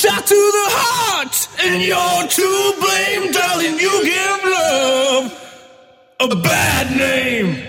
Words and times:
Shot 0.00 0.24
to 0.24 0.34
the 0.34 0.66
heart, 0.80 1.36
and 1.60 1.82
you're 1.84 2.24
to 2.38 2.48
blame, 2.80 3.32
darling. 3.36 3.76
You 3.78 3.92
give 4.02 4.40
love 4.56 5.28
a 6.20 6.28
bad 6.36 6.86
name. 6.96 7.68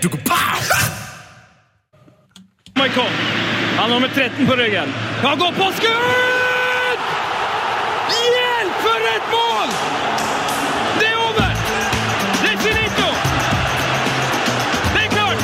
Michael. 2.74 3.04
Han 3.04 3.78
har 3.78 3.88
nummer 3.88 4.08
13 4.08 4.46
på 4.46 4.52
ryggen. 4.52 4.88
Han 5.22 5.38
går 5.38 5.52
på 5.60 5.72
skudd! 5.76 7.00
Hjelp, 8.08 8.74
for 8.80 9.00
et 9.14 9.26
mål! 9.36 9.68
Det 11.00 11.08
er 11.12 11.16
over! 11.28 11.50
Det 12.42 12.50
er 12.52 12.58
finito! 12.66 13.08
Det 14.94 15.02
er 15.04 15.10
klart! 15.16 15.40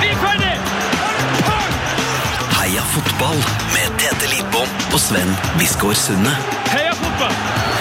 Vi 0.00 0.08
er 0.08 0.16
ferdig! 0.24 0.56
Heia 2.56 2.82
fotball 2.96 3.59
og 4.92 5.00
Sven 5.00 5.28
Biskår 5.58 5.94
Sunde. 5.94 6.30
Heia 6.70 6.90
fotball! 6.98 7.34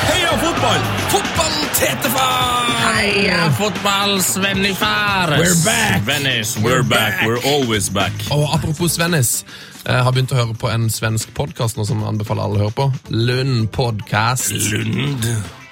Heia 0.09 0.33
fotball! 0.41 0.81
Fotball, 1.09 1.55
tetefar! 1.73 2.67
Heia 2.83 3.39
fotball, 3.57 4.19
Svennifar! 4.21 5.33
We're 5.39 5.57
back! 5.65 6.03
Svennis, 6.03 6.57
we're 6.63 6.83
back. 6.83 7.25
We're 7.25 7.41
always 7.45 7.89
back. 7.89 8.13
Og 8.31 8.53
apropos 8.53 8.91
Svennis, 8.93 9.43
jeg 9.85 10.03
har 10.05 10.13
begynt 10.13 10.33
å 10.35 10.37
høre 10.37 10.57
på 10.59 10.69
en 10.69 10.89
svensk 10.93 11.33
podkast 11.33 11.81
som 11.89 12.03
anbefaler 12.05 12.45
alle 12.45 12.59
å 12.59 12.63
høre 12.67 12.77
på. 12.77 12.89
Lund 13.09 13.71
Podcast. 13.73 14.53
Lund. 14.69 15.25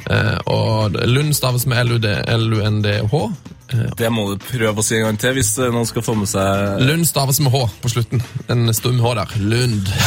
Eh, 0.10 0.38
og 0.50 0.98
Lund 1.06 1.36
staves 1.38 1.68
med 1.70 1.94
L-U-N-D-H. 2.26 3.22
Det 4.00 4.10
må 4.16 4.30
du 4.32 4.42
prøve 4.42 4.80
å 4.80 4.86
si 4.86 4.96
en 4.98 5.10
gang 5.10 5.22
til 5.22 5.38
hvis 5.38 5.54
eh, 5.60 5.70
noen 5.76 5.86
skal 5.90 6.06
få 6.06 6.16
med 6.16 6.30
seg 6.32 6.82
Lund 6.88 7.04
staves 7.10 7.42
med 7.44 7.52
H 7.54 7.66
på 7.84 7.94
slutten. 7.94 8.26
En 8.50 8.74
stum 8.74 9.04
H 9.04 9.14
der. 9.22 9.38
Lund. 9.44 9.94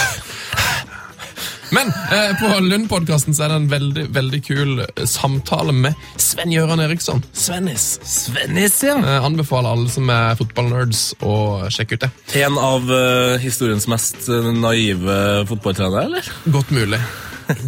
Men 1.71 1.89
eh, 1.89 2.33
på 2.41 2.49
Lund-podkasten 2.67 3.37
er 3.39 3.53
det 3.53 3.57
en 3.61 3.69
veldig 3.71 4.05
veldig 4.15 4.41
kul 4.43 4.81
eh, 4.83 5.05
samtale 5.07 5.73
med 5.75 5.95
Sven-Gøran 6.21 6.83
Eriksson. 6.83 7.23
Svennis. 7.33 7.85
Svennis, 8.07 8.81
ja. 8.83 8.97
Eh, 8.99 9.25
anbefaler 9.27 9.77
alle 9.77 9.91
som 9.93 10.11
er 10.11 10.39
fotballnerds 10.41 11.05
å 11.23 11.35
sjekke 11.71 11.99
ut 11.99 12.07
det. 12.07 12.11
En 12.43 12.59
av 12.59 12.91
eh, 12.91 13.37
historiens 13.43 13.87
mest 13.91 14.27
eh, 14.29 14.51
naive 14.57 15.19
fotballtrenere, 15.51 16.09
eller? 16.11 16.33
Godt 16.51 16.75
mulig. 16.75 17.01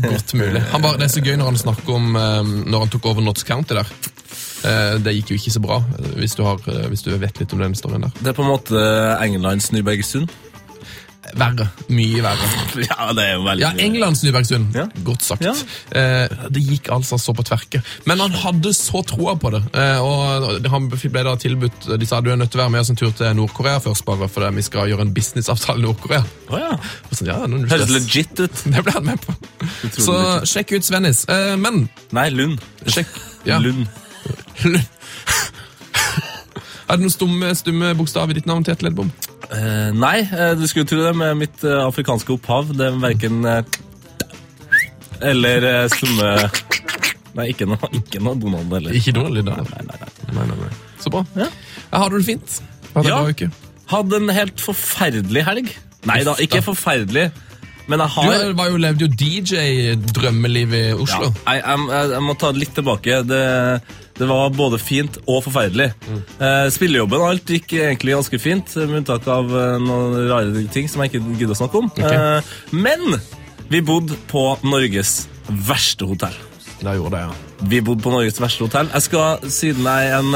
Godt 0.02 0.34
mulig. 0.38 0.62
Han 0.74 0.82
bare, 0.82 0.98
det 0.98 1.08
er 1.08 1.14
så 1.16 1.22
gøy 1.22 1.36
når 1.38 1.52
han 1.52 1.62
snakker 1.62 1.96
om 1.98 2.16
eh, 2.18 2.40
når 2.74 2.86
han 2.86 2.94
tok 2.96 3.10
over 3.14 3.26
Notts 3.26 3.46
County 3.46 3.78
der. 3.78 3.94
Det 5.02 5.10
gikk 5.16 5.32
jo 5.32 5.36
ikke 5.40 5.50
så 5.50 5.58
bra, 5.58 5.76
hvis 6.20 6.36
du, 6.38 6.44
har, 6.46 6.60
hvis 6.86 7.00
du 7.02 7.08
vet 7.18 7.40
litt 7.40 7.50
om 7.50 7.58
den 7.58 7.72
historien 7.74 8.04
der. 8.04 8.12
Det 8.20 8.30
er 8.30 8.36
på 8.36 8.44
en 8.44 8.52
måte 8.52 8.82
Englands 9.18 9.72
Nybergsund. 9.74 10.30
Verre. 11.38 11.68
Mye 11.92 12.22
verre. 12.24 12.48
Ja, 12.82 13.12
det 13.14 13.24
er 13.24 13.36
jo 13.36 13.44
veldig 13.46 13.62
Ja, 13.62 13.70
Englands 13.84 14.22
Nybergsund. 14.24 14.74
Ja. 14.76 14.86
Godt 15.06 15.22
sagt. 15.24 15.44
Ja. 15.44 15.52
Eh, 15.96 16.32
det 16.52 16.62
gikk 16.64 16.90
altså 16.92 17.18
så 17.20 17.34
på 17.36 17.44
tverke. 17.46 17.82
Men 18.10 18.20
han 18.24 18.34
hadde 18.42 18.72
så 18.76 19.04
troa 19.06 19.36
på 19.40 19.52
det. 19.54 19.62
Eh, 19.78 20.02
og 20.02 20.66
han 20.72 20.88
ble 20.92 21.24
da 21.26 21.34
tilbudt 21.40 21.88
De 22.00 22.08
sa 22.08 22.20
du 22.24 22.32
er 22.32 22.40
nødt 22.40 22.52
til 22.52 22.60
å 22.60 22.64
være 22.64 22.74
med 22.74 22.82
oss 22.84 22.92
en 22.92 22.98
tur 22.98 23.12
til 23.16 23.36
Nord-Korea 23.38 23.80
først, 23.84 24.04
bare 24.08 24.28
fordi 24.32 24.50
vi 24.58 24.66
skal 24.66 24.90
gjøre 24.90 25.06
en 25.06 25.14
businessavtale 25.14 25.82
i 25.82 25.86
Nord-Korea. 25.86 26.22
Oh, 26.50 26.58
ja. 26.60 26.72
Sånn, 27.12 27.30
ja, 27.30 27.38
det 27.46 27.62
Høres 27.72 27.92
legit 27.94 28.34
ut. 28.42 28.64
Det 28.72 28.82
ble 28.84 28.94
han 28.96 29.06
med 29.06 29.20
på. 29.22 29.34
Så 29.94 30.16
sjekk 30.48 30.76
ut 30.78 30.86
Svennis. 30.86 31.24
Eh, 31.30 31.54
men 31.60 31.86
Nei, 32.16 32.28
Lund. 32.34 32.62
sjekk 32.86 33.12
ja. 33.48 33.60
Lund. 33.62 33.86
Er 36.88 36.98
det 36.98 37.04
noen 37.04 37.12
stumme, 37.14 37.52
stumme 37.56 37.92
bokstav 37.98 38.30
i 38.32 38.36
ditt 38.36 38.46
navn, 38.50 38.64
Tete 38.66 38.84
Ledbom? 38.86 39.10
Eh, 39.52 39.90
nei, 39.94 40.18
eh, 40.26 40.52
du 40.58 40.64
skulle 40.70 40.88
tro 40.88 40.98
det 41.04 41.14
med 41.16 41.36
mitt 41.40 41.64
eh, 41.64 41.78
afrikanske 41.86 42.34
opphav. 42.34 42.72
Det 42.76 42.88
er 42.90 42.98
verken 43.02 43.44
eh, 43.48 43.62
eller 45.32 45.88
stumme 45.92 46.32
Nei, 47.32 47.46
ikke 47.54 47.64
noe, 47.64 47.78
ikke 47.96 48.20
noe 48.20 48.36
Donald 48.36 48.72
heller. 48.74 48.92
Ikke 48.98 49.14
noe 49.16 49.30
lyd 49.32 49.46
der. 49.48 49.62
Nei, 49.64 49.84
nei, 49.88 50.00
nei. 50.02 50.34
Nei, 50.36 50.42
nei. 50.50 50.72
Så 51.00 51.08
bra. 51.14 51.22
Ja. 51.38 51.46
Ja, 51.86 52.00
har 52.02 52.10
du 52.12 52.18
det 52.18 52.26
fint? 52.26 52.58
Hadde 52.92 53.08
Ja. 53.08 53.22
bra 53.22 53.30
uke? 53.32 53.48
Hadde 53.88 54.18
en 54.20 54.32
helt 54.36 54.60
forferdelig 54.60 55.44
helg. 55.46 55.70
Nei 56.10 56.18
da, 56.28 56.34
ikke 56.44 56.60
forferdelig. 56.66 57.30
Men 57.88 58.02
jeg 58.04 58.52
Du 58.52 58.52
var 58.58 58.68
jo, 58.68 58.76
levde 58.84 59.06
jo 59.06 59.08
DJ-drømmeliv 59.22 60.74
i 60.76 60.82
ja, 60.90 60.98
Oslo. 61.00 61.32
jeg, 61.32 61.62
jeg, 61.64 61.78
jeg, 61.88 62.10
jeg 62.12 62.22
må 62.28 62.36
ta 62.38 62.52
det 62.52 62.62
litt 62.66 62.74
tilbake. 62.76 63.22
Det, 63.26 63.40
det 64.18 64.28
var 64.28 64.50
både 64.54 64.78
fint 64.78 65.16
og 65.24 65.42
forferdelig. 65.46 65.88
Eh, 66.38 66.66
spillejobben 66.74 67.20
og 67.22 67.30
alt 67.30 67.52
gikk 67.54 67.72
egentlig 67.78 68.16
ganske 68.16 68.40
fint, 68.42 68.74
med 68.84 69.02
unntak 69.02 69.26
av 69.30 69.48
eh, 69.56 69.76
noen 69.82 70.16
rare 70.28 70.64
ting 70.74 70.90
som 70.90 71.02
jeg 71.02 71.12
ikke 71.12 71.36
gidder 71.40 71.56
å 71.56 71.60
snakke 71.62 71.80
om. 71.80 71.88
Eh, 71.96 72.52
men 72.76 73.16
vi 73.72 73.80
bodde 73.80 74.18
på 74.30 74.44
Norges 74.66 75.26
verste 75.48 76.08
hotell. 76.08 76.36
Da 76.82 76.96
gjorde 76.98 77.16
det, 77.16 77.24
ja. 77.24 77.66
Vi 77.72 77.80
bodde 77.84 78.04
på 78.04 78.12
Norges 78.12 78.40
verste 78.42 78.66
hotell. 78.66 78.90
Jeg 78.92 79.06
skal, 79.08 79.50
Siden 79.54 79.88
jeg 79.88 80.12
er 80.12 80.18
en, 80.18 80.34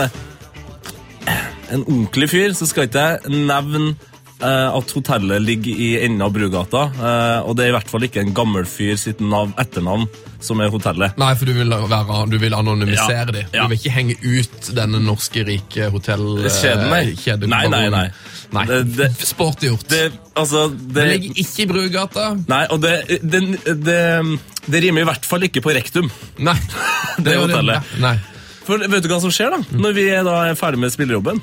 en 1.77 1.83
ordentlig 1.85 2.31
fyr, 2.33 2.57
så 2.57 2.69
skal 2.71 2.89
ikke 2.89 3.07
jeg 3.11 3.47
nevne 3.47 3.97
at 4.45 4.91
hotellet 4.93 5.41
ligger 5.43 5.79
i 5.81 5.91
enden 6.05 6.21
av 6.23 6.33
Brugata. 6.35 6.83
eh, 6.93 7.39
og 7.49 7.57
det 7.57 7.65
er 7.65 7.69
i 7.71 7.77
hvert 7.79 7.89
fall 7.89 8.05
ikke 8.05 8.21
en 8.21 8.35
gammel 8.37 8.67
fyr 8.69 8.97
sitt 9.01 9.21
nav, 9.21 9.55
etternavn 9.59 10.05
som 10.45 10.61
er 10.61 10.69
hotellet. 10.71 11.17
Nei, 11.19 11.31
for 11.35 11.49
du 11.49 11.55
vil, 11.57 11.71
være, 11.73 12.19
du 12.31 12.37
vil 12.39 12.53
anonymisere 12.55 13.17
Ja, 13.17 13.25
de. 13.33 13.45
ja. 13.55 13.63
Du 13.65 13.69
vil 13.73 13.79
ikke 13.79 13.95
henge 13.95 14.17
ut 14.21 14.69
denne 14.77 15.01
norske, 15.01 15.43
rike 15.49 15.89
hotellkjeden. 15.91 16.91
nei. 16.91 17.47
Nei, 17.47 17.67
nei, 17.73 17.89
nei. 17.89 18.11
Nei, 18.53 18.65
Det- 18.67 18.97
det- 18.97 19.27
Sporty 19.27 19.67
gjort. 19.71 19.89
Det, 19.89 20.13
altså, 20.37 20.69
Det 20.77 21.07
ligger 21.09 21.35
ikke 21.43 21.63
i 21.63 21.67
Brugata. 21.67 22.37
Nei, 22.49 22.67
og 22.71 22.81
det, 22.81 23.21
det, 23.23 23.41
det, 23.65 24.39
det 24.69 24.83
rimer 24.83 25.01
i 25.01 25.05
hvert 25.05 25.25
fall 25.25 25.41
ikke 25.49 25.63
på 25.63 25.73
rektum. 25.75 26.11
Nei. 26.39 26.55
Det 27.19 27.35
hotellet. 27.41 27.83
Nei. 27.99 28.19
For 28.67 28.77
vet 28.79 29.03
du 29.03 29.09
hva 29.09 29.21
som 29.23 29.31
skjer 29.31 29.51
da? 29.51 29.59
Når 29.73 29.93
vi 29.95 30.09
er, 30.11 30.23
da 30.27 30.43
er 30.51 30.55
ferdig 30.55 30.79
med 30.83 30.93
spillerjobben, 30.93 31.41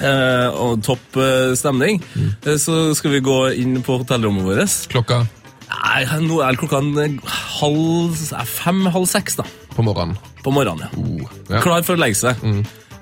eh, 0.00 0.48
og 0.52 0.82
topp 0.86 1.18
eh, 1.22 1.54
stemning, 1.58 2.00
eh, 2.16 2.56
så 2.60 2.94
skal 2.96 3.16
vi 3.16 3.24
gå 3.24 3.38
inn 3.62 3.80
på 3.86 4.00
hotellrommet 4.02 4.46
vårt. 4.46 4.78
Klokka 4.92 5.24
Nei, 5.66 6.04
nå 6.22 6.38
er 6.46 6.54
klokka 6.58 6.78
halv, 6.78 8.14
eh, 8.14 8.44
fem, 8.46 8.84
halv 8.94 9.06
seks 9.10 9.40
da, 9.40 9.46
på 9.74 9.82
morgenen. 9.82 10.18
på 10.44 10.52
morgenen. 10.54 10.86
Ja. 10.86 10.98
Uh, 10.98 11.38
ja. 11.50 11.62
Klar 11.64 11.86
for 11.86 11.98
å 11.98 12.02
legge 12.04 12.20
seg. 12.20 12.42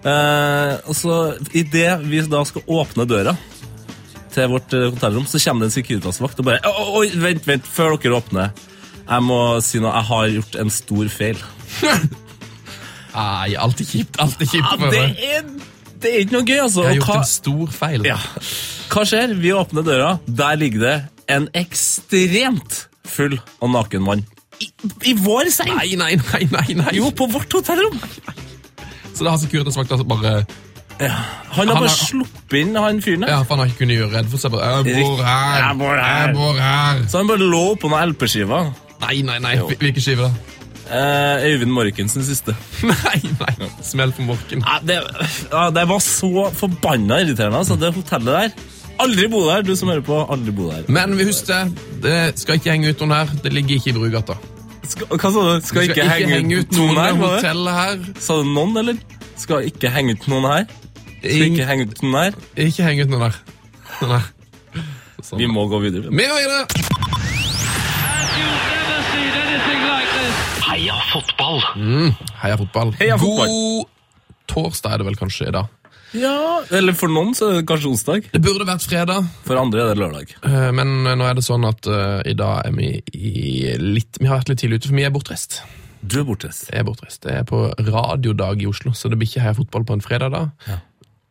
Eh, 0.04 0.74
og 0.84 0.92
så 0.96 1.14
Idet 1.56 1.94
vi 2.04 2.20
da 2.28 2.42
skal 2.44 2.64
åpne 2.68 3.06
døra 3.08 3.32
til 4.34 4.50
vårt 4.52 4.74
eh, 4.76 4.90
hotellrom, 4.90 5.24
så 5.30 5.40
kommer 5.40 5.64
det 5.64 5.70
en 5.70 5.76
Securitas-vakt 5.78 6.42
og 6.42 6.48
bare 6.48 6.72
Oi, 6.98 7.06
vent, 7.22 7.46
vent, 7.48 7.68
før 7.70 7.96
dere 8.02 8.18
åpner. 8.18 8.50
Jeg 9.04 9.24
må 9.24 9.38
si 9.64 9.80
noe. 9.80 9.92
Jeg 9.94 10.08
har 10.10 10.28
gjort 10.34 10.58
en 10.60 10.72
stor 10.72 11.10
feil. 11.12 11.40
Nei, 13.14 13.54
alt 13.60 13.80
er 13.80 13.88
kjipt. 13.88 14.18
Alt 14.20 14.42
er 14.42 14.50
kjipt. 14.50 14.64
Ja, 14.64 14.90
det, 14.90 15.02
er, 15.28 15.48
det 16.04 16.12
er 16.12 16.22
ikke 16.24 16.36
noe 16.36 16.46
gøy, 16.46 16.58
altså. 16.60 16.84
Jeg 16.84 16.90
har 16.90 17.00
gjort 17.00 17.10
hva, 17.10 17.18
en 17.22 17.30
stor 17.30 17.74
feil. 17.74 18.06
ja. 18.06 18.18
hva 18.92 19.04
skjer? 19.08 19.34
Vi 19.40 19.52
åpner 19.56 19.86
døra. 19.86 20.10
Der 20.28 20.58
ligger 20.60 20.84
det 20.84 20.96
en 21.32 21.48
ekstremt 21.56 22.84
full 23.08 23.38
og 23.60 23.72
naken 23.72 24.04
mann. 24.04 24.24
I, 24.62 24.68
I 25.10 25.14
vår 25.18 25.50
seng! 25.52 25.72
Nei, 25.74 25.96
nei, 25.98 26.12
nei, 26.20 26.44
nei, 26.52 26.76
nei. 26.78 26.92
Jo, 26.98 27.10
på 27.16 27.26
vårt 27.32 27.52
hotellrom! 27.56 27.96
Så 29.14 29.24
det 29.24 29.30
har 29.30 29.38
Securitas-vakta 29.38 29.98
bare 30.10 30.44
Han 30.98 31.70
har 31.70 31.78
bare 31.78 31.90
sluppet 31.90 32.56
inn 32.60 32.76
han 32.78 33.00
fyren 33.02 33.24
der. 33.24 33.32
Ja, 33.34 33.42
for 33.42 33.56
han 33.56 33.64
har 33.64 33.72
ikke 33.72 33.84
kunnet 33.84 33.98
gjøre 33.98 34.12
redd 34.18 34.30
for 34.30 34.42
seg. 34.42 34.54
Bare, 34.54 34.80
jeg 34.86 35.04
bor 35.06 35.22
her. 35.26 35.60
Jeg 35.60 35.78
bor 35.80 35.94
her. 35.98 36.16
Jeg 36.20 36.36
bor 36.38 36.58
her. 36.62 37.04
Så 37.10 37.22
han 37.22 37.30
bare 37.30 37.50
lå 37.50 37.64
på 37.80 37.90
noen 37.90 38.14
LP-skiver. 38.14 38.72
Nei, 39.04 39.16
nei, 39.26 39.38
nei. 39.42 39.56
Hvilken 39.74 40.02
skive, 40.04 40.28
da? 40.28 40.53
Eh, 40.84 41.44
Øyvind 41.48 41.72
Morkensen 41.72 42.24
siste. 42.26 42.52
Nei, 42.90 43.20
nei. 43.40 43.68
Smell 43.82 44.12
for 44.12 44.26
morken. 44.28 44.60
Ja, 44.66 44.78
det, 44.84 44.98
ja, 45.52 45.62
det 45.72 45.84
var 45.88 46.02
så 46.04 46.48
forbanna 46.52 47.22
irriterende. 47.24 47.62
Altså, 47.62 47.76
det 47.80 47.94
hotellet 47.96 48.26
der. 48.34 48.50
Aldri 49.00 49.26
bo 49.32 49.40
der, 49.48 49.64
du 49.66 49.72
som 49.76 49.88
hører 49.90 50.04
på. 50.06 50.18
Aldri 50.30 50.52
bo 50.54 50.68
der. 50.70 50.84
Men 50.92 51.16
vi 51.18 51.24
husker 51.30 51.70
det, 51.72 52.04
det 52.04 52.18
skal 52.42 52.60
ikke 52.60 52.74
henge 52.74 52.92
ut 52.92 53.00
noen 53.02 53.16
her. 53.16 53.32
Det 53.42 53.52
ligger 53.56 53.80
ikke 53.80 53.90
i 53.90 53.96
Brugata. 53.96 54.36
Skal, 54.84 55.08
hva 55.08 55.30
sa 55.32 55.42
du? 55.48 55.64
Skal, 55.64 55.88
Skal 55.88 55.88
ikke, 55.88 56.08
henge, 56.36 56.60
ut 56.60 56.76
noen 56.76 57.00
her? 57.00 57.14
i 57.14 57.16
det? 57.16 57.32
hotellet 57.32 57.78
her. 57.80 58.04
Sa 58.20 58.36
du 58.42 58.50
noen, 58.52 58.76
eller? 58.84 59.00
Skal 59.40 59.66
ikke 59.72 59.90
henge 59.90 60.14
ut 60.18 60.28
noen 60.30 60.46
her? 60.52 60.68
Skal 61.24 61.46
ikke 61.48 61.68
henge 61.72 61.88
ut 61.88 62.02
noen 62.04 62.18
her? 62.20 62.38
Ikke 62.68 62.84
henge 62.86 63.08
ut 63.08 63.14
noen 63.16 63.24
her. 63.30 63.40
Nei. 64.12 64.22
Sånn. 65.24 65.40
Vi 65.40 65.48
må 65.48 65.64
gå 65.72 65.80
videre. 65.80 66.12
Vi 66.12 66.28
må 66.28 66.36
videre! 66.36 66.66
You've 66.76 67.03
Heia 70.74 70.94
fotball! 71.12 71.60
Heia 72.42 72.56
fotball. 72.58 72.88
Heia 72.98 73.14
fotball. 73.20 73.50
God 73.52 73.90
torsdag 74.50 74.96
er 74.96 75.00
det 75.02 75.06
vel 75.06 75.16
kanskje 75.20 75.46
i 75.46 75.52
dag. 75.54 75.68
Ja, 76.14 76.32
eller 76.74 76.94
for 76.98 77.10
noen 77.10 77.30
så 77.34 77.46
er 77.52 77.60
det 77.60 77.66
kanskje 77.68 77.90
onsdag. 77.92 78.26
Det 78.34 78.40
burde 78.42 78.66
vært 78.66 78.82
fredag, 78.86 79.28
For 79.46 79.58
andre 79.58 79.84
er 79.84 79.92
det 79.92 80.00
lørdag. 80.02 80.34
eh, 80.46 80.66
men 80.74 80.90
nå 81.06 81.26
er 81.28 81.38
det 81.38 81.44
sånn 81.46 81.62
at 81.68 81.86
uh, 81.90 82.20
i 82.26 82.34
dag 82.38 82.66
er 82.66 82.74
vi 82.74 82.88
i 83.14 83.74
litt 83.82 84.18
Vi 84.20 84.26
har 84.30 84.40
vært 84.40 84.50
litt 84.50 84.62
tidlig 84.64 84.80
ute, 84.82 84.90
for 84.90 84.98
vi 84.98 85.06
er 85.06 85.14
bortreist. 85.14 85.60
Du 86.02 86.18
er 86.20 86.26
bortreist. 86.28 86.66
Jeg 86.70 86.82
er 86.82 86.86
bortreist. 86.90 87.22
Det 87.22 87.34
er 87.38 87.46
på 87.48 87.62
radiodag 87.78 88.62
i 88.62 88.68
Oslo, 88.70 88.92
så 88.98 89.10
det 89.10 89.18
blir 89.22 89.30
ikke 89.30 89.46
Heia 89.46 89.54
fotball 89.58 89.86
på 89.88 89.94
en 89.98 90.04
fredag 90.04 90.34
da. 90.34 90.42
Ja. 90.68 90.80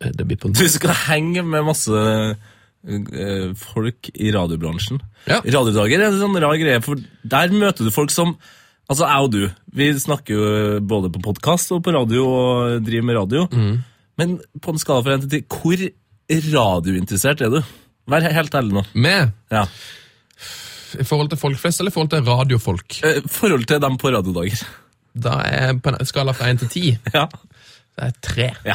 Eh, 0.00 0.12
Det 0.16 0.24
blir 0.28 0.40
på 0.40 0.48
en 0.48 0.56
Du 0.56 0.64
skal 0.72 0.96
henge 1.04 1.44
med 1.44 1.68
masse 1.68 2.36
folk 3.60 4.10
i 4.20 4.32
radiobransjen. 4.34 4.98
Ja. 5.28 5.38
Radiodager 5.44 6.00
er 6.00 6.10
en 6.10 6.20
sånn 6.20 6.36
rar 6.40 6.56
greie, 6.60 6.80
for 6.84 6.96
der 7.24 7.52
møter 7.56 7.84
du 7.84 7.92
folk 7.92 8.12
som 8.12 8.36
Altså, 8.90 9.06
jeg 9.08 9.24
og 9.24 9.30
du, 9.32 9.42
vi 9.78 9.86
snakker 9.96 10.34
jo 10.36 10.80
både 10.84 11.08
på 11.14 11.22
podkast 11.24 11.72
og 11.72 11.82
på 11.86 11.94
radio 11.94 12.24
og 12.28 12.82
driver 12.84 13.06
med 13.08 13.16
radio. 13.16 13.46
Mm. 13.52 13.78
Men 14.20 14.34
på 14.62 14.74
en 14.74 14.80
skala 14.82 15.02
fra 15.06 15.16
1 15.16 15.24
til 15.30 15.40
10, 15.46 15.46
hvor 15.54 15.84
radiointeressert 16.54 17.40
er 17.46 17.52
du? 17.54 17.60
Vær 18.12 18.26
helt 18.28 18.54
ærlig 18.54 18.76
nå. 18.76 18.82
Med 18.94 19.32
Ja. 19.52 19.64
i 21.00 21.02
forhold 21.04 21.30
til 21.32 21.38
folk 21.40 21.58
flest, 21.58 21.80
eller 21.80 21.90
i 21.90 21.94
forhold 21.96 22.10
til 22.12 22.24
radiofolk? 22.28 22.98
I 23.02 23.22
forhold 23.26 23.64
til 23.66 23.80
dem 23.82 23.96
på 23.98 24.12
radiodager. 24.14 24.60
Da 25.16 25.38
er 25.48 25.66
jeg 25.66 25.80
på 25.82 25.90
en 25.94 26.06
skala 26.06 26.32
fra 26.36 26.50
1 26.52 26.58
til 26.64 26.68
10. 26.68 26.98
Ja. 27.16 27.26
Det 27.94 28.04
er 28.10 28.14
tre. 28.22 28.50
ja. 28.66 28.74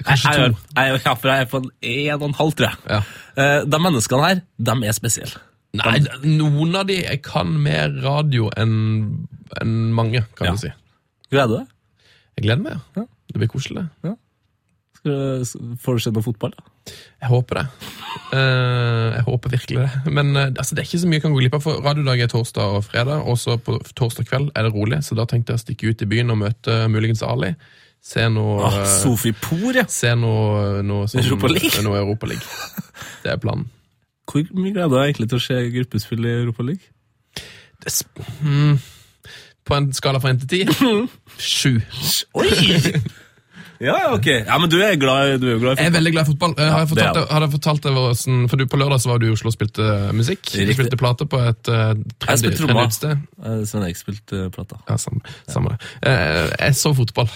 Kanskje 0.00 0.30
jeg, 0.32 0.40
jeg, 0.40 0.52
to. 0.54 0.58
jeg, 0.76 0.90
jeg, 0.94 1.00
ja, 1.04 1.12
for 1.14 1.28
jeg 1.28 1.40
er 1.44 1.48
på 1.50 1.58
en 1.60 1.70
en 1.82 2.14
og 2.22 2.28
en 2.30 2.34
halv, 2.38 2.52
tror 2.56 2.70
jeg. 2.70 2.76
Ja. 2.88 3.00
Eh, 3.36 3.64
de 3.68 3.80
menneskene 3.84 4.24
her, 4.24 4.40
de 4.56 4.76
er 4.88 4.92
spesielle. 4.96 5.40
Nei, 5.76 5.98
noen 6.24 6.74
av 6.80 6.86
de 6.88 6.96
kan 7.22 7.50
mer 7.62 7.92
radio 8.02 8.48
enn 8.58 8.72
enn 9.60 9.92
mange, 9.96 10.24
kan 10.36 10.46
Ja. 10.46 10.52
du 10.52 10.58
si. 10.58 10.72
Gleder 11.30 11.48
du 11.48 11.56
deg? 11.58 11.66
Jeg 12.38 12.44
gleder 12.46 12.62
meg. 12.62 12.80
ja. 12.96 13.04
Det 13.30 13.38
blir 13.38 13.48
koselig. 13.48 13.88
Skal 14.96 15.12
du- 15.12 15.76
Får 15.80 15.94
du 15.94 16.00
se 16.00 16.10
noe 16.10 16.22
fotball? 16.22 16.50
da? 16.56 16.92
Jeg 17.22 17.28
håper 17.30 17.54
det. 17.60 17.66
Eh, 18.32 19.14
jeg 19.16 19.24
håper 19.24 19.50
virkelig 19.50 19.78
det. 19.78 20.12
Men 20.12 20.36
eh, 20.36 20.46
altså, 20.58 20.74
det 20.74 20.82
er 20.82 20.88
ikke 20.88 21.00
så 21.00 21.06
mye 21.08 21.18
jeg 21.20 21.22
kan 21.22 21.32
gå 21.32 21.40
glipp 21.40 21.54
av, 21.54 21.62
for 21.62 21.80
radiodag 21.80 22.20
er 22.20 22.26
torsdag 22.28 22.74
og 22.76 22.84
fredag, 22.84 23.22
og 23.26 23.36
så 23.38 23.56
på 23.62 23.78
torsdag 23.94 24.26
kveld 24.28 24.50
er 24.56 24.62
det 24.66 24.72
rolig, 24.74 24.98
så 25.06 25.14
da 25.16 25.24
tenkte 25.26 25.52
jeg 25.54 25.58
å 25.60 25.64
stikke 25.64 25.90
ut 25.90 26.02
i 26.02 26.06
byen 26.10 26.30
og 26.34 26.38
møte 26.38 26.88
muligens 26.90 27.22
Ali. 27.22 27.54
Se 28.02 28.28
noe 28.28 28.64
Ah, 28.64 28.80
eh, 28.80 28.86
Sofie 29.02 29.32
Por, 29.32 29.72
ja. 29.76 29.84
Se 29.86 30.14
noe, 30.16 30.82
noe, 30.82 31.06
som- 31.06 31.20
Europa 31.20 31.48
noe 31.82 31.98
Europa 32.00 32.26
League. 32.26 32.42
Det 33.22 33.32
er 33.32 33.36
planen. 33.36 33.68
Hvor 34.26 34.42
mye 34.54 34.72
gleder 34.72 34.88
du 34.88 34.96
deg 34.96 35.14
egentlig 35.14 35.28
til 35.28 35.38
å 35.38 35.42
se 35.42 35.70
gruppespill 35.70 36.24
i 36.26 36.42
Europa 36.42 36.62
League? 36.62 36.86
Det, 37.80 37.92
hmm, 38.42 38.78
på 39.66 39.76
en 39.76 39.90
skala 39.96 40.20
fra 40.22 40.32
1 40.34 40.44
til 40.44 40.66
10? 40.66 41.08
Sju. 41.38 41.72
Oi! 42.34 42.48
ja, 43.88 43.98
ok. 44.14 44.26
Ja, 44.26 44.58
Men 44.58 44.70
du 44.72 44.78
er, 44.80 44.96
glad, 45.00 45.38
du 45.42 45.46
er 45.54 45.60
glad 45.62 45.78
i 45.78 45.84
Jeg 45.84 45.92
er 45.92 45.96
veldig 45.98 46.12
glad 46.16 46.26
i 46.26 46.30
fotball. 46.32 46.56
Eh, 46.58 46.72
har, 46.72 46.84
jeg 46.84 46.92
fortalt, 46.94 47.18
det, 47.18 47.26
har 47.30 47.46
jeg 47.46 47.52
fortalt 47.54 47.86
deg 47.86 47.96
hvordan, 47.98 48.48
for 48.50 48.60
du 48.60 48.66
På 48.66 48.80
lørdag 48.80 49.04
så 49.04 49.12
var 49.12 49.22
du 49.22 49.28
i 49.28 49.32
Oslo 49.34 49.52
og 49.52 49.56
spilte 49.56 49.86
musikk. 50.16 50.52
Du 50.56 50.74
spilte 50.76 51.00
plate 51.00 51.28
på 51.30 51.44
et 51.52 51.72
uh, 51.72 51.94
trendy. 52.24 52.52
Eh, 52.52 53.62
Sven 53.68 53.86
Erik 53.86 54.00
spilte 54.00 54.50
plate. 54.54 54.82
Ja, 54.88 54.98
samme, 55.00 55.24
samme 55.48 55.76
det. 55.76 55.88
Uh, 56.04 56.50
jeg 56.58 56.76
så 56.80 56.94
fotball. 56.96 57.32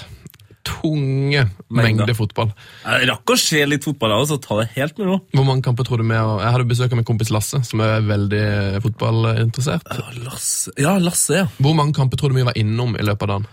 Tunge 0.65 1.45
Mengder. 1.69 1.83
mengder 1.83 2.17
fotball. 2.17 2.53
Jeg 2.85 3.09
rakk 3.11 3.33
å 3.35 3.37
se 3.39 3.61
litt 3.69 3.85
fotball, 3.85 4.15
av, 4.17 4.25
så 4.31 4.39
Ta 4.41 4.57
det 4.63 4.71
helt 4.75 4.97
med 5.01 5.11
ro. 5.11 5.19
Hvor 5.37 5.47
mange 5.49 5.65
kamper 5.67 5.87
tror 5.87 6.01
du 6.01 6.07
med? 6.09 6.19
Jeg 6.19 6.55
hadde 6.57 6.69
besøk 6.71 6.93
av 6.93 7.01
min 7.01 7.09
kompis 7.09 7.33
Lasse, 7.35 7.61
som 7.69 7.83
er 7.85 8.05
veldig 8.09 8.45
fotballinteressert. 8.85 9.93
Ja, 9.93 10.07
Lasse, 10.25 10.73
ja, 10.81 10.97
Lasse, 11.03 11.43
ja. 11.43 11.49
Hvor 11.59 11.77
mange 11.77 11.97
kamper 11.97 12.21
tror 12.21 12.33
du 12.33 12.39
vi 12.41 12.47
var 12.49 12.57
innom 12.61 12.97
i 12.97 13.05
løpet 13.05 13.29
av 13.29 13.35
dagen? 13.35 13.49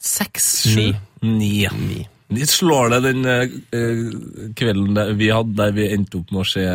Seks, 0.00 0.48
sju, 0.72 0.88
ni. 1.26 1.68
Ni. 2.30 2.46
Slår 2.46 2.94
det 2.94 3.00
den 3.08 3.26
eh, 3.26 3.56
eh, 3.74 4.04
kvelden 4.56 5.16
vi 5.18 5.30
hadde 5.34 5.56
der 5.58 5.74
vi 5.76 5.88
endte 5.92 6.20
opp 6.22 6.30
med 6.32 6.44
å 6.44 6.48
se 6.48 6.66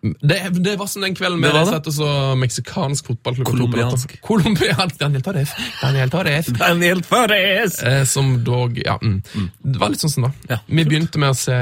Det, 0.00 0.48
det 0.64 0.78
var 0.80 0.86
som 0.88 1.02
den 1.04 1.12
kvelden 1.14 1.42
vi 1.44 1.50
satt 1.68 1.84
og 1.90 1.92
så 1.92 2.06
meksikansk 2.40 3.06
fotballklubb. 3.10 3.50
Colombiansk. 3.50 4.14
Colombiansk. 4.24 4.96
Daniel 5.00 5.22
Torres. 5.22 5.50
Daniel 5.82 6.10
Torres. 6.12 6.46
Daniel 6.62 7.02
Torres! 7.04 7.82
Eh, 7.84 8.04
som 8.08 8.44
dog 8.44 8.78
Ja, 8.80 8.96
mm. 9.02 9.22
det 9.60 9.78
var 9.82 9.88
litt 9.92 10.00
sånn 10.00 10.10
som 10.14 10.22
da. 10.28 10.32
Ja, 10.48 10.58
vi 10.70 10.84
begynte 10.88 11.18
med 11.20 11.30
å 11.34 11.36
se 11.36 11.58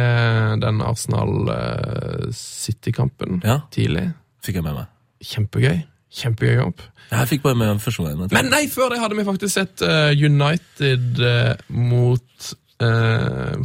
den 0.62 0.78
Arsenal-City-kampen 0.86 3.40
Ja. 3.42 3.58
tidlig. 3.74 4.06
Fikk 4.46 4.54
jeg 4.60 4.64
med 4.68 4.74
meg. 4.78 4.86
Kjempegøy. 5.24 5.78
Kjempegøy 6.14 6.56
jobb. 6.60 6.78
Jeg 7.10 7.28
fikk 7.32 7.42
bare 7.42 7.56
med 7.58 7.68
meg 7.72 7.80
første 7.82 8.02
gangen. 8.04 8.28
Men 8.32 8.46
nei, 8.52 8.64
før 8.70 8.88
det 8.92 9.00
hadde 9.02 9.16
vi 9.18 9.24
faktisk 9.26 9.54
sett 9.54 9.82
uh, 9.82 10.10
United 10.14 11.18
uh, 11.24 11.54
mot 11.74 12.54
eh, 12.84 13.56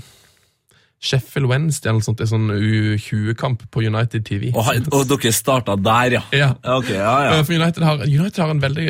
Sheffield 1.03 1.50
Wednesday 1.51 1.91
eller 1.91 2.03
sånt. 2.05 2.21
En 2.23 2.31
sånn 2.31 2.51
U20-kamp 2.53 3.65
på 3.73 3.83
United 3.83 4.25
TV. 4.27 4.51
Og, 4.55 4.69
og 4.95 5.07
dere 5.11 5.33
starta 5.35 5.75
der, 5.75 6.17
ja? 6.17 6.23
Ja. 6.31 6.51
Okay, 6.79 6.95
ja, 6.95 7.15
ja. 7.27 7.33
Eh, 7.38 7.44
For 7.44 7.57
United 7.57 7.83
har, 7.83 8.05
United 8.07 8.44
har 8.44 8.53
en 8.53 8.63
veldig 8.63 8.88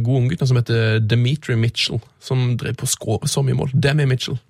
god 0.00 0.22
unggutt 0.22 0.46
som 0.48 0.60
heter 0.60 1.02
Dimitri 1.04 1.58
Mitchell, 1.60 2.00
som 2.22 2.54
drev 2.60 2.80
på 2.80 2.88
å 2.88 2.94
skåre 2.94 3.30
så 3.30 3.44
mye 3.44 3.58
mål. 3.58 3.74
Demi 3.76 4.08
Mitchell. 4.08 4.40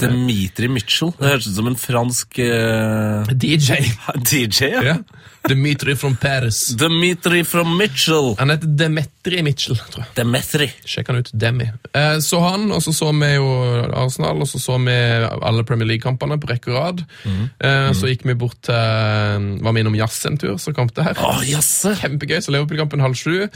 Dimitri 0.00 0.68
Mitchell. 0.72 1.12
Det 1.18 1.28
høres 1.28 1.48
ut 1.48 1.56
som 1.56 1.68
en 1.68 1.76
fransk 1.80 2.40
uh... 2.44 3.28
DJ. 3.32 3.80
DJ, 4.30 4.70
ja. 4.76 4.84
Ja. 4.92 4.96
Dimitri 5.48 5.94
from 5.96 6.16
Paris. 6.20 6.66
Dimitri 6.76 7.44
from 7.44 7.76
Mitchell. 7.78 8.34
Han 8.38 8.50
heter 8.52 8.68
Demetri 8.76 9.40
Mitchell, 9.42 9.78
tror 9.90 10.04
jeg. 10.04 10.10
Demetri. 10.18 10.66
Sjekk 10.84 11.08
han 11.10 11.20
ut. 11.22 11.30
Demi. 11.32 11.66
Eh, 11.96 12.18
så 12.22 12.40
han, 12.44 12.66
og 12.76 12.82
så 12.84 12.92
så 12.94 13.08
vi 13.16 13.30
jo 13.34 13.48
Arsenal, 13.96 14.42
og 14.44 14.48
så 14.50 14.60
så 14.60 14.76
vi 14.84 14.94
alle 15.40 15.64
Premier 15.64 15.88
League-kampene 15.88 16.36
på 16.42 16.50
rekke 16.52 16.70
og 16.74 16.78
rad. 16.78 17.04
Eh, 17.26 17.90
Så 17.96 18.12
gikk 18.12 18.26
vi 18.28 18.34
bort 18.38 18.60
til 18.68 18.74
Var 19.64 19.72
vi 19.72 19.80
innom 19.80 19.96
jazz 19.98 20.20
en 20.28 20.38
tur, 20.38 20.56
så 20.60 20.74
kom 20.76 20.88
det 20.94 21.04
her. 21.08 21.16
Oh, 21.24 21.40
jasse. 21.48 21.96
Kjempegøy. 22.02 22.40
Så 22.44 22.52
Liverpool-kampen 22.54 23.00
halv 23.00 23.16
sju. 23.18 23.48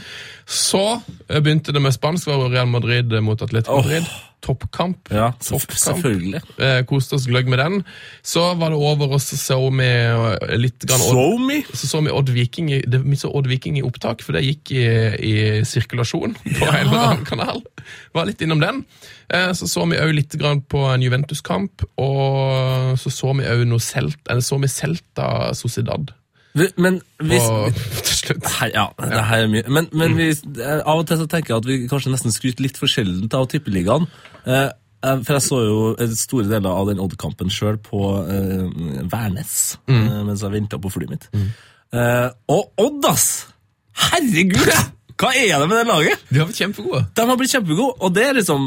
Så 0.45 0.83
eh, 1.29 1.39
begynte 1.39 1.71
det 1.75 1.81
med 1.85 1.93
spansk, 1.95 2.27
var 2.27 2.49
Real 2.49 2.67
Madrid 2.67 3.13
mot 3.21 3.41
Atletico 3.41 3.77
Madrid. 3.83 4.01
Madrid. 4.01 4.31
Toppkamp. 4.45 5.07
Ja, 5.09 5.31
Toppkamp. 5.41 5.73
selvfølgelig. 5.73 6.41
Eh, 6.61 6.83
koste 6.85 7.15
oss 7.17 7.23
gløgg 7.25 7.47
med 7.49 7.57
den. 7.57 7.79
Så 8.21 8.43
var 8.59 8.69
det 8.69 8.77
over, 8.77 9.15
og 9.17 9.21
så 9.23 9.39
så 9.41 9.57
vi 9.73 9.87
litt 10.61 10.85
grann 10.85 11.01
So 11.01 11.37
me. 11.41 11.63
Så 11.77 11.89
så 11.89 12.01
vi 12.05 12.13
Odd 12.13 12.31
Viking 12.33 12.71
i, 12.73 12.81
det, 12.87 13.01
vi 13.05 13.17
så 13.19 13.31
Odd 13.35 13.47
Viking 13.51 13.79
i 13.79 13.83
opptak, 13.85 14.23
for 14.25 14.35
det 14.35 14.45
gikk 14.45 14.73
i, 14.75 14.85
i 15.19 15.35
sirkulasjon 15.67 16.35
på 16.41 16.67
en 16.69 16.81
eller 16.81 17.01
annen 17.01 17.25
kanal. 17.27 17.63
Var 18.15 18.29
litt 18.29 18.43
innom 18.45 18.63
den. 18.63 18.83
Eh, 19.29 19.51
så 19.57 19.69
så 19.69 19.85
vi 19.89 20.01
òg 20.01 20.13
litt 20.17 20.35
på 20.69 20.83
en 20.89 21.05
Juventus-kamp, 21.05 21.87
og 22.01 22.99
så 23.01 23.13
så 23.13 23.33
vi 23.37 23.49
òg 23.49 23.65
noe 23.69 23.83
Celt, 23.83 24.21
eller 24.29 24.45
så 24.45 24.59
vi 24.61 24.71
Celta 24.71 25.53
Sociedad 25.57 26.13
Men 26.55 27.01
hvis 27.19 27.43
på, 27.43 27.71
til 28.07 28.15
slutt. 28.21 28.47
Her, 28.59 28.71
ja, 28.73 28.85
det 29.01 29.25
her 29.27 29.43
er 29.43 29.51
mye. 29.51 29.65
Men, 29.67 29.89
men 29.91 30.15
vi, 30.17 30.29
eh, 30.31 30.79
av 30.79 31.01
og 31.01 31.07
til 31.09 31.19
så 31.19 31.27
tenker 31.31 31.53
jeg 31.53 31.63
at 31.63 31.69
vi 31.69 31.79
kanskje 31.91 32.13
nesten 32.13 32.35
skryter 32.35 32.63
litt 32.63 32.79
for 32.79 32.91
sjeldent 32.91 33.35
av 33.35 33.49
tippeligaen. 33.51 34.07
Eh, 34.47 34.69
for 35.25 35.37
jeg 35.37 35.45
så 35.45 35.61
jo 35.65 35.79
eh, 36.01 36.17
store 36.17 36.49
deler 36.49 36.71
av 36.71 36.89
den 36.89 37.01
Odd-kampen 37.03 37.51
sjøl 37.53 37.79
på 37.83 38.01
uh, 38.25 38.65
Værnes 39.11 39.77
mm. 39.89 40.27
mens 40.27 40.43
jeg 40.45 40.53
venta 40.53 40.79
på 40.81 40.91
flyet 40.93 41.13
mitt. 41.13 41.29
Eh, 41.95 42.27
og 42.51 42.81
Odd, 42.81 43.07
ass! 43.09 43.29
Herregud! 44.09 44.71
Hva 45.15 45.29
er 45.31 45.53
det 45.61 45.67
med 45.71 45.77
det 45.79 45.87
laget? 45.87 46.23
De 46.27 46.41
har 46.41 46.47
blitt 46.49 46.59
kjempegode. 46.59 47.05
De 47.15 47.25
har 47.29 47.37
blitt 47.39 47.53
kjempegode, 47.53 47.93
og 48.03 48.15
det 48.17 48.23
er 48.25 48.35
liksom 48.35 48.65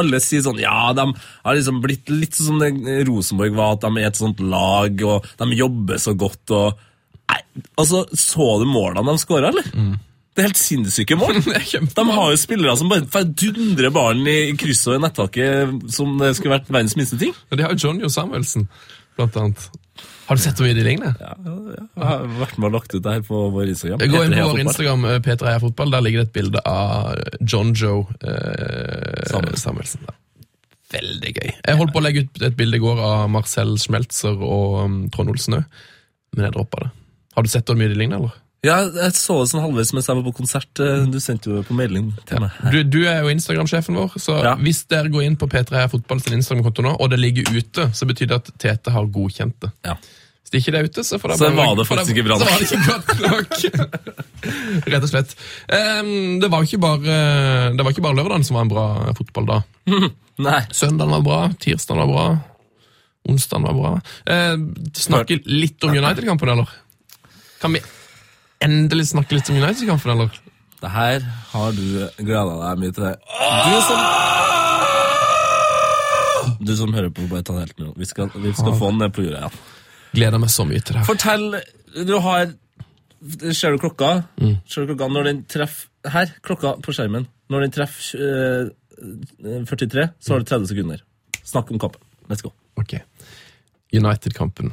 Alle 0.00 0.20
sier 0.24 0.40
sånn 0.46 0.62
Ja, 0.62 0.94
de 0.96 1.04
har 1.12 1.58
liksom 1.58 1.82
blitt 1.84 2.08
litt 2.08 2.38
sånn 2.38 2.54
som 2.54 2.62
det 2.62 3.02
Rosenborg 3.08 3.58
var, 3.58 3.74
at 3.76 3.84
de 3.84 3.90
er 4.00 4.08
et 4.08 4.20
sånt 4.20 4.40
lag, 4.40 5.04
og 5.04 5.28
de 5.42 5.58
jobber 5.58 6.00
så 6.00 6.16
godt 6.16 6.54
og 6.56 6.86
Nei, 7.30 7.42
altså, 7.78 8.06
så 8.16 8.46
du 8.58 8.64
målene 8.66 9.04
de 9.06 9.20
skåra, 9.22 9.52
eller? 9.52 9.68
Det 10.40 10.46
er 10.46 10.54
helt 10.54 10.60
sinnssyke 10.60 11.16
mål. 11.20 11.42
De 11.98 12.04
har 12.08 12.30
jo 12.32 12.38
spillere 12.40 12.72
som 12.80 12.88
bare 12.88 13.04
dundrer 13.28 13.60
dundre 13.60 13.90
ballen 13.92 14.28
i 14.30 14.38
krysset 14.58 14.94
og 14.94 14.96
i 14.96 15.02
nettaket 15.04 15.92
som 15.92 16.16
det 16.20 16.32
skulle 16.38 16.56
vært 16.56 16.70
verdens 16.70 16.96
minste 16.96 17.18
ting. 17.20 17.34
Ja, 17.50 17.58
de 17.58 17.66
har 17.66 17.74
jo 17.74 17.88
Johnny 17.88 18.06
og 18.06 18.12
Samuelsen, 18.14 18.66
blant 19.18 19.36
annet. 19.36 19.66
Har 20.30 20.38
du 20.38 20.42
sett 20.42 20.56
hvor 20.56 20.68
mye 20.68 20.78
de 20.78 20.86
ligner? 20.86 21.12
Ja, 21.20 21.34
ja, 21.44 21.54
ja. 21.74 21.84
Jeg 21.84 22.06
har 22.06 22.24
vært 22.38 22.56
med 22.56 22.68
og 22.70 22.74
lagt 22.78 22.94
ut 22.94 23.02
det 23.02 23.14
her 23.16 23.24
på 23.26 23.42
vår 23.52 23.72
Instagram. 23.72 24.00
Gå 24.00 24.22
inn 24.24 24.36
på 24.38 24.48
vår 24.52 24.62
Instagram, 24.64 25.06
eh, 25.10 25.20
Peter 25.26 25.50
Heia 25.50 25.60
Fotball. 25.60 25.92
Der 25.92 26.04
ligger 26.06 26.22
det 26.22 26.30
et 26.30 26.36
bilde 26.38 26.62
av 26.70 27.18
John 27.42 27.74
Joe 27.76 28.06
eh, 28.22 29.24
Samuelsen. 29.28 29.64
Samuelsen. 29.64 30.10
Veldig 30.94 31.34
gøy. 31.36 31.50
Jeg 31.50 31.80
holdt 31.82 31.94
på 31.94 32.00
å 32.00 32.04
legge 32.06 32.24
ut 32.24 32.44
et 32.46 32.56
bilde 32.58 32.78
i 32.78 32.82
går 32.82 33.02
av 33.04 33.26
Marcel 33.30 33.76
Schmelzer 33.78 34.38
og 34.38 34.78
um, 34.86 34.96
Trond 35.12 35.34
Olsen 35.34 35.60
òg, 35.60 35.82
men 36.34 36.48
jeg 36.48 36.56
droppa 36.56 36.86
det. 36.86 36.92
Har 37.36 37.46
du 37.46 37.50
sett 37.52 37.68
hvor 37.70 37.78
mye 37.78 37.90
de 37.92 37.98
ligner, 37.98 38.22
eller? 38.22 38.38
Ja, 38.62 38.74
jeg 38.92 39.14
så 39.16 39.38
det 39.40 39.48
sånn 39.54 39.62
halvveis 39.64 39.90
mens 39.96 40.08
jeg 40.10 40.18
var 40.18 40.24
på 40.26 40.34
konsert. 40.36 40.80
Eh, 40.84 41.06
Du 41.08 41.16
sendte 41.24 41.48
jo 41.48 41.62
på 41.64 41.72
melding 41.78 42.10
til 42.28 42.42
meg. 42.42 42.50
Du, 42.74 42.82
du 42.84 42.98
er 43.08 43.22
jo 43.24 43.30
Instagram-sjefen 43.32 43.96
vår, 43.96 44.18
så 44.20 44.34
Ja. 44.44 44.54
hvis 44.60 44.82
dere 44.90 45.08
går 45.08 45.24
inn 45.24 45.36
på 45.40 45.48
P3 45.48 45.78
Heia 45.78 45.88
Fotball 45.88 46.20
sin 46.20 46.36
Instagram-konto 46.36 46.82
nå, 46.84 46.92
og 47.00 47.08
det 47.10 47.18
ligger 47.22 47.48
ute, 47.56 47.86
så 47.96 48.04
betyr 48.04 48.28
det 48.28 48.36
at 48.42 48.50
Tete 48.60 48.90
har 48.92 49.06
godkjent 49.06 49.56
det. 49.64 49.70
Ja. 49.88 49.94
Hvis 50.44 50.50
det 50.52 50.60
ikke 50.60 50.76
er 50.76 50.84
ute, 50.90 51.00
så 51.08 51.16
får 51.22 51.28
det 51.32 51.38
Så 51.38 51.48
bare- 51.48 51.56
var 51.56 51.74
det 51.76 51.86
faktisk 51.88 52.12
ikke 52.12 52.26
bra 52.28 52.36
nok. 52.36 52.48
Så 52.48 52.50
var 52.50 52.58
det 52.60 52.68
ikke 52.68 52.86
godt 52.90 53.08
nok. 53.24 54.84
Rett 54.92 55.02
og 55.04 55.08
slett. 55.08 55.34
Um, 55.72 56.40
det, 56.40 56.50
var 56.52 56.62
ikke 56.68 56.80
bare, 56.80 57.16
det 57.76 57.84
var 57.84 57.90
ikke 57.94 58.02
bare 58.04 58.16
lørdagen 58.20 58.44
som 58.44 58.56
var 58.56 58.62
en 58.66 58.72
bra 58.72 58.86
fotball 59.16 59.46
da. 59.46 59.58
Nei. 60.50 60.60
Søndagen 60.72 61.10
var 61.16 61.22
bra, 61.24 61.40
tirsdagen 61.60 62.00
var 62.04 62.12
bra, 62.12 62.26
onsdagen 63.28 63.64
var 63.68 63.76
bra. 63.80 63.94
Uh, 64.28 64.92
snakke 64.96 65.40
litt 65.48 65.80
om 65.84 65.96
United-kampen, 65.96 66.48
eller? 66.58 66.68
Kan 67.60 67.72
vi 67.72 67.80
endelig 68.64 69.10
snakke 69.10 69.36
litt 69.36 69.50
om 69.50 69.58
United-kampen, 69.60 70.12
eller? 70.14 70.40
Det 70.80 70.90
her 70.94 71.24
har 71.52 71.74
du 71.76 71.84
gleda 72.22 72.54
deg 72.62 72.80
mye 72.80 72.94
til. 72.96 73.04
Du 73.66 73.74
som 73.88 74.00
Du 76.60 76.72
som 76.76 76.92
hører 76.94 77.12
på, 77.12 77.26
bare 77.28 77.44
ta 77.44 77.56
det 77.56 77.66
helt 77.66 77.78
med 77.78 77.86
ro. 77.88 77.94
Vi 78.00 78.08
skal, 78.08 78.30
vi 78.36 78.52
skal 78.56 78.74
få 78.76 78.90
den 78.92 78.98
ned 79.02 79.12
på 79.16 79.24
jorda 79.24 79.44
igjen. 79.44 79.60
Gleder 80.16 80.42
meg 80.42 80.50
så 80.52 80.66
mye 80.68 80.82
til 80.84 80.98
det. 80.98 81.04
Fortell 81.08 81.46
du 82.06 82.18
har 82.24 82.52
Ser 83.52 83.74
du 83.74 83.78
klokka? 83.82 84.22
Mm. 84.40 84.54
Ser 84.64 84.86
du 84.86 84.94
klokka 84.94 85.10
når 85.12 85.26
den 85.28 85.40
treffer 85.44 85.88
Her, 86.08 86.30
klokka 86.40 86.70
på 86.80 86.94
skjermen. 86.96 87.26
Når 87.52 87.66
den 87.66 87.72
treffer 87.74 88.16
uh, 88.16 89.64
43, 89.68 90.06
så 90.16 90.32
har 90.32 90.40
du 90.40 90.46
30 90.48 90.70
sekunder. 90.70 91.02
Snakk 91.44 91.68
om 91.74 91.80
kampen. 91.82 92.00
Let's 92.30 92.40
go. 92.40 92.54
Ok. 92.80 92.94
United-kampen 93.92 94.72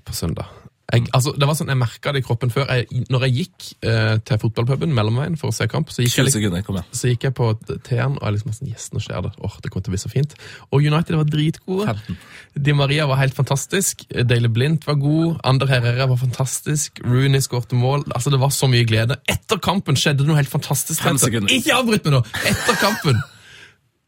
på 0.00 0.14
søndag. 0.16 0.48
Jeg, 0.86 1.02
altså, 1.16 1.32
det 1.34 1.46
var 1.48 1.56
sånn, 1.58 1.70
jeg 1.72 1.78
merka 1.80 2.12
det 2.14 2.20
i 2.22 2.24
kroppen 2.26 2.52
før. 2.54 2.68
Jeg, 2.70 3.04
når 3.10 3.24
jeg 3.26 3.34
gikk 3.40 3.64
eh, 3.90 4.12
til 4.22 4.38
fotballpuben 4.38 4.92
mellomveien 4.94 5.34
for 5.40 5.50
å 5.50 5.56
se 5.56 5.66
kamp, 5.70 5.90
så 5.90 6.04
gikk 6.04 6.20
jeg, 6.20 6.34
sekunder, 6.36 6.62
kom 6.66 6.78
så 6.94 7.10
gikk 7.10 7.26
jeg 7.26 7.34
på 7.34 7.48
T-en 7.66 8.14
og 8.14 8.22
jeg 8.22 8.36
liksom 8.36 8.54
sånn, 8.54 8.70
yes, 8.70 8.86
nå 8.94 9.02
skjer 9.02 9.26
det. 9.26 9.32
Åh, 9.42 9.56
det 9.64 9.72
kommer 9.72 9.88
til 9.88 9.90
å 9.90 9.96
bli 9.96 10.02
så 10.04 10.12
fint. 10.12 10.36
Og 10.70 10.86
United 10.86 11.18
var 11.18 11.26
dritgode. 11.32 11.96
15. 12.06 12.20
Di 12.68 12.76
Maria 12.78 13.08
var 13.10 13.18
helt 13.18 13.34
fantastisk. 13.34 14.06
Daily 14.14 14.52
Blindt 14.52 14.86
var 14.86 15.00
god. 15.02 15.40
Ander 15.50 15.74
Herrera 15.74 16.06
var 16.12 16.22
fantastisk. 16.22 17.02
Rooney 17.02 17.42
skårte 17.42 17.74
mål. 17.78 18.06
Altså, 18.14 18.30
Det 18.30 18.40
var 18.46 18.54
så 18.54 18.70
mye 18.70 18.86
glede. 18.86 19.18
Etter 19.26 19.58
kampen 19.58 19.98
skjedde 19.98 20.22
det 20.22 20.30
noe 20.30 20.38
helt 20.38 20.52
fantastisk. 20.54 21.02
Ikke 21.50 21.80
avbryt 21.80 22.06
meg 22.06 22.20
nå! 22.20 22.22
Etter 22.46 22.78
kampen 22.78 23.18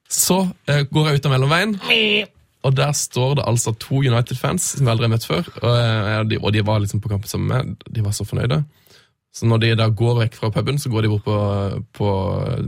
så 0.09 0.41
eh, 0.71 0.87
går 0.89 1.11
jeg 1.11 1.21
ut 1.21 1.27
av 1.29 1.33
mellomveien, 1.35 1.75
og 2.67 2.75
der 2.77 2.93
står 2.97 3.35
det 3.39 3.45
altså 3.47 3.73
to 3.79 4.01
United-fans 4.03 4.73
som 4.77 4.87
jeg 4.87 4.93
aldri 4.95 5.07
har 5.07 5.15
møtt 5.15 5.27
før. 5.29 5.47
Og, 5.63 5.75
eh, 5.79 6.23
de, 6.31 6.39
og 6.43 6.53
de 6.53 6.65
var 6.67 6.81
liksom 6.83 7.01
på 7.05 7.09
kampen 7.13 7.31
sammen 7.31 7.49
med. 7.53 7.85
De 7.95 8.03
var 8.05 8.17
så 8.17 8.27
fornøyde. 8.27 8.63
Så 9.35 9.47
når 9.47 9.61
de 9.63 9.75
da 9.79 9.87
går 9.95 10.23
vekk 10.25 10.35
fra 10.41 10.51
puben, 10.51 10.79
så 10.83 10.91
går 10.91 11.05
de 11.07 11.13
bort 11.13 11.25
på, 11.29 11.37
på 11.95 12.09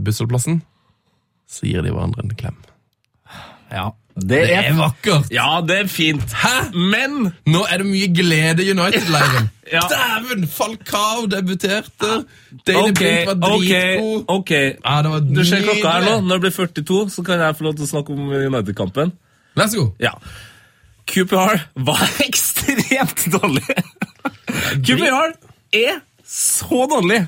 bussholdeplassen. 0.07 0.61
Så 1.51 1.67
gir 1.67 1.83
de 1.83 1.91
hverandre 1.91 2.23
en 2.23 2.37
klem. 2.39 2.59
Ja, 3.71 3.89
det 4.21 4.41
er 4.53 4.73
vakkert! 4.79 5.29
Ja, 5.33 5.61
det 5.67 5.77
er 5.85 5.89
fint. 5.91 6.33
Hæ? 6.35 6.71
Men 6.75 7.31
Nå 7.47 7.61
er 7.71 7.83
det 7.83 7.87
mye 7.87 8.09
glede 8.15 8.65
i 8.67 8.71
United-leiren. 8.75 9.49
Ja. 9.71 9.85
Dæven! 9.87 10.49
Falcao 10.51 11.29
debuterte. 11.31 12.25
Daily 12.67 12.91
OK, 12.91 12.99
Blink 12.99 13.29
var 13.29 13.37
dritgod. 13.39 14.25
ok. 14.35 14.51
Ja, 14.51 14.95
det 15.07 15.13
var 15.13 15.21
Du 15.29 15.45
ser 15.47 15.63
klokka 15.63 15.93
her 15.95 16.07
nå. 16.09 16.15
Når 16.27 16.41
det 16.41 16.41
blir 16.49 16.55
42, 16.57 16.97
så 17.15 17.23
kan 17.23 17.39
jeg 17.39 17.55
få 17.55 17.69
lov 17.69 17.77
til 17.79 17.87
å 17.87 17.91
snakke 17.93 18.17
om 18.17 18.33
United-kampen. 18.35 19.13
Vær 19.59 19.73
go! 19.75 19.87
Ja. 20.03 20.15
QPR 21.11 21.65
var 21.87 22.03
ekstremt 22.27 23.25
dårlig. 23.35 23.65
QPR 24.87 25.33
er 25.75 26.01
så 26.27 26.85
dårlig! 26.91 27.25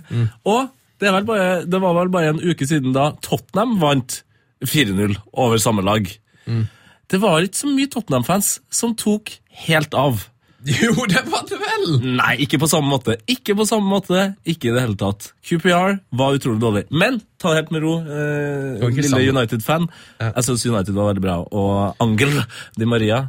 Og 0.47 0.69
det, 1.02 1.11
bare, 1.26 1.64
det 1.67 1.81
var 1.83 1.97
vel 1.99 2.12
bare 2.14 2.35
en 2.35 2.43
uke 2.43 2.67
siden 2.69 2.95
da 2.95 3.11
Tottenham 3.25 3.79
vant 3.83 4.21
4-0 4.62 5.17
over 5.33 5.59
samme 5.59 5.83
lag. 5.83 6.07
Det 7.11 7.19
var 7.21 7.43
ikke 7.43 7.59
så 7.64 7.71
mye 7.73 7.91
Tottenham-fans 7.91 8.52
som 8.73 8.95
tok 8.99 9.35
helt 9.67 9.95
av. 9.99 10.23
Jo, 10.83 10.92
det 11.11 11.23
var 11.26 11.42
det 11.49 11.59
vel! 11.59 11.87
Nei, 12.19 12.35
ikke 12.45 12.61
på 12.62 12.69
samme 12.71 12.87
måte. 12.92 13.16
Ikke 13.31 13.57
på 13.59 13.66
samme 13.66 13.88
måte, 13.90 14.28
ikke 14.47 14.71
i 14.71 14.75
det 14.76 14.85
hele 14.85 14.99
tatt. 15.00 15.33
QPR 15.47 15.97
var 16.14 16.37
utrolig 16.38 16.62
dårlig. 16.62 16.85
Men 16.95 17.19
ta 17.42 17.50
det 17.50 17.62
helt 17.64 17.73
med 17.75 17.83
ro, 17.83 17.95
eh, 18.07 18.85
lille. 18.95 19.23
United-fan. 19.35 19.88
Jeg 20.23 20.47
syns 20.47 20.66
United 20.69 20.95
var 20.95 21.11
veldig 21.11 21.25
bra. 21.25 21.38
Og 21.50 22.02
Angel 22.04 22.37
Di 22.78 22.87
Maria, 22.87 23.25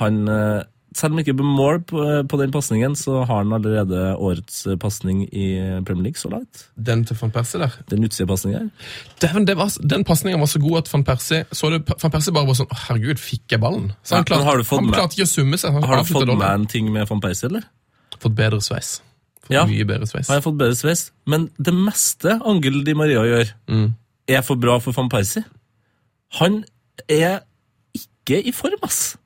han 0.00 0.24
eh, 0.28 0.64
Selv 0.96 1.12
om 1.12 1.18
ikke 1.20 1.34
på 1.36 1.44
mål 1.44 1.82
på, 1.84 2.02
på 2.30 2.38
den 2.40 2.52
pasningen, 2.54 2.94
så 2.96 3.18
har 3.28 3.42
han 3.42 3.50
allerede 3.52 4.14
årets 4.16 4.62
eh, 4.66 4.78
pasning 4.80 5.24
i 5.28 5.46
Premier 5.84 6.06
League 6.06 6.16
så 6.16 6.30
langt. 6.32 6.62
Den 6.88 7.02
til 7.04 7.18
van 7.20 7.30
Persie 7.34 7.60
der. 7.60 7.74
Den. 7.90 8.06
Dæven, 9.20 9.44
det 9.46 9.56
var, 9.58 9.68
den 9.92 10.04
pasningen 10.08 10.40
var 10.40 10.48
så 10.48 10.58
god 10.62 10.78
at 10.78 10.88
van 10.94 11.04
Persie 11.04 11.42
så 11.52 11.68
det, 11.74 11.82
van 12.02 12.10
Persie 12.14 12.32
bare 12.32 12.48
var 12.48 12.56
sånn 12.56 12.70
Herregud, 12.86 13.20
fikk 13.20 13.52
jeg 13.52 13.60
ballen? 13.60 13.90
Så 14.02 14.16
han, 14.16 14.24
klarte, 14.24 14.40
men 14.40 14.48
har 14.48 14.56
du 14.62 14.64
fått 14.64 14.80
han 14.80 14.88
med- 14.88 14.96
klarte 14.96 15.18
ikke 15.18 15.28
å 15.28 15.34
summe 15.34 15.58
seg. 15.60 15.72
Han 15.76 15.84
Har 15.84 16.00
du 16.00 16.08
fått 16.14 16.32
med 16.32 16.46
en 16.48 16.66
ting 16.66 16.88
med 16.94 17.08
van 17.12 17.20
Persie, 17.20 17.50
eller? 17.50 17.68
Fått 18.16 18.34
bedre 18.38 18.62
sveis. 18.64 18.94
Fått 19.44 19.52
Ja. 19.58 19.66
Mye 19.68 19.84
bedre 19.86 20.08
sveis. 20.08 20.28
Har 20.32 20.40
jeg 20.40 20.46
fått 20.48 20.56
bedre 20.58 20.74
sveis? 20.80 21.10
Men 21.26 21.50
det 21.60 21.74
meste 21.76 22.38
Angel 22.40 22.80
Di 22.88 22.94
Maria 22.94 23.20
gjør, 23.28 23.52
Mm. 23.68 23.92
er 24.28 24.40
for 24.42 24.56
bra 24.56 24.78
for 24.80 24.92
van 24.96 25.08
Persie. 25.12 25.44
Han 26.40 26.64
er 27.08 27.40
ikke 27.94 28.40
i 28.48 28.52
form, 28.52 28.80
ass. 28.82 29.16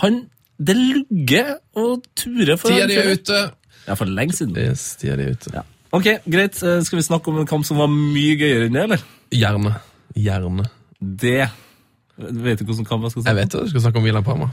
Han 0.00 0.28
Det 0.58 0.74
lugger 0.76 1.54
og 1.78 2.02
turer 2.18 2.56
for 2.60 2.68
Tida 2.72 2.86
di 2.90 2.96
er 3.00 3.12
ute. 3.16 3.38
Ja, 3.86 3.94
for 3.98 4.06
lenge 4.06 4.32
siden. 4.36 4.56
Yes, 4.56 4.96
tida 5.00 5.16
di 5.18 5.24
er 5.26 5.32
ute. 5.36 5.50
Ja. 5.56 5.62
Ok, 5.92 6.06
greit. 6.30 6.56
Eh, 6.62 6.80
Skal 6.86 6.98
vi 7.00 7.06
snakke 7.06 7.28
om 7.32 7.38
en 7.42 7.46
kamp 7.50 7.64
som 7.68 7.76
var 7.80 7.88
mye 7.92 8.36
gøyere 8.40 8.68
enn 8.68 8.76
det, 8.78 8.84
eller? 8.88 9.02
Gjerne. 9.34 9.74
Gjerne. 10.16 10.68
Det 11.00 11.48
Vet 12.22 12.60
du 12.60 12.64
hvilken 12.68 12.86
kamp 12.86 13.02
jeg 13.02 13.10
skal 13.14 13.22
snakke 13.24 13.32
om? 13.32 13.40
vet 13.40 13.50
det, 13.56 13.62
du 13.64 13.70
skal 13.72 13.80
snakke 13.86 13.98
om 13.98 14.04
Milan 14.06 14.24
Parma. 14.24 14.50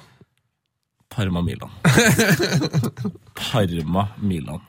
Parma-Milan. 1.10 1.70
Parma-Milan. 3.40 4.62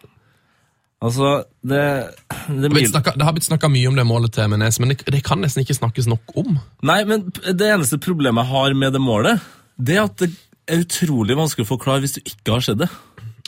Altså, 1.00 1.44
det, 1.64 1.80
det, 2.48 2.68
Det, 2.74 2.88
snakket- 2.90 3.16
det 3.16 3.24
har 3.24 3.32
blitt 3.32 3.46
snakka 3.48 3.68
mye 3.72 3.88
om 3.88 3.96
det 3.96 4.04
målet 4.04 4.32
til 4.36 4.48
Menes, 4.52 4.78
men 4.80 4.92
det, 4.92 4.98
det 5.08 5.22
kan 5.24 5.40
nesten 5.40 5.62
ikke 5.64 5.78
snakkes 5.78 6.06
nok 6.10 6.34
om. 6.36 6.58
Nei, 6.84 6.98
men 7.08 7.30
det 7.32 7.70
eneste 7.72 7.96
problemet 8.02 8.44
jeg 8.44 8.52
har 8.52 8.74
med 8.76 8.92
det 8.92 9.00
målet, 9.00 9.40
det 9.80 9.96
er 9.96 10.04
at 10.10 10.16
det 10.20 10.28
er 10.76 10.84
utrolig 10.84 11.36
vanskelig 11.38 11.66
å 11.66 11.70
forklare 11.74 12.02
hvis 12.04 12.16
du 12.18 12.20
ikke 12.22 12.54
har 12.56 12.64
sett 12.66 12.78
det. 12.82 12.88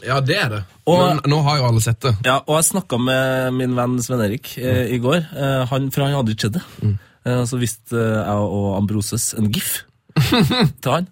Ja, 0.02 0.16
det 0.20 0.36
er 0.36 0.48
det. 0.50 0.60
Og- 0.90 0.98
men 1.06 1.20
nå 1.30 1.42
har 1.46 1.58
jo 1.60 1.66
alle 1.68 1.80
sett 1.84 2.00
det. 2.02 2.16
Ja, 2.26 2.40
og 2.46 2.56
jeg 2.58 2.68
snakka 2.72 2.98
med 2.98 3.54
min 3.54 3.74
venn 3.78 3.98
Sven 4.02 4.20
Erik 4.24 4.56
eh, 4.58 4.90
i 4.94 4.98
går, 4.98 5.20
eh, 5.36 5.64
han, 5.70 5.90
for 5.94 6.02
han 6.04 6.16
hadde 6.18 6.34
ikke 6.34 6.48
sett 6.50 6.58
det. 6.58 6.96
Eh, 7.24 7.42
så 7.46 7.58
viste 7.60 7.94
eh, 7.94 8.24
jeg 8.26 8.48
og 8.58 8.76
Ambroses 8.80 9.28
en 9.38 9.46
gif 9.54 9.84
til 10.82 10.90
han. 10.90 11.06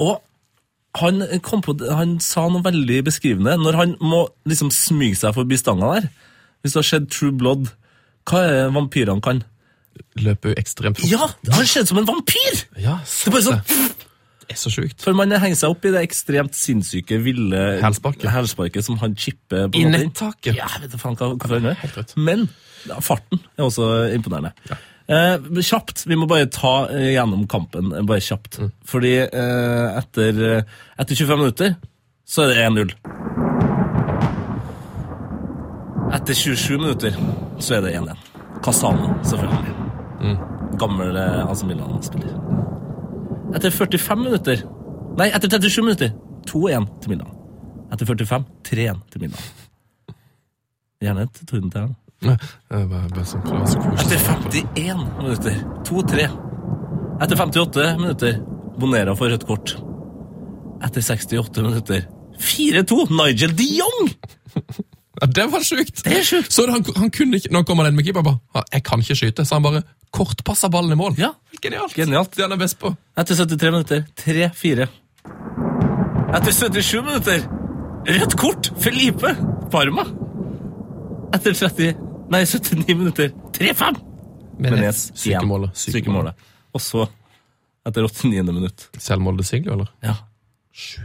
Og 0.00 0.22
han, 1.00 1.20
kom 1.42 1.60
på, 1.66 1.74
han 1.90 2.16
sa 2.22 2.46
noe 2.48 2.62
veldig 2.64 3.00
beskrivende. 3.04 3.56
Når 3.60 3.76
han 3.80 3.96
må 4.00 4.24
liksom 4.48 4.70
smyge 4.72 5.18
seg 5.20 5.34
forbi 5.36 5.58
stanga 5.58 5.88
der 5.98 6.08
Hvis 6.62 6.72
du 6.76 6.78
har 6.80 6.86
sett 6.88 7.10
True 7.12 7.32
Blood, 7.34 7.66
hva 8.30 8.40
er 8.40 8.52
det 8.54 8.74
vampyrene 8.76 9.20
kan? 9.20 9.42
Løper 10.16 10.54
jo 10.54 10.58
ekstremt 10.58 10.98
fort. 10.98 11.10
Ja, 11.12 11.26
han 11.52 11.66
ser 11.68 11.82
ut 11.84 11.90
som 11.92 11.98
en 12.00 12.06
vampyr! 12.08 12.62
Ja, 12.80 12.96
Det 13.04 13.28
er 13.28 13.34
bare 13.34 13.44
sånn, 13.44 13.90
Det 14.44 14.56
er 14.56 14.60
så 14.60 14.70
sjukt. 14.72 15.00
For 15.04 15.16
man 15.16 15.32
henger 15.32 15.56
seg 15.56 15.72
opp 15.74 15.84
i 15.88 15.92
det 15.94 16.02
ekstremt 16.04 16.54
sinnssyke, 16.58 17.18
ville 17.24 17.60
Hælsparket. 17.82 18.28
hælsparket 18.30 18.84
som 18.86 18.98
han 19.00 19.14
chipper 19.16 19.68
på 19.72 19.78
I 19.80 19.84
nettaket. 19.88 20.54
Ja, 20.58 20.66
jeg 20.76 20.82
vet 20.84 20.92
da 20.96 21.00
faen 21.00 21.16
hva, 21.20 21.30
hvorfor 21.34 21.56
han 21.60 21.70
gjør. 21.70 22.16
Men 22.20 22.48
ja, 22.88 22.98
farten 23.00 23.40
er 23.56 23.64
også 23.64 23.88
imponerende. 24.14 24.52
Eh, 25.04 25.36
kjapt, 25.60 26.06
vi 26.08 26.16
må 26.16 26.24
bare 26.28 26.46
ta 26.52 26.74
eh, 26.92 27.10
gjennom 27.14 27.46
kampen, 27.48 27.90
eh, 27.92 28.04
bare 28.08 28.20
kjapt. 28.24 28.58
Mm. 28.60 28.70
Fordi 28.88 29.14
eh, 29.24 29.98
etter, 30.00 30.38
eh, 30.58 30.78
etter 31.00 31.18
25 31.18 31.42
minutter 31.42 31.74
så 32.24 32.46
er 32.46 32.54
det 32.54 32.64
1-0. 32.64 32.94
Etter 36.14 36.34
27 36.38 36.78
minutter 36.78 37.16
så 37.60 37.76
er 37.78 37.84
det 37.84 37.94
1-1. 37.98 38.16
Casano, 38.64 39.10
selvfølgelig. 39.28 39.74
Mm. 40.24 40.38
Gammel 40.80 41.16
eh, 41.20 41.42
AC 41.50 41.64
Milan-spiller. 41.68 42.36
Etter 43.54 43.70
45 43.70 44.22
minutter 44.24 44.64
Nei, 45.18 45.28
etter 45.30 45.48
37 45.48 45.84
minutter 45.86 46.10
2-1 46.50 46.88
til 47.02 47.12
Milan. 47.12 47.30
Etter 47.94 48.08
45 48.08 48.44
3-1 48.66 49.02
til 49.12 49.22
Milan. 49.22 49.44
Gjerne 51.04 51.26
et 51.28 51.38
torden 51.46 51.70
til 51.70 51.84
her. 51.84 51.92
Nei, 52.24 52.34
det 52.40 52.80
er 52.80 52.88
bare, 52.90 53.08
bare 53.12 53.26
så, 53.28 53.38
det 53.44 53.54
var 53.54 53.68
så. 53.70 53.84
Etter 54.02 54.18
51 54.24 55.04
minutter 55.20 55.60
2-3. 55.86 56.26
Etter 57.22 57.38
58 57.38 57.86
minutter 58.00 58.40
Bonera 58.80 59.14
får 59.14 59.34
rødt 59.36 59.46
kort. 59.46 59.76
Etter 60.82 61.04
68 61.06 61.62
minutter 61.62 62.06
4-2 62.42 63.04
Nigel 63.14 63.54
de 63.54 63.68
Jong! 63.78 64.08
Ja, 65.20 65.28
det 65.30 65.44
var 65.52 65.62
sjukt! 65.62 66.00
Det 66.02 66.16
er 66.18 66.24
sjukt. 66.26 66.50
Så 66.52 66.64
han, 66.66 66.82
han 66.96 67.10
kunne 67.14 67.38
ikke, 67.38 67.52
Nå 67.54 67.62
kommer 67.68 67.86
den 67.86 67.94
med 67.94 68.02
keeper 68.08 68.24
bare 68.26 68.40
«Ja, 68.56 68.64
Jeg 68.74 68.82
kan 68.88 69.04
ikke 69.04 69.14
skyte, 69.20 69.44
så 69.46 69.60
han 69.60 69.62
bare 69.62 69.84
kortpassa 70.14 70.70
ballen 70.72 70.94
i 70.94 70.98
mål. 70.98 71.16
Ja, 71.18 71.32
Genialt! 71.62 71.94
Genialt. 71.96 72.32
Det 72.36 72.44
han 72.44 72.52
er 72.54 72.60
best 72.60 72.78
på. 72.80 72.92
Etter 73.18 73.38
73 73.38 73.70
minutter 73.72 74.04
3-4. 74.20 74.86
Etter 76.34 76.52
77 76.52 77.02
minutter 77.06 77.44
rødt 78.04 78.36
kort 78.40 78.70
Felipe 78.84 79.34
Parma. 79.72 80.04
Etter 81.34 81.54
30 81.56 81.94
Nei, 82.32 82.40
79 82.48 82.94
minutter 82.96 83.32
3-5. 83.52 83.98
Menes. 84.64 85.06
Sykemålet. 85.18 85.74
Sykemålet. 85.76 86.46
Og 86.74 86.82
så, 86.82 87.04
etter 87.86 88.06
89. 88.08 88.54
minutt 88.54 88.86
Selvmål 89.02 89.38
de 89.42 89.46
Siglio, 89.46 89.74
eller? 89.76 89.90
Ja. 90.02 90.14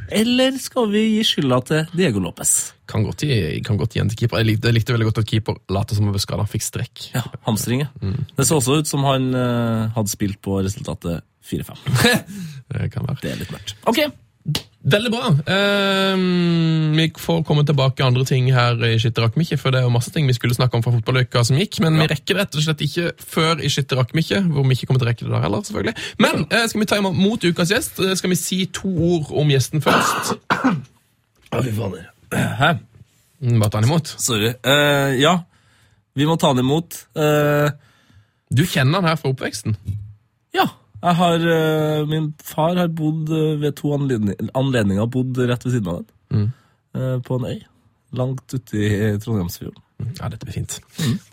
Eller 0.10 0.56
skal 0.62 0.90
vi 0.90 1.04
gi 1.14 1.24
skylda 1.28 1.60
til 1.68 1.92
Diego 1.94 2.22
Lopez? 2.24 2.54
Kan 2.90 3.04
godt, 3.06 3.22
gi, 3.22 3.60
kan 3.66 3.78
godt 3.78 3.94
gi 3.94 4.02
en 4.02 4.10
til 4.10 4.24
keeper. 4.24 4.42
Jeg 4.42 4.50
likte, 4.50 4.70
jeg 4.72 4.80
likte 4.80 4.96
veldig 4.96 5.10
godt 5.12 5.22
at 5.22 5.30
keeper 5.30 5.60
lot 5.70 5.94
som 5.94 6.08
han 6.08 6.16
ble 6.16 6.22
skada. 6.24 6.48
Fikk 6.50 6.66
strekk. 6.66 7.04
Ja, 7.14 7.22
hamstringer. 7.46 7.92
Det 8.02 8.48
så 8.50 8.58
også 8.58 8.80
ut 8.82 8.90
som 8.90 9.06
han 9.06 9.30
uh, 9.36 9.92
hadde 9.94 10.10
spilt 10.10 10.42
på 10.46 10.58
resultatet 10.66 11.22
4-5. 11.46 11.86
Det 12.70 12.90
kan 12.94 13.06
være. 13.06 13.22
Det 13.22 13.32
er 13.32 13.40
litt 13.44 13.54
mørkt. 13.54 13.76
Ok, 13.90 14.02
Veldig 14.80 15.10
bra. 15.12 15.30
Um, 16.16 16.94
vi 16.96 17.10
får 17.20 17.42
komme 17.44 17.66
tilbake 17.68 18.04
andre 18.06 18.24
ting 18.24 18.46
her 18.56 18.78
i 18.88 18.94
Skitterakmikke, 19.02 19.58
for 19.60 19.76
det 19.76 19.82
er 19.82 19.88
jo 19.90 19.92
masse 19.92 20.14
ting 20.16 20.28
vi 20.30 20.36
skulle 20.38 20.56
snakke 20.56 20.78
om 20.80 20.84
fra 20.86 20.94
fotballuka 20.94 21.42
som 21.44 21.58
gikk, 21.60 21.82
men 21.84 21.98
vi 22.00 22.08
rekker 22.08 22.40
rett 22.40 22.56
og 22.56 22.64
slett 22.64 22.84
ikke 22.86 23.10
før 23.20 23.60
i 23.60 23.68
Skitterakmikke, 23.74 24.40
hvor 24.48 24.64
vi 24.64 24.78
ikke 24.78 24.88
kommer 24.88 25.04
til 25.04 25.10
å 25.10 25.12
rekke 25.12 25.26
det 25.28 25.34
der 25.34 25.44
heller, 25.44 25.66
selvfølgelig. 25.68 25.96
Men 26.24 26.46
uh, 26.48 26.64
skal 26.72 26.80
vi 26.86 26.88
ta 26.94 27.02
imot 27.04 27.50
ukas 27.50 27.74
gjest? 27.76 28.00
Eh, 28.00 28.16
Skal 28.16 28.32
vi 28.32 28.40
si 28.40 28.62
to 28.80 28.88
ord 29.10 29.34
om 29.44 29.52
gjesten 29.52 29.84
først? 29.84 30.32
Å, 31.52 31.60
fy 31.66 31.76
fader. 31.76 32.08
Hæ? 32.64 32.72
Mm, 33.44 33.60
Bare 33.60 33.72
ta 33.74 33.82
han 33.82 33.90
imot. 33.92 34.16
Sorry. 34.16 34.54
Uh, 34.64 35.12
ja, 35.20 35.36
vi 36.16 36.28
må 36.30 36.40
ta 36.40 36.54
han 36.54 36.64
imot. 36.64 37.04
Uh... 37.20 37.68
Du 38.50 38.64
kjenner 38.66 39.02
han 39.04 39.12
her 39.12 39.20
fra 39.20 39.30
oppveksten? 39.36 39.76
ja. 40.56 40.72
Jeg 41.00 41.16
har, 41.16 41.44
eh, 41.56 42.06
min 42.10 42.34
far 42.44 42.76
har 42.76 42.90
bodd 42.92 43.30
eh, 43.32 43.56
ved 43.62 43.76
to 43.80 43.94
anledning, 43.96 44.36
anledninger 44.58 45.08
bodd 45.12 45.38
rett 45.38 45.64
ved 45.66 45.78
siden 45.78 45.88
av 45.94 46.02
den. 46.04 46.50
Eh, 46.96 47.20
på 47.24 47.38
en 47.40 47.46
øy. 47.54 47.60
Langt 48.20 48.54
ute 48.54 48.74
i 48.78 49.18
Trondheimsfjorden. 49.22 49.84
Ja, 50.18 50.30
dette 50.32 50.46
blir 50.48 50.56
fint. 50.56 50.80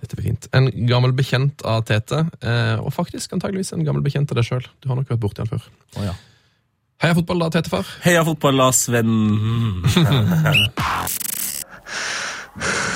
Dette 0.01 0.17
blir 0.19 0.27
fint. 0.27 0.49
En 0.57 0.67
gammel 0.91 1.13
bekjent 1.17 1.63
av 1.67 1.85
Tete, 1.87 2.25
eh, 2.43 2.77
og 2.83 2.93
faktisk 2.95 3.33
antageligvis 3.33 3.73
en 3.73 3.85
gammel 3.87 4.03
bekjent 4.03 4.31
av 4.31 4.37
deg 4.41 4.49
sjøl. 4.49 4.67
Du 4.83 4.89
har 4.91 4.97
nok 4.99 5.09
vært 5.13 5.23
borti 5.23 5.39
han 5.43 5.51
før. 5.51 5.63
Oh, 5.97 6.05
ja. 6.05 6.15
Heia 7.03 7.15
fotball, 7.15 7.39
da, 7.45 7.51
Tete-far. 7.55 7.87
Heia 8.07 8.25
fotball, 8.27 8.57
da, 8.57 8.71
Sven 8.75 9.13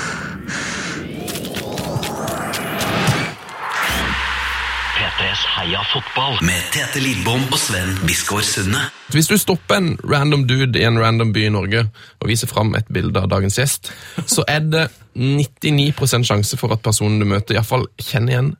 Heia 5.51 5.81
fotball 5.83 6.37
med 6.47 6.63
Tete 6.71 7.01
Lidbom 7.03 7.41
og 7.51 7.59
Sven 7.59 7.89
Biskår 8.07 8.43
Sunde. 8.47 8.79
Hvis 9.11 9.27
du 9.27 9.35
stopper 9.39 9.81
en 9.81 9.89
random 10.07 10.45
dude 10.47 10.79
i 10.79 10.85
en 10.87 10.99
random 10.99 11.33
by 11.35 11.43
i 11.49 11.51
Norge 11.51 11.81
og 12.21 12.29
viser 12.31 12.47
fram 12.47 12.71
et 12.79 12.87
bilde 12.87 13.19
av 13.19 13.27
dagens 13.33 13.59
gjest, 13.59 13.91
så 14.31 14.45
er 14.47 14.63
det 14.63 14.85
99% 15.19 16.29
sjanse 16.29 16.59
for 16.59 16.71
at 16.71 16.83
personen 16.85 17.19
du 17.19 17.27
møter, 17.27 17.57
iallfall 17.57 17.83
kjenner 17.99 18.31
igjen 18.35 18.51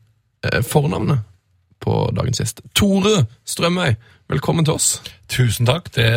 eh, 0.49 0.59
fornavnet 0.67 1.23
på 1.81 1.95
dagens 2.17 2.43
gjest. 2.43 2.59
Tore 2.75 3.23
Strømøy, 3.47 3.95
velkommen 4.35 4.67
til 4.67 4.75
oss. 4.75 4.91
Tusen 5.31 5.69
takk. 5.69 5.87
Det 5.95 6.11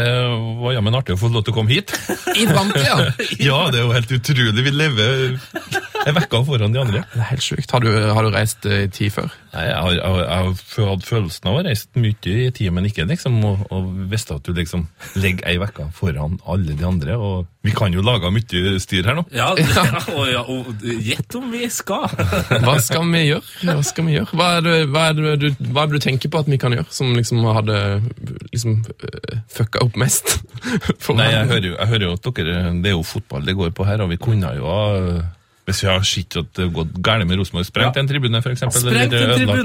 var 0.59 0.75
jammen 0.75 0.99
artig 0.99 1.15
å 1.15 1.23
få 1.23 1.31
lov 1.31 1.47
til 1.47 1.55
å 1.55 1.59
komme 1.61 1.71
hit. 1.71 1.95
I 2.35 2.51
framtida! 2.51 3.13
Ja, 3.47 3.63
det 3.71 3.79
er 3.79 3.87
jo 3.87 3.95
helt 3.95 4.19
utrolig. 4.19 4.67
Vi 4.67 4.75
lever 4.75 5.39
en 6.05 6.17
vekka 6.17 6.41
foran 6.45 6.75
de 6.75 6.81
andre. 6.81 7.03
Det 7.13 7.21
er 7.21 7.31
helt 7.31 7.45
sjukt. 7.45 7.71
Har 7.73 7.85
du, 7.85 7.91
har 7.91 8.27
du 8.27 8.31
reist 8.35 8.67
eh, 8.69 8.85
i 8.87 8.91
tid 8.93 9.13
før? 9.15 9.33
Nei, 9.55 9.65
jeg 9.69 9.77
har, 9.79 9.93
jeg 9.95 10.03
har, 10.05 10.21
jeg 10.25 10.85
har 10.85 10.91
hatt 10.91 11.07
følelsen 11.09 11.49
av 11.49 11.55
å 11.55 11.61
ha 11.61 11.65
reist 11.69 12.01
mye 12.01 12.35
i 12.35 12.51
tid, 12.55 12.71
men 12.75 12.89
ikke 12.89 13.07
liksom, 13.09 13.39
og, 13.47 13.65
og 13.75 13.91
visste 14.11 14.37
at 14.37 14.47
du 14.47 14.53
liksom 14.57 14.87
legger 15.21 15.47
ei 15.49 15.57
uke 15.63 15.87
foran 15.97 16.39
alle 16.51 16.77
de 16.77 16.87
andre. 16.89 17.17
Og 17.17 17.47
vi 17.65 17.73
kan 17.77 17.95
jo 17.95 18.05
lage 18.05 18.31
mye 18.35 18.75
styr 18.83 19.09
her 19.09 19.19
nå. 19.21 19.27
Ja, 19.35 19.53
ja, 19.57 19.85
og, 20.17 20.25
ja, 20.29 20.43
og 20.43 20.85
gjett 20.85 21.39
om 21.39 21.49
vi 21.55 21.69
skal! 21.73 22.09
Hva 22.65 22.77
skal 22.85 23.07
vi 23.13 23.23
gjøre? 23.29 23.45
Hva 23.65 23.79
skal 23.87 24.09
vi 24.09 24.19
gjøre? 24.19 24.31
Hva 24.35 24.51
er 24.59 24.67
det, 24.67 24.75
hva 24.93 25.07
er 25.11 25.21
det, 25.21 25.37
du, 25.41 25.71
hva 25.71 25.85
er 25.85 25.93
det 25.93 26.03
du 26.03 26.09
tenker 26.09 26.33
på 26.33 26.43
at 26.45 26.51
vi 26.51 26.61
kan 26.61 26.77
gjøre, 26.77 26.89
som 26.95 27.15
liksom 27.17 27.45
hadde 27.57 27.79
liksom 28.51 28.83
eh, 28.83 29.39
fucka 29.55 29.85
opp 29.87 29.97
mest? 30.01 30.37
For 31.05 31.17
Nei, 31.17 31.31
jeg 31.33 31.49
hører, 31.53 31.71
jo, 31.71 31.79
jeg 31.79 31.93
hører 31.95 32.07
jo 32.09 32.19
at 32.19 32.29
dere, 32.35 32.59
det 32.85 32.93
er 32.93 32.99
jo 32.99 33.07
fotball 33.07 33.49
det 33.49 33.57
går 33.57 33.73
på 33.77 33.89
her, 33.89 34.05
og 34.05 34.13
vi 34.13 34.21
kunne 34.21 34.53
jo 34.59 34.69
ha 34.69 34.85
hvis 35.65 35.79
vi 35.81 35.89
har 35.89 36.03
sett 36.05 36.35
at 36.37 36.49
det 36.57 36.67
har 36.67 36.73
gått 36.77 36.97
galt 37.01 37.25
med 37.25 37.39
Rosenborg, 37.41 37.65
sprengt 37.65 37.97
Ja. 37.97 38.03
en 38.03 38.09
tribune, 38.09 38.41
tribune, 38.43 38.69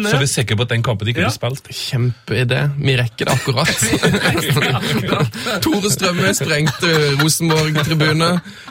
så 0.08 0.16
er 0.16 0.22
vi 0.22 0.28
ja. 0.28 0.32
sikre 0.32 0.56
på 0.56 0.64
at 0.64 0.70
den 0.72 0.84
kampen 0.84 1.08
ikke 1.12 1.26
Ja. 1.26 1.28
blir 1.28 1.36
spilt. 1.36 1.68
Kjempeidé. 1.76 2.60
Vi 2.80 2.96
rekker 2.96 3.26
det 3.28 3.34
akkurat. 3.36 3.68
Tore 5.66 5.92
Strømme 5.92 6.32
sprengte 6.34 6.92
Rosenborg-tribune. 7.20 8.30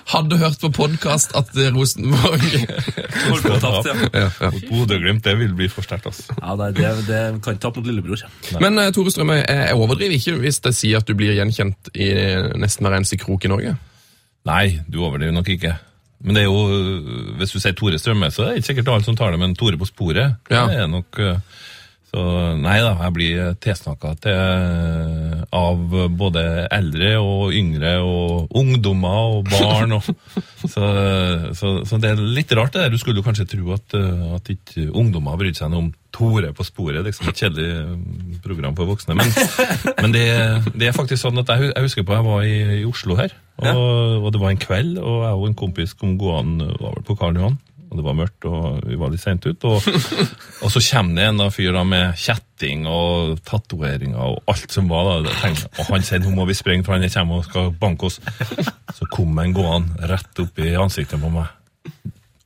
Hadde 0.09 0.39
hørt 0.41 0.61
på 0.61 0.71
podkast 0.73 1.35
at 1.37 1.53
Rosenborg 1.75 2.47
Holdt 3.29 3.45
på 3.45 3.53
å 3.53 3.61
tapt, 3.61 3.91
ja. 3.91 4.23
ja, 4.23 4.31
ja. 4.41 4.51
Bodø-Glimt, 4.71 5.21
det 5.25 5.35
vil 5.39 5.53
bli 5.59 5.69
for 5.69 5.85
sterkt, 5.85 6.09
altså. 6.09 6.33
Ja, 6.41 6.55
nei, 6.57 6.71
det, 6.73 6.95
det 7.11 7.21
kan 7.45 7.59
ikke 7.59 7.65
tape 7.67 7.83
mot 7.83 7.91
lillebror. 7.91 8.25
Men 8.63 8.81
uh, 8.81 8.89
Tore 8.97 9.13
Strømme, 9.13 9.43
jeg 9.45 9.77
overdriver 9.77 10.17
ikke 10.17 10.39
hvis 10.41 10.63
jeg 10.65 10.79
sier 10.81 11.03
at 11.03 11.09
du 11.09 11.13
blir 11.19 11.37
gjenkjent 11.37 11.93
i 11.93 12.09
nesten 12.57 12.89
hver 12.89 12.97
eneste 13.03 13.21
krok 13.21 13.45
i 13.45 13.53
Norge. 13.53 13.77
Nei, 14.49 14.79
du 14.89 15.03
overdriver 15.05 15.37
nok 15.37 15.53
ikke. 15.53 15.75
Men 16.21 16.35
det 16.35 16.43
er 16.43 16.49
jo, 16.49 16.63
hvis 17.39 17.53
du 17.55 17.61
sier 17.63 17.75
Tore 17.79 17.99
Strømme, 17.99 18.31
så 18.35 18.43
er 18.43 18.49
det 18.49 18.57
ikke 18.63 18.67
sikkert 18.73 18.89
alle 18.95 19.05
som 19.07 19.17
tar 19.17 19.31
det, 19.31 19.39
men 19.39 19.55
Tore 19.55 19.79
på 19.79 19.87
sporet, 19.87 20.35
Ja. 20.51 20.65
det 20.67 20.81
er 20.83 20.87
nok 20.91 21.19
øh, 21.23 21.37
Så 22.09 22.23
nei 22.57 22.79
da, 22.81 22.95
jeg 23.05 23.13
blir 23.15 23.55
tilsnakka 23.61 24.15
til 24.25 24.33
av 25.55 25.95
både 26.19 26.43
eldre 26.75 27.15
og 27.23 27.55
yngre 27.57 27.95
og 28.05 28.57
ungdommer 28.59 29.39
og 29.39 29.49
barn. 29.49 29.95
Og, 29.97 30.11
så, 30.75 30.89
så, 31.57 31.73
så 31.89 32.01
det 32.03 32.13
er 32.13 32.21
litt 32.21 32.53
rart 32.57 32.75
det 32.75 32.85
der. 32.85 32.93
Du 32.93 33.01
skulle 33.01 33.21
jo 33.23 33.27
kanskje 33.27 33.49
tro 33.49 33.73
at, 33.77 33.97
øh, 33.97 34.35
at 34.37 34.53
ikke 34.53 34.89
ungdommer 34.91 35.39
brydde 35.41 35.63
seg 35.63 35.73
noe 35.73 35.87
om 35.87 35.95
Tore 36.15 36.55
på 36.57 36.65
sporet, 36.65 37.03
liksom 37.05 37.29
et 37.29 37.41
kjedelig 37.41 37.69
øh, 37.83 38.39
program 38.45 38.77
for 38.77 38.89
voksne. 38.89 39.17
Men, 39.19 39.33
men 40.03 40.15
det, 40.17 40.27
det 40.75 40.89
er 40.89 40.97
faktisk 40.97 41.23
sånn 41.23 41.41
at 41.41 41.53
jeg, 41.53 41.71
jeg 41.73 41.85
husker 41.85 42.07
på 42.09 42.17
jeg 42.17 42.27
var 42.29 42.45
i, 42.49 42.59
i 42.81 42.85
Oslo 42.89 43.19
her, 43.19 43.35
og, 43.61 44.25
og 44.25 44.33
det 44.35 44.41
var 44.43 44.55
en 44.55 44.63
kveld, 44.63 44.97
og 45.01 45.25
jeg 45.27 45.41
og 45.41 45.49
en 45.49 45.59
kompis 45.59 45.97
kom 45.99 46.17
gående 46.21 46.71
over 46.79 47.03
på 47.07 47.17
Karl 47.19 47.41
Johan. 47.41 47.59
Og 47.89 47.97
det 47.97 48.05
var 48.05 48.17
mørkt, 48.19 48.45
og 48.45 48.83
vi 48.85 48.99
var 49.01 49.13
litt 49.13 49.23
sent 49.23 49.47
ut. 49.49 49.65
Og, 49.65 49.87
og 50.65 50.73
så 50.75 50.83
kommer 50.91 51.17
det 51.17 51.29
en 51.31 51.41
da, 51.41 51.49
fyr 51.53 51.73
da, 51.73 51.85
med 51.89 52.19
kjetting 52.21 52.85
og 52.91 53.39
tatoveringer 53.49 54.21
og 54.21 54.53
alt 54.53 54.75
som 54.75 54.91
var. 54.93 55.25
da. 55.25 55.33
Tenkte, 55.41 55.71
Og 55.79 55.95
han 55.95 56.05
sier 56.05 56.21
nå 56.25 56.35
må 56.37 56.45
vi 56.49 56.59
springe, 56.59 56.85
for 56.85 56.99
han 56.99 57.09
kommer 57.15 57.41
og 57.41 57.49
skal 57.49 57.73
banke 57.81 58.11
oss. 58.11 58.21
Så 58.99 59.09
kom 59.15 59.33
han 59.41 59.57
gående 59.57 60.13
rett 60.13 60.45
opp 60.45 60.61
i 60.61 60.75
ansiktet 60.77 61.23
på 61.23 61.33
meg. 61.33 61.49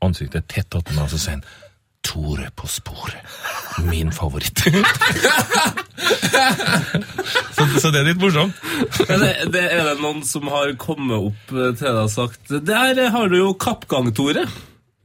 Ansiktet 0.02 0.46
tett 0.50 0.78
attmed 0.78 0.96
meg, 0.96 1.04
og 1.08 1.12
så 1.14 1.20
sier 1.20 1.38
han 1.40 1.46
Tore 2.02 2.48
på 2.58 2.66
sporet. 2.66 3.22
Min 3.86 4.10
favoritt. 4.12 4.58
så, 7.54 7.66
så 7.78 7.92
det 7.94 8.00
er 8.00 8.08
litt 8.08 8.18
morsomt. 8.18 8.58
Men 9.06 9.22
det, 9.22 9.30
det, 9.54 9.62
er 9.70 9.86
det 9.86 9.94
noen 10.02 10.18
som 10.26 10.50
har 10.50 10.74
kommet 10.82 11.30
opp 11.30 11.54
til 11.54 11.78
deg 11.78 12.00
og 12.02 12.10
sagt 12.10 12.50
Der 12.66 12.98
har 13.14 13.30
du 13.30 13.38
jo 13.38 13.54
kappgang, 13.54 14.10
Tore. 14.18 14.48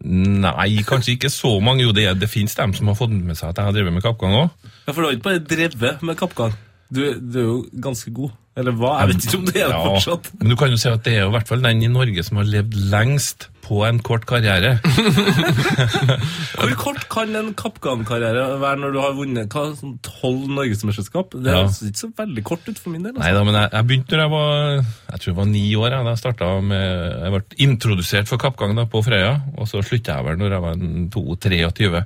Nei, 0.05 0.83
kanskje 0.86 1.15
ikke 1.15 1.29
så 1.33 1.55
mange. 1.63 1.81
Jo, 1.83 1.91
det, 1.91 2.05
er- 2.05 2.13
det 2.19 2.29
fins 2.29 2.53
dem 2.55 2.73
som 2.77 2.88
har 2.88 2.95
fått 2.95 3.10
med 3.12 3.36
seg 3.38 3.49
at 3.49 3.57
jeg 3.57 3.65
har 3.65 3.73
drevet 3.73 3.93
med 3.93 4.03
kappgang 4.05 4.36
òg. 4.43 4.49
Ja, 4.86 4.93
For 4.93 5.01
du 5.01 5.07
har 5.07 5.15
ikke 5.17 5.23
bare 5.29 5.39
drevet 5.39 6.03
med 6.05 6.17
kappgang. 6.19 6.53
Du, 6.93 7.01
du 7.19 7.39
er 7.39 7.43
jo 7.47 7.57
ganske 7.83 8.12
god. 8.13 8.31
Eller 8.58 8.74
hva? 8.74 8.96
Jeg 9.04 9.12
vet 9.13 9.26
ikke 9.28 9.38
om 9.38 9.46
det 9.52 9.62
er 9.62 9.70
det 9.70 9.82
fortsatt. 9.86 10.32
Men 10.39 10.50
du 10.50 10.56
kan 10.58 10.72
jo 10.74 10.80
si 10.82 10.89
at 10.89 11.04
det 11.06 11.13
er 11.13 11.22
jo 11.26 11.30
i 11.30 11.36
hvert 11.36 11.50
fall 11.52 11.62
den 11.62 11.84
i 11.86 11.91
Norge 11.93 12.24
som 12.26 12.39
har 12.41 12.48
levd 12.50 12.74
lengst 12.91 13.48
på 13.67 13.82
en 13.86 14.00
kort 14.02 14.24
karriere. 14.26 14.78
Hvor 16.58 16.72
kort 16.80 17.04
kan 17.12 17.36
en 17.36 17.50
kappgangkarriere 17.58 18.46
være 18.62 18.80
når 18.82 18.93
du 18.96 19.00
har 19.04 19.15
vunnet 19.17 19.54
hva, 19.54 19.65
sånn 19.78 19.98
tolv 20.06 20.48
norgesmesterskap? 20.56 21.36
Det 21.36 21.52
Ja. 21.52 21.63
høres 21.65 21.82
ikke 21.84 22.02
så 22.06 22.10
veldig 22.17 22.43
kort 22.48 22.67
ut 22.70 22.80
for 22.80 22.93
min 22.96 23.04
del. 23.04 23.13
Altså. 23.17 23.34
da, 23.38 23.43
men 23.43 23.60
jeg, 23.60 23.70
jeg 23.74 23.88
begynte 23.91 24.15
når 24.17 24.24
jeg 24.24 24.32
var 24.32 24.56
jeg 24.78 25.20
tror 25.20 25.32
jeg 25.32 25.38
var 25.41 25.52
ni 25.52 25.65
år. 25.76 25.98
Jeg, 25.98 26.06
da 26.08 26.48
jeg, 26.48 26.63
med, 26.72 26.88
jeg 27.28 27.36
ble 27.36 27.43
introdusert 27.67 28.32
for 28.32 28.38
kappgang 28.41 28.76
da, 28.78 28.88
på 28.89 29.04
Frøya, 29.06 29.36
og 29.58 29.67
så 29.70 29.84
slutta 29.86 30.17
jeg 30.17 30.26
vel 30.32 30.41
når 30.41 30.58
jeg 30.58 30.65
var 30.65 30.80
en 30.80 31.10
22-23. 31.13 32.04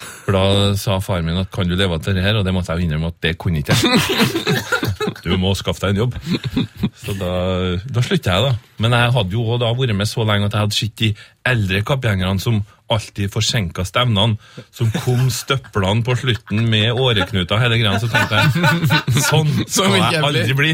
For 0.00 0.36
da 0.36 0.44
sa 0.80 0.98
faren 1.04 1.28
min 1.28 1.40
at 1.42 1.50
kan 1.52 1.68
du 1.68 1.76
leve 1.76 1.96
av 1.96 2.04
dette 2.04 2.24
her, 2.24 2.40
og 2.40 2.46
det 2.46 2.54
måtte 2.56 2.72
jeg 2.72 2.82
jo 2.82 2.88
innrømme 2.88 3.12
at 3.12 3.20
det 3.24 3.36
kunne 3.40 3.62
ikke 3.62 3.76
jeg. 3.76 4.60
Du 5.20 5.34
må 5.36 5.52
skaffe 5.58 5.84
deg 5.84 5.94
en 5.94 6.00
jobb. 6.04 6.14
Så 6.96 7.12
da, 7.18 7.30
da 7.92 8.02
slutta 8.04 8.36
jeg, 8.36 8.44
da. 8.46 8.74
Men 8.80 8.94
jeg 8.96 9.12
hadde 9.16 9.36
jo 9.36 9.56
da 9.60 9.72
vært 9.76 9.96
med 9.96 10.08
så 10.08 10.24
lenge 10.24 10.48
at 10.48 10.56
jeg 10.56 10.64
hadde 10.64 10.76
sett 10.76 10.94
de 11.00 11.10
eldre 11.50 11.82
kappgjengerne 11.88 12.40
som 12.40 12.60
alltid 12.90 13.30
forsinka 13.30 13.84
stevnene, 13.86 14.38
som 14.74 14.90
kom 15.04 15.28
støplene 15.30 16.02
på 16.06 16.16
slutten 16.18 16.64
med 16.72 16.90
åreknuter 16.98 17.60
hele 17.62 17.78
greia, 17.78 18.00
så 18.02 18.10
tenkte 18.10 18.40
jeg 18.40 19.22
sånn 19.28 19.52
Så 19.70 19.86
skal 19.86 19.98
jeg 20.00 20.24
aldri 20.26 20.56
bli. 20.58 20.72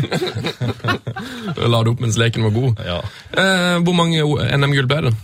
La 1.73 1.83
det 1.83 1.93
opp 1.93 2.05
mens 2.05 2.19
leken 2.21 2.47
var 2.49 2.55
god. 2.57 2.85
Ja. 2.87 3.01
Eh, 3.37 3.77
hvor 3.85 3.99
mange 3.99 4.25
NM-gull 4.57 4.89
ble 4.91 5.03
det? 5.09 5.17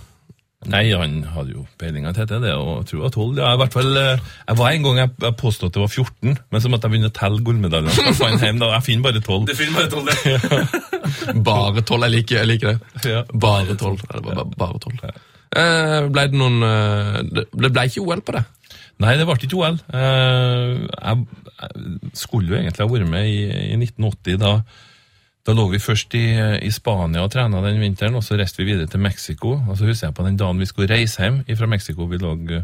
Nei, 0.70 0.84
han 0.94 1.24
hadde 1.34 1.56
jo 1.56 1.64
peilinga 1.80 2.12
til 2.14 2.28
det, 2.30 2.52
og 2.54 2.68
jeg 2.82 2.86
tror 2.92 3.00
var 3.02 3.14
12. 3.16 3.40
Ja, 3.40 3.48
i 3.56 3.58
hvert 3.58 3.74
fall, 3.74 3.96
eh, 3.98 4.20
jeg 4.46 4.58
var 4.60 4.70
en 4.70 4.84
gang 4.86 5.00
jeg, 5.00 5.10
jeg 5.24 5.36
påstod 5.40 5.70
at 5.72 5.74
det 5.74 5.82
var 5.82 5.90
14, 5.90 6.36
men 6.54 6.62
så 6.62 6.70
måtte 6.70 6.86
jeg 6.86 6.94
begynne 6.94 7.10
å 7.10 7.16
telle 7.16 7.42
gullmedaljene. 7.48 7.96
Jeg 8.06 8.18
fant 8.20 8.46
hjem 8.46 8.60
da, 8.62 8.68
jeg 8.76 8.86
finner 8.86 9.08
bare 9.08 9.22
12. 9.24 9.48
Det 9.50 9.56
finner 9.58 9.80
bare 9.80 9.90
tolv, 9.90 10.06
det. 10.12 10.78
Bare 11.50 11.82
tolv. 11.86 12.06
Jeg 12.06 12.14
liker, 12.14 12.38
jeg 12.40 12.50
liker 12.52 12.72
det. 12.72 13.02
Ja. 13.10 13.24
Bare 13.42 13.74
tolv. 13.78 14.00
Ja, 14.06 14.20
det 14.20 14.24
var 14.28 14.38
bare, 14.38 14.56
bare 14.62 14.82
tolv. 14.82 15.02
Eh, 15.52 15.98
ble 16.08 16.22
det 16.32 16.38
noen 16.40 16.62
eh, 16.64 17.18
Det 17.28 17.42
det 17.52 17.68
ble 17.74 17.82
ikke 17.90 18.04
OL 18.06 18.22
på 18.24 18.32
det? 18.38 18.40
Nei, 19.02 19.16
det 19.18 19.26
ble 19.28 19.36
ikke 19.36 19.58
OL. 19.58 19.76
Eh, 19.98 20.86
jeg, 20.86 21.26
jeg 21.58 22.14
skulle 22.22 22.54
jo 22.54 22.58
egentlig 22.60 22.86
ha 22.86 22.88
vært 22.94 23.10
med 23.10 23.28
i, 23.28 23.42
i 23.74 23.76
1980. 23.80 24.38
Da, 24.40 24.54
da 25.46 25.54
lå 25.56 25.64
vi 25.72 25.80
først 25.82 26.14
i, 26.14 26.26
i 26.62 26.70
Spania 26.70 27.24
og 27.24 27.32
trena 27.34 27.62
den 27.64 27.80
vinteren, 27.82 28.14
og 28.14 28.22
så 28.22 28.38
reiste 28.38 28.62
vi 28.62 28.70
videre 28.70 28.86
til 28.90 29.02
Mexico. 29.02 29.56
Og 29.66 29.74
så 29.78 29.88
husker 29.88 30.08
jeg 30.08 30.14
på 30.14 30.26
den 30.26 30.38
dagen 30.38 30.62
vi 30.62 30.68
skulle 30.70 30.90
reise 30.92 31.22
hjem 31.22 31.42
fra 31.58 31.66
Mexico, 31.70 32.06
vi 32.06 32.20
lå 32.22 32.36
eh, 32.54 32.62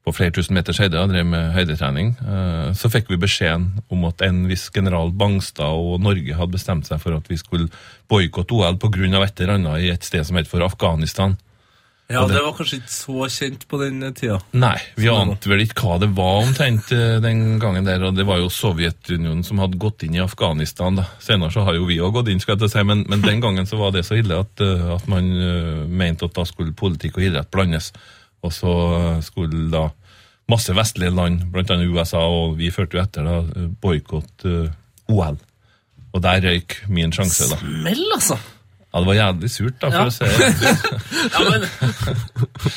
på 0.00 0.14
flere 0.16 0.32
tusen 0.32 0.56
meters 0.56 0.80
høyde 0.80 0.96
og 0.96 1.12
drev 1.12 1.26
med 1.28 1.52
høydetrening, 1.52 2.14
eh, 2.24 2.70
så 2.76 2.88
fikk 2.92 3.12
vi 3.12 3.20
beskjeden 3.20 3.82
om 3.92 4.06
at 4.08 4.24
en 4.24 4.46
viss 4.48 4.70
general 4.72 5.12
Bangstad 5.12 5.76
og 5.76 6.00
Norge 6.00 6.38
hadde 6.38 6.56
bestemt 6.56 6.88
seg 6.88 7.02
for 7.02 7.18
at 7.18 7.28
vi 7.28 7.36
skulle 7.40 7.68
boikotte 8.08 8.56
OL 8.56 8.80
pga. 8.80 9.22
et 9.22 9.40
eller 9.40 9.58
annet 9.58 9.84
i 9.84 9.92
et 9.92 10.04
sted 10.04 10.24
som 10.24 10.40
heter 10.40 10.50
for 10.50 10.64
Afghanistan. 10.64 11.36
Ja, 12.10 12.24
det- 12.26 12.34
det 12.34 12.42
var 12.42 12.52
kanskje 12.58 12.78
ikke 12.80 12.90
så 12.90 13.26
kjent 13.30 13.66
på 13.70 13.78
den 13.78 14.00
tida. 14.14 14.40
Nei, 14.52 14.76
vi 14.96 15.08
ante 15.08 15.48
vel 15.48 15.60
ikke 15.62 15.84
hva 15.86 15.98
det 16.02 16.08
var 16.16 16.40
omtrent 16.42 16.90
eh, 16.92 17.20
den 17.22 17.60
gangen 17.62 17.84
der, 17.86 18.02
og 18.02 18.16
det 18.16 18.26
var 18.26 18.38
jo 18.42 18.48
Sovjetunionen 18.50 19.44
som 19.46 19.58
hadde 19.62 19.78
gått 19.78 20.02
inn 20.02 20.16
i 20.18 20.24
Afghanistan. 20.24 20.96
da. 20.96 21.04
Senere 21.20 21.52
så 21.54 21.62
har 21.64 21.74
jo 21.78 21.86
vi 21.86 21.98
òg 22.02 22.12
gått 22.12 22.28
inn, 22.32 22.40
skal 22.40 22.56
jeg 22.56 22.64
til 22.64 22.68
å 22.68 22.72
si, 22.72 22.82
men, 22.84 23.04
men 23.08 23.22
den 23.22 23.40
gangen 23.40 23.66
så 23.66 23.78
var 23.78 23.92
det 23.94 24.04
så 24.04 24.18
ille 24.18 24.40
at, 24.42 24.60
eh, 24.60 24.94
at 24.96 25.06
man 25.08 25.30
uh, 25.30 25.86
mente 25.86 26.24
at 26.26 26.34
da 26.34 26.42
skulle 26.44 26.72
politikk 26.74 27.16
og 27.16 27.22
idrett 27.30 27.50
blandes. 27.50 27.92
Og 28.42 28.50
så 28.52 28.74
skulle 29.22 29.70
da 29.70 29.90
masse 30.50 30.74
vestlige 30.74 31.14
land, 31.14 31.44
annet 31.54 31.90
USA, 31.94 32.18
og 32.26 32.56
vi 32.58 32.70
førte 32.74 32.96
jo 32.98 33.02
etter, 33.04 33.22
da, 33.22 33.68
boikotte 33.80 34.72
OL. 35.08 35.38
Og 36.12 36.22
der 36.24 36.40
røyk 36.42 36.80
min 36.88 37.12
sjanse, 37.12 37.46
da. 37.52 37.56
Smell, 37.62 38.02
altså! 38.16 38.38
Ja, 38.90 38.98
det 38.98 39.06
var 39.06 39.14
jævlig 39.14 39.48
surt, 39.54 39.76
da, 39.78 39.90
for 39.90 40.00
Ja. 40.00 40.06
å 40.06 40.10
se. 40.10 40.26
Ja, 41.30 41.40
men, 41.46 41.64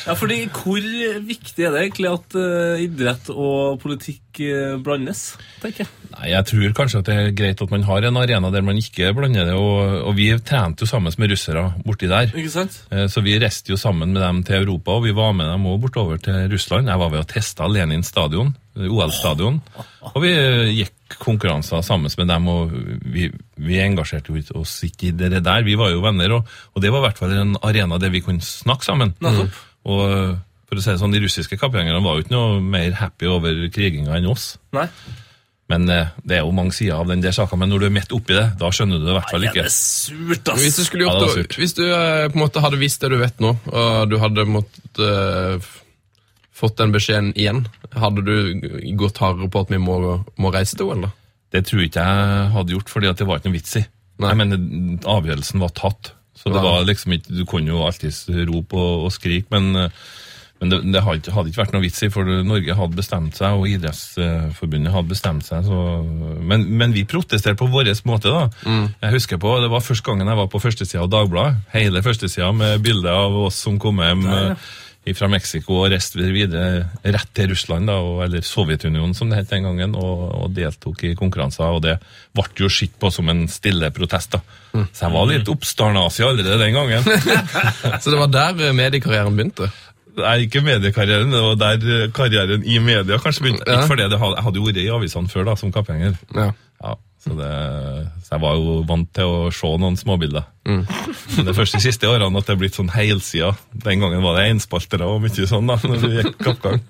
ja, 0.06 0.14
fordi 0.20 0.36
Hvor 0.52 0.84
viktig 1.26 1.64
er 1.66 1.72
det 1.74 1.82
egentlig 1.88 2.10
at 2.12 2.36
uh, 2.38 2.82
idrett 2.84 3.30
og 3.34 3.80
politikk 3.82 4.42
uh, 4.44 4.76
blandes? 4.84 5.24
tenker 5.64 5.86
jeg. 5.86 5.90
Nei, 6.14 6.28
Jeg 6.34 6.46
tror 6.52 6.76
kanskje 6.78 7.02
at 7.02 7.08
det 7.10 7.16
er 7.18 7.32
greit 7.38 7.64
at 7.66 7.72
man 7.74 7.86
har 7.88 8.06
en 8.06 8.20
arena 8.22 8.52
der 8.54 8.62
man 8.68 8.78
ikke 8.78 9.10
blander 9.18 9.48
det. 9.50 9.56
Og, 9.58 10.04
og 10.10 10.16
vi 10.20 10.28
trente 10.46 10.86
jo 10.86 10.90
sammen 10.92 11.14
med 11.18 11.34
russere 11.34 11.66
borti 11.88 12.10
der. 12.12 12.30
Ikke 12.36 12.54
sant? 12.60 12.78
Eh, 12.94 13.08
Så 13.10 13.24
vi 13.26 13.38
reiste 13.42 13.74
jo 13.74 13.80
sammen 13.82 14.14
med 14.14 14.22
dem 14.22 14.44
til 14.46 14.60
Europa, 14.62 15.00
og 15.00 15.08
vi 15.08 15.16
var 15.18 15.34
med 15.34 15.50
dem 15.50 15.66
òg 15.72 15.82
bortover 15.88 16.22
til 16.22 16.46
Russland. 16.54 16.92
Jeg 16.94 17.00
var 17.02 17.10
ved 17.16 17.24
å 17.26 17.30
teste 17.34 17.70
Lenin 17.74 18.04
stadion, 18.06 18.54
OL-stadion. 18.78 19.62
Og 20.14 20.20
vi 20.22 20.34
gikk 20.84 20.94
konkurranser 21.22 21.84
sammen 21.86 22.12
med 22.18 22.30
dem, 22.32 22.48
og 22.52 22.72
vi, 23.14 23.28
vi 23.58 23.80
engasjerte 23.84 24.34
jo 24.34 24.62
oss 24.62 24.78
ikke 24.88 25.10
i 25.12 25.14
det 25.18 25.44
der. 25.44 25.66
Vi 25.68 25.76
var 25.80 25.92
jo 25.94 26.02
venner, 26.06 26.38
og, 26.40 26.50
og 26.74 26.82
det 26.84 26.92
var 26.94 27.04
i 27.04 27.08
hvert 27.10 27.22
fall 27.22 27.36
en 27.38 27.56
arena 27.62 28.00
der 28.02 28.14
vi 28.14 28.24
kunne 28.26 28.44
snakke 28.46 28.86
sammen. 28.88 29.14
Mm. 29.24 29.48
Og 29.90 30.04
for 30.70 30.80
å 30.80 30.84
si 30.84 30.90
det 30.94 31.02
sånn, 31.02 31.14
De 31.14 31.22
russiske 31.22 31.58
kappgjengerne 31.60 32.02
var 32.04 32.18
jo 32.18 32.24
ikke 32.26 32.34
noe 32.36 32.62
mer 32.64 32.96
happy 32.98 33.30
over 33.30 33.68
kriginga 33.74 34.16
enn 34.18 34.30
oss. 34.32 34.56
Nei. 34.74 34.88
Men 35.72 35.88
eh, 35.90 36.10
det 36.28 36.38
er 36.38 36.42
jo 36.44 36.52
mange 36.56 36.76
sider 36.76 37.00
av 37.00 37.08
den 37.10 37.22
der 37.24 37.34
saka, 37.36 37.56
men 37.58 37.72
når 37.72 37.84
du 37.84 37.86
er 37.88 37.94
midt 37.96 38.12
oppi 38.16 38.36
det, 38.36 38.50
da 38.60 38.70
skjønner 38.74 39.00
du 39.00 39.06
det 39.08 39.14
i 39.14 39.16
hvert 39.16 39.32
fall 39.32 39.46
ikke. 39.48 39.64
Nei, 39.64 39.70
det 39.70 39.72
er 39.72 39.76
surt, 39.78 40.52
ass. 40.52 40.60
Hvis 40.66 40.76
du 40.76 40.98
gjort, 41.00 41.14
Ja, 41.14 41.14
det 41.22 41.30
surt. 41.38 41.56
hvis 41.62 41.76
du 41.78 41.84
eh, 41.88 42.26
på 42.28 42.38
en 42.38 42.44
måte 42.44 42.64
hadde 42.66 42.82
visst 42.82 43.02
det 43.06 43.14
du 43.14 43.18
vet 43.22 43.40
nå, 43.44 43.54
og 43.72 44.12
du 44.12 44.18
hadde 44.22 44.46
måttet 44.50 45.04
eh, 45.08 45.72
fått 46.54 46.78
den 46.78 46.92
beskjeden 46.94 47.32
igjen, 47.36 47.64
hadde 47.98 48.24
du 48.26 48.34
gått 49.00 49.18
hardere 49.24 49.50
på 49.54 49.64
at 49.66 49.72
vi 49.74 49.80
må, 49.82 50.00
må 50.38 50.52
reise 50.54 50.78
til 50.78 50.92
OL, 50.92 51.06
da? 51.08 51.14
Det 51.54 51.64
tror 51.70 51.82
jeg 51.84 51.92
ikke 51.92 52.04
jeg 52.08 52.50
hadde 52.56 52.74
gjort, 52.76 52.90
fordi 52.90 53.14
det 53.14 53.28
var 53.30 53.40
ikke 53.42 53.50
noe 53.52 53.60
vits 53.60 53.78
i. 53.78 53.86
Nei. 54.22 54.30
Jeg 54.34 54.38
mener, 54.44 54.68
avgjørelsen 55.10 55.62
var 55.62 55.74
tatt. 55.78 56.14
Så 56.38 56.50
det 56.54 56.62
var 56.66 56.82
liksom 56.86 57.14
ikke, 57.16 57.34
Du 57.38 57.44
kunne 57.50 57.70
jo 57.74 57.84
alltids 57.86 58.24
rope 58.50 58.74
og, 58.78 59.04
og 59.08 59.12
skrike, 59.14 59.46
men, 59.54 59.90
men 60.60 60.72
det, 60.72 60.80
det 60.94 61.02
hadde, 61.06 61.22
ikke- 61.30 61.60
vært 61.62 61.74
noe 61.76 61.84
vits 61.86 62.02
i, 62.06 62.10
for 62.14 62.26
Norge 62.26 62.74
hadde 62.78 62.98
bestemt 62.98 63.38
seg, 63.38 63.54
og 63.58 63.70
Idrettsforbundet 63.70 64.94
hadde 64.94 65.12
bestemt 65.14 65.46
seg. 65.48 65.66
Så, 65.68 65.78
men, 66.42 66.66
men 66.78 66.94
vi 66.96 67.06
protesterte 67.10 67.58
på 67.62 67.70
vår 67.74 67.92
måte. 68.10 68.34
da. 68.34 68.48
Jeg 69.04 69.14
husker 69.18 69.38
på, 69.42 69.56
Det 69.62 69.70
var 69.74 69.86
første 69.86 70.06
gangen 70.10 70.28
jeg 70.28 70.38
var 70.42 70.50
på 70.54 70.62
førstesida 70.64 71.04
av 71.06 71.12
Dagbladet. 71.14 71.62
Hele 71.74 72.02
førstesida 72.06 72.52
med 72.54 72.82
bilde 72.86 73.10
av 73.14 73.38
oss 73.48 73.62
som 73.66 73.78
kom 73.82 74.02
hjem 74.04 74.26
eh, 74.26 74.56
fra 75.12 75.28
Mexico 75.28 75.82
og 75.82 75.90
reiste 75.92 76.24
videre 76.32 76.86
rett 77.04 77.32
til 77.36 77.50
Russland, 77.52 77.90
da, 77.92 77.98
eller 78.24 78.46
Sovjetunionen 78.48 79.12
som 79.18 79.28
det 79.30 79.42
het 79.42 79.52
den 79.52 79.68
gangen, 79.68 79.98
og, 80.00 80.22
og 80.46 80.54
deltok 80.56 81.04
i 81.10 81.12
konkurranser. 81.20 81.66
og 81.76 81.84
Det 81.84 81.98
ble 82.32 82.46
jo 82.64 82.72
sett 82.72 82.96
på 83.00 83.12
som 83.12 83.28
en 83.34 83.44
stille 83.52 83.92
protest. 83.92 84.38
da. 84.38 84.40
Så 84.94 85.06
jeg 85.06 85.14
var 85.14 85.28
litt 85.28 85.52
oppstarnasi 85.52 86.24
allerede 86.24 86.62
den 86.64 86.78
gangen. 86.80 87.04
Så 88.02 88.14
det 88.14 88.22
var 88.22 88.32
der 88.32 88.70
eh, 88.70 88.78
mediekarrieren 88.78 89.36
begynte? 89.36 89.68
Nei, 90.14 90.36
ikke 90.46 90.62
mediekarrieren, 90.64 91.34
det 91.34 91.42
var 91.42 91.60
der 91.60 91.88
eh, 91.90 92.10
karrieren 92.16 92.64
i 92.64 92.80
media 92.80 93.20
kanskje 93.20 93.48
begynte. 93.50 93.68
Ja. 93.68 93.82
Ikke 93.82 93.96
fordi 93.96 94.08
det 94.08 94.22
hadde, 94.22 94.38
jeg 94.40 94.48
hadde 94.48 94.62
jo 94.62 94.68
vært 94.70 94.82
i 94.84 94.92
avisene 94.94 95.32
før 95.36 95.50
da, 95.52 95.58
som 95.60 95.74
kappgjenger. 95.76 96.16
Ja. 96.38 96.52
Så, 97.24 97.32
det, 97.40 97.50
så 98.26 98.34
jeg 98.36 98.42
var 98.44 98.58
jo 98.60 98.74
vant 98.84 99.08
til 99.16 99.30
å 99.32 99.52
se 99.56 99.70
noen 99.80 99.96
småbilder. 99.96 100.44
Men 100.68 100.82
det 101.48 101.54
første 101.56 101.78
først 101.80 101.86
siste 101.86 102.10
årene 102.12 102.36
at 102.42 102.50
det 102.50 102.52
er 102.56 102.60
blitt 102.60 102.76
sånn 102.76 102.92
heilsida. 102.92 103.54
Den 103.86 104.04
gangen 104.04 104.24
var 104.26 104.36
det 104.36 104.50
enspaltere 104.52 105.08
og 105.08 105.22
mye 105.24 105.48
sånn 105.48 105.70
da, 105.72 105.78
når 105.88 106.02
vi 106.04 106.10
gikk 106.18 106.34
kappgang. 106.44 106.82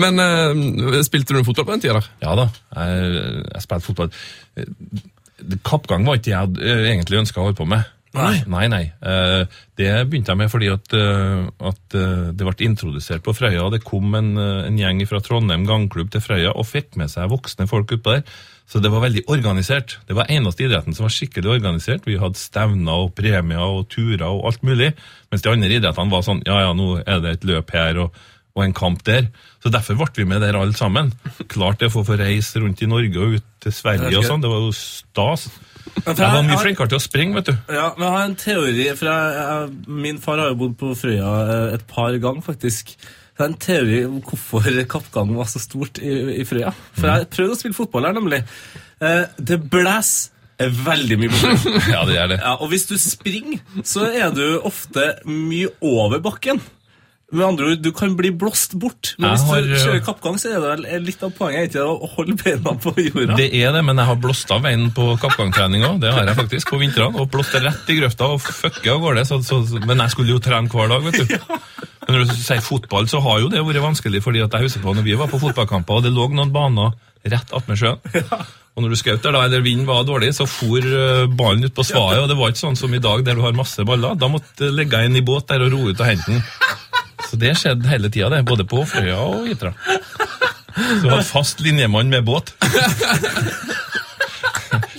Men 0.00 0.22
eh, 0.24 1.02
spilte 1.04 1.36
du 1.36 1.42
fotball 1.44 1.66
på 1.68 1.74
den 1.76 1.84
tida? 1.84 1.98
der? 2.00 2.08
Ja 2.24 2.32
da, 2.40 2.46
jeg, 2.78 3.18
jeg 3.50 3.66
spilte 3.66 3.88
fotball. 3.90 4.14
Eh, 4.56 4.70
Kappgang 5.66 6.06
var 6.08 6.16
ikke 6.16 6.30
det 6.30 6.34
jeg 6.38 6.64
eh, 6.64 6.86
egentlig 6.94 7.20
ønska 7.20 7.42
å 7.42 7.50
holde 7.50 7.58
på 7.60 7.68
med. 7.68 7.90
Nei. 8.14 8.34
Nei, 8.48 8.64
nei. 8.70 8.82
Eh, 9.04 9.60
Det 9.76 9.90
begynte 10.08 10.32
jeg 10.32 10.40
med 10.40 10.52
fordi 10.52 10.68
at, 10.72 10.96
at 11.68 11.96
det 11.98 12.46
ble 12.46 12.56
introdusert 12.64 13.24
på 13.26 13.34
Frøya. 13.36 13.66
Det 13.74 13.82
kom 13.84 14.14
en, 14.16 14.32
en 14.38 14.80
gjeng 14.80 15.04
fra 15.10 15.20
Trondheim 15.20 15.68
gangklubb 15.68 16.12
til 16.14 16.24
Frøya 16.24 16.54
og 16.56 16.64
fikk 16.70 16.94
med 17.00 17.12
seg 17.12 17.28
voksne 17.34 17.68
folk 17.68 17.92
utpå 17.98 18.16
der. 18.16 18.24
Så 18.70 18.80
det 18.80 18.90
var 18.90 19.04
veldig 19.04 19.26
organisert. 19.28 19.98
Det 20.08 20.16
var 20.16 20.30
eneste 20.32 20.64
idretten 20.64 20.96
som 20.96 21.04
var 21.04 21.12
skikkelig 21.12 21.50
organisert. 21.58 22.06
Vi 22.08 22.16
hadde 22.20 22.40
stevner 22.40 23.04
og 23.04 23.12
premier 23.16 23.60
og 23.60 23.90
turer 23.92 24.24
og 24.30 24.46
alt 24.48 24.64
mulig. 24.64 24.94
Mens 25.30 25.44
de 25.44 25.52
andre 25.52 25.68
idrettene 25.76 26.12
var 26.12 26.24
sånn 26.24 26.40
ja 26.48 26.62
ja, 26.64 26.72
nå 26.76 26.96
er 27.02 27.20
det 27.22 27.36
et 27.36 27.44
løp 27.50 27.74
her 27.76 28.00
og, 28.06 28.16
og 28.56 28.64
en 28.64 28.74
kamp 28.76 29.04
der. 29.06 29.28
Så 29.62 29.72
derfor 29.72 29.98
ble 30.00 30.08
vi 30.16 30.28
med 30.32 30.42
der 30.42 30.56
alle 30.56 30.76
sammen. 30.76 31.12
Klart 31.52 31.84
det 31.84 31.92
for 31.92 32.02
å 32.02 32.08
få 32.08 32.18
reise 32.20 32.64
rundt 32.64 32.82
i 32.82 32.88
Norge 32.88 33.20
og 33.20 33.36
ut 33.36 33.48
til 33.64 33.76
Sverige 33.76 34.16
og 34.18 34.26
sånn. 34.26 34.44
Det 34.44 34.52
var 34.52 34.64
jo 34.64 34.72
stas. 34.78 35.48
Jeg 35.84 36.16
var 36.16 36.46
mye 36.46 36.60
flinkere 36.62 36.90
til 36.90 36.98
å 36.98 37.04
springe, 37.04 37.36
vet 37.36 37.50
du. 37.50 37.54
Ja, 37.68 37.90
men 37.98 38.06
jeg 38.06 38.14
har 38.14 38.24
en 38.24 38.38
teori, 38.40 38.86
for 38.96 39.10
jeg, 39.10 39.34
jeg, 39.36 39.98
min 40.06 40.20
far 40.22 40.40
har 40.40 40.54
jo 40.54 40.58
bodd 40.62 40.78
på 40.80 40.94
Frøya 40.96 41.34
eh, 41.44 41.74
et 41.76 41.84
par 41.90 42.16
ganger, 42.16 42.40
faktisk. 42.46 42.94
Det 43.34 43.42
er 43.42 43.50
en 43.50 43.58
teori 43.58 43.96
om 44.06 44.20
hvorfor 44.22 44.68
kappgangen 44.90 45.38
var 45.38 45.48
så 45.50 45.58
stort 45.62 45.98
i, 45.98 46.12
i 46.38 46.44
Frøya. 46.46 46.70
For 46.94 47.10
jeg 47.10 47.30
prøvde 47.32 47.56
å 47.56 47.58
spille 47.58 47.74
fotball 47.74 48.06
her, 48.06 48.14
nemlig. 48.14 48.44
Eh, 49.02 49.24
det 49.42 49.58
blæs 49.72 50.12
veldig 50.58 51.18
mye 51.18 51.32
på 51.32 51.50
Ja, 51.94 52.04
det 52.06 52.14
gjør 52.14 52.30
det. 52.30 52.38
Ja, 52.38 52.54
og 52.62 52.70
hvis 52.70 52.86
du 52.86 52.94
springer, 53.00 53.58
så 53.82 54.06
er 54.06 54.30
du 54.34 54.44
ofte 54.62 55.16
mye 55.26 55.72
over 55.82 56.22
bakken. 56.22 56.62
Med 57.34 57.44
andre 57.46 57.72
ord, 57.72 57.80
du 57.82 57.90
kan 57.96 58.14
bli 58.18 58.30
blåst 58.30 58.76
bort. 58.78 59.14
Men 59.18 59.32
Jeg 59.32 59.40
hvis 59.40 59.44
du 59.44 59.52
har, 59.52 59.84
kjører 59.84 60.02
kappgang, 60.06 60.36
så 60.38 60.52
er 60.52 60.62
det 60.62 60.70
vel 60.70 61.06
litt 61.08 61.24
av 61.26 61.32
poenget 61.34 61.72
ikke 61.72 61.84
å 61.84 62.10
holde 62.14 62.36
beina 62.40 62.74
på 62.84 62.94
jorda. 63.00 63.38
Det 63.40 63.48
er 63.58 63.74
det, 63.74 63.82
men 63.86 63.98
jeg 63.98 64.10
har 64.10 64.20
blåst 64.22 64.54
av 64.54 64.62
veien 64.66 64.86
på 64.94 65.08
kappgangtrening 65.22 65.86
òg. 65.88 65.98
Det 66.04 66.12
har 66.14 66.30
jeg 66.30 66.38
faktisk 66.38 66.74
på 66.74 66.80
vintrene. 66.82 67.18
Og 67.18 67.30
blåst 67.34 67.56
rett 67.58 67.90
i 67.90 67.98
grøfta 67.98 68.30
og 68.36 68.42
fucka 68.44 68.94
av 68.94 69.02
gårde. 69.02 69.26
Så, 69.26 69.60
men 69.82 70.04
jeg 70.06 70.14
skulle 70.14 70.36
jo 70.36 70.42
trene 70.42 70.70
hver 70.70 70.94
dag, 70.94 71.10
vet 71.10 71.24
du. 71.24 71.38
Men 72.04 72.18
når 72.18 72.26
du 72.28 72.34
sier 72.36 72.60
fotball, 72.60 73.06
så 73.08 73.16
har 73.24 73.38
jo 73.40 73.46
det 73.48 73.62
vært 73.64 73.80
vanskelig, 73.80 74.20
fordi 74.20 74.42
at 74.44 74.52
jeg 74.52 74.66
husker 74.66 74.82
på 74.84 74.92
når 74.92 75.06
vi 75.06 75.14
var 75.16 75.30
på 75.32 75.40
fotballkamper, 75.40 76.02
og 76.02 76.04
det 76.04 76.12
lå 76.12 76.26
noen 76.36 76.52
baner 76.52 76.92
rett 77.32 77.54
attmed 77.56 77.80
sjøen. 77.80 77.96
Og 78.74 78.82
når 78.82 78.90
du 78.92 78.98
skjøt 78.98 79.22
der, 79.22 79.36
da, 79.36 79.44
eller 79.46 79.62
vinden 79.64 79.86
var 79.86 80.02
dårlig, 80.04 80.32
så 80.34 80.48
for 80.50 80.82
eh, 80.82 81.24
ballen 81.30 81.64
ut 81.64 81.74
på 81.76 81.84
svaet, 81.86 82.18
og 82.20 82.28
det 82.28 82.36
var 82.36 82.50
ikke 82.50 82.64
sånn 82.64 82.78
som 82.78 82.92
i 82.92 83.00
dag, 83.02 83.22
der 83.24 83.38
du 83.38 83.44
har 83.44 83.54
masse 83.56 83.86
baller. 83.86 84.18
Da 84.18 84.28
måtte 84.28 84.50
du 84.58 84.74
legge 84.74 85.00
inn 85.06 85.16
i 85.16 85.22
båt 85.24 85.46
der 85.48 85.62
og 85.64 85.72
ro 85.72 85.84
ut 85.86 85.94
og 86.02 86.08
hente 86.08 86.26
den. 86.34 86.42
Så 87.30 87.38
det 87.40 87.54
skjedde 87.60 87.88
hele 87.90 88.10
tida, 88.10 88.30
det. 88.32 88.42
Både 88.48 88.66
på 88.68 88.84
Frøya 88.88 89.18
og 89.22 89.48
Hitra. 89.48 89.74
Så 90.74 91.04
var 91.06 91.20
hadde 91.20 91.26
fast 91.28 91.60
linjemann 91.62 92.10
med 92.10 92.24
båt. 92.26 92.54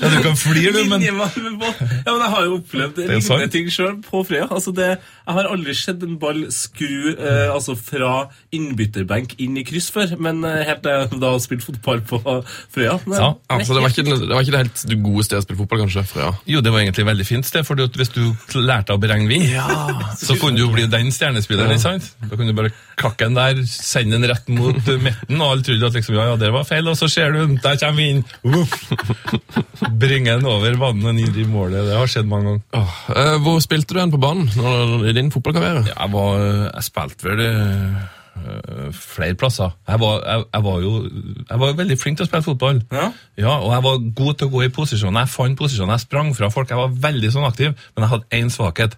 Ja, 0.05 0.11
du 0.13 0.21
kan 0.23 0.37
flire, 0.37 0.71
du, 0.75 0.81
men. 0.89 1.01
Ja, 1.01 1.13
men 1.15 2.21
jeg 2.21 2.31
har 2.35 2.45
jo 2.45 2.57
opplevd 2.59 2.99
lignende 3.01 3.47
ting 3.53 3.69
sjøl 3.73 3.95
på 4.05 4.21
Frøya. 4.27 4.47
Altså 4.53 4.73
det, 4.75 4.89
jeg 5.25 5.37
har 5.37 5.49
aldri 5.49 5.75
sett 5.77 6.03
en 6.05 6.17
ball 6.21 6.43
skru 6.53 7.15
eh, 7.15 7.47
altså 7.49 7.75
fra 7.79 8.27
innbytterbenk 8.55 9.35
inn 9.41 9.57
i 9.59 9.65
kryss 9.67 9.89
før, 9.93 10.15
men 10.21 10.43
eh, 10.45 10.61
helt 10.69 10.83
til 10.85 10.93
jeg 10.93 11.21
da 11.23 11.31
spilte 11.41 11.69
fotball 11.71 12.03
på 12.05 12.21
Frøya. 12.21 12.99
Men, 13.05 13.17
Ja, 13.17 13.31
altså 13.57 13.77
det 13.77 13.83
var, 13.85 13.93
ikke, 13.93 14.05
det 14.05 14.31
var 14.31 14.45
ikke 14.45 14.55
det 14.55 14.63
helt 14.65 14.85
det 14.91 14.99
gode 15.03 15.25
stedet 15.25 15.41
å 15.41 15.47
spille 15.47 15.61
fotball, 15.63 15.83
kanskje? 15.85 16.05
Frøya. 16.11 16.31
Jo, 16.49 16.61
det 16.65 16.73
var 16.73 16.83
egentlig 16.83 17.05
et 17.05 17.11
veldig 17.11 17.27
fint 17.27 17.49
sted, 17.49 17.65
for 17.67 17.81
hvis 17.85 18.13
du 18.13 18.23
lærte 18.61 18.95
å 18.95 19.01
beregne 19.01 19.29
vind, 19.31 19.49
så 20.27 20.37
kunne 20.39 20.59
du 20.59 20.65
jo 20.65 20.71
bli 20.75 20.85
den 20.91 21.11
stjernespilleren, 21.15 21.75
ikke 21.75 21.87
sant? 21.87 22.11
Da 22.21 22.35
kunne 22.35 22.53
du 22.53 22.57
bare 22.57 22.73
klakke 22.99 23.27
den 23.27 23.39
der, 23.39 23.63
sende 23.69 24.19
den 24.19 24.29
rett 24.29 24.47
mot 24.53 24.77
uh, 24.77 24.95
midten, 25.01 25.41
og 25.41 25.47
alle 25.49 25.65
trodde 25.65 25.89
at 25.89 25.97
liksom, 25.97 26.17
ja, 26.19 26.29
ja, 26.31 26.37
det 26.39 26.51
var 26.53 26.67
feil, 26.67 26.87
og 26.91 26.97
så 26.99 27.09
ser 27.11 27.33
du, 27.35 27.57
der 27.63 27.79
kommer 27.81 28.01
vinden, 28.01 28.23
Uff. 28.45 28.75
Bringe 29.99 30.33
den 30.33 30.49
over 30.49 30.75
vannet 30.81 31.09
og 31.11 31.15
ned 31.17 31.37
i 31.39 31.45
målet, 31.49 31.85
det 31.87 31.95
har 31.97 32.11
skjedd 32.11 32.27
mange 32.29 32.51
ganger. 32.51 32.65
Oh, 32.79 32.99
eh, 33.15 33.37
hvor 33.43 33.61
spilte 33.63 33.95
du 33.95 33.99
den 33.99 34.13
på 34.13 34.21
banen 34.21 34.49
når, 34.57 35.07
i 35.09 35.15
din 35.17 35.31
fotballkarriere? 35.33 35.87
Jeg 35.91 36.13
var, 36.13 36.45
jeg 36.69 36.85
spilte 36.87 37.27
vel 37.27 37.43
uh, 37.45 38.93
flere 38.95 39.37
plasser. 39.39 39.75
Jeg 39.87 40.01
var, 40.03 40.21
jeg, 40.25 40.45
jeg 40.53 40.65
var 40.67 40.79
jo 40.83 40.93
jeg 41.49 41.61
var 41.63 41.77
veldig 41.81 41.99
flink 42.01 42.19
til 42.19 42.27
å 42.27 42.29
spille 42.29 42.47
fotball. 42.47 42.81
Ja. 42.91 43.09
og 43.57 43.69
jeg 43.73 43.85
var 43.87 44.01
god 44.21 44.39
til 44.39 44.49
å 44.49 44.55
gå 44.55 44.65
i 44.65 44.73
posisjon. 44.79 45.21
Jeg 45.21 45.33
fant 45.33 45.59
posisjon, 45.59 45.93
jeg 45.95 46.05
sprang 46.05 46.33
fra 46.37 46.51
folk. 46.53 46.71
Jeg 46.71 46.81
var 46.81 46.97
veldig 47.09 47.31
sånn 47.35 47.47
aktiv, 47.47 47.75
men 47.95 48.05
jeg 48.05 48.13
hadde 48.15 48.41
én 48.41 48.51
svakhet. 48.53 48.97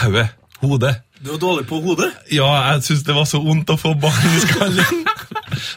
Hodet. 0.00 0.28
Hodet. 0.64 0.96
Du 1.24 1.30
var 1.32 1.38
dårlig 1.40 1.66
på 1.68 1.78
hodet. 1.80 2.10
Ja, 2.32 2.48
jeg 2.72 2.82
syntes 2.84 3.04
det 3.06 3.14
var 3.16 3.28
så 3.28 3.40
vondt 3.40 3.70
å 3.72 3.78
få 3.80 3.94
ballen 3.96 4.36
i 4.36 4.42
skallen. 4.44 5.00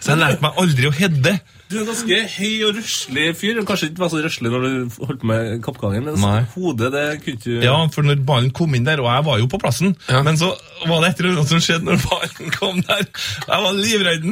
Så 0.01 0.13
jeg 0.13 0.19
lærte 0.19 0.41
meg 0.41 0.57
aldri 0.57 0.87
å 0.89 0.93
heade. 0.95 1.33
Du 1.67 1.75
er 1.75 1.81
en 1.83 1.89
ganske 1.89 2.17
høy 2.37 2.61
og 2.67 2.77
røslig 2.77 3.23
fyr. 3.35 3.57
Kanskje 3.67 3.89
ikke 3.89 3.99
var 4.03 4.11
så 4.13 4.21
røslig 4.23 4.51
når 4.53 4.61
du 4.63 4.97
holdt 5.03 5.19
på 5.19 5.27
med 5.27 5.57
kappgangen, 5.65 6.05
men 6.07 6.15
Nei. 6.23 6.41
hodet, 6.53 6.91
det 6.93 7.03
kunne 7.25 7.41
du 7.43 7.65
Ja, 7.65 7.73
for 7.91 8.07
når 8.07 8.21
ballen 8.27 8.53
kom 8.55 8.75
inn 8.77 8.85
der, 8.87 9.01
og 9.03 9.09
jeg 9.11 9.25
var 9.27 9.41
jo 9.41 9.49
på 9.51 9.59
plassen, 9.59 9.95
Ja. 10.07 10.21
men 10.23 10.39
så 10.39 10.53
var 10.87 11.01
det 11.03 11.09
et 11.09 11.19
eller 11.25 11.35
annet 11.41 11.51
som 11.51 11.59
skjedde 11.65 11.89
når 11.89 11.99
ballen 12.07 12.55
kom 12.55 12.79
der. 12.87 13.03
Jeg 13.47 13.65
var 13.67 13.73
livredd. 13.81 14.29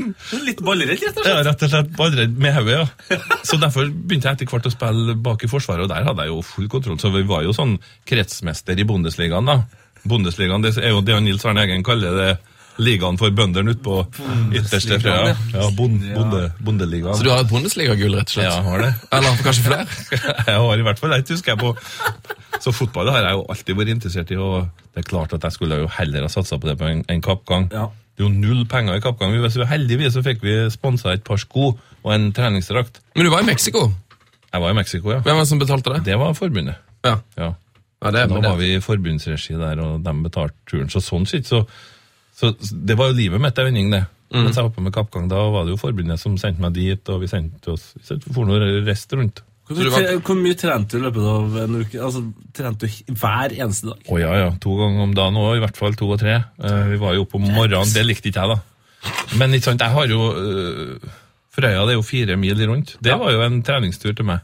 Litt 0.47 0.63
ballredd, 0.63 0.95
rett 0.95 1.03
og 1.11 1.23
slett. 1.25 1.31
Ja, 1.33 1.43
rett 1.49 1.67
og 1.67 1.73
slett 1.75 1.91
ballredd 1.99 2.37
med 2.39 2.55
hodet, 2.55 2.79
ja. 3.09 3.19
Så 3.43 3.59
derfor 3.59 3.91
begynte 3.91 4.31
jeg 4.31 4.39
etter 4.39 4.51
hvert 4.55 4.71
å 4.71 4.75
spille 4.77 5.15
bak 5.27 5.43
i 5.43 5.51
forsvaret, 5.51 5.83
og 5.83 5.91
der 5.91 6.07
hadde 6.07 6.23
jeg 6.29 6.31
jo 6.31 6.41
full 6.41 6.71
kontroll. 6.71 6.97
Så 7.03 7.11
vi 7.11 7.25
var 7.27 7.43
jo 7.43 7.51
sånn 7.57 7.75
kretsmester 8.07 8.79
i 8.79 8.87
Bundesligaen, 8.87 9.45
da. 9.51 9.59
Bundesligaen 10.07 10.61
det 10.63 10.77
er 10.77 10.91
jo 10.93 11.01
det 11.01 11.19
Nils 11.25 11.43
Arne 11.49 11.63
Eggen 11.65 11.83
kaller 11.83 12.15
det 12.15 12.31
ligaen 12.81 13.17
for 13.19 13.31
bøndene 13.31 13.71
ute 13.75 13.81
på 13.85 13.97
ytterste 14.55 14.97
Frøya. 14.99 15.35
Ja, 15.53 15.67
bond, 15.77 16.01
bonde, 16.15 16.41
Bondeligaen. 16.65 17.15
Så 17.17 17.23
du 17.23 17.29
har 17.31 17.43
et 17.45 17.51
Bundesliga-gull, 17.51 18.15
rett 18.19 18.29
og 18.31 18.35
slett? 18.35 18.49
Ja, 18.49 18.55
jeg 18.59 18.65
har 18.69 18.83
det. 18.83 18.93
Eller 19.15 19.37
kanskje 19.45 19.65
flere? 19.67 19.85
jeg 20.49 20.57
har 20.65 20.81
i 20.81 20.87
hvert 20.89 20.99
fall 21.03 21.15
ett, 21.17 21.31
husker 21.31 21.53
jeg 21.55 21.61
på. 21.61 21.73
Så 22.63 22.73
fotball 22.75 23.11
har 23.13 23.23
jeg 23.29 23.37
jo 23.37 23.45
alltid 23.51 23.79
vært 23.79 23.93
interessert 23.95 24.31
i, 24.35 24.39
og 24.41 24.67
det 24.95 25.03
er 25.03 25.09
klart 25.09 25.33
at 25.37 25.43
jeg 25.47 25.55
skulle 25.55 25.81
jo 25.83 25.89
heller 25.97 26.27
ha 26.27 26.31
satsa 26.31 26.59
på 26.59 26.69
det 26.71 26.77
på 26.79 26.87
en, 26.89 27.03
en 27.11 27.23
kappgang. 27.23 27.67
Ja. 27.73 27.87
Det 28.15 28.23
er 28.23 28.29
jo 28.29 28.31
null 28.31 28.63
penger 28.71 28.95
i 28.95 29.03
kappgang. 29.03 29.33
Hvis 29.43 29.57
vi 29.59 29.65
Heldigvis 29.67 30.13
så 30.15 30.23
fikk 30.23 30.43
vi 30.45 30.55
sponsa 30.71 31.11
et 31.15 31.23
par 31.27 31.39
sko 31.41 31.73
og 31.75 32.13
en 32.15 32.29
treningsdrakt. 32.35 33.01
Men 33.15 33.27
du 33.27 33.31
var 33.33 33.43
i 33.43 33.49
Mexico. 33.49 33.89
Jeg 34.53 34.63
var 34.63 34.71
i 34.71 34.77
Mexico, 34.77 35.11
ja. 35.11 35.19
Hvem 35.19 35.35
var 35.35 35.43
det 35.43 35.49
som 35.51 35.59
betalte 35.59 35.95
det? 35.97 36.05
Det 36.07 36.15
var 36.21 36.31
forbundet. 36.37 36.77
Ja, 37.03 37.17
Ja. 37.35 37.49
ja 38.05 38.11
det 38.13 38.21
er 38.21 38.27
Da 38.31 38.35
det. 38.39 38.43
var 38.47 38.55
vi 38.61 38.69
i 38.75 38.79
forbundsregi 38.79 39.57
der, 39.59 39.81
og 39.83 40.03
de 40.05 40.13
betalte 40.23 40.55
turen. 40.71 40.87
Så 40.93 41.01
sånn 41.03 41.27
sett, 41.27 41.43
så, 41.49 41.65
så 42.35 42.51
Det 42.59 42.97
var 42.99 43.11
jo 43.11 43.17
livet 43.17 43.41
mitt, 43.41 43.57
en 43.57 43.69
vending, 43.69 43.91
det. 43.93 44.03
Mens 44.35 44.57
jeg 44.57 44.65
var 44.65 44.73
på 44.75 44.83
med 44.83 44.93
kappgang, 44.93 45.27
da 45.31 45.43
var 45.53 45.65
det 45.65 45.75
jo 45.75 45.79
forbundet 45.79 46.19
som 46.19 46.35
sendte 46.41 46.63
meg 46.63 46.73
dit, 46.75 47.11
og 47.13 47.21
vi 47.21 47.29
sendte 47.31 47.75
oss 47.75 47.93
Vi 47.95 48.17
for 48.33 48.47
noe 48.49 48.81
rest 48.83 49.13
rundt. 49.15 49.43
Hvor, 49.65 50.35
mye 50.37 50.57
trente 50.59 50.93
du 50.93 50.99
i 50.99 51.05
løpet 51.07 51.25
av 51.25 51.55
en 51.63 51.77
uke? 51.79 51.97
Altså, 51.97 52.21
Trente 52.53 52.85
du 52.85 53.13
hver 53.17 53.53
eneste 53.55 53.89
dag? 53.89 54.01
Å 54.13 54.19
ja, 54.21 54.33
ja. 54.43 54.49
To 54.61 54.75
ganger 54.77 55.05
om 55.07 55.15
dagen 55.17 55.39
òg, 55.41 55.55
i 55.57 55.63
hvert 55.63 55.79
fall 55.79 55.97
to 55.97 56.09
og 56.13 56.19
tre. 56.21 56.35
Uh, 56.61 56.83
vi 56.91 56.99
var 57.01 57.15
jo 57.17 57.23
oppe 57.25 57.39
om 57.39 57.47
morgenen, 57.47 57.93
det 57.95 58.03
likte 58.05 58.29
ikke 58.29 58.43
jeg, 58.43 58.57
da. 58.59 59.15
Men 59.39 59.55
ikke 59.57 59.71
sant, 59.71 59.81
jeg 59.81 59.95
har 59.95 60.11
jo 60.11 60.27
uh, 60.37 61.15
Frøya 61.55 61.85
det 61.87 61.95
er 61.95 61.97
jo 61.97 62.05
fire 62.05 62.37
mil 62.37 62.61
rundt. 62.67 62.97
Det 63.01 63.15
var 63.17 63.31
jo 63.31 63.41
en 63.45 63.61
treningstur 63.65 64.13
til 64.13 64.27
meg. 64.27 64.43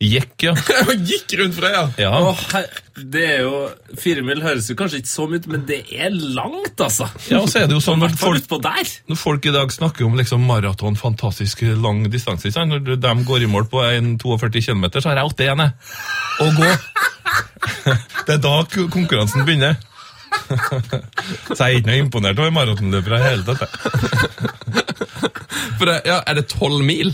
Gikk, 0.00 0.32
ja. 0.46 0.54
Gikk 0.96 1.34
rundt 1.36 1.58
Frøya! 1.58 1.82
ja. 2.00 2.12
Her, 2.54 2.68
det 3.12 3.24
er 3.34 3.42
jo 3.44 3.58
Fire 4.00 4.22
mil 4.24 4.40
høres 4.40 4.70
jo 4.70 4.76
kanskje 4.78 5.02
ikke 5.02 5.10
så 5.10 5.26
mye 5.28 5.42
ut, 5.42 5.48
men 5.52 5.66
det 5.68 5.82
er 5.92 6.08
langt, 6.12 6.80
altså. 6.80 7.08
Ja, 7.28 7.42
og 7.42 7.50
så 7.52 7.60
er 7.60 7.68
det 7.68 7.76
jo 7.76 7.82
sånn 7.84 8.00
når 8.00 8.16
folk, 8.20 8.48
når 9.10 9.20
folk 9.20 9.48
i 9.50 9.52
dag 9.52 9.72
snakker 9.74 10.08
om 10.08 10.16
liksom 10.16 10.46
maraton, 10.48 10.96
fantastisk 11.00 11.66
lang 11.84 12.06
distanse, 12.12 12.48
ikke 12.48 12.56
sant? 12.56 12.72
når 12.72 12.96
de 12.96 13.14
går 13.28 13.44
i 13.44 13.50
mål 13.50 13.68
på 13.72 13.84
42 14.24 14.64
km, 14.70 14.88
så 14.96 15.10
har 15.10 15.20
jeg 15.20 15.32
åtte 15.34 15.46
igjen, 15.46 15.64
jeg. 15.66 15.76
Å 16.40 16.50
gå. 16.56 16.72
Det 18.26 18.36
er 18.36 18.42
da 18.44 18.56
konkurransen 18.72 19.44
begynner. 19.44 19.76
Så 21.56 21.56
jeg 21.56 21.64
er 21.64 21.78
ikke 21.80 21.90
noe 21.90 22.02
imponert 22.04 22.40
over 22.40 22.52
maratonløpere 22.54 23.18
i 23.18 23.24
hele 23.24 23.44
tatt. 23.46 23.64
For 25.78 25.88
det, 25.88 25.96
ja, 26.06 26.20
Er 26.26 26.38
det 26.38 26.46
tolv 26.52 26.84
mil? 26.86 27.12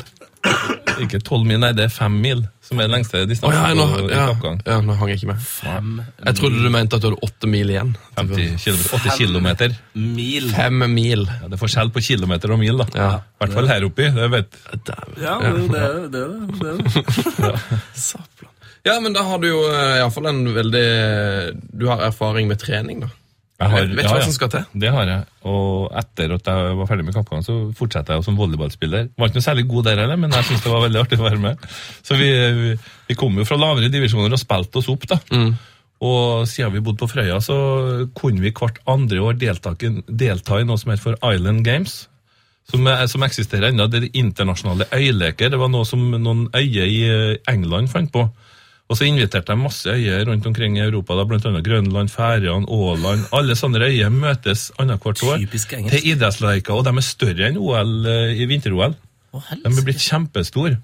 Ikke 1.04 1.18
tolv 1.24 1.44
mil, 1.48 1.58
nei, 1.60 1.72
det 1.76 1.84
er 1.86 1.92
fem 1.92 2.14
mil 2.22 2.44
som 2.66 2.80
er 2.82 2.88
lengste 2.90 3.20
Å 3.22 3.26
Oh, 3.46 3.52
ja, 3.54 3.74
nå, 3.76 3.84
ja, 4.10 4.24
ja, 4.66 4.76
nå 4.82 4.96
hang 4.98 5.10
jeg 5.12 5.20
ikke 5.20 5.28
med. 5.34 5.44
Jeg 6.24 6.38
trodde 6.40 6.62
du 6.64 6.70
mente 6.72 6.98
at 6.98 7.04
du 7.04 7.08
hadde 7.10 7.20
åtte 7.28 7.50
mil 7.50 7.70
igjen. 7.70 7.92
50 8.16 8.56
kilometer, 8.64 8.96
8 8.98 9.14
kilometer. 9.20 9.76
Mil. 9.94 10.48
Fem 10.56 10.82
mil. 10.94 11.26
Ja, 11.28 11.46
det 11.50 11.58
er 11.58 11.62
forskjell 11.62 11.92
på 11.94 12.02
kilometer 12.08 12.54
og 12.56 12.60
mil, 12.62 12.82
da. 12.82 12.88
Ja. 12.96 13.10
I 13.20 13.44
hvert 13.44 13.56
fall 13.60 13.70
her 13.70 13.86
oppi. 13.86 14.08
det 14.16 14.30
vet 14.34 14.58
Ja, 15.22 15.36
det 15.44 15.84
er 15.84 16.08
det. 16.16 16.24
er. 16.64 17.62
Saplan. 17.94 18.52
Ja, 18.86 19.00
men 19.02 19.14
da 19.16 19.22
har 19.26 19.40
du 19.42 19.48
jo 19.48 19.62
eh, 19.66 19.96
iallfall 20.00 20.28
en 20.30 20.44
veldig 20.54 20.86
Du 21.74 21.88
har 21.90 22.04
erfaring 22.06 22.46
med 22.50 22.60
trening, 22.62 23.00
da. 23.02 23.08
Jeg 23.56 23.72
har, 23.72 23.86
Vet 23.88 24.04
du 24.04 24.12
hva 24.12 24.24
som 24.24 24.34
skal 24.34 24.50
til? 24.52 24.64
Det 24.76 24.90
har 24.92 25.08
jeg. 25.08 25.22
Og 25.48 25.86
etter 25.96 26.34
at 26.34 26.48
jeg 26.50 26.74
var 26.76 26.88
ferdig 26.90 27.06
med 27.06 27.14
kappgang, 27.16 27.44
så 27.44 27.54
fortsatte 27.78 28.12
jeg 28.12 28.26
som 28.26 28.36
volleyballspiller. 28.36 29.06
Var 29.16 29.30
ikke 29.30 29.40
noe 29.40 29.46
særlig 29.46 29.64
god 29.70 29.86
der 29.86 30.02
heller, 30.02 30.18
men 30.20 30.34
jeg 30.36 30.44
syntes 30.44 30.66
det 30.66 30.74
var 30.74 30.84
veldig 30.84 31.00
artig 31.00 31.18
å 31.20 31.24
være 31.24 31.40
med. 31.40 31.64
Så 32.04 32.18
vi, 32.20 32.28
vi, 32.58 32.74
vi 33.08 33.16
kom 33.16 33.38
jo 33.40 33.46
fra 33.48 33.56
lavere 33.60 33.88
divisjoner 33.92 34.36
og 34.36 34.42
spilte 34.42 34.82
oss 34.82 34.90
opp, 34.92 35.08
da. 35.08 35.18
Mm. 35.32 35.54
Og 36.04 36.44
siden 36.50 36.74
vi 36.74 36.82
bodde 36.84 37.00
på 37.00 37.08
Frøya, 37.08 37.38
så 37.40 37.56
kunne 38.18 38.44
vi 38.44 38.52
hvert 38.52 38.82
andre 38.92 39.22
år 39.24 39.40
delta, 39.40 39.72
delta 39.80 40.60
i 40.60 40.68
noe 40.68 40.76
som 40.80 40.92
heter 40.92 41.06
for 41.06 41.32
Island 41.32 41.64
Games. 41.64 42.02
Som, 42.66 42.88
som 43.08 43.22
eksisterer 43.22 43.70
ennå. 43.70 43.86
Det 43.88 44.02
er 44.02 44.18
internasjonale 44.18 44.88
øyleker. 44.92 45.48
Det 45.54 45.60
var 45.60 45.70
noe 45.70 45.86
som 45.86 46.02
noen 46.18 46.48
øyer 46.50 46.90
i 46.90 47.02
eh, 47.06 47.36
England 47.48 47.88
fant 47.92 48.10
på. 48.12 48.26
Og 48.86 48.98
så 48.98 49.06
inviterte 49.08 49.50
jeg 49.50 49.58
masse 49.58 49.90
øyer 49.90 50.28
rundt 50.28 50.46
omkring 50.46 50.76
i 50.78 50.84
Europa, 50.84 51.16
da, 51.18 51.24
annet 51.50 51.64
Grønland, 51.66 52.10
Færøyene, 52.12 52.68
Åland. 52.70 53.24
Alle 53.34 53.56
sånne 53.58 53.82
øyer 53.82 54.12
møtes 54.14 54.68
annethvert 54.78 55.24
år 55.26 55.42
til 55.90 56.06
idrettsleiker, 56.12 56.74
og 56.74 56.86
de 56.86 56.92
er 56.94 57.06
større 57.06 57.48
enn 57.48 57.58
OL 57.58 58.06
eh, 58.06 58.36
i 58.38 58.46
vinter-OL. 58.46 58.94
De 59.34 59.72
er 59.72 59.82
blitt 59.88 60.04
kjempestore. 60.04 60.78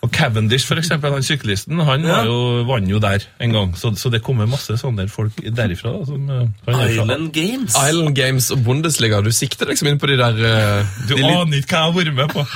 Og 0.00 0.08
Cavendish, 0.16 0.64
for 0.64 0.80
eksempel, 0.80 1.12
han 1.12 1.24
syklisten, 1.24 1.80
han 1.84 2.04
ja. 2.08 2.22
jo, 2.24 2.62
vant 2.64 2.88
jo 2.88 2.96
der 3.02 3.26
en 3.44 3.52
gang. 3.52 3.72
Så, 3.76 3.90
så 4.00 4.08
det 4.08 4.22
kommer 4.24 4.48
masse 4.48 4.72
sånne 4.80 5.04
folk 5.12 5.42
derifra. 5.44 5.92
Da, 5.92 6.06
som, 6.08 6.30
eh. 6.32 6.86
Island 6.86 7.28
Games. 7.36 7.76
Island 7.76 8.16
Games 8.16 8.48
og 8.54 8.62
Bundesliga. 8.64 9.20
Du 9.20 9.28
sikter 9.36 9.68
liksom 9.68 9.90
inn 9.90 10.00
på 10.00 10.08
de 10.08 10.16
der 10.16 10.40
uh, 10.40 10.94
Du 11.08 11.12
de 11.12 11.20
litt- 11.20 11.36
aner 11.36 11.60
ikke 11.60 11.76
hva 11.76 11.82
jeg 11.82 11.90
har 11.90 11.96
vært 11.98 12.16
med 12.16 12.32
på! 12.32 12.46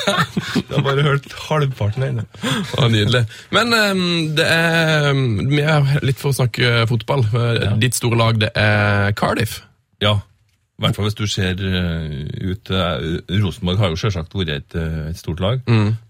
jeg 0.60 0.70
har 0.70 0.86
bare 0.86 1.06
hørt 1.08 1.26
halvparten 1.48 2.06
ennå. 2.12 2.26
Å, 2.78 2.86
nydelig. 2.92 3.24
Men 3.58 3.74
um, 3.74 4.04
det 4.38 4.46
er 4.46 5.10
ehm, 5.10 5.26
Vi 5.50 5.64
er 5.66 5.96
litt 6.06 6.22
for 6.22 6.30
å 6.30 6.38
snakke 6.38 6.86
fotball. 6.90 7.26
Ja. 7.34 7.74
Ditt 7.80 7.98
store 7.98 8.22
lag, 8.22 8.38
det 8.38 8.52
er 8.54 9.10
Cardiff. 9.18 9.64
Ja. 10.04 10.20
I 10.74 10.82
hvert 10.82 10.96
fall 10.96 11.06
hvis 11.06 11.18
du 11.18 11.26
ser 11.30 11.60
eh, 11.62 12.48
ut 12.50 12.70
eh, 12.74 13.04
Rosenborg 13.38 13.78
har 13.78 13.92
jo 13.92 14.00
selvsagt 14.00 14.34
vært 14.34 14.50
et, 14.50 14.74
eh, 14.74 15.04
et 15.12 15.20
stort 15.20 15.42
lag. 15.44 15.62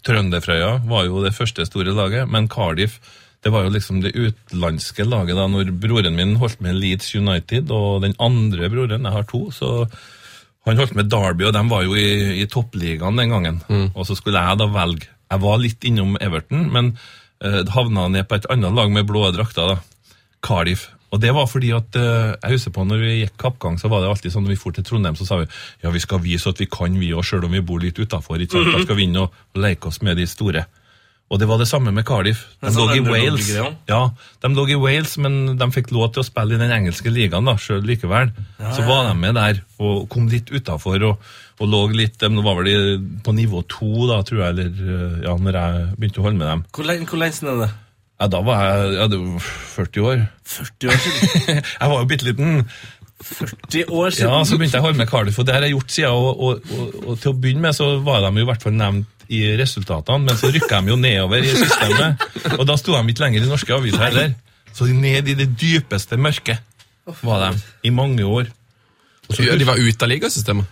Trønderfrøya 0.07 0.79
var 0.89 1.05
jo 1.05 1.21
det 1.25 1.35
første 1.37 1.67
store 1.69 1.93
laget, 1.93 2.31
men 2.33 2.49
Cardiff 2.49 2.97
det 3.45 3.53
var 3.53 3.67
jo 3.67 3.75
liksom 3.75 3.99
det 4.01 4.15
utenlandske 4.17 5.05
laget 5.05 5.37
da 5.37 5.45
når 5.53 5.69
broren 5.77 6.17
min 6.17 6.39
holdt 6.41 6.63
med 6.65 6.79
Leeds 6.81 7.11
United, 7.13 7.69
og 7.69 8.01
den 8.07 8.15
andre 8.17 8.71
broren, 8.73 9.05
jeg 9.05 9.13
har 9.13 9.27
to, 9.29 9.51
så 9.53 9.85
han 10.65 10.81
holdt 10.81 10.95
med 10.97 11.11
Derby, 11.13 11.45
og 11.45 11.53
de 11.53 11.63
var 11.69 11.85
jo 11.85 11.93
i, 11.93 12.41
i 12.41 12.47
toppligaen 12.49 13.21
den 13.21 13.35
gangen. 13.35 13.61
Og 13.93 14.07
så 14.09 14.17
skulle 14.17 14.41
jeg 14.41 14.63
da 14.63 14.71
velge 14.73 15.11
Jeg 15.29 15.43
var 15.43 15.61
litt 15.61 15.85
innom 15.85 16.17
Everton, 16.25 16.71
men 16.73 16.95
eh, 17.45 17.61
havna 17.75 18.09
ned 18.09 18.25
på 18.31 18.39
et 18.39 18.49
annet 18.53 18.73
lag 18.73 18.89
med 18.93 19.05
blå 19.09 19.27
drakter. 19.35 19.75
da. 19.75 20.17
Cardiff. 20.45 20.89
Og 21.15 21.21
det 21.23 21.31
var 21.35 21.47
fordi 21.47 21.71
at 21.77 21.97
eh, 21.99 22.35
jeg 22.35 22.57
husker 22.57 22.75
på 22.75 22.85
når 22.89 23.03
vi 23.05 23.17
gikk 23.21 23.37
kappgang, 23.39 23.79
så 23.79 23.91
var 23.93 24.03
det 24.03 24.11
alltid 24.11 24.35
sånn 24.35 24.47
når 24.49 24.57
vi 24.57 24.61
for 24.61 24.75
til 24.75 24.87
Trondheim, 24.87 25.19
så 25.19 25.27
sa 25.29 25.39
vi 25.45 25.47
ja, 25.47 25.93
vi 25.95 26.03
skal 26.03 26.23
vise 26.25 26.51
at 26.51 26.63
vi 26.63 26.67
kan, 26.71 26.97
vi 26.99 27.13
òg, 27.15 27.23
sjøl 27.27 27.47
om 27.47 27.55
vi 27.55 27.63
bor 27.63 27.83
litt 27.83 28.01
utafor. 28.01 28.43
Da 28.43 28.81
skal 28.83 28.99
vi 28.99 29.07
inn 29.07 29.21
og, 29.23 29.45
leke 29.55 29.93
oss 29.93 30.03
med 30.03 30.19
de 30.19 30.27
store. 30.27 30.65
Og 31.33 31.39
det 31.41 31.47
var 31.49 31.57
det 31.59 31.67
samme 31.71 31.93
med 31.95 32.05
Cardiff. 32.07 32.43
De 32.61 32.69
lå 32.69 32.85
sånn 32.89 32.99
i 32.99 33.05
Wales. 33.07 33.47
Ja, 33.89 34.01
de 34.43 34.51
lå 34.55 34.67
i 34.75 34.77
Wales, 34.79 35.15
men 35.23 35.55
de 35.59 35.69
fikk 35.73 35.89
lov 35.95 36.11
til 36.15 36.21
å 36.21 36.27
spille 36.27 36.59
i 36.59 36.61
den 36.61 36.75
engelske 36.75 37.11
ligaen 37.11 37.49
da, 37.49 37.55
sjøl 37.59 37.81
likevel. 37.87 38.35
Så 38.61 38.85
var 38.85 39.09
de 39.09 39.15
med 39.23 39.39
der 39.39 39.63
og 39.83 40.05
kom 40.13 40.27
litt 40.31 40.53
utafor 40.53 41.07
og, 41.09 41.33
og 41.59 41.71
lå 41.71 41.81
litt 41.97 42.21
De 42.21 42.29
var 42.45 42.61
vel 42.61 43.01
på 43.25 43.35
nivå 43.35 43.63
to, 43.71 44.05
da, 44.11 44.21
tror 44.27 44.45
jeg, 44.45 44.53
eller 44.53 44.85
eh, 44.99 45.17
ja, 45.25 45.39
når 45.39 45.59
jeg 45.61 45.89
begynte 45.97 46.23
å 46.23 46.29
holde 46.29 46.43
med 46.43 46.53
dem. 46.53 46.69
Hvor 46.75 46.93
lenge 46.93 47.33
siden 47.39 47.55
er 47.55 47.65
det? 47.65 47.73
Ja, 48.25 48.29
da 48.33 48.41
var 48.41 48.61
jeg 48.65 48.93
ja, 48.97 49.07
det 49.13 49.19
var 49.21 49.41
40 49.77 50.05
år. 50.09 50.21
40 50.49 50.89
år 50.89 51.01
siden. 51.05 51.59
jeg 51.81 51.91
var 51.93 51.99
jo 52.01 52.07
bitte 52.09 52.25
liten. 52.31 52.63
40 53.25 53.83
år 53.93 54.15
siden. 54.17 54.31
Ja, 54.33 54.39
så 54.49 54.57
begynte 54.59 54.79
jeg 54.79 54.83
å 54.83 54.87
holde 54.87 55.01
med 55.03 55.11
Cardiff, 55.11 55.39
og 55.41 55.47
det 55.49 55.55
har 55.57 55.65
jeg 55.67 55.75
gjort 55.75 55.93
siden. 55.93 56.17
Og, 56.17 56.41
og, 56.41 56.71
og, 56.79 56.95
og 57.13 57.19
til 57.21 57.33
å 57.35 57.37
begynne 57.43 57.65
med 57.67 57.77
så 57.77 57.91
var 58.07 58.25
de 58.25 58.31
jo 58.41 58.47
i 58.47 58.49
hvert 58.49 58.65
fall 58.65 58.77
nevnt 58.79 59.29
i 59.33 59.43
resultatene, 59.61 60.25
men 60.27 60.37
så 60.41 60.51
rykka 60.53 60.81
de 60.85 60.93
jo 60.93 60.97
nedover 61.01 61.45
i 61.45 61.53
systemet. 61.57 62.25
Og 62.59 62.65
da 62.69 62.75
sto 62.77 62.93
de 62.93 63.13
ikke 63.15 63.23
lenger 63.25 63.45
i 63.47 63.49
norske 63.49 63.73
aviser 63.77 64.03
heller. 64.05 64.35
Så 64.77 64.89
ned 64.91 65.31
i 65.33 65.37
det 65.39 65.47
dypeste 65.61 66.19
mørket 66.21 66.61
var 67.25 67.47
de 67.47 67.63
i 67.89 67.93
mange 67.95 68.25
år. 68.25 68.51
Og 69.29 69.37
så- 69.39 69.47
Ja, 69.47 69.57
de 69.57 69.65
var 69.69 69.81
ute 69.81 70.05
av 70.05 70.13
ligasystemet. 70.13 70.69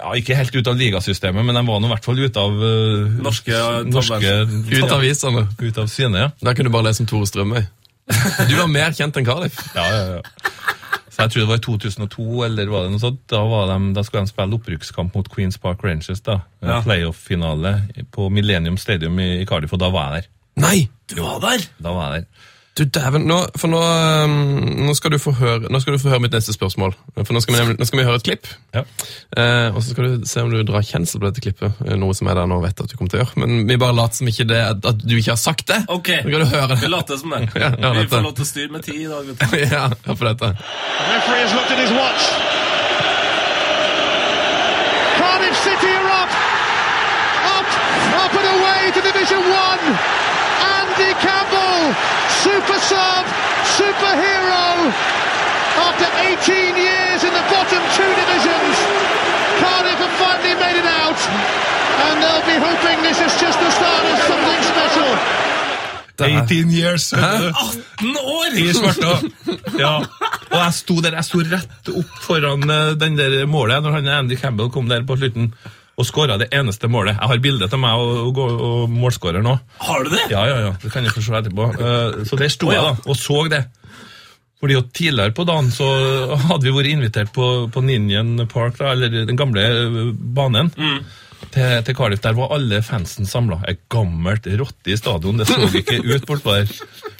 Ja, 0.00 0.12
ikke 0.18 0.36
helt 0.38 0.56
ut 0.56 0.70
av 0.70 0.78
ligasystemet, 0.80 1.44
men 1.46 1.58
de 1.58 1.62
var 1.68 1.80
nå 1.82 1.88
i 1.90 1.92
hvert 1.92 2.06
fall 2.08 2.18
ute 2.20 2.40
av 2.42 2.56
uh, 2.56 3.20
Norske, 3.20 3.60
norske 3.86 4.32
Ut 4.72 4.86
av 4.88 4.96
avisene. 4.98 5.44
Ut 5.60 5.78
av 5.80 5.90
sine, 5.92 6.26
ja. 6.26 6.32
Der 6.40 6.56
kunne 6.56 6.72
du 6.72 6.74
bare 6.74 6.88
lese 6.88 7.04
om 7.04 7.10
Tore 7.10 7.28
Strømøy. 7.28 7.62
Du 8.50 8.56
var 8.56 8.70
mer 8.72 8.94
kjent 8.96 9.16
enn 9.20 9.26
Cardiff. 9.28 9.60
Ja, 9.76 9.86
ja, 9.86 10.18
ja. 10.18 10.68
Så 11.10 11.24
jeg 11.26 11.32
tror 11.34 11.42
det 11.42 11.48
var 11.50 11.58
i 11.60 11.64
2002, 11.66 12.26
eller 12.46 12.70
var 12.72 12.86
det 12.86 12.92
noe 12.94 13.02
sånt. 13.02 13.20
Da, 13.30 13.42
var 13.44 13.66
de, 13.70 13.90
da 13.96 14.04
skulle 14.06 14.24
de 14.24 14.32
spille 14.32 14.56
opprykkskamp 14.56 15.16
mot 15.18 15.28
Queens 15.30 15.58
Park 15.60 15.82
Rangers. 15.84 16.22
da. 16.26 16.40
Ja. 16.64 16.80
Playoff-finale 16.86 17.74
på 18.14 18.28
Millennium 18.32 18.78
Stadium 18.80 19.18
i, 19.20 19.32
i 19.42 19.46
Cardiff, 19.48 19.74
og 19.76 19.82
da 19.82 19.90
var 19.92 20.14
jeg 20.14 20.24
der. 20.24 20.30
Nei! 20.64 20.78
Du 21.10 21.20
var 21.22 21.42
der! 21.42 21.66
Da 21.82 21.92
var 21.96 22.14
jeg 22.14 22.24
der. 22.24 22.48
Du 22.78 22.84
dæven, 22.86 23.24
nå, 23.26 23.36
for 23.58 23.68
nå, 23.68 23.78
um, 24.24 24.84
nå, 24.86 24.92
skal 24.96 25.10
du 25.12 25.18
få 25.20 25.32
høre, 25.36 25.66
nå 25.68 25.80
skal 25.82 25.96
du 25.96 25.98
få 26.00 26.08
høre 26.12 26.22
mitt 26.22 26.32
neste 26.32 26.54
spørsmål. 26.54 26.94
For 27.18 27.34
nå 27.34 27.40
skal 27.42 27.56
vi, 27.58 27.74
nå 27.76 27.84
skal 27.88 27.98
vi 28.00 28.04
høre 28.06 28.20
et 28.20 28.24
klipp. 28.24 28.46
Ja. 28.72 28.84
Eh, 29.36 29.74
og 29.74 29.82
så 29.82 29.90
skal 29.90 30.06
du 30.06 30.24
se 30.30 30.44
om 30.46 30.52
du 30.54 30.60
drar 30.64 30.86
kjensel 30.86 31.20
på 31.20 31.26
dette 31.28 31.42
klippet. 31.44 31.74
eh, 31.84 31.98
Noe 32.00 32.14
som 32.16 32.30
jeg 32.30 32.38
da 32.38 32.46
nå 32.48 32.60
vet 32.62 32.80
at 32.80 32.88
du 32.88 32.94
kommer 32.96 33.10
til 33.12 33.20
å 33.20 33.24
gjøre. 33.24 33.42
Men 33.42 33.66
vi 33.68 33.76
bare 33.82 33.96
later 33.98 34.20
som 34.22 34.30
ikke 34.30 34.46
det, 34.48 34.60
at, 34.70 35.02
du 35.02 35.16
ikke 35.18 35.34
har 35.34 35.42
sagt 35.42 35.66
det. 35.68 35.80
Ok, 35.92 36.08
Nå 36.24 36.30
kan 36.30 36.46
du 36.46 36.48
høre 36.54 36.78
vi 36.80 36.92
later 36.94 37.20
som 37.20 37.34
det. 37.36 37.42
Ja, 37.60 37.72
ja, 37.74 37.90
vi 37.90 38.04
dette. 38.04 38.14
får 38.14 38.24
lov 38.30 38.34
til 38.38 38.46
å 38.46 38.50
styre 38.54 38.72
med 38.78 38.86
tid 38.86 39.02
i 39.02 39.10
dag. 39.10 39.28
vet 39.28 39.44
du. 39.44 39.58
ja, 39.76 39.84
hør 40.06 40.20
på 40.22 40.30
dette. 40.30 40.54
The 40.54 41.10
referee 41.10 41.42
has 41.44 41.52
looked 41.58 41.74
at 41.74 41.82
his 41.84 41.92
watch. 41.98 42.30
Cardiff 45.18 45.56
City 45.66 45.90
are 46.00 46.10
up. 46.22 46.32
Up, 47.58 47.68
up 48.24 48.32
and 48.40 48.48
away 48.56 48.80
to 48.94 49.00
Division 49.10 49.42
1. 49.42 49.98
Andy 50.70 51.10
Campbell, 51.24 51.59
super 52.44 52.78
sub, 52.90 53.24
superhero. 53.78 54.64
After 55.88 56.08
18 56.28 56.76
years 56.76 57.20
in 57.24 57.32
the 57.32 57.44
bottom 57.52 57.82
two 57.96 58.10
divisions, 58.20 58.74
Cardiff 59.60 59.98
have 60.04 60.14
finally 60.22 60.54
made 60.64 60.78
it 60.82 60.88
out. 61.02 61.20
And 62.06 62.14
they'll 62.22 62.46
be 62.48 62.58
hoping 62.58 62.96
this 63.02 63.20
is 63.20 63.32
just 63.40 63.58
the 63.60 63.70
start 63.70 64.04
of 64.12 64.18
something 64.30 64.60
special. 64.72 65.10
18 66.20 66.70
years! 66.70 67.12
Hæ? 67.12 67.52
18 67.98 68.16
år! 68.16 68.58
I 68.58 68.72
svarta. 68.74 69.12
Ja. 69.78 69.94
Og 70.50 70.58
jeg 70.58 70.74
sto 70.74 71.00
der, 71.00 71.16
jeg 71.16 71.24
sto 71.24 71.40
rett 71.40 71.90
opp 71.94 72.16
foran 72.26 72.70
eh, 72.70 72.92
den 73.00 73.16
der 73.18 73.46
målet 73.48 73.82
når 73.82 73.96
han 73.98 74.08
Andy 74.18 74.36
Campbell 74.36 74.70
kom 74.74 74.88
der 74.90 75.06
på 75.06 75.16
slutten 75.16 75.52
og 76.00 76.06
skåra 76.08 76.38
det 76.40 76.48
eneste 76.56 76.88
målet. 76.90 77.18
Jeg 77.18 77.30
har 77.32 77.42
bilde 77.44 77.68
av 77.68 77.80
meg 77.82 78.00
og, 78.00 78.30
og, 78.32 78.62
og 78.68 78.94
målskårer 78.94 79.44
nå. 79.44 79.56
Har 79.84 80.06
du 80.06 80.10
det? 80.14 80.24
Ja, 80.32 80.46
ja, 80.48 80.56
ja, 80.66 80.72
det 80.80 80.92
kan 80.94 81.04
jeg 81.06 81.12
få 81.14 81.24
se 81.24 81.36
etterpå. 81.40 81.68
Uh, 81.76 82.24
Så 82.28 82.38
der 82.40 82.52
sto 82.52 82.72
jeg 82.72 82.82
da, 82.84 82.96
og 83.04 83.18
så 83.18 83.44
det. 83.52 83.64
Fordi 84.60 84.76
jo 84.76 84.82
Tidligere 84.92 85.32
på 85.32 85.46
dagen 85.48 85.70
så 85.72 85.86
hadde 86.36 86.66
vi 86.66 86.72
vært 86.76 86.90
invitert 86.90 87.32
på, 87.32 87.46
på 87.72 87.82
Ninian 87.84 88.34
Park, 88.50 88.76
da, 88.80 88.92
eller 88.92 89.12
den 89.28 89.38
gamle 89.38 89.62
banen, 90.36 90.68
banen, 90.76 91.04
til, 91.50 91.78
til 91.86 91.96
Cardiff. 91.96 92.20
Der 92.24 92.36
var 92.36 92.52
alle 92.52 92.82
fansen 92.84 93.28
samla. 93.28 93.62
Et 93.70 93.80
gammelt 93.92 94.44
rotte 94.60 94.92
i 94.92 94.98
stadion. 95.00 95.40
Det 95.40 95.48
så 95.48 95.56
ikke 95.80 96.02
ut 96.04 96.28
bortpå 96.28 96.58
der. 96.58 96.74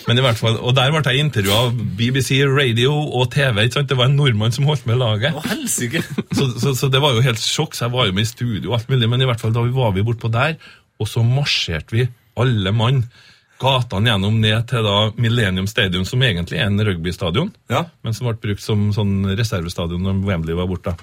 Men 0.08 0.18
i 0.18 0.22
hvert 0.24 0.38
fall, 0.40 0.56
Og 0.64 0.74
der 0.74 0.90
ble 0.94 1.00
jeg 1.12 1.20
intervjua 1.24 1.56
av 1.66 1.72
BBC 1.98 2.38
Radio 2.48 2.92
og 2.94 3.30
TV. 3.34 3.64
ikke 3.66 3.78
sant? 3.80 3.88
Det 3.90 3.96
var 3.98 4.08
en 4.08 4.16
nordmann 4.16 4.52
som 4.54 4.64
holdt 4.68 4.86
med 4.88 4.96
laget. 5.00 5.34
Å, 5.36 5.42
helsike. 5.50 6.00
Så, 6.32 6.46
så, 6.60 6.74
så 6.78 6.88
det 6.92 7.00
var 7.02 7.12
jo 7.16 7.24
helt 7.26 7.38
sjokk, 7.42 7.74
så 7.76 7.86
jeg 7.86 7.92
var 7.94 8.06
jo 8.08 8.14
med 8.16 8.24
i 8.24 8.30
studio 8.30 8.70
og 8.72 8.78
alt 8.78 8.88
mulig, 8.92 9.08
men 9.12 9.20
i 9.22 9.28
hvert 9.28 9.40
fall 9.42 9.52
da 9.56 9.64
var 9.74 9.92
vi 9.96 10.02
bortpå 10.06 10.30
der, 10.32 10.56
og 11.00 11.08
så 11.08 11.22
marsjerte 11.24 11.94
vi, 11.96 12.06
alle 12.40 12.72
mann, 12.72 13.02
gatene 13.60 14.08
gjennom 14.08 14.38
ned 14.40 14.62
til 14.70 14.86
da 14.86 14.94
Millennium 15.20 15.66
Stadium, 15.68 16.06
som 16.08 16.22
egentlig 16.24 16.56
er 16.62 16.70
en 16.70 16.80
rugbystadion, 16.80 17.50
Ja. 17.68 17.82
men 18.02 18.14
som 18.16 18.30
ble 18.30 18.38
brukt 18.40 18.62
som 18.64 18.86
sånn 18.96 19.18
reservestadion 19.36 20.00
når 20.06 20.22
Wembley 20.24 20.56
var 20.56 20.68
borte. 20.70 20.94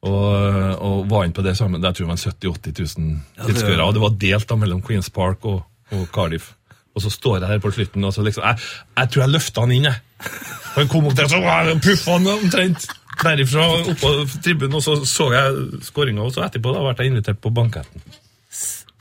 Og, 0.00 0.80
og 0.80 1.02
var 1.10 1.26
inne 1.26 1.36
på 1.36 1.42
det 1.44 1.52
sammen, 1.58 1.82
Der 1.84 1.92
tror 1.92 2.06
det 2.08 2.14
var 2.14 2.22
70 2.24 2.48
000-80 2.72 2.96
000 2.96 3.20
det- 3.36 3.46
tilskuere, 3.50 3.84
og 3.84 3.92
det 3.98 4.00
var 4.06 4.14
delt 4.22 4.48
da 4.48 4.56
mellom 4.56 4.80
Queens 4.86 5.10
Park 5.12 5.44
og, 5.44 5.60
og 5.92 6.06
Cardiff. 6.14 6.54
Og 7.00 7.06
så 7.06 7.12
står 7.16 7.40
jeg 7.40 7.54
her 7.54 7.64
på 7.64 7.72
slutten, 7.72 8.04
og 8.04 8.12
så 8.14 8.24
liksom, 8.26 8.44
jeg, 8.44 8.70
jeg 9.00 9.12
tror 9.14 9.24
jeg 9.24 9.34
løfta 9.34 9.64
han 9.64 9.76
inn, 9.78 9.88
jeg. 9.88 10.30
Han 10.76 10.90
kom 10.92 11.08
opp 11.08 11.16
der, 11.18 11.30
så 11.32 11.40
puffa 11.82 12.18
han 12.18 12.28
omtrent 12.36 12.90
derifra 13.20 13.66
oppå 13.80 13.94
på 14.00 14.40
tribunen, 14.44 14.76
og 14.78 14.84
så 14.84 14.98
så 15.08 15.30
jeg 15.34 15.80
skåringa, 15.88 16.24
og 16.24 16.34
så 16.34 16.44
etterpå 16.46 16.72
da 16.76 16.84
ble 16.84 16.94
jeg 16.98 17.12
invitert 17.12 17.40
på 17.42 17.52
banketten. 17.56 18.04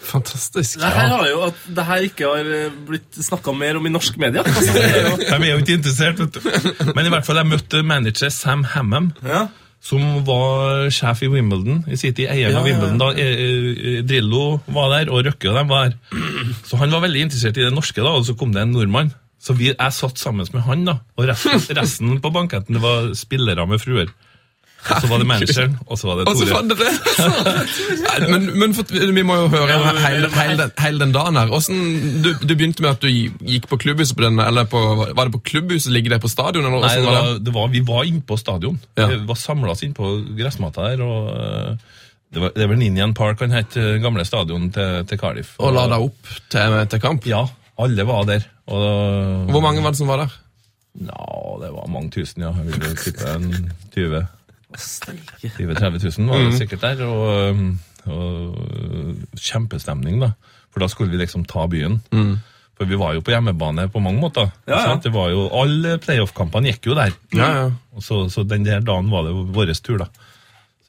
Fantastisk. 0.09 0.79
Det 0.79 0.89
her 0.95 1.09
har 1.11 1.25
jo 1.29 1.41
at 1.49 1.63
det 1.75 1.85
her 1.85 2.05
ikke 2.07 2.27
har 2.31 2.47
eh, 2.55 2.75
blitt 2.87 3.17
snakka 3.19 3.53
mer 3.53 3.77
om 3.77 3.85
i 3.85 3.91
norsk 3.91 4.15
jo, 4.19 4.29
De 4.31 5.33
er 5.35 5.49
jo 5.51 5.57
ikke 5.59 5.75
interessert, 5.75 6.21
vet 6.23 6.37
du. 6.39 6.93
Men 6.95 7.05
i 7.05 7.11
hvert 7.13 7.27
fall, 7.27 7.41
jeg 7.41 7.51
møtte 7.51 7.83
manager 7.83 8.31
Sam 8.33 8.63
Hammam, 8.73 9.11
ja. 9.27 9.45
som 9.83 10.23
var 10.25 10.87
sjef 10.95 11.25
i 11.27 11.29
Wimbledon 11.35 11.83
i 11.91 11.99
City, 11.99 12.25
eieren 12.31 12.55
Ja, 12.55 12.63
av. 12.63 12.69
Wimbledon. 12.69 12.97
da 13.01 13.11
eh, 13.11 13.43
eh, 13.43 14.01
Drillo 14.07 14.61
var 14.71 14.95
der, 14.95 15.11
og 15.11 15.27
Røkke 15.27 15.51
og 15.51 15.59
dem 15.59 15.69
var 15.75 15.89
der. 15.89 15.99
Så 16.65 16.77
han 16.81 16.91
var 16.93 17.03
veldig 17.05 17.21
interessert 17.27 17.57
i 17.59 17.65
det 17.67 17.73
norske, 17.75 18.01
da, 18.01 18.15
og 18.19 18.25
så 18.27 18.35
kom 18.39 18.53
det 18.55 18.61
en 18.65 18.71
nordmann. 18.75 19.11
Så 19.39 19.53
vi, 19.55 19.69
jeg 19.71 19.93
satt 19.95 20.19
sammen 20.19 20.47
med 20.53 20.65
han, 20.67 20.81
da, 20.89 20.97
og 21.15 21.29
resten, 21.29 21.61
resten 21.79 22.17
på 22.23 22.31
banketten 22.35 22.75
det 22.75 22.81
var 22.83 23.13
spillere 23.15 23.67
med 23.69 23.79
fruer. 23.79 24.09
Og 24.79 25.01
så 25.03 25.07
var 25.11 25.19
det 25.19 25.25
manageren, 25.27 25.73
og 25.91 25.97
så 25.99 26.07
var 26.07 26.19
det 26.21 26.25
Tore. 26.29 26.45
fant 26.55 26.71
dere 26.71 26.85
det! 26.87 28.29
Men, 28.31 28.45
men 28.61 28.73
for, 28.77 28.87
vi 29.11 29.23
må 29.27 29.35
jo 29.35 29.47
høre 29.51 29.67
Ja, 29.67 29.79
men- 29.93 29.97
hele, 30.05 30.29
hele, 30.35 30.55
den, 30.61 30.71
hele 30.79 30.99
den 31.03 31.11
dagen 31.15 31.35
her. 31.39 31.47
Hvordan, 31.51 31.81
du, 32.23 32.29
du 32.47 32.53
begynte 32.55 32.83
med 32.85 32.93
at 32.95 33.01
du 33.03 33.09
gikk 33.09 33.67
på 33.71 33.79
klubbhuset 33.83 34.15
på 34.15 34.23
den, 34.23 34.39
eller 34.39 34.67
på, 34.71 34.79
var 35.15 35.19
det 35.27 35.33
på 35.35 35.41
klubbhuset? 35.51 35.91
Ligger 35.91 36.15
det 36.15 36.21
på 36.23 36.31
stadion? 36.31 36.63
Eller 36.65 36.79
Nei, 36.85 36.95
det 36.95 37.05
var 37.11 37.39
det 37.49 37.53
var, 37.59 37.67
vi 37.75 37.81
var 37.87 38.07
inne 38.07 38.23
på 38.27 38.37
stadion. 38.39 38.79
Ja. 38.99 39.07
Vi 39.11 39.19
var 39.27 39.39
samla 39.39 39.73
oss 39.75 39.83
inn 39.83 39.93
på 39.97 40.13
gressmatta 40.39 40.87
der. 40.93 41.03
og 41.03 41.29
eh, 41.35 41.98
Det, 42.29 42.41
var, 42.43 42.51
det 42.53 42.65
er 42.65 42.69
vel 42.69 42.81
Ninian 42.81 43.15
Park 43.17 43.41
han 43.41 43.55
het, 43.55 43.77
eh, 43.79 43.97
gamle 44.03 44.25
stadion 44.27 44.69
til, 44.73 45.05
til 45.09 45.21
Cardiff. 45.21 45.55
Og 45.57 45.73
la 45.73 45.87
deg 45.89 46.09
opp 46.09 46.33
til, 46.53 46.75
til 46.91 47.01
kamp? 47.01 47.25
Ja, 47.29 47.45
alle 47.81 48.05
var 48.05 48.27
der. 48.29 48.45
Og, 48.69 49.49
Hvor 49.49 49.63
mange 49.65 49.81
var 49.81 49.95
det 49.95 50.01
som 50.01 50.11
var 50.11 50.25
der? 50.25 50.35
Ja, 50.99 51.29
det 51.61 51.71
var 51.73 51.89
mange 51.89 52.11
tusen, 52.13 52.43
ja. 52.45 52.51
Jeg 52.59 52.69
vil 52.69 52.85
jo 52.91 52.99
tippe 53.01 53.33
en 53.33 53.71
20 53.95 54.27
20 55.57 55.73
30 55.73 55.99
000 56.19 56.29
var 56.29 56.43
det 56.45 56.57
sikkert 56.59 56.83
der. 56.85 57.01
Og, 57.07 57.49
um, 57.49 57.79
og 58.05 59.39
kjempestemning, 59.39 60.21
da. 60.21 60.33
For 60.69 60.83
da 60.83 60.89
skulle 60.91 61.11
vi 61.13 61.21
liksom 61.23 61.47
ta 61.49 61.65
byen. 61.69 61.99
For 62.77 62.87
vi 62.87 62.95
var 62.99 63.15
jo 63.17 63.23
på 63.25 63.33
hjemmebane 63.33 63.89
på 63.91 64.01
mange 64.03 64.21
måter. 64.21 64.51
Ja, 64.69 64.83
ja. 64.85 64.97
Det 65.01 65.11
var 65.11 65.31
jo, 65.33 65.47
Alle 65.57 65.97
playoff-kampene 65.99 66.71
gikk 66.71 66.91
jo 66.91 66.97
der. 66.99 67.15
Ja, 67.35 67.49
ja. 67.57 67.69
Så, 67.99 68.27
så 68.31 68.45
den 68.47 68.67
der 68.67 68.85
dagen 68.85 69.09
var 69.11 69.25
det 69.25 69.33
vår 69.33 69.73
tur, 69.81 69.97
da. 70.05 70.07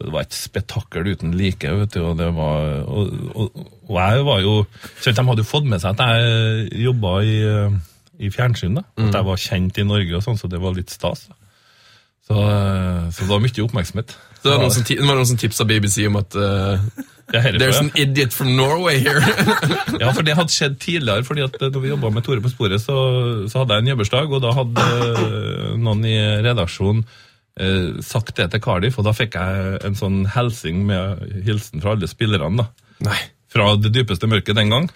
Så 0.01 0.07
det 0.09 0.13
var 0.15 0.25
et 0.25 0.33
spetakkel 0.33 1.11
uten 1.13 1.35
like. 1.37 1.69
vet 1.77 1.93
du, 1.93 2.01
og 2.09 2.15
det 2.17 2.31
var, 2.33 2.63
og, 2.89 3.11
og, 3.37 3.67
og 3.85 3.99
jeg 4.01 4.25
var 4.25 4.39
jo 4.41 4.55
så 4.97 5.13
De 5.13 5.25
hadde 5.29 5.45
jo 5.45 5.51
fått 5.51 5.69
med 5.69 5.83
seg 5.83 5.93
at 5.93 6.01
jeg 6.09 6.87
jobba 6.87 7.19
i, 7.21 7.35
eh, 7.45 7.77
i 8.25 8.31
fjernsyn. 8.33 8.81
da, 8.81 8.87
At 8.97 9.19
jeg 9.19 9.29
var 9.29 9.45
kjent 9.45 9.77
i 9.77 9.85
Norge, 9.85 10.17
og 10.17 10.25
sånn, 10.25 10.41
så 10.41 10.49
det 10.49 10.63
var 10.63 10.73
litt 10.73 10.89
stas. 10.89 11.27
da. 11.29 11.37
Så, 12.31 12.41
eh, 12.49 13.13
så 13.13 13.27
det 13.27 13.29
var 13.29 13.45
mye 13.45 13.65
oppmerksomhet. 13.67 14.17
Så 14.41 14.47
det 14.47 14.55
var 14.55 14.65
noen 14.65 14.73
som, 14.79 14.89
det 14.89 15.05
var 15.05 15.21
noen 15.21 15.29
som 15.29 15.41
tipsa 15.45 15.69
BBC 15.69 16.07
om 16.09 16.17
at 16.17 16.37
uh, 16.41 16.81
Ja, 17.31 17.45
There's 17.61 17.79
an 17.79 17.93
idiot 17.95 18.33
from 18.33 18.57
Norway 18.57 18.99
here. 19.05 19.21
Ja, 20.01 20.15
for 20.17 20.25
det 20.25 20.35
hadde 20.35 20.51
skjedd 20.51 20.81
tidligere, 20.81 21.23
fordi 21.29 21.45
at 21.45 21.61
når 21.61 21.83
vi 21.85 21.93
jobba 21.93 22.11
med 22.11 22.25
Tore 22.25 22.41
på 22.41 22.51
sporet, 22.51 22.81
så, 22.81 22.97
så 23.53 23.61
hadde 23.61 23.77
jeg 23.77 23.85
en 23.85 23.91
jobbersdag, 23.93 24.33
og 24.33 24.41
da 24.43 24.55
hadde 24.57 24.87
eh, 25.11 25.75
noen 25.77 26.07
i 26.09 26.17
redaksjonen 26.43 27.05
eh, 27.59 27.99
sagt 28.05 28.37
det 28.39 28.51
til 28.53 28.63
Cardiff, 28.65 28.99
og 29.01 29.07
da 29.09 29.15
fikk 29.17 29.37
jeg 29.39 29.81
en 29.87 29.99
sånn 29.99 30.23
helsing 30.35 30.85
med 30.89 31.25
hilsen 31.47 31.83
fra 31.83 31.97
alle 31.97 32.11
spillerne, 32.11 32.65
da. 32.65 32.89
Nei. 33.11 33.19
Fra 33.51 33.73
det 33.75 33.91
dypeste 33.91 34.29
mørket 34.31 34.55
den 34.55 34.71
gang, 34.71 34.87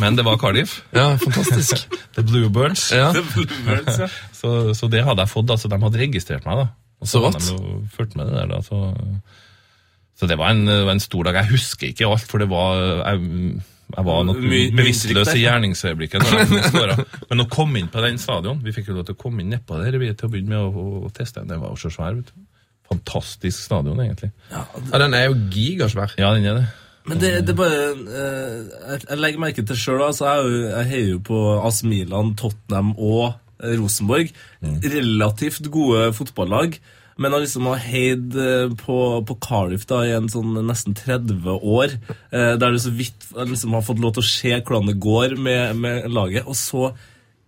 men 0.00 0.16
det 0.16 0.24
var 0.24 0.38
Cardiff. 0.40 0.78
Ja, 0.96 1.10
fantastisk. 1.20 1.88
The 2.16 2.24
Bluebirds. 2.24 2.86
Ja. 2.94 3.10
Bluebirds, 3.12 3.98
ja. 4.04 4.08
Så, 4.38 4.72
så 4.78 4.86
det 4.86 5.02
hadde 5.02 5.24
jeg 5.24 5.32
fått, 5.32 5.50
altså 5.50 5.66
de 5.66 5.80
hadde 5.82 5.98
registrert 5.98 6.44
meg, 6.46 6.60
da. 6.62 6.68
Og 7.02 7.08
Så 7.10 7.20
hadde 7.24 7.40
de 7.42 7.56
jo 7.56 7.80
fulgt 7.94 8.14
med 8.18 8.30
det 8.30 8.38
der, 8.38 8.52
da, 8.54 8.62
så... 8.64 8.94
Så 10.18 10.26
det 10.26 10.34
var 10.34 10.50
en, 10.50 10.66
en 10.66 10.98
stor 10.98 11.28
dag. 11.28 11.36
Jeg 11.38 11.52
husker 11.52 11.92
ikke 11.92 12.08
alt, 12.10 12.24
for 12.26 12.42
det 12.42 12.48
var 12.50 12.80
jeg, 12.80 13.60
jeg 13.88 14.04
var 14.04 14.24
nok 14.28 14.40
bevisstløs 14.76 15.30
i 15.32 15.44
gjerningsøyeblikket. 15.46 16.26
Men 17.30 17.44
å 17.44 17.48
komme 17.48 17.80
inn 17.80 17.88
på 17.92 18.02
den 18.04 18.18
stadion 18.20 18.60
Vi 18.64 18.74
fikk 18.76 18.90
jo 18.90 18.98
lov 18.98 19.06
til 19.08 19.16
å 19.16 19.20
komme 19.20 19.40
inn 19.40 19.54
nedpå 19.54 19.78
der 19.80 19.96
vi, 19.96 20.10
til 20.12 20.28
å 20.28 20.32
begynne 20.32 20.52
med 20.52 20.60
å, 20.60 20.68
å, 20.82 21.00
å 21.08 21.12
teste. 21.14 21.46
Den 21.48 21.62
var 21.62 21.72
jo 21.72 21.80
så 21.80 21.92
svær. 21.94 22.18
vet 22.18 22.28
du. 22.28 22.44
Fantastisk 22.88 23.64
stadion, 23.64 24.00
egentlig. 24.04 24.30
ja, 24.52 24.66
Den 24.92 25.16
er 25.16 25.28
jo 25.28 25.40
gigasvær. 25.52 26.14
Ja, 26.20 26.34
den 26.36 26.46
er 26.48 26.60
det. 26.60 26.68
Men 27.08 27.20
det, 27.22 27.32
det 27.48 27.54
er 27.54 27.56
bare 27.56 27.82
eh, 27.88 28.54
jeg, 28.92 29.02
jeg 29.06 29.20
legger 29.22 29.40
merke 29.40 29.64
til 29.64 29.80
sjøl, 29.80 30.02
altså, 30.04 30.28
jeg, 30.28 30.62
jeg 30.66 30.88
heier 30.90 31.10
jo 31.14 31.20
på 31.24 31.42
AS 31.56 31.80
Milan, 31.88 32.34
Tottenham 32.36 32.92
og 32.96 33.38
Rosenborg. 33.58 34.28
Rosenborg. 34.62 34.92
Relativt 34.92 35.70
gode 35.72 36.12
fotballag. 36.16 36.76
Men 37.18 37.34
jeg 37.34 37.44
liksom 37.48 37.66
har 37.66 37.80
heid 37.82 38.36
eh, 38.38 38.74
på, 38.78 38.98
på 39.26 39.38
Cardiff 39.42 39.86
da, 39.90 40.04
i 40.06 40.12
en 40.14 40.28
sånn 40.30 40.54
nesten 40.68 40.94
30 40.94 41.48
år, 41.58 41.96
eh, 42.30 42.52
der 42.60 42.74
du 42.74 42.78
så 42.78 42.92
vidt 42.94 43.26
liksom 43.34 43.74
har 43.74 43.82
fått 43.86 43.98
lov 44.02 44.14
til 44.16 44.22
å 44.22 44.28
se 44.28 44.52
hvordan 44.60 44.92
det 44.92 45.00
går 45.02 45.34
med, 45.34 45.80
med 45.82 46.06
laget. 46.14 46.46
Og 46.46 46.54
så 46.58 46.92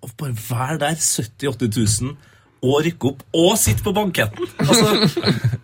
å 0.00 0.10
bare 0.18 0.34
være 0.34 0.80
der, 0.82 0.98
70 0.98 1.46
000-80 1.54 2.02
000, 2.10 2.18
og 2.60 2.82
rykke 2.84 3.08
opp, 3.08 3.22
og 3.40 3.54
sitte 3.56 3.80
på 3.86 3.92
banketten! 3.96 4.48
Altså, 4.60 4.90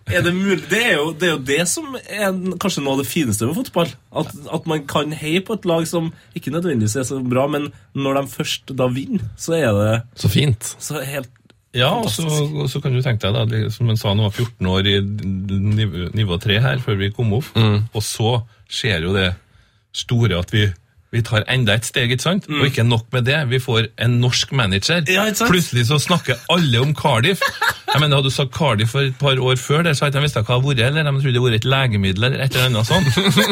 er 0.09 0.23
det? 0.25 0.31
Det 0.71 0.79
er 0.81 0.95
jo 0.95 1.11
det, 1.13 1.27
er 1.27 1.33
jo 1.35 1.41
det 1.45 1.59
som 1.69 1.91
er 1.99 2.39
kanskje 2.57 2.81
noe 2.81 2.95
av 2.95 3.03
det 3.03 3.09
fineste 3.11 3.45
med 3.45 3.57
fotball. 3.59 3.91
At, 4.17 4.31
at 4.55 4.65
man 4.71 4.81
kan 4.89 5.13
heie 5.13 5.43
på 5.45 5.59
et 5.59 5.67
lag 5.69 5.85
som 5.89 6.09
ikke 6.37 6.53
nødvendigvis 6.55 6.95
er 6.97 7.05
så 7.05 7.19
bra, 7.21 7.43
men 7.53 7.69
når 7.93 8.17
de 8.21 8.23
først 8.33 8.73
da 8.79 8.89
vinner, 8.89 9.27
så 9.37 9.53
er 9.59 9.69
det 9.77 9.91
Så 10.23 10.31
fint. 10.33 10.71
så 10.81 11.03
helt 11.05 11.29
Ja, 11.77 11.91
og 12.01 12.09
så, 12.11 12.25
og 12.27 12.67
så 12.73 12.81
kan 12.83 12.95
du 12.97 13.01
tenke 13.05 13.21
deg, 13.27 13.35
da, 13.37 13.45
det- 13.45 13.71
som 13.75 13.87
han 13.91 13.97
sa, 14.01 14.09
han 14.15 14.23
var 14.25 14.33
14 14.33 14.65
år 14.73 14.89
i 14.89 14.97
nivå, 15.01 16.09
nivå 16.17 16.39
3 16.41 16.59
her, 16.63 16.81
før 16.83 16.97
vi 16.99 17.11
kom 17.13 17.33
opp. 17.37 17.53
Og 17.93 18.03
så 18.03 18.39
skjer 18.69 19.05
jo 19.07 19.13
det 19.15 19.29
store 19.95 20.37
at 20.41 20.51
vi 20.53 20.67
Vi 21.09 21.21
tar 21.23 21.45
enda 21.47 21.71
et 21.79 21.85
steg, 21.87 22.11
ikke 22.11 22.19
sant? 22.25 22.49
Og 22.51 22.65
ikke 22.67 22.83
nok 22.83 23.05
med 23.15 23.23
det, 23.29 23.37
vi 23.47 23.61
får 23.63 23.85
en 24.03 24.17
norsk 24.19 24.51
manager. 24.51 24.99
Mm. 25.07 25.13
Ja? 25.15 25.23
Plutselig 25.47 25.85
så 25.87 25.95
snakker 26.03 26.35
alle 26.51 26.81
om 26.83 26.91
Cardiff. 26.93 27.39
Jeg 27.93 28.01
mener, 28.01 28.17
Hadde 28.19 28.27
du 28.27 28.35
sagt 28.35 28.51
Cardiff 28.51 28.91
for 28.91 29.05
et 29.07 29.15
par 29.17 29.39
år 29.39 29.55
før, 29.55 29.85
der, 29.87 29.93
så 29.95 30.05
hadde 30.05 30.19
jeg 30.19 30.25
visst 30.27 30.35
hva 30.35 30.57
det 30.59 30.65
vært, 30.67 30.83
eller 30.97 31.07
de 31.07 31.21
trodde 31.23 31.33
det 31.37 31.43
vært 31.45 31.55
et 31.61 31.69
legemiddel 31.71 32.27
eller 32.27 32.43
et 32.43 32.57
eller 32.59 32.67
annet 32.67 32.91
sånt. 32.91 33.07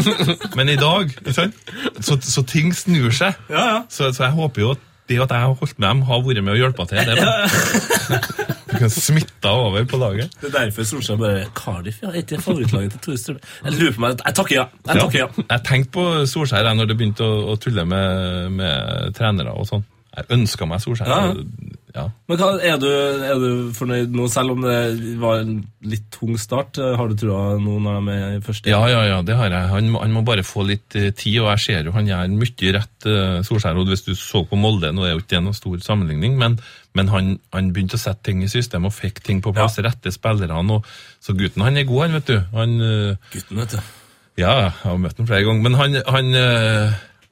Men 0.59 0.69
i 0.69 0.75
dag, 0.75 1.07
ikke 1.15 1.33
sant? 1.37 1.55
Så, 2.03 2.19
så 2.27 2.43
ting 2.43 2.75
snur 2.75 3.15
seg. 3.15 3.39
Ja, 3.49 3.63
ja. 3.71 3.79
Så, 3.89 4.11
så 4.11 4.27
jeg 4.27 4.35
håper 4.35 4.61
jo 4.65 4.71
at 4.75 4.83
det 5.09 5.19
at 5.21 5.31
jeg 5.31 5.43
har 5.45 5.53
holdt 5.53 5.79
med 5.79 5.87
dem, 5.87 6.01
har 6.07 6.21
vært 6.25 6.43
med 6.43 6.53
å 6.55 6.57
hjelpe 6.57 6.85
til. 6.89 6.97
Det, 7.05 7.25
det 8.71 8.79
kan 8.81 8.93
smitte 8.93 9.51
over 9.51 9.85
på 9.89 9.99
laget. 10.01 10.33
Det 10.41 10.49
er 10.49 10.55
derfor 10.57 10.87
Solskjær 10.89 11.19
bare 11.21 11.45
Cardiff, 11.57 12.01
ja. 12.01 12.11
Er 12.11 12.23
ikke 12.23 12.41
favorittlaget 12.41 12.95
til 12.95 13.03
Tore 13.05 13.21
Strømøy? 13.21 13.41
Jeg 13.65 13.77
lurer 13.79 13.95
på 13.97 14.05
meg 14.05 14.23
Jeg 14.25 14.37
takker 14.41 14.57
ja. 14.57 14.65
Jeg 14.89 15.01
takker 15.03 15.19
ja. 15.21 15.29
Jeg 15.43 15.65
tenkte 15.69 15.93
på 15.97 16.05
Solskjær 16.33 16.71
når 16.73 16.91
det 16.91 16.97
begynte 16.99 17.27
å, 17.27 17.37
å 17.53 17.57
tulle 17.61 17.85
med, 17.89 18.51
med 18.57 19.15
trenere 19.17 19.53
og 19.53 19.69
sånn. 19.69 19.85
Jeg 20.15 20.31
ønska 20.39 20.69
meg 20.69 20.83
Solskjær. 20.83 21.11
Ja. 21.11 21.21
Ja. 21.33 21.81
Men 21.95 22.39
hva, 22.39 22.49
er, 22.59 22.75
du, 22.81 22.87
er 22.89 23.39
du 23.39 23.49
fornøyd 23.75 24.13
nå, 24.15 24.27
selv 24.31 24.55
om 24.55 24.63
det 24.65 25.15
var 25.21 25.43
en 25.43 25.57
litt 25.87 26.07
tung 26.13 26.35
start? 26.39 26.79
Har 26.99 27.09
du 27.09 27.15
trua 27.19 27.55
nå 27.61 27.77
når 27.83 27.99
de 27.99 28.15
er 28.15 28.35
i 28.35 28.41
første? 28.43 28.69
Ja, 28.71 28.81
ja, 28.91 29.03
ja, 29.07 29.21
det 29.25 29.37
har 29.39 29.53
jeg. 29.53 29.69
Han, 29.71 29.93
han 29.95 30.15
må 30.15 30.25
bare 30.27 30.43
få 30.45 30.65
litt 30.67 30.97
eh, 30.99 31.11
tid, 31.15 31.39
og 31.43 31.51
jeg 31.53 31.63
ser 31.65 31.89
jo 31.89 31.95
han 31.95 32.09
gjør 32.09 32.35
mye 32.35 32.73
rett, 32.75 33.07
uh, 33.07 33.39
Solskjær. 33.47 33.79
Og 33.79 33.91
hvis 33.91 34.05
du 34.07 34.13
så 34.19 34.43
på 34.47 34.59
Molde, 34.59 34.91
nå 34.95 35.05
er 35.05 35.15
jo 35.15 35.23
ikke 35.23 35.35
det 35.37 35.43
noen 35.45 35.57
stor 35.57 35.79
sammenligning, 35.85 36.35
men, 36.41 36.59
men 36.97 37.11
han, 37.13 37.35
han 37.55 37.71
begynte 37.75 37.99
å 37.99 38.03
sette 38.03 38.27
ting 38.27 38.43
i 38.43 38.51
system 38.51 38.89
og 38.89 38.95
fikk 38.95 39.23
ting 39.25 39.43
på 39.45 39.55
plass, 39.55 39.79
rette 39.85 40.13
spillerne. 40.13 40.81
Så 41.23 41.37
gutten 41.37 41.63
han 41.63 41.79
er 41.79 41.87
god, 41.87 42.07
han, 42.07 42.19
vet 42.19 42.31
du. 42.33 42.37
Han, 42.57 42.79
uh, 42.83 43.31
Gutten, 43.33 43.61
vet 43.63 43.77
du. 43.77 43.83
Ja, 44.35 44.51
jeg 44.65 44.71
har 44.81 44.97
møtt 44.99 45.19
ham 45.21 45.27
flere 45.29 45.45
ganger, 45.47 45.63
men 45.63 45.77
han, 45.79 46.01
han, 46.11 46.33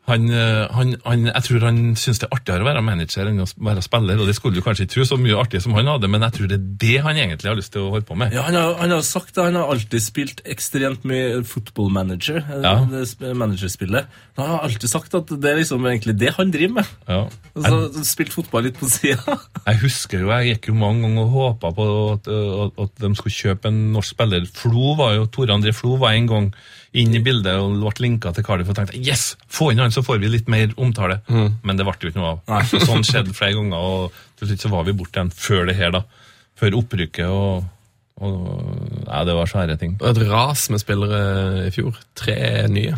han, 0.03 0.25
eh, 0.35 0.67
han, 0.75 0.89
han 1.05 1.21
Jeg 1.29 1.43
tror 1.47 1.63
han 1.63 1.77
syns 1.95 2.19
det 2.19 2.27
er 2.27 2.33
artigere 2.35 2.65
å 2.65 2.67
være 2.67 2.81
manager 2.83 3.29
enn 3.29 3.39
å 3.39 3.45
være 3.69 3.83
spiller, 3.85 4.19
og 4.19 4.27
det 4.27 4.35
skulle 4.35 4.57
du 4.57 4.63
kanskje 4.65 4.83
ikke 4.83 4.93
tro 4.97 5.05
så 5.07 5.17
mye 5.21 5.37
artig 5.39 5.61
som 5.63 5.75
han 5.77 5.87
hadde, 5.87 6.09
men 6.11 6.25
jeg 6.27 6.35
tror 6.37 6.49
det 6.51 6.57
er 6.59 6.65
det 6.83 6.97
han 7.05 7.19
egentlig 7.21 7.49
har 7.51 7.55
lyst 7.59 7.71
til 7.75 7.85
å 7.85 7.91
holde 7.93 8.07
på 8.09 8.17
med. 8.19 8.35
Ja, 8.35 8.43
han 8.49 8.57
har, 8.59 8.73
han 8.81 8.91
har 8.97 9.05
sagt 9.07 9.31
det. 9.37 9.45
Han 9.47 9.55
har 9.61 9.71
alltid 9.71 10.03
spilt 10.03 10.43
ekstremt 10.43 11.05
mye 11.07 11.39
football 11.47 11.89
manager. 11.95 12.41
eh, 12.43 12.65
Ja. 12.67 12.75
Managerspillet. 13.33 14.05
Han 14.37 14.49
har 14.49 14.59
alltid 14.67 14.89
sagt 14.89 15.15
at 15.15 15.31
det 15.39 15.49
er 15.51 15.59
liksom 15.61 15.85
egentlig 15.87 16.17
det 16.19 16.33
han 16.37 16.51
driver 16.51 16.73
med. 16.81 16.91
Ja. 17.07 17.21
Så, 17.55 18.03
spilt 18.07 18.33
fotball 18.35 18.67
litt 18.67 18.79
på 18.79 18.89
sida. 18.91 19.37
Jeg 19.69 19.79
husker 19.85 20.19
jo, 20.25 20.29
jeg 20.33 20.55
gikk 20.57 20.67
jo 20.71 20.73
mange 20.75 21.05
ganger 21.07 21.23
og 21.23 21.33
håpa 21.37 21.69
på 21.77 21.85
at, 22.13 22.27
at, 22.27 22.79
at 22.83 23.03
de 23.05 23.11
skulle 23.15 23.35
kjøpe 23.37 23.69
en 23.71 23.77
norsk 23.95 24.15
spiller. 24.17 24.47
Flo 24.57 24.95
var 24.99 25.15
jo, 25.15 25.27
Tore 25.31 25.55
André 25.55 25.71
Flo 25.75 25.95
var 26.01 26.17
en 26.17 26.27
gang 26.27 26.49
inn 26.93 27.15
i 27.17 27.21
bildet 27.25 27.57
og 27.57 27.79
ble 27.81 28.05
linka 28.05 28.31
til 28.35 28.45
Cardiff 28.45 28.69
og 28.69 28.77
tenkte 28.77 28.99
yes, 29.01 29.33
få 29.49 29.71
inn 29.73 29.81
han, 29.81 29.93
så 29.93 30.03
får 30.05 30.19
vi 30.21 30.29
litt 30.29 30.49
mer 30.51 30.73
omtale. 30.77 31.19
Men 31.27 31.79
det 31.79 31.87
ble 31.87 31.95
jo 31.99 32.11
ikke 32.11 32.21
noe 32.21 32.35
av. 32.35 32.41
Nei. 32.51 32.63
Så 32.69 32.83
sånn 32.85 33.05
skjedde 33.07 33.33
flere 33.37 33.57
ganger, 33.57 33.77
og 33.81 34.19
til 34.39 34.51
slutt 34.51 34.65
så 34.65 34.73
var 34.73 34.85
vi 34.87 34.95
borte 34.97 35.17
igjen 35.17 35.33
før 35.33 35.65
det 35.69 35.77
her, 35.79 35.95
da. 35.95 36.03
Før 36.59 36.77
opprykket 36.83 37.31
og, 37.33 37.63
og 38.21 38.37
Ja, 39.07 39.23
det 39.25 39.33
var 39.37 39.49
svære 39.49 39.77
ting. 39.81 39.97
Et 40.05 40.21
ras 40.29 40.67
med 40.69 40.81
spillere 40.83 41.65
i 41.67 41.73
fjor. 41.73 41.97
Tre 42.17 42.37
nye. 42.71 42.93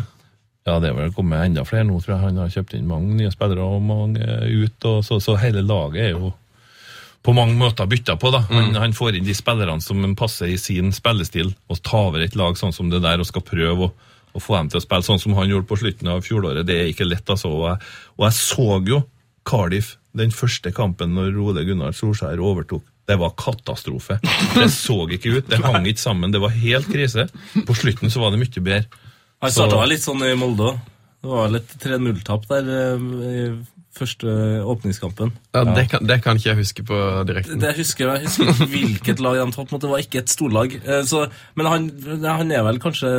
Ja, 0.66 0.80
det 0.82 0.90
er 0.90 0.96
vel 0.98 1.12
kommet 1.14 1.44
enda 1.44 1.62
flere 1.66 1.86
nå, 1.86 2.00
tror 2.02 2.16
jeg. 2.16 2.24
Han 2.26 2.40
har 2.42 2.52
kjøpt 2.52 2.74
inn 2.76 2.88
mange 2.90 3.14
nye 3.16 3.30
spillere 3.32 3.64
og 3.64 3.84
mange 3.86 4.26
ut, 4.50 4.88
og 4.90 5.04
så, 5.06 5.20
så 5.22 5.36
hele 5.40 5.62
laget 5.64 6.08
er 6.08 6.16
jo 6.16 6.32
på 7.26 7.34
mange 7.34 7.56
måter 7.58 7.88
bytta 7.90 8.14
på. 8.22 8.30
da. 8.30 8.44
Han, 8.52 8.74
han 8.78 8.94
får 8.94 9.18
inn 9.18 9.26
de 9.26 9.34
spillerne 9.34 9.82
som 9.82 10.04
passer 10.18 10.52
i 10.52 10.58
sin 10.60 10.92
spillestil, 10.94 11.50
og 11.66 11.82
tar 11.82 12.12
over 12.12 12.22
et 12.22 12.36
lag 12.38 12.58
sånn 12.58 12.74
som 12.74 12.92
det 12.92 13.02
der 13.02 13.22
og 13.22 13.26
skal 13.26 13.42
prøve 13.46 13.88
å, 13.88 13.92
å 14.36 14.42
få 14.42 14.54
dem 14.60 14.70
til 14.70 14.78
å 14.78 14.84
spille 14.84 15.06
sånn 15.08 15.22
som 15.22 15.34
han 15.38 15.50
gjorde 15.50 15.66
på 15.66 15.80
slutten 15.80 16.12
av 16.12 16.22
fjoråret. 16.26 16.66
Det 16.68 16.78
er 16.78 16.90
ikke 16.92 17.08
lett, 17.08 17.26
altså. 17.26 17.50
Og 17.50 17.66
jeg, 17.72 17.94
og 18.16 18.28
jeg 18.28 18.38
så 18.38 18.68
jo 18.86 19.02
Cardiff 19.46 19.96
den 20.16 20.32
første 20.34 20.72
kampen 20.74 21.12
når 21.16 21.36
Ole 21.42 21.66
Gunnar 21.66 21.94
Solskjær 21.96 22.40
overtok. 22.42 22.86
Det 23.06 23.18
var 23.20 23.34
katastrofe. 23.38 24.16
Det 24.56 24.70
så 24.74 25.02
ikke 25.14 25.36
ut, 25.36 25.50
det 25.50 25.60
hang 25.62 25.84
ikke 25.86 26.02
sammen, 26.02 26.32
det 26.34 26.40
var 26.42 26.54
helt 26.54 26.88
krise. 26.90 27.28
På 27.66 27.76
slutten 27.76 28.10
så 28.10 28.22
var 28.22 28.34
det 28.34 28.40
mye 28.42 28.62
bedre. 28.62 29.04
Han 29.44 29.52
starta 29.52 29.84
litt 29.86 30.02
sånn 30.02 30.24
i 30.26 30.34
Molde 30.38 30.72
òg. 30.72 30.84
Det 31.26 31.30
var 31.32 31.50
litt 31.50 31.72
3-0-tap 31.82 32.44
der 32.50 32.68
eh, 32.70 33.54
første 33.96 34.28
åpningskampen. 34.68 35.32
Ja, 35.56 35.64
det, 35.76 35.86
kan, 35.90 36.06
det 36.06 36.18
kan 36.24 36.36
ikke 36.38 36.50
jeg 36.52 36.58
huske 36.60 36.84
på 36.86 36.98
direkten. 37.28 37.60
Det 37.62 37.72
husker 37.78 38.06
jeg, 38.12 38.22
jeg 38.22 38.28
husker 38.28 38.52
ikke 38.52 38.68
hvilket 38.74 39.22
lag 39.24 39.40
de 39.40 39.46
tok 39.56 39.72
mot. 39.72 39.82
Det 39.82 39.90
var 39.90 40.04
ikke 40.04 40.22
et 40.22 40.32
storlag. 40.32 40.76
Eh, 40.84 41.02
Så, 41.08 41.26
men 41.56 41.66
han, 41.70 41.90
han 42.24 42.52
er 42.52 42.62
vel 42.66 42.78
kanskje 42.82 43.10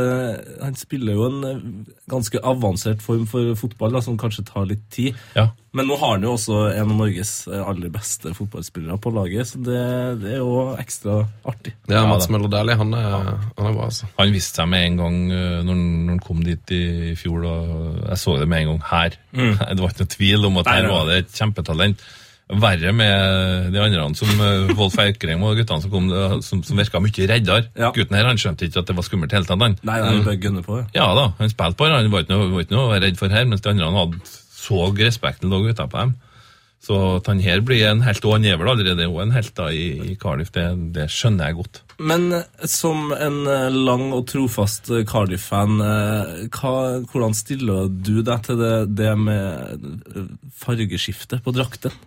Han 0.62 0.76
spiller 0.80 1.14
jo 1.18 1.28
en 1.30 1.86
ganske 2.10 2.40
avansert 2.44 3.02
form 3.04 3.26
for 3.30 3.56
fotball, 3.60 3.98
da, 3.98 4.02
som 4.06 4.18
kanskje 4.20 4.46
tar 4.48 4.68
litt 4.70 4.86
tid. 4.94 5.16
Ja. 5.36 5.50
Men 5.76 5.86
nå 5.90 5.98
har 6.00 6.14
han 6.16 6.24
jo 6.24 6.32
også 6.38 6.56
en 6.72 6.92
av 6.94 6.96
Norges 6.98 7.32
eh, 7.52 7.60
aller 7.68 7.90
beste 7.94 8.32
fotballspillere 8.34 8.96
på 9.04 9.12
laget, 9.14 9.50
så 9.52 9.60
det, 9.62 9.82
det 10.24 10.32
er 10.38 10.40
jo 10.40 10.62
ekstra 10.80 11.18
artig. 11.46 11.74
Ja, 11.92 12.02
er 12.06 12.08
Mats. 12.10 12.30
Møller 12.32 12.50
Dæhlie, 12.54 12.78
han, 12.80 12.94
han 12.96 13.68
er 13.68 13.74
bra, 13.76 13.90
altså. 13.90 14.08
Han 14.18 14.32
viste 14.34 14.62
seg 14.64 14.70
med 14.72 14.86
en 14.88 15.02
gang 15.04 15.18
eh, 15.32 15.58
når, 15.68 15.74
han- 15.74 16.06
når 16.08 16.14
han 16.16 16.24
kom 16.24 16.40
dit 16.48 16.72
i 16.78 17.14
fjor. 17.20 17.44
Og 17.52 18.00
jeg 18.08 18.22
så 18.24 18.38
det 18.40 18.48
med 18.48 18.64
en 18.64 18.72
gang 18.72 18.86
her. 18.94 19.20
Det 19.76 19.82
var 19.84 19.92
ikke 19.92 20.06
noe 20.08 20.16
tvil 20.16 20.48
om 20.50 20.58
at 20.64 20.72
her 20.72 20.88
var 20.90 21.12
det 21.12 21.20
et 21.26 21.36
kjempetalent. 21.42 22.08
Verre 22.48 22.94
med 22.96 23.74
de 23.76 23.80
andre, 23.84 24.06
som 24.16 24.30
eh, 24.40 24.70
Wolf 24.80 24.96
Eikrem 25.04 25.42
og 25.44 25.58
guttene 25.60 25.84
som 25.84 25.92
kom, 25.92 26.06
som, 26.48 26.62
som 26.64 26.80
virka 26.80 27.02
mye 27.04 27.28
reddere. 27.28 27.68
Ja. 27.76 27.90
Gutten 27.92 28.16
her 28.16 28.30
han 28.32 28.40
skjønte 28.40 28.70
ikke 28.70 28.80
at 28.86 28.88
det 28.88 28.96
var 28.96 29.04
skummelt 29.04 29.36
i 29.36 29.38
hele 29.42 29.50
tatt. 29.50 29.60
Nei, 29.60 29.74
nei, 29.84 30.14
bare 30.24 30.40
gønne 30.40 30.64
på. 30.64 30.80
Ja. 30.80 30.88
Ja 31.04 31.08
da, 31.20 31.26
han 31.42 31.52
spilte 31.52 31.76
på 31.78 31.90
det. 31.92 31.98
Han 32.00 32.14
var 32.16 32.24
ikke 32.24 32.38
noe, 32.38 32.48
var 32.56 32.64
ikke 32.64 32.78
noe 32.80 32.86
å 32.88 32.92
være 32.96 33.04
redd 33.10 33.20
for 33.20 33.36
her, 33.36 33.50
mens 33.52 33.66
de 33.68 33.74
andre 33.76 33.92
hadde 34.00 34.32
så 34.58 34.88
respekten 34.98 35.52
lå 35.54 35.68
utapå 35.70 36.02
dem. 36.02 36.16
Så 36.84 36.98
at 37.18 37.28
han 37.28 37.42
her 37.42 37.64
blir 37.66 37.88
en 37.90 38.04
helt, 38.06 38.24
og 38.26 38.38
han 38.38 38.46
er 38.46 38.58
vel 38.60 38.70
allerede 38.72 39.08
også 39.10 39.24
en 39.26 39.34
helt 39.36 39.54
da 39.58 39.68
i, 39.74 39.86
i 40.12 40.16
Cardiff, 40.20 40.52
det, 40.56 40.66
det 40.96 41.08
skjønner 41.12 41.50
jeg 41.50 41.58
godt. 41.58 41.80
Men 41.98 42.28
eh, 42.38 42.68
som 42.70 43.10
en 43.16 43.40
eh, 43.50 43.74
lang 43.74 44.12
og 44.16 44.28
trofast 44.30 44.92
eh, 44.94 45.06
Cardiff-fan, 45.10 45.82
hvordan 47.10 47.36
stiller 47.38 47.90
du 47.90 48.22
deg 48.22 48.46
til 48.46 48.62
det, 48.62 48.76
det 49.00 49.16
med 49.20 49.90
fargeskiftet 50.62 51.42
på 51.44 51.56
drakten? 51.58 51.98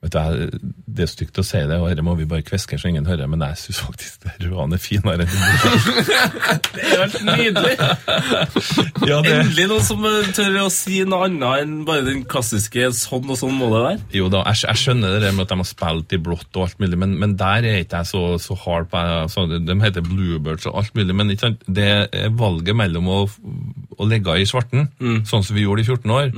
Vet 0.00 0.14
du, 0.16 0.58
Det 0.88 1.02
er 1.04 1.10
stygt 1.12 1.36
å 1.38 1.42
si 1.44 1.58
det, 1.68 1.76
og 1.76 1.90
dette 1.90 2.00
må 2.02 2.14
vi 2.16 2.24
bare 2.24 2.40
kviske 2.46 2.78
så 2.80 2.88
ingen 2.88 3.04
hører, 3.04 3.28
men 3.28 3.42
jeg 3.44 3.58
syns 3.60 3.80
faktisk 3.84 4.22
det 4.24 4.46
Ruan 4.48 4.72
er 4.72 4.80
finere 4.80 5.26
enn 5.26 5.28
det 6.74 6.84
er 6.86 6.94
jo 6.94 7.02
helt 7.02 7.18
nydelig! 7.28 7.74
Ja, 9.10 9.18
det, 9.24 9.34
Endelig 9.34 9.66
noen 9.70 9.84
som 9.84 10.04
eh, 10.08 10.30
tør 10.36 10.56
å 10.64 10.70
si 10.72 11.02
noe 11.08 11.26
annet 11.28 11.64
enn 11.66 11.74
bare 11.88 12.04
den 12.06 12.22
klassiske 12.30 12.88
'sånn 12.96 13.28
og 13.30 13.38
sånn 13.40 13.54
må 13.58 13.68
det 13.74 13.82
være'. 13.84 14.00
jo 14.20 14.30
da, 14.32 14.40
jeg, 14.50 14.62
jeg 14.70 14.80
skjønner 14.84 15.18
det 15.22 15.32
med 15.36 15.44
at 15.44 15.52
de 15.52 15.58
har 15.60 15.68
spilt 15.68 16.16
i 16.16 16.20
blått 16.30 16.56
og 16.56 16.64
alt 16.66 16.80
mulig, 16.82 16.98
men, 17.04 17.14
men 17.20 17.36
der 17.40 17.68
er 17.68 17.78
ikke 17.84 18.00
jeg 18.00 18.10
så, 18.12 18.22
så 18.40 18.56
hard 18.64 18.88
på 18.92 18.96
altså, 19.04 19.44
De 19.52 19.76
heter 19.84 20.04
Bluebirds 20.06 20.66
og 20.70 20.80
alt 20.80 20.94
mulig, 20.96 21.14
men 21.16 21.34
det 21.36 21.90
er 22.08 22.32
valget 22.40 22.76
mellom 22.76 23.08
å, 23.12 23.18
å 24.00 24.08
ligge 24.08 24.38
i 24.40 24.48
svarten, 24.48 24.88
sånn 25.28 25.44
som 25.44 25.56
vi 25.56 25.64
gjorde 25.66 25.84
i 25.84 25.88
14 25.88 26.10
år, 26.16 26.32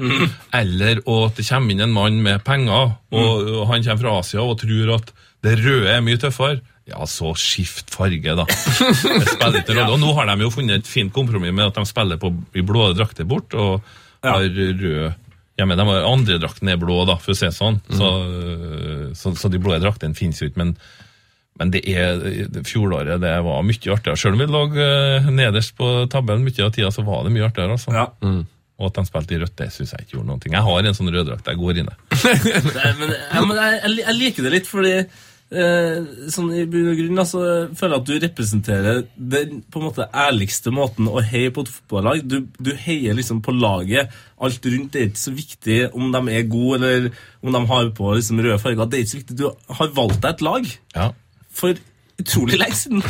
eller 0.59 1.01
å- 1.07 1.23
at 1.29 1.39
det 1.39 1.47
kommer 1.49 1.71
inn 1.77 1.81
en 1.87 1.93
mann 1.95 2.19
med 2.25 2.43
penger, 2.45 2.97
og, 3.13 3.49
og 3.52 3.52
han 3.71 3.83
kommer 3.85 4.03
fra 4.03 4.19
Asia 4.21 4.43
og 4.45 4.59
tror 4.63 4.95
at 4.99 5.13
det 5.43 5.57
røde 5.63 5.89
er 5.91 6.05
mye 6.05 6.21
tøffere. 6.23 6.61
Ja, 6.91 7.05
så 7.07 7.31
skift 7.39 7.93
farge, 7.95 8.33
da. 8.35 8.43
Det 8.47 9.27
spiller 9.31 9.61
ikke 9.61 9.77
rolle. 9.77 9.93
Og 9.95 10.01
nå 10.03 10.13
har 10.19 10.27
de 10.33 10.43
jo 10.43 10.51
funnet 10.51 10.81
et 10.83 10.89
fint 10.91 11.13
kompromiss 11.15 11.55
med 11.55 11.69
at 11.69 11.77
de 11.79 11.85
spiller 11.87 12.19
på, 12.19 12.33
i 12.59 12.65
blå 12.67 12.89
drakter 12.99 13.27
bort, 13.29 13.55
og 13.55 13.83
Ja. 14.23 14.33
har 14.37 14.49
rød 14.49 14.83
hjemme. 15.59 15.77
de 15.79 15.85
har- 15.87 16.05
andre 16.11 16.39
drakten 16.43 16.69
er 16.73 16.77
blå, 16.83 17.05
da, 17.07 17.17
for 17.23 17.33
å 17.33 17.37
si 17.39 17.47
det 17.47 17.55
sånn. 17.55 17.79
Så, 17.91 18.09
så, 19.19 19.33
så 19.39 19.51
de 19.51 19.59
blå 19.63 19.79
draktene 19.83 20.15
finnes 20.19 20.41
jo 20.43 20.49
ikke. 20.51 20.59
Men, 20.63 20.77
men 21.61 21.71
det 21.75 21.83
er, 21.91 22.19
fjoråret 22.67 23.21
det 23.23 23.33
var 23.47 23.63
mye 23.67 23.93
artigere. 23.95 24.17
Selv 24.19 24.35
om 24.39 24.43
vi 24.43 24.47
lå 24.51 24.63
eh, 24.75 25.31
nederst 25.31 25.77
på 25.79 25.91
tabellen 26.11 26.43
mye 26.47 26.67
av 26.67 26.73
tida, 26.75 26.91
så 26.95 27.05
var 27.07 27.23
det 27.27 27.35
mye 27.35 27.47
artigere. 27.51 27.77
Altså. 27.79 27.93
Ja. 27.95 28.09
Og 28.83 28.89
at 28.91 28.97
de 28.99 29.07
spilte 29.07 29.37
i 29.37 29.43
rødt, 29.45 29.53
det 29.63 29.69
syns 29.71 29.93
jeg 29.95 30.05
ikke 30.09 30.17
gjorde 30.19 30.29
noen 30.33 30.41
ting. 30.43 30.57
Jeg 30.59 30.67
har 30.67 30.89
en 30.91 30.97
sånn 30.99 31.13
røddrakt 31.15 31.47
jeg 31.53 31.61
går 31.63 31.77
inn 31.85 31.91
i. 31.93 31.99
Det, 32.11 32.89
men, 32.99 33.13
ja, 33.15 33.45
men 33.47 33.61
jeg, 33.63 33.77
jeg, 33.85 34.01
jeg 34.03 34.17
liker 34.19 34.49
det 34.49 34.53
litt, 34.57 34.67
fordi 34.71 34.95
eh, 34.99 36.09
sånn 36.33 36.51
i 36.57 36.65
bunn 36.73 36.89
og 36.93 36.99
grunn 36.99 37.23
altså, 37.23 37.43
føler 37.79 37.95
jeg 37.95 38.03
at 38.03 38.09
du 38.09 38.27
representerer 38.27 39.01
den 39.37 39.61
på 39.71 39.81
en 39.81 39.87
måte 39.91 40.07
ærligste 40.25 40.73
måten 40.75 41.11
å 41.13 41.23
heie 41.23 41.53
på 41.55 41.65
et 41.67 41.73
fotballag. 41.77 42.25
Du, 42.27 42.39
du 42.59 42.73
heier 42.87 43.15
liksom 43.19 43.43
på 43.45 43.55
laget. 43.55 44.11
Alt 44.43 44.67
rundt 44.67 44.97
det 44.97 45.05
er 45.05 45.11
ikke 45.13 45.23
så 45.23 45.35
viktig 45.37 45.79
om 45.95 46.11
de 46.15 46.23
er 46.35 46.49
gode, 46.51 46.81
eller 46.81 47.11
om 47.45 47.55
de 47.55 47.63
har 47.71 47.93
på 48.01 48.13
liksom, 48.19 48.43
røde 48.43 48.59
farger. 48.65 48.89
Det 48.89 48.99
er 48.99 49.07
ikke 49.07 49.15
så 49.15 49.23
viktig. 49.23 49.39
Du 49.39 49.47
har 49.79 49.95
valgt 50.01 50.21
deg 50.25 50.35
et 50.35 50.47
lag 50.49 50.71
Ja. 50.99 51.11
for 51.53 51.79
utrolig 52.21 52.59
lenge 52.61 52.77
siden. 52.77 53.03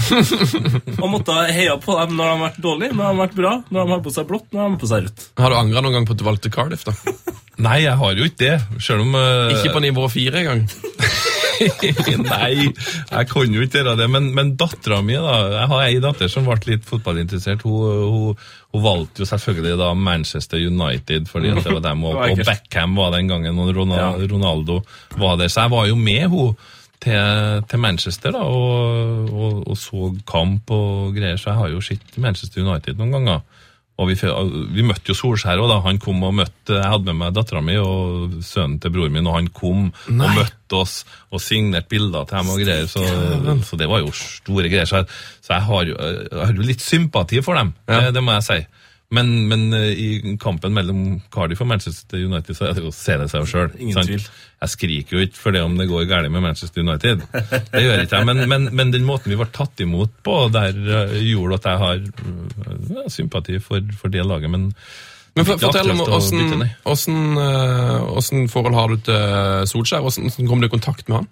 og 1.03 1.11
måtte 1.12 1.36
heie 1.50 1.74
på 1.82 1.96
dem 1.98 2.16
når 2.16 2.24
de 2.24 2.32
har 2.32 2.42
vært 2.46 2.62
dårlige, 2.64 2.94
når 2.94 3.03
de 3.03 3.09
har 3.11 3.20
vært 3.22 3.38
bra, 3.38 3.53
når 3.68 3.84
de 3.84 3.94
har 3.96 4.03
på 4.07 4.14
seg 4.14 4.28
blått, 4.30 4.48
når 4.53 4.61
de 4.61 4.64
har 4.64 4.80
på 4.82 4.90
seg 4.92 5.07
rødt. 5.07 5.28
Har 5.42 5.53
du 5.53 5.59
angra 5.59 5.84
noen 5.84 5.98
gang 5.98 6.09
på 6.09 6.16
at 6.16 6.22
du 6.22 6.26
valgte 6.28 6.53
Cardiff? 6.55 6.86
da? 6.88 6.96
Nei, 7.66 7.82
jeg 7.84 7.98
har 8.00 8.16
jo 8.16 8.26
ikke 8.26 8.42
det. 8.42 8.57
Selv 8.82 9.05
om 9.05 9.14
uh... 9.18 9.53
Ikke 9.53 9.74
på 9.76 9.84
nivå 9.84 10.09
fire 10.11 10.42
engang? 10.42 10.66
Nei, 12.32 12.72
jeg 12.72 13.28
kan 13.30 13.55
jo 13.55 13.62
ikke 13.62 13.82
gjøre 13.82 13.94
det. 14.00 14.09
Men, 14.11 14.30
men 14.34 14.55
dattera 14.59 15.00
mi, 15.05 15.14
da 15.14 15.36
Jeg 15.53 15.70
har 15.70 15.84
ei 15.84 16.00
datter 16.03 16.30
som 16.32 16.48
ble 16.48 16.59
litt 16.66 16.86
fotballinteressert. 16.88 17.64
Hun, 17.68 18.03
hun, 18.09 18.44
hun 18.72 18.84
valgte 18.84 19.22
jo 19.22 19.28
selvfølgelig 19.28 19.78
da 19.80 19.92
Manchester 19.94 20.62
United, 20.62 21.28
fordi 21.30 21.55
det 21.59 21.66
var 21.68 21.82
dem, 21.84 22.05
og, 22.09 22.18
og. 22.24 22.44
Beckham 22.48 22.96
var 22.98 23.14
den 23.16 23.30
gangen, 23.30 23.61
og 23.62 23.74
Ronaldo, 23.76 24.30
Ronaldo 24.32 24.80
var 25.20 25.38
der. 25.40 25.53
Så 25.53 25.66
jeg 25.66 25.76
var 25.76 25.90
jo 25.90 25.98
med 25.98 26.30
hun 26.32 26.55
til, 27.03 27.64
til 27.70 27.82
Manchester 27.82 28.34
da, 28.34 28.44
og, 28.46 29.32
og, 29.32 29.59
og 29.72 29.78
så 29.78 30.12
kamp 30.28 30.70
og 30.74 31.16
greier, 31.16 31.40
så 31.40 31.53
jeg 31.53 31.61
har 31.61 31.74
jo 31.74 31.82
sett 31.84 32.16
Manchester 32.22 32.64
United 32.64 33.00
noen 33.00 33.18
ganger. 33.18 33.42
Og 34.00 34.09
vi, 34.09 34.14
vi 34.72 34.84
møtte 34.86 35.12
jo 35.12 35.14
Solskjær 35.14 35.61
òg, 35.61 35.68
da. 35.68 35.76
Han 35.84 35.98
kom 36.03 36.22
og 36.24 36.32
møtte 36.34 36.78
Jeg 36.78 36.88
hadde 36.88 37.07
med 37.11 37.18
meg 37.20 37.34
dattera 37.36 37.61
mi 37.62 37.74
og 37.78 38.38
sønnen 38.42 38.78
til 38.80 38.92
broren 38.94 39.12
min, 39.14 39.28
og 39.28 39.36
han 39.36 39.50
kom 39.55 39.90
og 39.92 40.36
møtte 40.38 40.78
oss 40.78 41.03
og 41.28 41.42
signerte 41.44 41.90
bilder 41.92 42.24
til 42.26 42.38
dem 42.40 42.53
og 42.55 42.62
greier. 42.64 42.88
Så, 42.90 43.05
så 43.68 43.78
det 43.78 43.90
var 43.92 44.00
jo 44.03 44.14
store 44.16 44.72
greier. 44.72 44.88
Så 44.88 45.05
jeg, 45.05 45.66
har, 45.68 45.84
jo, 45.90 45.98
jeg 46.00 46.40
har 46.40 46.55
jo 46.57 46.66
litt 46.66 46.82
sympati 46.82 47.42
for 47.44 47.61
dem, 47.61 47.74
det, 47.90 48.00
det 48.16 48.24
må 48.24 48.38
jeg 48.38 48.48
si. 48.48 48.59
Men, 49.12 49.32
men 49.48 49.66
eh, 49.76 49.90
i 49.92 50.36
kampen 50.40 50.72
mellom 50.72 51.20
Cardiff 51.32 51.60
og 51.60 51.68
Manchester 51.68 52.22
United 52.22 52.56
så 52.56 52.68
er 52.68 52.76
det 52.76 52.84
jo 52.86 52.92
å 52.92 52.96
se 52.96 53.16
det 53.20 53.28
seg 53.32 53.48
sjøl. 53.50 53.70
Ingen 53.76 54.08
tvil. 54.08 54.24
Jeg 54.62 54.72
skriker 54.72 55.18
jo 55.18 55.24
ikke 55.26 55.40
for 55.40 55.56
det 55.56 55.62
om 55.66 55.76
det 55.76 55.88
går 55.90 56.06
galt 56.08 56.32
med 56.32 56.44
Manchester 56.44 56.84
United. 56.84 57.24
Det 57.34 57.82
gjør 57.84 58.04
ikke 58.06 58.22
jeg. 58.22 58.28
Men, 58.30 58.44
men, 58.48 58.68
men 58.72 58.92
den 58.94 59.04
måten 59.08 59.32
vi 59.32 59.38
ble 59.40 59.48
tatt 59.52 59.82
imot 59.84 60.14
på, 60.24 60.36
der 60.54 60.72
eh, 60.72 61.16
gjorde 61.28 61.60
at 61.60 61.68
jeg 61.68 61.82
har 61.82 62.04
ja, 63.02 63.08
sympati 63.12 63.60
for, 63.60 63.84
for 64.00 64.12
det 64.12 64.24
laget. 64.24 64.52
Men 64.52 64.70
Men 65.32 65.46
for, 65.48 65.60
fortell 65.60 65.92
om 65.92 66.00
hvordan, 66.00 66.66
hvordan, 66.84 67.20
eh, 67.40 68.08
åssen 68.16 68.48
forhold 68.52 68.76
har 68.76 68.92
du 68.92 69.04
til 69.06 69.68
Solskjær? 69.70 70.04
Hvordan, 70.04 70.48
kom 70.48 70.60
du 70.60 70.68
i 70.68 70.72
kontakt 70.72 71.08
med 71.08 71.22
han? 71.22 71.30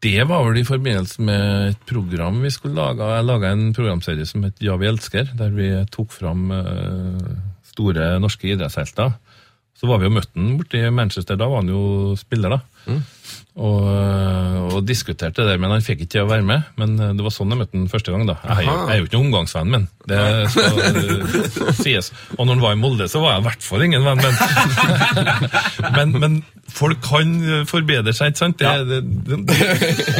Det 0.00 0.22
var 0.24 0.46
vel 0.46 0.62
i 0.62 0.64
forbindelse 0.64 1.20
med 1.20 1.74
et 1.74 1.80
program 1.88 2.38
vi 2.40 2.50
skulle 2.52 2.78
lage. 2.78 3.04
Jeg 3.04 3.26
laga 3.28 3.50
en 3.52 3.72
programserie 3.76 4.24
som 4.24 4.46
het 4.46 4.62
Ja, 4.64 4.78
vi 4.80 4.88
elsker, 4.88 5.28
der 5.36 5.52
vi 5.52 5.68
tok 5.92 6.14
fram 6.14 6.46
eh, 6.56 7.34
store 7.68 8.14
norske 8.22 8.48
idrettshelter. 8.48 9.12
Så 9.80 9.88
var 9.88 10.02
vi 10.02 10.10
og 10.10 10.12
møtte 10.18 10.36
han 10.36 10.58
borti 10.58 10.82
Manchester, 10.92 11.38
da 11.40 11.48
var 11.48 11.62
han 11.62 11.72
jo 11.72 12.12
spiller, 12.20 12.58
da. 12.58 12.60
Og, 13.60 13.86
eh, 13.90 14.58
og 14.70 14.84
diskuterte 14.86 15.44
det, 15.44 15.56
men 15.60 15.72
han 15.74 15.82
fikk 15.84 16.04
ikke 16.04 16.12
til 16.14 16.22
å 16.24 16.28
være 16.30 16.44
med. 16.46 16.68
Men 16.80 16.94
eh, 17.00 17.14
det 17.16 17.24
var 17.24 17.32
sånn 17.34 17.50
jeg 17.50 17.60
møtte 17.60 17.76
han 17.76 17.88
første 17.90 18.12
gang, 18.14 18.22
da. 18.28 18.36
Jeg 18.46 18.68
jeg 18.68 18.92
er 18.94 19.00
jo 19.00 19.08
ikke 19.08 19.18
noen 19.18 19.30
omgangsvenn, 19.30 19.72
men 19.74 19.88
det 20.08 20.20
skal 20.54 20.78
eh, 20.86 21.72
sies. 21.80 22.12
Og 22.36 22.44
når 22.44 22.54
han 22.54 22.62
var 22.64 22.76
i 22.76 22.80
Molde, 22.80 23.08
så 23.10 23.22
var 23.24 23.34
jeg 23.34 23.42
i 23.42 23.46
hvert 23.48 23.66
fall 23.66 23.86
ingen 23.86 24.06
venn, 24.06 24.22
men, 24.22 25.32
men, 25.98 26.14
men 26.22 26.38
folk 26.70 27.02
kan 27.04 27.34
forbedre 27.68 28.14
seg, 28.16 28.32
ikke 28.32 28.44
sant? 28.44 28.62
Det, 28.62 29.00
det, 29.02 29.40
det, 29.50 29.58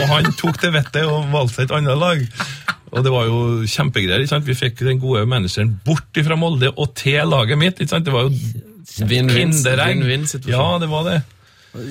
og 0.00 0.16
han 0.16 0.32
tok 0.40 0.60
det 0.64 0.74
vettet 0.80 1.06
og 1.06 1.30
valgte 1.32 1.60
seg 1.60 1.68
et 1.68 1.76
annet 1.78 2.00
lag. 2.00 2.26
Og 2.90 3.06
det 3.06 3.12
var 3.14 3.28
jo 3.28 3.40
kjempegreier. 3.70 4.24
ikke 4.24 4.34
sant? 4.34 4.48
Vi 4.48 4.58
fikk 4.58 4.82
den 4.82 4.98
gode 4.98 5.22
manageren 5.30 5.76
bort 5.86 6.24
fra 6.26 6.36
Molde 6.40 6.72
og 6.74 6.90
til 6.98 7.22
laget 7.30 7.60
mitt. 7.60 7.78
ikke 7.78 7.94
sant? 7.94 8.08
Det 8.08 8.16
var 8.16 8.26
jo 8.26 8.66
Vinn-vinn-. 9.08 10.48
Ja, 10.48 10.78
det 10.78 10.88
var 10.90 11.04
det. 11.04 11.22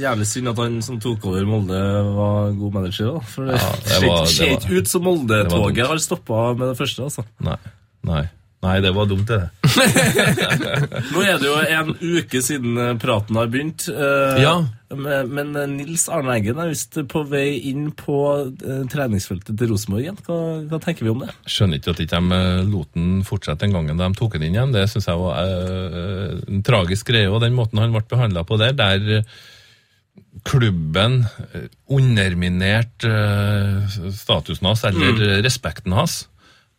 Jævlig 0.01 0.25
synd 0.27 0.49
at 0.51 0.57
han 0.59 0.81
som 0.83 0.99
tok 0.99 1.25
over 1.25 1.45
Molde, 1.47 1.79
var 2.15 2.51
god 2.51 2.73
manager. 2.73 3.13
da. 3.13 3.19
For 3.19 3.45
det 3.45 3.53
Ja, 3.61 3.69
det 3.71 3.87
ser 3.87 4.07
var- 4.07 4.23
ikke- 4.25 4.33
ser 4.35 4.45
ikke 4.57 4.77
ut 4.81 4.87
som 4.87 5.01
Molde-toget 5.03 5.87
har 5.87 5.97
stoppa 5.97 6.53
med 6.57 6.67
det 6.67 6.77
første. 6.77 7.03
altså. 7.03 7.23
Nei. 7.39 7.55
Nei. 8.03 8.29
Nei, 8.61 8.79
det 8.81 8.93
var 8.93 9.05
dumt, 9.05 9.25
det. 9.27 9.49
Nå 11.13 11.21
er 11.23 11.39
det 11.39 11.47
jo 11.47 11.55
en 11.59 11.91
uke 11.99 12.41
siden 12.43 12.77
eh, 12.79 12.95
praten 13.01 13.37
har 13.39 13.49
begynt. 13.51 13.87
eh, 13.91 14.41
Ja. 14.43 14.55
Men 14.89 15.53
eh, 15.53 15.67
Nils 15.69 16.07
Arne 16.09 16.33
Eggen 16.39 16.57
er 16.61 16.71
visst 16.71 16.97
på 17.11 17.21
vei 17.29 17.59
inn 17.69 17.91
på 17.97 18.17
treningsfeltet 18.89 19.53
til 19.59 19.69
Rosenborg 19.69 20.07
igjen. 20.07 20.17
Hva, 20.25 20.39
hva 20.71 20.79
tenker 20.81 21.05
vi 21.05 21.13
om 21.13 21.21
det? 21.25 21.29
Skjønner 21.45 21.77
ikke 21.79 21.93
at 21.93 22.01
de 22.01 22.07
ikke 22.07 22.23
lot 22.71 22.89
den 22.97 23.21
fortsette 23.27 23.67
den 23.67 23.77
gangen 23.77 24.01
de 24.01 24.09
tok 24.17 24.37
den 24.37 24.47
inn 24.49 24.57
igjen. 24.57 24.73
Det 24.73 24.87
syns 24.89 25.09
jeg 25.11 25.21
var 25.21 25.53
en 26.49 26.65
tragisk 26.65 27.11
greie. 27.11 27.29
Og 27.29 27.43
den 27.45 27.57
måten 27.57 27.81
han 27.81 27.93
ble 27.93 28.03
behandla 28.09 28.45
på 28.47 28.57
der, 28.61 28.73
der 28.77 29.23
klubben 30.45 31.23
underminerte 31.89 33.13
statusen 34.15 34.67
hans, 34.69 34.83
eller 34.87 35.15
mm. 35.17 35.41
respekten 35.45 35.95
hans, 35.95 36.23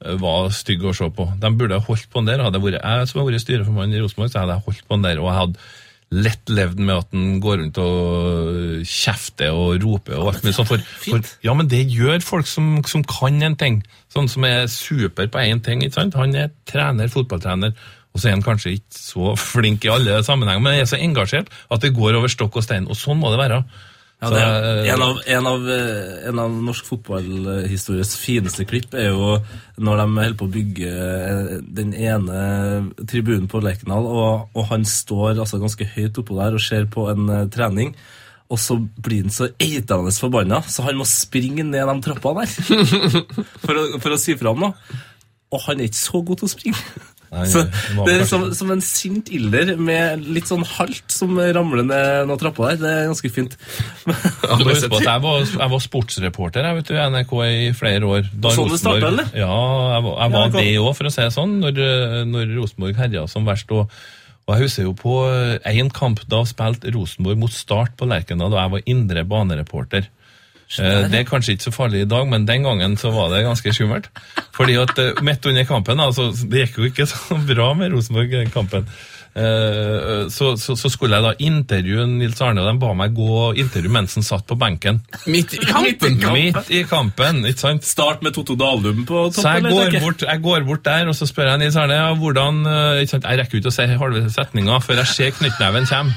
var 0.00 0.48
stygg 0.56 0.84
å 0.88 0.94
se 0.96 1.10
på. 1.12 1.28
De 1.42 1.52
burde 1.52 1.76
ha 1.76 1.84
holdt 1.84 2.08
på 2.08 2.22
den 2.22 2.32
der. 2.32 2.42
Hadde 2.46 2.62
vært 2.62 2.80
jeg 2.80 3.10
som 3.10 3.20
har 3.20 3.28
vært 3.28 3.44
styreformann 3.44 3.92
i 3.92 4.00
Rosenborg, 4.00 4.32
så 4.32 4.42
hadde 4.42 4.56
jeg 4.56 4.66
holdt 4.68 4.84
på 4.86 4.96
den 4.96 5.06
der. 5.08 5.20
og 5.20 5.28
jeg 5.28 5.40
hadde 5.42 5.70
lett 6.10 6.50
levd 6.50 6.80
med 6.82 6.96
at 6.96 7.12
han 7.14 7.36
går 7.42 7.60
rundt 7.60 7.78
og 7.78 8.80
kjefter 8.88 9.54
og 9.54 9.76
roper 9.84 10.16
og 10.18 10.32
alt 10.32 10.46
mulig 10.46 10.56
sånt. 10.56 10.70
For, 10.72 10.88
for, 11.04 11.28
ja, 11.46 11.54
men 11.54 11.70
det 11.70 11.84
gjør 11.92 12.18
folk 12.26 12.50
som, 12.50 12.80
som 12.88 13.04
kan 13.06 13.38
en 13.46 13.54
ting. 13.60 13.78
Sånn 14.10 14.26
som 14.30 14.46
er 14.48 14.66
super 14.72 15.30
på 15.30 15.42
én 15.44 15.62
ting. 15.62 15.84
ikke 15.86 16.00
sant? 16.00 16.18
Han 16.18 16.34
er 16.34 16.50
trener, 16.66 17.12
fotballtrener, 17.12 17.76
og 18.10 18.18
så 18.18 18.30
er 18.30 18.34
han 18.34 18.42
kanskje 18.46 18.74
ikke 18.80 18.98
så 18.98 19.36
flink 19.52 19.86
i 19.86 19.92
alle 19.94 20.18
sammenhenger, 20.26 20.64
men 20.64 20.80
er 20.80 20.90
så 20.90 20.98
engasjert 20.98 21.52
at 21.70 21.84
det 21.84 21.94
går 21.94 22.18
over 22.18 22.32
stokk 22.32 22.58
og 22.58 22.66
stein. 22.66 22.90
Og 22.90 22.98
sånn 22.98 23.20
må 23.22 23.30
det 23.30 23.42
være. 23.44 23.62
Ja, 24.20 24.28
det 24.28 24.40
eh, 24.40 24.92
en, 24.92 25.02
av, 25.02 25.20
en, 25.26 25.46
av, 25.48 25.62
eh, 25.72 26.28
en 26.28 26.40
av 26.42 26.56
norsk 26.68 26.84
fotballhistories 26.90 28.12
fineste 28.20 28.66
klipp 28.68 28.92
er 28.92 29.14
jo 29.14 29.38
når 29.80 30.02
de 30.02 30.06
holder 30.18 30.36
på 30.36 30.48
å 30.48 30.52
bygge 30.52 30.90
eh, 30.92 31.52
den 31.64 31.94
ene 31.96 32.40
tribunen 33.08 33.48
på 33.48 33.62
Lerkendal, 33.64 34.04
og, 34.04 34.50
og 34.52 34.66
han 34.68 34.84
står 34.84 35.40
altså 35.40 35.60
ganske 35.62 35.88
høyt 35.94 36.20
oppå 36.20 36.36
der 36.36 36.58
og 36.58 36.64
ser 36.64 36.90
på 36.92 37.06
en 37.12 37.32
trening. 37.52 37.94
Og 38.50 38.58
så 38.60 38.76
blir 38.76 39.24
han 39.24 39.32
så 39.32 39.48
eitende 39.62 40.12
forbanna, 40.12 40.58
så 40.68 40.84
han 40.84 40.98
må 40.98 41.06
springe 41.08 41.64
ned 41.64 41.86
de 41.88 41.96
trappene 42.04 42.44
der 42.44 42.52
for, 43.64 43.72
å, 43.78 43.84
for 44.02 44.12
å 44.12 44.20
si 44.20 44.36
fra 44.36 44.52
om 44.52 44.66
noe. 44.66 45.00
Og 45.50 45.64
han 45.64 45.80
er 45.80 45.88
ikke 45.88 46.02
så 46.02 46.20
god 46.20 46.42
til 46.42 46.50
å 46.50 46.52
springe. 46.52 46.84
Nei, 47.30 47.44
så 47.46 47.60
det 48.08 48.14
er 48.16 48.24
som, 48.26 48.48
som 48.58 48.70
en 48.74 48.80
sint 48.82 49.28
ilder 49.30 49.76
med 49.78 50.24
litt 50.34 50.48
sånn 50.50 50.64
halt 50.66 51.14
som 51.14 51.36
ramler 51.38 51.84
ned 51.86 52.26
noen 52.26 52.40
trapper 52.40 52.72
der. 52.72 52.80
Det 52.80 52.90
er 52.90 53.06
ganske 53.12 53.30
fint. 53.30 53.54
Du 54.02 54.64
må 54.64 54.72
huske 54.72 54.90
på 54.90 54.98
at 54.98 55.06
jeg 55.06 55.22
var, 55.22 55.44
jeg 55.46 55.70
var 55.74 55.84
sportsreporter 55.84 56.66
jeg 56.66 56.78
vet 56.80 56.90
du, 56.90 56.94
i 56.96 57.04
NRK 57.14 57.34
i 57.46 57.68
flere 57.78 58.08
år. 58.16 58.26
Da 58.34 58.50
Sånn 58.56 58.72
det 58.74 58.80
startet, 58.82 59.06
eller? 59.12 59.30
Ja, 59.38 59.52
jeg 59.94 60.06
var, 60.08 60.16
jeg 60.24 60.34
var 60.34 60.48
det 60.48 60.52
kan- 60.56 60.64
det 60.66 60.78
òg, 60.82 60.90
for 60.98 61.06
å 61.06 61.12
si 61.14 61.22
det 61.22 61.32
sånn, 61.36 61.54
når, 61.62 61.78
eh, 61.86 62.16
når 62.32 62.56
Rosenborg 62.58 62.98
herja 63.04 63.26
som 63.30 63.46
verst. 63.46 63.70
Og, 63.78 63.94
og 64.48 64.56
jeg 64.56 64.66
husker 64.66 64.88
jo 64.88 64.94
på 64.98 65.14
én 65.70 65.92
kamp 65.94 66.24
da 66.26 66.42
spilte 66.50 66.90
Rosenborg 66.96 67.38
mot 67.38 67.54
Start 67.54 67.94
på 68.00 68.10
Lerkendal, 68.10 68.50
og 68.50 68.58
jeg 68.58 68.74
var 68.74 68.88
indre 68.90 69.22
banereporter. 69.24 70.10
Eh, 70.78 71.08
Det 71.10 71.18
er 71.20 71.24
kanskje 71.26 71.56
ikke 71.56 71.66
så 71.66 71.72
farlig 71.74 72.04
i 72.04 72.10
dag, 72.10 72.28
men 72.30 72.44
den 72.46 72.62
gangen 72.62 72.96
så 73.00 73.10
var 73.10 73.32
det 73.34 73.44
ganske 73.46 73.72
skummelt. 73.74 74.06
Fordi 74.54 74.76
at 74.78 74.98
eh, 75.02 75.22
midt 75.26 75.46
under 75.50 75.64
kampen, 75.66 75.98
altså, 76.00 76.28
det 76.46 76.68
gikk 76.68 76.78
jo 76.78 76.90
ikke 76.92 77.06
så 77.14 77.38
bra 77.48 77.72
med 77.74 77.90
Rosenborg 77.92 78.30
den 78.30 78.50
kampen. 78.54 78.86
Eh, 79.34 80.26
Så, 80.30 80.56
så, 80.58 80.74
så 80.78 80.88
skulle 80.90 81.16
jeg 81.18 81.22
da 81.26 81.32
intervjue 81.46 82.06
Nils 82.06 82.40
Arne, 82.42 82.62
og 82.62 82.66
de 82.70 82.80
ba 82.82 82.92
meg 82.98 83.14
gå 83.14 83.26
og 83.48 83.58
intervjue 83.58 83.92
mens 83.94 84.14
han 84.18 84.26
satt 84.26 84.46
på 84.46 84.56
benken. 84.58 84.98
Midt 85.26 85.54
i 85.54 85.60
kampen! 85.64 86.18
Midt 86.34 86.70
i 86.70 86.82
kampen, 86.86 87.42
ikke 87.50 87.62
sant? 87.66 87.86
Start 87.86 88.22
med 88.26 88.34
Totto 88.34 88.54
Dahlum 88.58 89.04
på 89.06 89.26
toppen. 89.30 89.38
Så 89.42 89.46
jeg 89.54 89.64
eller? 89.64 89.90
går, 89.90 90.00
bort, 90.06 90.22
jeg 90.26 90.42
går 90.42 90.66
bort 90.70 90.84
der, 90.86 91.06
og 91.10 91.14
så 91.18 91.26
spør 91.30 91.50
jeg 91.52 91.62
Nils 91.64 91.78
Arne 91.78 91.98
ja, 91.98 92.10
hvordan 92.14 92.62
ikke 93.02 93.14
sant? 93.16 93.26
Jeg 93.30 93.42
rekker 93.42 93.58
ikke 93.62 93.70
å 93.72 93.78
si 93.78 93.86
halve 94.02 94.24
setninga 94.34 94.78
før 94.86 95.02
jeg 95.02 95.14
ser 95.14 95.34
knyttneven 95.38 95.86
komme 95.90 96.14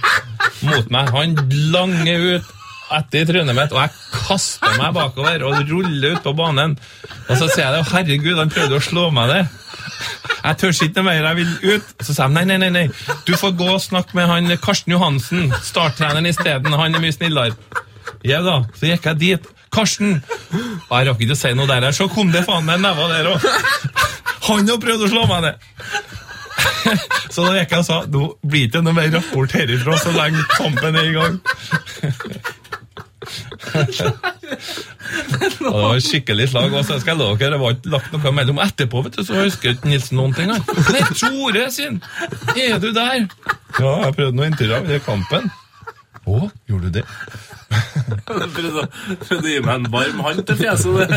mot 0.65 0.89
meg. 0.93 1.09
Han 1.13 1.37
langer 1.73 2.27
ut 2.37 2.51
etter 2.91 3.23
i 3.23 3.27
trynet 3.29 3.55
mitt, 3.57 3.73
og 3.73 3.81
jeg 3.81 3.91
kaster 4.27 4.77
meg 4.79 4.93
bakover 4.95 5.45
og 5.47 5.69
ruller 5.69 6.17
ut 6.17 6.23
på 6.25 6.33
banen. 6.37 6.75
Og 7.27 7.35
så 7.39 7.47
sier 7.47 7.65
jeg 7.67 7.75
det, 7.77 7.83
herregud, 7.93 8.39
han 8.39 8.53
prøvde 8.53 8.79
å 8.79 8.83
slå 8.83 9.09
meg 9.15 9.31
det. 9.31 9.43
Jeg 10.43 10.59
tør 10.59 10.75
ikke 10.75 10.99
noe 10.99 11.07
mer, 11.07 11.23
jeg 11.29 11.39
vil 11.39 11.77
ut. 11.77 11.93
Så 12.03 12.15
sier 12.15 12.27
de 12.27 12.35
nei, 12.35 12.45
nei, 12.49 12.59
nei, 12.59 12.71
nei. 12.75 12.85
Du 13.27 13.33
får 13.39 13.55
gå 13.59 13.69
og 13.71 13.81
snakke 13.83 14.17
med 14.19 14.27
han 14.31 14.51
Karsten 14.63 14.95
Johansen, 14.95 15.51
starttreneren 15.63 16.27
isteden. 16.27 16.75
Han 16.75 16.95
er 16.95 17.03
mye 17.03 17.15
snillere. 17.15 17.55
Ja 18.27 18.41
da, 18.43 18.61
så 18.77 18.91
gikk 18.91 19.07
jeg 19.11 19.21
dit. 19.21 19.51
Karsten! 19.73 20.19
Og 20.53 20.91
jeg 20.93 21.07
rakk 21.07 21.23
ikke 21.25 21.35
å 21.35 21.39
si 21.39 21.53
noe 21.57 21.69
der. 21.69 21.89
Så 21.95 22.09
kom 22.11 22.31
det 22.33 22.43
faen 22.47 22.67
meg 22.67 22.83
never 22.83 23.09
der 23.11 23.31
òg. 23.33 23.47
Han 24.49 24.67
har 24.67 24.81
prøvd 24.83 25.07
å 25.07 25.11
slå 25.13 25.23
meg 25.31 25.47
ned. 25.47 25.69
Så 27.33 27.45
da 27.45 27.55
gikk 27.57 27.71
jeg 27.73 27.81
og 27.81 27.87
sa 27.87 28.01
nå 28.11 28.25
blir 28.43 28.67
det 28.67 28.73
ikke 28.73 28.83
noe 28.85 28.95
mer 28.97 29.09
rapport 29.15 29.55
herifra 29.55 29.95
så 30.01 30.11
lenge 30.13 30.43
kampen 30.53 30.99
er 30.99 31.07
i 31.09 31.15
gang. 31.15 31.39
Det 35.43 35.59
var 35.61 35.95
et 35.95 36.05
skikkelig 36.05 36.49
slag. 36.51 36.73
Og 36.73 36.85
så 36.85 36.99
skal 37.01 37.13
jeg 37.13 37.19
love 37.21 37.37
dere, 37.39 37.55
det 37.55 37.61
var 37.61 37.75
ikke 37.75 37.93
lagt 37.93 38.13
noe 38.15 38.33
mellom 38.35 38.61
etterpå, 38.63 39.03
vet 39.05 39.17
du, 39.17 39.23
så 39.27 39.41
husker 39.43 39.75
ikke 39.75 39.91
Nilsen 39.91 40.19
noen 40.19 40.35
ting. 40.37 40.53
Han. 40.53 40.63
Nei, 40.93 41.03
Tore 41.19 41.67
sin! 41.73 41.99
Er 42.55 42.79
du 42.81 42.89
der? 42.95 43.27
Ja, 43.79 43.93
jeg 44.07 44.15
prøvde 44.17 44.37
noe 44.37 44.49
intervju 44.51 44.97
i 44.97 45.03
kampen. 45.03 45.51
Å, 46.23 46.47
gjorde 46.71 46.87
du 46.87 46.99
det? 47.01 47.05
Prøvde 48.23 48.87
prøvde 49.25 49.43
å 49.43 49.49
gi 49.49 49.59
meg 49.65 49.73
en 49.75 49.87
varm 49.91 50.21
hånd 50.23 50.43
til 50.47 50.59
fjeset. 50.61 51.15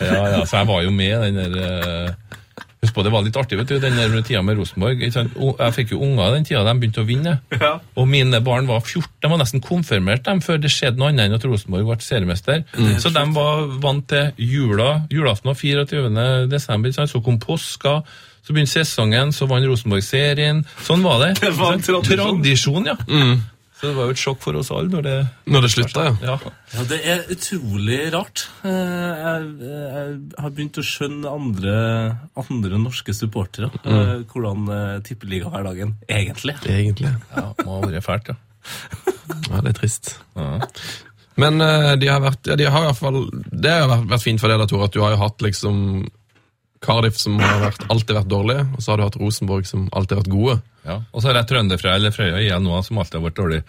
Ja, 0.00 0.24
ja, 0.34 0.40
så 0.44 0.60
jeg 0.60 0.68
var 0.68 0.82
jo 0.84 0.92
med 0.92 1.22
den 1.24 1.38
der 1.38 1.54
eh, 1.64 2.40
Husk 2.84 2.94
på, 2.96 3.04
Det 3.06 3.12
var 3.14 3.24
litt 3.24 3.36
artig 3.40 3.58
vet 3.58 3.70
du, 3.70 3.78
den 3.80 3.96
der 3.96 4.14
tida 4.22 4.42
med 4.44 4.58
Rosenborg. 4.60 5.00
Jeg 5.00 5.74
fikk 5.76 5.94
jo 5.94 6.02
unger 6.04 6.34
den 6.36 6.44
tida 6.44 6.64
de 6.66 6.74
begynte 6.80 7.02
å 7.02 7.08
vinne. 7.08 7.38
Ja. 7.54 7.78
Og 7.96 8.08
mine 8.10 8.40
barn 8.44 8.68
var 8.68 8.82
14, 8.84 9.08
de 9.24 9.30
var 9.32 9.40
nesten 9.40 9.64
konfirmert 9.64 10.24
dem 10.26 10.42
før 10.44 10.60
det 10.60 10.72
skjedde 10.74 11.00
noe 11.00 11.10
annet 11.12 11.30
enn 11.30 11.38
at 11.38 11.46
Rosenborg 11.48 11.88
ble 11.88 11.98
seriemester. 12.04 12.62
Så 13.00 13.12
de 13.14 13.24
var 13.36 13.64
vant 13.82 14.06
til 14.10 14.30
jula, 14.52 14.90
julaften 15.12 15.52
og 15.54 15.58
24. 15.60 16.12
desember. 16.52 16.92
Så 16.94 17.22
kom 17.24 17.40
påska, 17.42 18.02
så 18.44 18.52
begynte 18.52 18.74
sesongen, 18.74 19.32
så 19.32 19.48
vant 19.48 19.64
Rosenborg 19.66 20.04
serien. 20.04 20.64
Sånn 20.84 21.04
var 21.06 21.24
det. 21.24 21.32
Det 21.44 21.54
var 21.56 21.78
en 21.78 21.84
tradisjon. 21.84 22.40
Tradisjon, 22.42 22.92
ja. 22.92 22.98
Så 23.84 23.90
det 23.90 23.96
var 23.98 24.06
jo 24.08 24.14
et 24.14 24.20
sjokk 24.22 24.40
for 24.40 24.56
oss 24.56 24.70
alle 24.72 24.88
når 24.88 25.02
det 25.04 25.14
Når 25.52 25.64
det 25.66 25.70
slutta, 25.74 26.04
ja. 26.08 26.14
Ja. 26.24 26.36
Ja, 26.72 26.84
Det 26.88 26.98
er 27.04 27.24
utrolig 27.34 27.98
rart. 28.14 28.46
Eh, 28.64 28.70
Jeg, 28.72 29.50
jeg 29.60 30.16
har 30.40 30.50
begynt 30.56 30.80
å 30.80 30.84
skjønne 30.88 31.28
andre, 31.36 31.74
andre 32.40 32.80
norske 32.80 33.12
supportere. 33.14 33.68
Mm. 33.84 34.24
Hvordan 34.32 34.64
tippeligahverdagen 35.04 35.04
tippeliga-hverdagen 35.04 35.94
egentlig 36.08 36.56
er. 36.56 36.70
Egentlig. 36.80 37.12
ja, 37.36 37.44
må 37.64 37.76
ha 37.76 37.84
vært 37.90 38.06
fælt, 38.08 38.32
ja. 38.32 38.38
Ja, 39.50 39.60
det 39.60 39.74
er 39.74 39.78
trist. 39.82 40.14
ja. 40.40 40.54
Men 41.36 41.60
eh, 41.60 41.92
de 41.98 42.06
har 42.08 42.20
vært 42.22 42.46
ja, 42.46 42.54
de 42.56 42.64
har 42.70 42.84
i 42.84 42.88
hvert 42.88 43.00
fall, 43.00 43.24
Det 43.50 43.70
har 43.74 43.88
vært, 43.90 44.04
vært 44.12 44.22
fint 44.22 44.40
for 44.40 44.48
deg, 44.48 44.60
da, 44.62 44.66
Tor, 44.70 44.84
at 44.86 44.94
du 44.94 45.00
har 45.02 45.16
jo 45.16 45.20
hatt 45.20 45.42
liksom 45.44 45.80
Cardiff 46.84 47.16
som 47.20 47.40
har 47.40 47.62
vært, 47.64 47.86
alltid 47.92 48.18
vært 48.20 48.30
dårlige, 48.30 48.68
og 48.76 48.84
så 48.84 48.92
har 48.92 49.00
du 49.00 49.04
hatt 49.06 49.18
Rosenborg 49.20 49.66
som 49.68 49.88
alltid 49.96 50.16
har 50.18 50.22
vært 50.24 50.32
gode. 50.34 50.56
Ja, 50.84 50.98
Og 51.16 51.22
så 51.22 51.30
har 51.30 51.38
jeg 51.38 51.48
Trønderfrøya 51.48 51.94
eller 51.96 52.12
Frøya 52.12 52.40
igjen 52.44 52.66
nå, 52.66 52.74
som 52.84 52.98
alltid 53.00 53.16
har 53.16 53.22
vært 53.24 53.38
dårlig. 53.38 53.60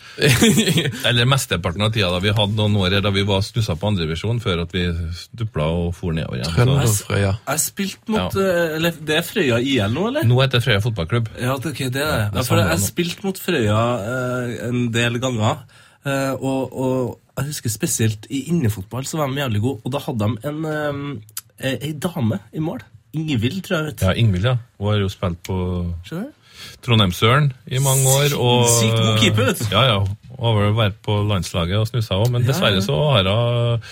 Eller 1.07 1.29
mesteparten 1.31 1.85
av 1.85 1.93
tida 1.95 2.09
da 2.11 2.17
vi 2.19 2.33
hadde 2.35 2.57
noen 2.59 2.75
år 2.81 2.97
da 3.05 3.11
vi 3.15 3.23
var 3.23 3.39
stussa 3.47 3.77
på 3.79 3.87
andrevisjon, 3.87 4.41
før 4.43 4.65
at 4.65 4.73
vi 4.75 4.83
dupla 5.31 5.69
og 5.71 5.93
for 5.95 6.11
nedover 6.11 6.41
igjen. 6.41 6.49
Så, 6.51 6.57
Trønderfrøya. 6.57 7.29
Jeg 7.53 7.61
spilte 7.63 8.11
mot 8.11 8.35
ja. 8.35 8.55
eller, 8.75 8.97
Det 8.99 9.15
er 9.15 9.23
Frøya 9.29 9.59
IL 9.63 9.95
nå, 9.95 10.09
eller? 10.11 10.27
nå 10.27 10.41
heter 10.41 10.59
det 10.59 10.65
Frøya 10.67 10.81
fotballklubb. 10.83 11.29
Ja, 11.39 11.55
det, 11.55 11.71
ok, 11.71 11.81
det 11.87 12.03
er 12.03 12.11
det. 12.11 12.25
det 12.33 12.41
Ja, 12.41 12.47
for 12.49 12.59
jeg 12.59 12.73
jeg 12.73 12.83
spilte 12.89 13.27
mot 13.29 13.39
Frøya 13.45 13.83
eh, 14.11 14.55
en 14.67 14.81
del 14.97 15.21
ganger. 15.23 15.63
eh, 16.03 16.33
og, 16.35 16.75
og 16.75 17.39
jeg 17.39 17.53
husker 17.53 17.71
spesielt 17.71 18.27
i 18.27 18.43
innefotball 18.51 19.07
så 19.07 19.21
var 19.21 19.31
de 19.31 19.39
jævlig 19.39 19.63
gode. 19.63 19.81
Og 19.87 19.95
da 19.95 20.03
hadde 20.03 20.27
de 20.27 20.51
en, 20.51 21.15
eh, 21.63 21.79
ei 21.79 21.93
dame 21.95 22.41
i 22.51 22.59
mål. 22.63 22.83
Ingvild, 23.15 23.61
tror 23.65 23.77
jeg. 23.77 23.85
vet 23.91 24.03
Ja, 24.05 24.15
Ingvild, 24.19 24.49
ja. 24.51 24.57
Hun 24.79 24.91
har 24.91 24.99
jo 25.01 25.11
spilt 25.13 25.39
på 25.47 25.59
Skjønner 26.07 26.27
du? 26.31 26.41
Trondheimsøren 26.85 27.49
i 27.67 27.79
mange 27.83 28.09
år. 28.09 28.35
Og, 28.39 28.67
Sykt 28.79 28.95
god 28.99 29.17
keeper, 29.21 29.49
vet 29.49 29.63
du. 29.63 29.65
Ja, 29.73 29.85
ja. 29.89 29.97
Hun 30.35 30.43
har 30.45 30.59
vel 30.59 30.75
vært 30.77 30.99
på 31.05 31.17
landslaget 31.29 31.79
og 31.79 31.89
snussa 31.89 32.19
òg, 32.19 32.29
men 32.33 32.45
dessverre 32.47 32.83
så 32.83 32.95
har 33.13 33.29
hun 33.29 33.83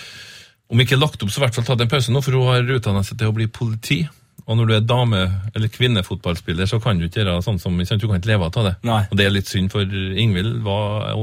om 0.74 0.82
ikke 0.82 0.97
lagt 0.97 1.21
opp, 1.21 1.30
så 1.30 1.41
i 1.41 1.43
hvert 1.43 1.57
fall 1.57 1.65
tatt 1.67 1.84
en 1.84 1.91
pause 1.91 2.13
nå, 2.13 2.21
for 2.24 2.34
hun 2.34 2.49
har 2.49 2.76
utdannet 2.78 3.05
seg 3.05 3.19
til 3.19 3.30
å 3.30 3.36
bli 3.36 3.45
politi. 3.51 3.99
Og 4.43 4.57
når 4.59 4.67
du 4.67 4.73
er 4.75 4.81
dame- 4.83 5.31
eller 5.55 5.71
kvinnefotballspiller, 5.71 6.67
så 6.67 6.79
kan 6.83 6.99
du 6.99 7.05
ikke 7.07 7.21
gjøre 7.23 7.41
sånn 7.45 7.59
som 7.61 7.77
Du 7.77 8.07
kan 8.07 8.19
ikke 8.19 8.27
leve 8.33 8.49
av 8.49 8.63
det. 8.67 8.75
Nei. 8.83 9.01
Og 9.09 9.17
det 9.17 9.25
er 9.25 9.31
litt 9.31 9.47
synd, 9.47 9.71
for 9.71 9.81
Ingvild 9.81 10.61
var, 10.63 11.13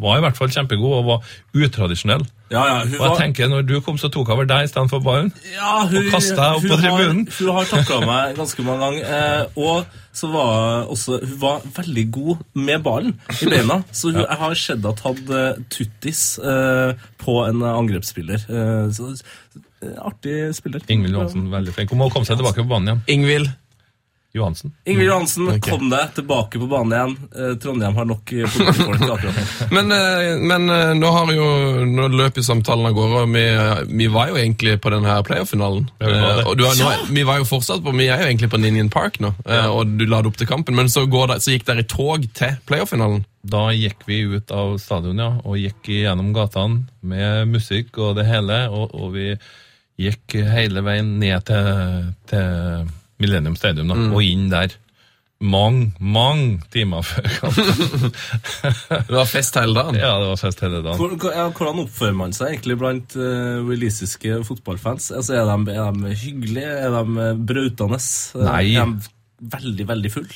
var 0.00 0.18
i 0.18 0.24
hvert 0.26 0.36
fall 0.36 0.48
kjempegod 0.52 0.98
og 0.98 1.06
var 1.06 1.22
utradisjonell. 1.54 2.26
Ja, 2.50 2.62
ja, 2.68 2.74
Og 2.84 2.90
jeg 2.92 3.00
var, 3.00 3.16
tenker, 3.18 3.48
når 3.50 3.64
du 3.66 3.80
kom, 3.82 3.96
så 3.98 4.06
tok 4.12 4.28
hun 4.28 4.36
over 4.36 4.46
deg 4.46 4.68
istedenfor 4.68 5.00
ballen. 5.02 5.32
ja, 5.54 5.86
hun, 5.88 5.96
og 5.98 6.10
kasta 6.12 6.36
deg 6.36 6.58
opp 6.58 6.66
på 6.70 6.78
tribunen. 6.82 7.24
Hun 7.40 7.54
har 7.56 7.70
takla 7.72 8.00
meg 8.06 8.36
ganske 8.36 8.66
mange 8.66 8.84
ganger. 8.84 9.08
Eh, 9.16 9.56
og 9.56 9.96
så 10.16 10.30
var 10.32 10.86
også 10.92 11.18
Hun 11.24 11.40
var 11.42 11.64
veldig 11.76 12.04
god 12.12 12.44
med 12.54 12.84
ballen 12.86 13.16
i 13.40 13.50
beina. 13.50 13.80
Så 13.90 14.12
hun, 14.12 14.20
jeg 14.22 14.38
har 14.44 14.54
sett 14.54 14.86
at 14.92 15.02
hun 15.02 15.16
hadde 15.16 15.42
tuttis 15.74 16.22
eh, 16.38 16.92
på 17.24 17.40
en 17.48 17.66
angrepsspiller. 17.72 18.46
Eh, 18.46 18.92
så, 18.94 19.10
artig 20.00 20.54
spiller. 20.56 20.82
Ingvild 20.88 21.18
Johansen, 21.18 21.46
veldig 21.52 21.76
flink. 21.76 21.94
Hun 21.94 22.04
må 22.04 22.10
komme 22.12 22.28
seg 22.28 22.40
tilbake 22.40 22.62
på 22.62 22.70
banen 22.70 22.92
igjen. 22.94 23.06
Ingvild. 23.18 23.54
Johansen. 24.36 24.72
Ingvild 24.84 25.08
Johansen, 25.08 25.48
okay. 25.48 25.70
kom 25.70 25.88
deg 25.90 26.12
tilbake 26.14 26.60
på 26.60 26.68
banen 26.68 26.92
igjen. 26.92 27.14
Eh, 27.32 27.52
Trondheim 27.62 27.96
har 27.96 28.08
nok 28.08 28.32
eh, 28.36 28.56
politifolk 28.56 29.04
akkurat 29.14 29.38
nå. 29.38 29.44
Men, 29.76 29.94
eh, 29.96 30.42
men 30.50 30.68
eh, 30.72 30.92
nå 30.98 31.10
har 31.14 31.32
jo 31.32 31.46
Nå 31.86 32.08
løper 32.12 32.42
jo 32.42 32.46
samtalen 32.46 32.88
av 32.88 32.96
gårde, 32.96 33.22
og 33.24 33.32
vi, 33.32 33.44
vi 34.02 34.08
var 34.12 34.30
jo 34.30 34.38
egentlig 34.40 34.76
på 34.82 34.92
denne 34.92 35.16
playoff-finalen. 35.26 35.88
Ja, 36.00 36.10
vi 36.10 36.20
var 36.20 36.36
det. 36.36 36.44
Eh, 36.44 36.50
og 36.50 36.58
du 36.58 36.64
har, 36.66 36.76
nå, 36.80 37.14
vi 37.16 37.24
var 37.28 37.40
jo 37.40 37.48
fortsatt 37.48 37.84
på 37.84 37.94
Vi 37.96 38.08
er 38.10 38.22
jo 38.22 38.28
egentlig 38.28 38.50
på 38.52 38.60
Ninian 38.60 38.92
Park 38.92 39.20
nå, 39.24 39.32
ja. 39.48 39.66
og 39.72 39.96
du 39.96 40.04
la 40.08 40.20
det 40.20 40.32
opp 40.32 40.40
til 40.40 40.50
kampen, 40.50 40.76
men 40.76 40.92
så, 40.92 41.06
går 41.10 41.32
det, 41.32 41.40
så 41.44 41.54
gikk 41.54 41.66
dere 41.70 41.84
i 41.84 41.90
tog 41.90 42.28
til 42.36 42.58
playoff-finalen. 42.68 43.24
Da 43.46 43.68
gikk 43.76 44.04
vi 44.08 44.24
ut 44.36 44.50
av 44.52 44.76
stadion, 44.82 45.22
ja, 45.22 45.30
og 45.46 45.60
gikk 45.60 45.92
gjennom 45.94 46.34
gatene 46.36 46.84
med 47.06 47.54
musikk 47.54 47.96
og 48.02 48.18
det 48.18 48.26
hele, 48.28 48.66
og, 48.68 48.92
og 48.96 49.14
vi 49.16 49.30
gikk 49.98 50.34
hele 50.52 50.82
veien 50.84 51.14
ned 51.20 51.44
til, 51.48 52.10
til 52.28 52.90
Millennium 53.22 53.56
Stadium, 53.56 53.88
da, 53.88 53.94
og 54.12 54.22
inn 54.24 54.50
der. 54.52 54.74
Mange, 55.36 55.90
mange 56.00 56.62
timer 56.72 57.02
før 57.04 57.26
kampen. 57.28 58.12
Det 59.08 59.12
var 59.12 59.26
fest 59.28 59.58
hele 59.60 59.74
dagen. 59.76 59.98
ja, 60.00 60.14
det 60.22 60.28
var 60.30 60.38
fest 60.40 60.62
hele 60.64 60.78
dagen. 60.80 60.96
Hvor- 60.96 61.16
hvor- 61.20 61.34
ja, 61.36 61.44
Hvordan 61.52 61.82
oppfører 61.84 62.16
man 62.16 62.32
seg 62.32 62.54
egentlig 62.54 62.78
blant 62.80 63.16
uh, 63.20 63.60
walisiske 63.68 64.38
fotballfans? 64.48 65.10
Altså, 65.12 65.34
er, 65.36 65.50
de, 65.66 65.74
er 65.76 65.92
de 65.92 66.14
hyggelige? 66.22 66.72
Er 66.86 66.96
de 66.96 67.26
eh, 67.26 67.42
brautende? 67.52 68.00
Nei. 68.48 68.62
Er 68.80 68.88
de 68.94 69.50
veldig, 69.58 69.88
veldig 69.92 70.12
full? 70.16 70.30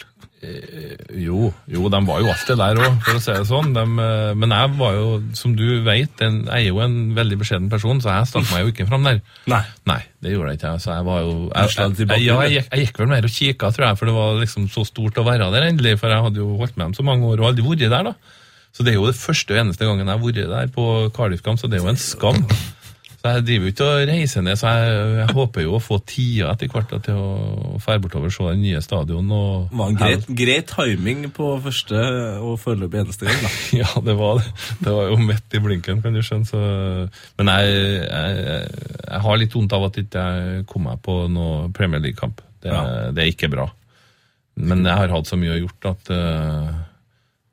Jo, 1.21 1.51
jo, 1.69 1.89
de 1.93 1.99
var 2.09 2.21
jo 2.23 2.29
alltid 2.33 2.57
der 2.61 2.79
òg, 2.81 2.95
for 3.05 3.19
å 3.19 3.21
si 3.23 3.33
det 3.35 3.47
sånn. 3.49 3.73
De, 3.77 3.83
eh, 4.05 4.31
men 4.41 4.55
jeg 4.55 4.71
var 4.79 4.95
jo, 4.97 5.09
som 5.37 5.53
du 5.59 5.65
vet, 5.85 6.23
en, 6.25 6.39
jeg 6.47 6.55
er 6.65 6.69
jo 6.71 6.81
en 6.85 6.95
veldig 7.19 7.39
beskjeden 7.43 7.69
person, 7.73 8.01
så 8.01 8.15
jeg 8.15 8.31
stakk 8.31 8.49
meg 8.55 8.65
jo 8.65 8.73
ikke 8.73 8.87
fram 8.89 9.05
der. 9.09 9.21
Nei. 9.53 9.63
Nei, 9.91 9.99
det 10.25 10.33
gjorde 10.35 10.55
jeg 10.55 10.61
ikke. 10.63 10.73
Så 10.85 10.95
jeg 10.97 11.05
var 11.11 11.21
jo 11.27 11.35
jeg, 11.51 11.53
jeg, 11.77 11.97
jeg, 12.17 12.25
ja, 12.27 12.39
gikk- 12.57 12.71
jeg 12.79 12.87
gikk 12.87 13.01
vel 13.03 13.13
mer 13.13 13.29
og 13.31 13.37
kikka, 13.37 13.73
tror 13.77 13.87
jeg, 13.91 13.99
for 14.01 14.07
det 14.11 14.17
var 14.17 14.41
liksom 14.41 14.69
så 14.73 14.87
stort 14.89 15.21
å 15.21 15.27
være 15.29 15.51
der 15.53 15.69
endelig. 15.71 15.97
For 16.01 16.09
jeg 16.15 16.25
hadde 16.29 16.41
jo 16.45 16.51
holdt 16.61 16.77
med 16.81 16.87
dem 16.89 16.95
så 17.01 17.07
mange 17.11 17.27
år 17.35 17.41
og 17.45 17.51
aldri 17.53 17.67
vært 17.69 17.87
der, 17.91 18.11
da. 18.11 18.15
Så 18.73 18.85
det 18.87 18.93
er 18.95 19.01
jo 19.01 19.07
det 19.11 19.19
første 19.19 19.53
og 19.57 19.61
eneste 19.65 19.85
gangen 19.89 20.07
jeg 20.07 20.15
har 20.15 20.25
vært 20.25 20.51
der 20.57 20.69
på 20.73 20.85
Cardiff-kamp, 21.17 21.59
så 21.59 21.67
det 21.69 21.81
er 21.81 21.85
jo 21.85 21.91
en 21.91 21.99
skam. 22.01 22.41
Så 23.21 23.29
jeg 23.35 23.43
driver 23.45 23.67
jo 23.67 23.71
ikke 23.75 23.87
og 23.87 24.07
reiser 24.09 24.45
ned, 24.47 24.57
så 24.57 24.71
jeg, 24.73 24.93
jeg 25.19 25.35
håper 25.37 25.65
jo 25.67 25.75
å 25.77 25.81
få 25.85 25.99
tida 26.09 26.55
etter 26.55 26.71
hvert 26.73 26.95
til 27.05 27.19
å 27.21 27.75
fære 27.85 28.01
bortover 28.07 28.31
og 28.31 28.33
se 28.33 28.47
den 28.49 28.63
nye 28.65 28.81
stadion. 28.81 29.27
Og, 29.37 29.67
Det 29.69 29.77
var 29.77 29.91
en 29.93 29.99
greit, 30.01 30.31
greit, 30.39 30.71
timing 30.73 31.27
på 31.37 31.51
første 31.67 32.01
og 32.41 32.55
foreløpig 32.63 33.03
eneste 33.03 33.29
gang. 33.29 33.43
da. 33.45 33.51
Ja, 33.83 33.91
det 34.07 34.15
var 34.17 34.41
det. 34.41 34.47
Det 34.81 34.95
var 34.97 35.11
jo 35.13 35.19
midt 35.21 35.59
i 35.59 35.61
blinken, 35.67 36.01
kan 36.01 36.17
du 36.17 36.23
skjønne. 36.25 36.49
Så, 36.49 36.63
men 37.37 37.53
jeg, 37.53 37.77
jeg, 38.09 38.65
jeg 39.05 39.23
har 39.29 39.43
litt 39.45 39.59
vondt 39.59 39.77
av 39.77 39.85
at 39.91 40.01
ikke 40.01 40.25
jeg 40.31 40.65
kom 40.73 40.89
meg 40.89 41.05
på 41.05 41.19
noe 41.37 41.69
Premier 41.77 42.01
League-kamp. 42.07 42.41
Det, 42.65 42.73
Ja. 42.73 42.81
det 43.13 43.27
er 43.27 43.35
ikke 43.35 43.53
bra. 43.53 43.69
Men 44.61 44.81
jeg 44.85 44.97
har 44.97 45.13
hatt 45.13 45.29
så 45.29 45.37
mye 45.41 45.61
gjort 45.61 45.87
at, 45.93 46.11
uh, 46.13 46.73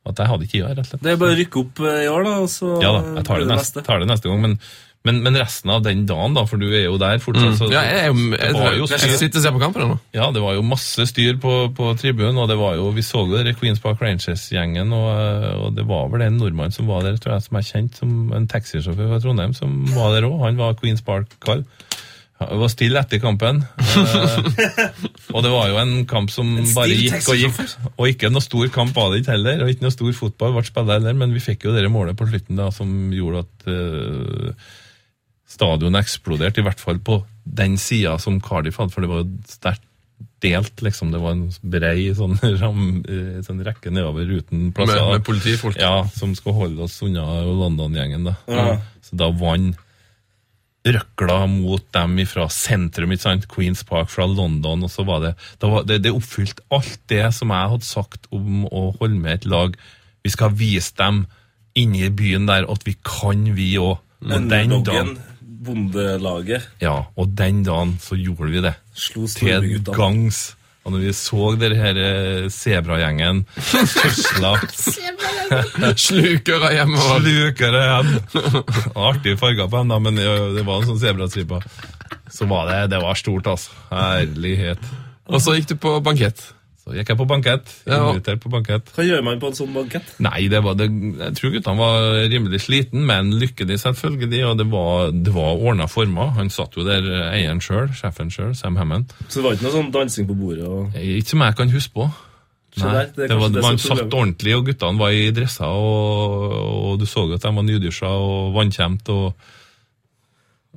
at 0.08 0.20
jeg 0.24 0.32
hadde 0.32 0.48
ikke 0.48 0.56
tida, 0.58 0.72
rett 0.72 0.82
og 0.84 0.90
slett. 0.90 1.04
Det 1.06 1.12
er 1.14 1.20
bare 1.22 1.36
å 1.36 1.40
rykke 1.44 1.62
opp 1.62 1.80
eh, 1.84 2.02
i 2.08 2.10
år, 2.12 2.24
da, 2.28 2.34
og 2.44 2.50
så 2.52 2.74
Ja 2.84 2.90
da, 2.98 3.02
jeg 3.20 3.28
tar 3.28 3.44
det, 3.44 3.48
neste, 3.52 3.84
tar 3.88 4.00
det 4.04 4.08
neste 4.16 4.32
gang. 4.32 4.42
Men, 4.48 4.58
men, 5.08 5.22
men 5.26 5.38
resten 5.40 5.72
av 5.74 5.84
den 5.86 6.06
dagen, 6.10 6.36
da, 6.38 6.44
for 6.50 6.62
du 6.62 6.68
er 6.68 6.86
jo 6.86 6.98
der 7.02 7.22
fortsatt 7.24 7.58
så, 7.60 7.70
Ja, 7.72 7.84
jeg, 7.88 8.12
jeg, 8.12 8.54
det 8.54 8.62
var 8.62 8.78
jo 8.78 8.90
jeg, 8.92 9.20
sitter 9.22 9.42
og 9.42 9.46
ser 9.46 9.56
på 9.56 9.62
kampen 9.64 9.86
nå. 9.86 10.00
Ja, 10.18 10.30
det 10.36 10.44
var 10.44 10.58
jo 10.58 10.66
masse 10.68 11.08
styr 11.10 11.40
på, 11.42 11.56
på 11.78 11.92
tribunen, 12.00 12.38
og 12.44 12.50
det 12.52 12.60
var 12.60 12.76
jo, 12.80 12.90
vi 12.96 13.06
så 13.06 13.24
dere 13.32 13.56
Queens 13.58 13.82
Park 13.84 14.04
Rangers-gjengen, 14.04 14.92
og, 14.98 15.08
eh, 15.16 15.54
og 15.64 15.78
det 15.78 15.88
var 15.90 16.12
vel 16.14 16.28
en 16.28 16.42
nordmann 16.42 16.76
som 16.76 16.90
var 16.92 17.08
der, 17.08 17.20
tror 17.22 17.38
jeg, 17.38 17.48
som 17.48 17.60
er 17.60 17.70
kjent 17.72 18.02
som 18.04 18.18
en 18.36 18.50
taxisjåfør 18.52 19.14
fra 19.14 19.22
Trondheim, 19.24 19.56
som 19.58 19.80
var 19.96 20.16
der 20.16 20.28
òg. 20.28 20.42
Han 20.46 20.60
var 20.60 20.78
Queens 20.80 21.06
Park-kall. 21.06 21.66
Det 22.38 22.58
var 22.62 22.70
stille 22.70 23.02
etter 23.02 23.22
kampen. 23.22 23.64
Eh, 23.98 25.34
og 25.34 25.42
det 25.44 25.52
var 25.52 25.72
jo 25.72 25.80
en 25.82 25.94
kamp 26.10 26.30
som 26.32 26.52
bare 26.76 26.94
gikk 26.94 27.32
og 27.34 27.40
gikk. 27.40 27.62
Og 27.96 28.12
ikke 28.12 28.30
noe 28.32 28.46
stor 28.46 28.70
kamp 28.74 28.94
var 28.96 29.10
det 29.12 29.24
ikke 29.24 29.34
heller, 29.34 29.64
og 29.66 29.72
ikke 29.74 29.88
noe 29.88 29.96
stor 29.96 30.12
fotball 30.16 30.54
ble 30.56 30.64
spilt 30.68 30.92
heller, 30.94 31.18
men 31.18 31.34
vi 31.34 31.42
fikk 31.44 31.66
jo 31.68 31.74
det 31.76 31.88
målet 31.92 32.18
på 32.18 32.28
slutten 32.30 32.60
da, 32.60 32.70
som 32.74 32.92
gjorde 33.16 33.44
at 33.46 33.72
eh, 33.74 34.68
stadionet 35.58 36.06
eksploderte, 36.06 36.62
i 36.62 36.68
hvert 36.68 36.82
fall 36.82 37.02
på 37.04 37.22
den 37.44 37.78
sida 37.82 38.18
som 38.22 38.42
Cardiff 38.44 38.78
hadde, 38.78 38.94
for 38.94 39.04
det 39.04 39.12
var 39.12 39.24
jo 39.24 39.30
sterkt 39.50 39.84
delt, 40.42 40.82
liksom. 40.86 41.10
Det 41.14 41.22
var 41.22 41.34
en 41.34 41.48
brei 41.62 42.12
sånn, 42.18 42.38
ram, 42.62 43.02
eh, 43.10 43.42
sånn 43.46 43.64
rekke 43.66 43.92
nedover 43.94 44.30
uten 44.30 44.70
plasser. 44.76 45.02
Med, 45.02 45.20
med 45.20 45.28
politifolk. 45.28 45.82
Ja, 45.82 46.06
som 46.14 46.36
skal 46.38 46.56
holde 46.58 46.86
oss 46.86 47.00
unna 47.06 47.26
London-gjengen, 47.46 48.30
da. 48.30 48.38
Ja. 48.50 48.78
Så 49.06 49.18
da 49.20 49.32
vant 49.34 49.82
røkla 50.88 51.42
mot 51.52 51.84
dem 51.92 52.20
fra 52.30 52.46
sentrum, 52.54 53.12
ikke 53.12 53.26
sant? 53.26 53.48
Queens 53.52 53.84
Park 53.88 54.12
fra 54.14 54.28
London, 54.30 54.86
og 54.86 54.92
så 54.94 55.04
var 55.08 55.24
det 55.26 55.34
da 55.60 55.72
var, 55.72 55.88
det, 55.88 56.00
det 56.06 56.14
oppfylte 56.16 56.64
alt 56.72 57.02
det 57.12 57.26
som 57.36 57.52
jeg 57.52 57.74
hadde 57.74 57.88
sagt 57.88 58.30
om 58.32 58.64
å 58.70 58.90
holde 59.00 59.20
med 59.20 59.42
et 59.42 59.50
lag. 59.52 59.76
Vi 60.24 60.32
skal 60.32 60.56
vise 60.56 60.96
dem 61.00 61.26
inni 61.78 62.08
byen 62.10 62.48
der 62.48 62.70
at 62.72 62.88
vi 62.88 62.96
kan, 63.04 63.44
vi 63.58 63.74
òg. 63.82 63.98
Og 64.24 64.48
den 64.50 64.72
dagen 64.82 65.18
bondelaget, 65.68 66.70
ja, 66.84 66.96
og 67.16 67.34
den 67.38 67.64
dagen 67.68 67.98
så 68.04 68.18
gjorde 68.20 68.52
vi 68.54 68.64
det. 68.66 68.76
slo 68.98 69.28
Til 69.28 69.82
gangs. 69.94 70.46
Og 70.88 70.94
når 70.96 71.02
vi 71.04 71.14
så 71.20 71.50
dere 71.60 71.76
her 71.76 71.98
eh, 72.00 72.46
sebragjengen 72.48 73.42
tusla 73.60 74.54
hjemme 75.04 75.34
hjemover. 76.72 77.20
Slukere 77.26 77.82
igjen. 77.84 78.14
Artige 79.10 79.40
farger 79.42 79.68
på 79.68 79.82
dem, 79.82 79.92
da, 79.92 79.98
men 80.00 80.16
det 80.16 80.28
det 80.56 80.64
var 80.64 80.80
en 80.80 80.88
sånn 80.94 81.02
sebrastripe. 81.02 81.60
Så 82.32 82.48
var 82.48 82.72
det 82.72 82.80
Det 82.94 83.02
var 83.04 83.20
stort, 83.20 83.52
altså. 83.52 83.76
Herlighet. 83.92 84.80
Og 85.28 85.44
så 85.44 85.58
gikk 85.58 85.74
du 85.74 85.76
på 85.84 85.98
bankett. 86.00 86.40
Så 86.88 86.94
gikk 86.96 87.10
jeg 87.12 87.20
på 87.20 87.26
bankett. 87.28 87.72
Invitert 87.84 88.40
på 88.40 88.50
bankett. 88.52 88.92
Hva 88.96 89.04
gjør 89.04 89.24
man 89.26 89.42
på 89.42 89.50
en 89.52 89.58
sånn 89.58 89.74
bankett? 89.76 90.12
Nei, 90.24 90.46
det 90.48 90.62
var 90.64 90.78
det, 90.80 90.88
jeg 90.88 91.36
tror 91.36 91.52
guttene 91.58 91.82
var 91.82 92.06
rimelig 92.32 92.62
sliten, 92.64 93.04
men 93.10 93.34
lykkelig 93.42 93.76
selvfølgelig, 93.82 94.40
og 94.48 94.62
det 94.62 94.68
var, 94.72 95.12
det 95.12 95.34
var 95.36 95.60
ordna 95.60 95.90
former. 95.92 96.32
Han 96.38 96.52
satt 96.54 96.78
jo 96.80 96.86
der, 96.88 97.10
eieren 97.34 97.60
sjøl, 97.64 97.92
sjefen 97.98 98.32
sjøl, 98.32 98.54
Sam 98.56 98.80
Hammond. 98.80 99.12
Så 99.28 99.42
det 99.42 99.46
var 99.50 99.58
ikke 99.58 99.68
noe 99.68 99.76
sånn 99.76 99.92
dansing 99.98 100.30
på 100.32 100.38
bordet? 100.40 100.64
og... 100.64 100.96
Ikke 100.96 101.34
som 101.34 101.44
jeg 101.44 101.60
kan 101.60 101.76
huske 101.76 101.94
på. 101.98 102.08
Nei, 102.78 102.94
der, 102.94 103.12
det 103.18 103.30
det 103.34 103.40
var, 103.42 103.60
man 103.66 103.82
satt 103.82 104.06
ordentlig, 104.06 104.56
og 104.56 104.68
guttene 104.70 105.02
var 105.02 105.12
i 105.12 105.28
dresser, 105.36 105.68
og, 105.68 106.58
og 106.94 107.00
du 107.02 107.08
så 107.10 107.26
at 107.36 107.44
de 107.44 107.56
var 107.60 107.68
nydusja 107.68 108.16
og 108.16 108.56
vannkjemt, 108.56 109.12
og, 109.12 109.52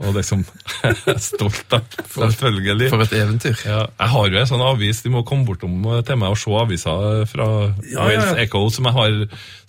og 0.00 0.14
liksom 0.16 0.42
stolt, 1.20 1.74
av. 1.76 1.84
Selvfølgelig. 2.08 2.88
For 2.92 3.02
et 3.04 3.12
eventyr. 3.20 3.56
Ja, 3.66 3.80
jeg 4.00 4.12
har 4.14 4.28
jo 4.32 4.38
en 4.40 4.48
sånn 4.48 4.62
avis, 4.64 5.02
de 5.04 5.10
må 5.12 5.20
komme 5.28 5.44
bortom 5.48 5.74
eh, 5.92 5.98
til 6.08 6.16
meg 6.20 6.32
og 6.32 6.38
se 6.40 6.54
aviser 6.56 7.26
fra 7.28 7.48
Ja, 7.90 8.06
Wales 8.06 8.30
ja. 8.32 8.38
Echo, 8.46 8.62
som 8.72 8.88
jeg, 8.88 8.94
har, 8.96 9.18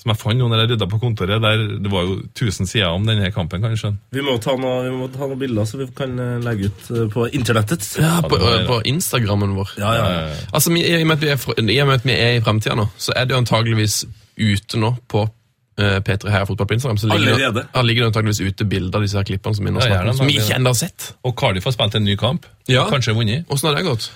som 0.02 0.14
jeg 0.14 0.20
fant 0.22 0.40
nå 0.40 0.48
når 0.52 0.64
jeg 0.64 0.72
rydda 0.74 0.88
på 0.94 1.00
kontoret. 1.02 1.42
Der, 1.44 1.66
det 1.84 1.92
var 1.92 2.08
jo 2.08 2.16
1000 2.32 2.70
sider 2.72 2.94
om 2.96 3.04
denne 3.10 3.28
kampen, 3.36 3.60
kan 3.66 3.76
du 3.76 3.82
skjønne. 3.82 4.00
Vi 4.16 4.24
må 4.24 4.38
ta 4.44 4.56
noe- 4.56 4.86
vi 4.88 4.94
må 5.02 5.10
ta 5.12 5.28
noen 5.28 5.42
bilder 5.44 5.68
så 5.68 5.82
vi 5.84 5.90
kan 6.00 6.16
eh, 6.16 6.38
legge 6.48 6.72
ut 6.72 6.88
eh, 6.96 7.06
på 7.12 7.28
internettet. 7.36 7.90
Ja, 8.00 8.22
på, 8.24 8.40
det 8.40 8.64
på 8.72 8.80
Instagrammen 8.94 9.58
vår. 9.60 9.76
Ja, 9.84 9.92
ja, 10.00 10.08
ja. 10.16 10.40
Altså, 10.56 10.72
vi- 10.72 10.88
I 10.88 10.96
og 11.02 11.08
med 11.12 11.20
at 11.20 11.28
vi 11.28 11.36
er, 11.36 11.68
i 11.76 11.80
og 11.84 11.92
med 11.92 12.00
at 12.00 12.08
vi 12.08 12.16
er 12.16 12.40
i 12.40 12.42
fremtiden 12.48 12.80
nå, 12.86 12.88
så 12.98 13.12
er 13.20 13.28
det 13.28 13.36
jo 13.36 13.44
antageligvis 13.44 14.02
ute 14.40 14.80
nå 14.80 14.96
på 15.12 15.28
eh, 15.28 15.36
P3 15.78 16.30
Heia 16.30 16.46
Fotball 16.46 16.68
på 16.68 16.74
Instagram. 16.76 16.98
Så 16.98 17.08
ligger 17.08 17.52
det, 17.56 17.66
ligger 17.88 18.06
antakeligvis 18.10 18.42
ute 18.42 18.66
bilder 18.66 18.98
av 19.00 19.04
disse 19.06 19.18
her 19.18 19.24
klippene 19.24 19.56
som 19.56 19.66
vi 19.66 19.72
nå 19.72 19.80
Ja, 19.80 19.86
snakker 19.88 19.96
gjerne, 20.02 20.10
om, 20.12 20.18
som 20.18 20.28
vi 20.28 20.34
ikke 20.38 20.56
ennå 20.58 20.70
har 20.70 20.74
sett. 20.82 21.14
Og 21.24 21.36
Cardiff 21.40 21.64
har 21.66 21.72
spilt 21.72 21.96
en 21.96 22.04
ny 22.06 22.16
kamp. 22.18 22.46
Ja. 22.68 22.84
Kanskje 22.92 23.14
vunnet. 23.16 23.46
Åssen 23.50 23.70
har 23.72 23.76
det 23.80 23.86
gått? 23.88 24.10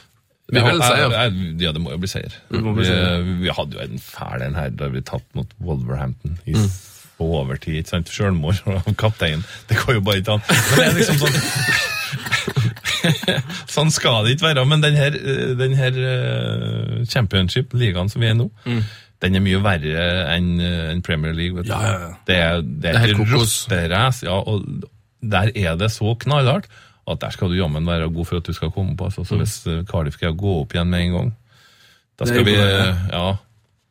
Vi 0.52 0.60
Ja, 0.60 0.66
jeg- 0.68 0.82
seier. 0.82 1.10
jeg- 1.12 1.62
Ja, 1.64 1.72
det 1.72 1.82
må 1.82 1.90
jo 1.92 1.98
bli 1.98 2.08
seier. 2.08 2.32
må 2.52 2.74
bli 2.76 2.84
Vi, 2.84 2.90
seier. 2.90 3.24
vi 3.42 3.50
hadde 3.50 3.72
jo 3.74 3.80
en 3.80 3.98
fæl 4.00 4.42
en 4.46 4.54
her 4.56 4.70
da 4.70 4.88
vi 4.90 5.02
tatt 5.02 5.24
mot 5.34 5.48
Wolverhampton 5.60 6.38
i, 6.46 6.52
Mm. 6.54 6.70
på 7.18 7.24
overtid. 7.40 7.76
ikke 7.80 7.90
sant? 7.90 8.08
Selvmål 8.10 8.60
av 8.68 8.96
kapteinen. 8.96 9.44
Det 9.68 9.78
går 9.78 9.94
jo 9.96 10.02
bare 10.02 10.18
ikke 10.22 10.32
an. 10.34 10.42
Men 10.48 10.78
det 10.78 10.88
er 10.88 10.94
liksom 11.00 11.18
sånn 11.18 11.36
Sånn 13.76 13.92
skal 13.92 14.24
det 14.26 14.32
ikke 14.38 14.48
være. 14.54 14.66
Men 14.68 14.82
den 14.82 14.96
her, 14.96 15.12
eh, 15.16 15.56
den 15.58 15.74
her 15.78 15.92
eh, 15.92 17.06
championship-ligaen 17.06 18.10
som 18.12 18.22
vi 18.22 18.28
er 18.28 18.32
i 18.32 18.34
nå, 18.40 18.50
Mm. 18.66 18.84
Den 19.26 19.36
er 19.40 19.44
mye 19.44 19.60
verre 19.66 20.06
enn 20.36 20.52
en 20.62 21.02
Premier 21.06 21.34
League. 21.34 21.58
vet 21.58 21.68
du. 21.68 21.74
Ja, 21.74 21.82
ja, 21.82 22.00
ja. 22.08 22.12
Det 22.28 22.36
er, 22.38 22.62
det 22.62 22.90
er 22.92 22.96
er, 22.96 23.04
helt 23.06 23.18
et 23.20 23.22
kokos. 23.24 23.56
ja, 24.24 24.36
og 24.40 24.66
der 25.22 25.52
er 25.56 25.76
det 25.82 25.92
så 25.92 26.14
knallhardt 26.22 26.68
at 27.08 27.20
der 27.22 27.30
skal 27.30 27.50
du 27.52 27.54
jammen 27.60 27.86
være 27.86 28.10
god 28.10 28.26
for 28.26 28.38
at 28.42 28.48
du 28.48 28.54
skal 28.54 28.72
komme 28.72 28.96
på. 28.98 29.06
Altså, 29.06 29.22
Mm. 29.22 29.26
så 29.26 29.36
hvis 29.38 29.68
eh, 29.68 29.84
Cardiff 29.86 30.16
skal 30.18 30.34
gå 30.34 30.60
opp 30.62 30.74
igjen 30.74 30.90
med 30.90 31.00
en 31.06 31.12
gang, 31.14 31.28
da 32.20 32.24
er 32.24 32.28
skal 32.32 32.46
vi, 32.46 32.52
imponerende. 32.56 32.98
ja, 33.14 33.36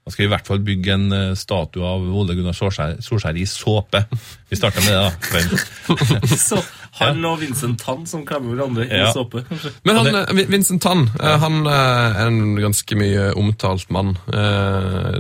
da 0.05 0.13
skal 0.13 0.23
vi 0.23 0.27
i 0.27 0.33
hvert 0.35 0.49
fall 0.49 0.61
bygge 0.61 0.93
en 0.93 1.13
eh, 1.17 1.31
statue 1.39 1.85
av 1.89 2.03
Ole 2.05 2.35
Gunnar 2.37 2.57
Solskjær, 2.57 2.99
Solskjær 3.05 3.39
i 3.41 3.47
såpe. 3.49 4.03
Vi 4.51 4.59
starter 4.59 4.85
med 4.85 4.99
det, 4.99 5.47
da. 5.49 6.37
Så 6.49 6.61
han 7.01 7.25
og 7.25 7.41
Vincent 7.41 7.81
Tann 7.81 8.05
som 8.07 8.27
klemmer 8.29 8.53
hverandre 8.53 8.85
i 8.85 9.01
såpe, 9.17 9.47
kanskje. 9.49 9.73
Men 9.89 10.03
han, 10.03 10.21
det... 10.37 10.45
Vincent 10.53 10.85
Tann 10.85 11.07
eh, 11.17 11.39
han 11.41 11.65
eh, 11.65 12.21
er 12.21 12.29
en 12.29 12.53
ganske 12.61 13.01
mye 13.01 13.31
omtalt 13.41 13.89
mann. 13.97 14.13
Eh, 14.29 15.19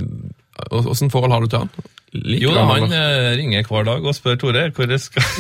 Åssen 0.70 1.10
forhold 1.10 1.32
har 1.32 1.42
du 1.42 1.48
til 1.50 1.64
han? 1.64 1.72
Liker 2.14 2.44
Jo 2.44 2.52
da, 2.54 2.62
han, 2.68 2.92
eh, 2.94 3.32
ringer 3.40 3.64
hver 3.66 3.82
dag 3.88 4.04
og 4.06 4.14
spør 4.14 4.36
Tore 4.38 4.68
hvor 4.74 4.86
jeg 4.86 5.02
skal 5.02 5.24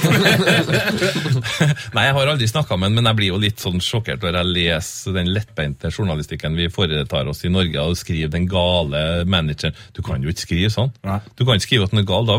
Nei, 1.94 2.08
jeg 2.08 2.14
har 2.16 2.30
aldri 2.32 2.48
snakka 2.50 2.74
med 2.74 2.88
han, 2.88 2.96
men 2.96 3.06
jeg 3.06 3.18
blir 3.20 3.30
jo 3.30 3.38
litt 3.38 3.62
sånn 3.62 3.78
sjokkert 3.84 4.24
når 4.24 4.40
jeg 4.40 4.50
leser 4.56 5.14
den 5.14 5.30
lettbeinte 5.30 5.92
journalistikken 5.92 6.58
vi 6.58 6.66
foretar 6.74 7.30
oss 7.30 7.44
i 7.46 7.52
Norge, 7.52 7.78
og 7.78 7.94
skriver 7.98 8.32
den 8.32 8.48
gale 8.50 9.22
manageren. 9.30 9.76
Du 9.94 10.00
kan 10.04 10.22
jo 10.22 10.32
ikke 10.32 10.44
skrive 10.44 10.70
sånn. 10.72 10.90
Nei. 11.06 11.18
Du 11.38 11.44
kan 11.44 11.58
ikke 11.58 11.66
skrive 11.68 11.86
at 11.86 11.94
den 11.94 12.02
er 12.02 12.08
gal. 12.08 12.26
Da 12.28 12.36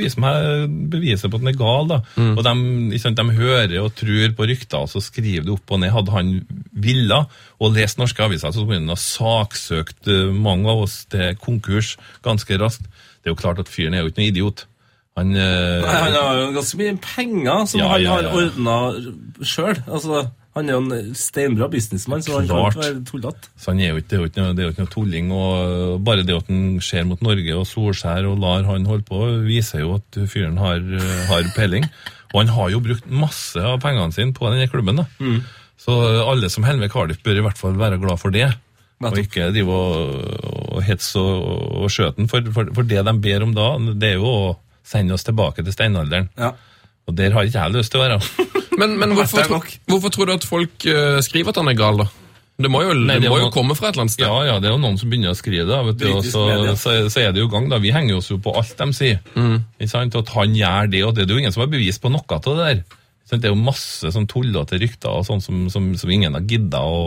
viser 0.00 0.22
meg 0.24 0.76
beviset 0.92 1.30
på 1.30 1.38
at 1.38 1.44
den 1.44 1.52
er 1.52 1.60
gal, 1.60 1.90
da. 1.90 1.98
Og 2.32 2.42
de, 2.46 2.54
liksom, 2.94 3.16
de 3.18 3.26
hører 3.38 3.76
og 3.82 3.94
tror 3.98 4.34
på 4.38 4.48
rykter, 4.50 4.82
og 4.82 4.92
så 4.92 5.02
skriver 5.04 5.46
du 5.46 5.54
opp 5.56 5.76
og 5.76 5.82
ned. 5.82 5.94
Hadde 5.94 6.16
han 6.16 6.34
villa 6.74 7.22
og 7.62 7.76
lest 7.76 8.00
norske 8.00 8.26
aviser, 8.26 8.52
så 8.52 8.66
kunne 8.66 8.82
han 8.82 8.92
ha 8.92 8.98
saksøkt 9.00 10.10
eh, 10.12 10.32
mange 10.34 10.70
av 10.72 10.84
oss 10.86 11.02
til 11.12 11.36
konkurs 11.40 11.94
ganske 12.26 12.60
raskt. 12.60 12.88
Det 13.26 13.32
er 13.32 13.34
jo 13.34 13.42
klart 13.42 13.58
at 13.58 13.66
fyren 13.66 13.94
er 13.98 14.04
jo 14.04 14.12
ikke 14.12 14.20
noen 14.20 14.28
idiot. 14.30 14.60
Han, 15.18 15.32
eh, 15.34 15.80
Nei, 15.82 15.94
han 15.98 16.12
har 16.14 16.36
jo 16.38 16.50
ganske 16.54 16.78
mye 16.78 16.92
penger 17.02 17.64
som 17.66 17.80
Ja, 17.80 17.88
han 17.90 18.02
ja, 18.04 18.10
har 18.12 18.26
ja. 18.28 18.34
ordna 18.38 18.74
sjøl. 19.42 19.80
Altså, 19.88 20.20
han 20.54 20.68
er 20.70 20.76
jo 20.76 20.82
en 20.84 21.16
steinbra 21.18 21.66
businessmann, 21.72 22.22
så 22.22 22.36
han 22.36 22.46
kan 22.46 22.68
ikke 22.68 22.84
være 22.84 23.00
tullete. 23.08 23.50
Er 23.66 23.80
jo 23.82 23.98
ikke, 23.98 24.06
det, 24.12 24.14
er 24.14 24.20
jo 24.20 24.28
ikke 24.30 24.44
er 24.44 24.70
ikke 24.70 24.84
noe 24.86 24.92
tulling. 24.94 25.32
og 25.34 26.04
Bare 26.06 26.22
det 26.22 26.36
at 26.36 26.52
han 26.52 26.78
ser 26.78 27.08
mot 27.10 27.24
Norge 27.26 27.56
og 27.58 27.66
Solskjær 27.66 28.28
og 28.30 28.38
lar 28.44 28.62
han 28.70 28.86
holde 28.86 29.08
på, 29.08 29.24
viser 29.48 29.82
jo 29.82 29.96
at 29.98 30.20
fyren 30.30 30.62
har, 30.62 30.78
eh, 30.78 31.18
har 31.32 31.50
peiling. 31.58 31.88
Og 32.30 32.44
han 32.44 32.54
har 32.54 32.70
jo 32.76 32.84
brukt 32.84 33.10
masse 33.10 33.58
av 33.58 33.82
pengene 33.82 34.14
sine 34.14 34.36
på 34.36 34.46
denne 34.54 34.70
klubben. 34.70 35.02
da. 35.02 35.08
Så 35.82 35.98
alle 36.22 36.48
som 36.48 36.62
holder 36.62 36.86
med 36.86 36.94
Cardiff, 36.94 37.24
bør 37.26 37.42
i 37.42 37.44
hvert 37.48 37.58
fall 37.58 37.74
være 37.74 37.98
glad 37.98 38.22
for 38.22 38.30
det. 38.30 38.52
Og 39.04 39.18
ikke 39.20 39.50
drive 39.52 39.74
og, 39.76 40.20
og 40.76 40.84
hetse 40.86 41.20
og, 41.20 41.82
og 41.82 41.90
skjøte 41.92 42.22
den. 42.22 42.30
For, 42.32 42.46
for, 42.54 42.70
for 42.78 42.88
det 42.88 43.02
de 43.04 43.14
ber 43.20 43.44
om 43.44 43.52
da, 43.56 43.68
det 43.92 44.14
er 44.14 44.22
jo 44.22 44.30
å 44.30 44.54
sende 44.86 45.16
oss 45.16 45.26
tilbake 45.26 45.64
til 45.66 45.74
steinalderen. 45.74 46.30
Ja. 46.38 46.54
Og 47.06 47.16
der 47.18 47.34
har 47.34 47.46
ikke 47.46 47.60
jeg 47.66 47.76
lyst 47.76 47.92
til 47.92 48.00
å 48.00 48.06
være. 48.06 48.20
Men, 48.76 48.98
men 49.00 49.14
hvorfor, 49.16 49.40
tro, 49.48 49.58
hvorfor 49.88 50.12
tror 50.12 50.28
du 50.28 50.32
at 50.34 50.44
folk 50.44 50.84
uh, 50.84 51.16
skriver 51.24 51.48
at 51.48 51.56
han 51.62 51.70
er 51.70 51.76
gal, 51.78 51.96
da? 52.02 52.04
Det 52.60 52.68
må 52.68 52.82
jo, 52.84 52.90
Nei, 52.92 53.14
det 53.16 53.24
det 53.24 53.30
må 53.32 53.38
jo 53.38 53.46
noen, 53.46 53.54
komme 53.54 53.76
fra 53.76 53.88
et 53.88 53.96
eller 53.96 54.04
annet 54.04 54.14
sted. 54.14 54.26
Ja, 54.28 54.36
ja, 54.48 54.58
det 54.60 54.68
er 54.68 54.74
jo 54.74 54.80
noen 54.82 54.98
som 55.00 55.08
begynner 55.08 55.32
å 55.32 55.36
skrive 55.38 55.64
det. 55.68 55.78
Vet 55.90 55.98
du, 56.02 56.04
og 56.14 56.28
så, 56.28 56.42
så, 56.76 56.94
så 57.12 57.22
er 57.22 57.32
det 57.32 57.40
jo 57.40 57.48
gang. 57.52 57.70
da. 57.72 57.80
Vi 57.80 57.92
henger 57.92 58.18
oss 58.18 58.28
jo 58.28 58.36
på 58.40 58.52
alt 58.56 58.76
de 58.76 58.86
sier. 58.96 59.20
Ikke 59.32 59.88
sant? 59.92 60.16
At 60.20 60.32
han 60.32 60.56
gjør 60.56 60.92
det, 60.92 61.02
og 61.08 61.16
det 61.16 61.24
er 61.24 61.32
jo 61.32 61.40
ingen 61.40 61.56
som 61.56 61.64
har 61.64 61.72
bevis 61.72 62.00
på 62.00 62.12
noe 62.12 62.36
av 62.36 62.44
det 62.44 62.56
der. 62.60 62.84
Det 63.26 63.48
er 63.48 63.52
jo 63.52 63.58
masse 63.58 64.12
sånn 64.14 64.28
tullete 64.30 64.78
rykter 64.78 65.10
og 65.10 65.24
sånn 65.26 65.40
som, 65.42 65.64
som, 65.72 65.88
som 65.98 66.12
ingen 66.12 66.36
har 66.36 66.44
gidda 66.46 66.80
å, 66.84 67.00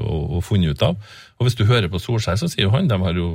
å, 0.00 0.20
å 0.38 0.42
funne 0.42 0.70
ut 0.70 0.86
av. 0.86 0.96
Og 1.38 1.46
hvis 1.46 1.58
du 1.58 1.64
hører 1.68 1.90
på 1.90 2.00
Solskjær, 2.02 2.38
så 2.40 2.48
sier 2.50 2.66
jo 2.66 2.74
han 2.74 2.90
de 2.90 2.98
har 2.98 3.18
jo 3.18 3.30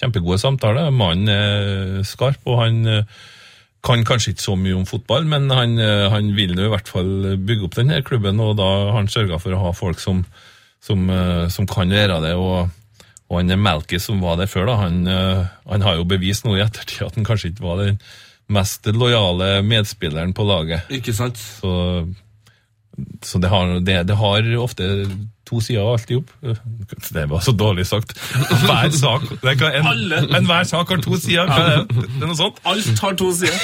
kjempegode 0.00 0.40
samtaler. 0.42 0.90
Mannen 0.94 1.30
er 1.30 2.02
skarp, 2.06 2.42
og 2.46 2.60
han 2.62 2.82
eh, 2.88 3.22
kan 3.84 4.04
kanskje 4.06 4.34
ikke 4.34 4.46
så 4.46 4.56
mye 4.58 4.78
om 4.78 4.86
fotball, 4.88 5.26
men 5.28 5.50
han, 5.50 5.74
eh, 5.82 6.06
han 6.12 6.32
vil 6.36 6.54
jo 6.56 6.68
i 6.68 6.72
hvert 6.72 6.90
fall 6.90 7.12
bygge 7.38 7.68
opp 7.68 7.78
denne 7.78 8.02
klubben, 8.06 8.40
og 8.42 8.56
da 8.60 8.68
har 8.68 8.94
han 9.00 9.10
sørga 9.10 9.40
for 9.42 9.54
å 9.54 9.62
ha 9.66 9.74
folk 9.76 10.02
som, 10.02 10.24
som, 10.82 11.08
eh, 11.10 11.48
som 11.52 11.68
kan 11.70 11.92
gjøre 11.92 12.22
det. 12.26 12.36
og 12.38 12.78
og 13.32 13.38
han 13.38 13.62
Malky 13.64 13.96
som 13.96 14.18
var 14.20 14.34
der 14.36 14.44
før, 14.50 14.66
da, 14.68 14.72
han, 14.76 15.06
han 15.08 15.84
har 15.86 15.94
jo 15.96 16.02
bevist 16.04 16.44
nå 16.44 16.52
i 16.52 16.60
ettertid 16.60 17.06
at 17.06 17.14
han 17.16 17.24
kanskje 17.24 17.48
ikke 17.48 17.64
var 17.64 17.78
den 17.80 17.94
mest 18.52 18.84
lojale 18.92 19.62
medspilleren 19.64 20.34
på 20.36 20.44
laget. 20.44 20.90
Ikke 20.92 21.14
sant? 21.16 21.40
Så, 21.40 21.72
så 23.24 23.40
det, 23.40 23.48
har, 23.48 23.72
det, 23.80 23.96
det 24.10 24.18
har 24.20 24.50
ofte 24.60 24.90
to 25.52 25.60
sider 25.60 25.84
alt 25.84 26.10
i 26.10 26.16
hop. 26.16 26.30
Det 27.12 27.24
var 27.30 27.44
så 27.44 27.52
dårlig 27.52 27.84
sagt. 27.86 28.16
Hver 28.64 28.90
sak 28.96 29.28
det 29.42 29.58
kan, 29.60 29.74
en, 29.76 29.86
Alle. 29.92 30.22
Enhver 30.38 30.64
sak 30.68 30.88
har 30.88 31.04
to 31.04 31.18
sider. 31.20 31.46
Hva 31.50 31.60
det? 31.68 32.00
det 32.00 32.22
er 32.22 32.30
noe 32.30 32.38
sånt? 32.38 32.60
Alt 32.64 33.04
har 33.04 33.16
to 33.20 33.30
sider. 33.36 33.60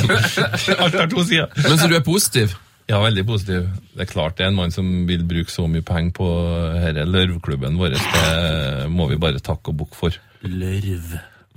Alt 0.86 0.98
har 1.02 1.12
to 1.12 1.24
sider. 1.28 1.52
Men 1.60 1.78
så 1.78 1.90
du 1.90 1.96
er 1.98 2.04
positiv? 2.06 2.56
Ja, 2.90 2.98
veldig 3.04 3.26
positiv. 3.28 3.68
Det 3.94 4.06
er 4.06 4.10
klart 4.10 4.38
det 4.38 4.46
er 4.46 4.50
en 4.50 4.56
mann 4.58 4.72
som 4.74 4.88
vil 5.06 5.22
bruke 5.28 5.52
så 5.52 5.68
mye 5.70 5.84
penger 5.86 6.14
på 6.16 6.30
denne 6.80 7.04
lørvklubben 7.06 7.78
vår. 7.78 7.94
Det 7.94 8.88
må 8.90 9.06
vi 9.12 9.20
bare 9.20 9.42
takke 9.44 9.70
og 9.70 9.82
bukke 9.84 9.98
for. 9.98 10.16
Lørv. 10.42 11.12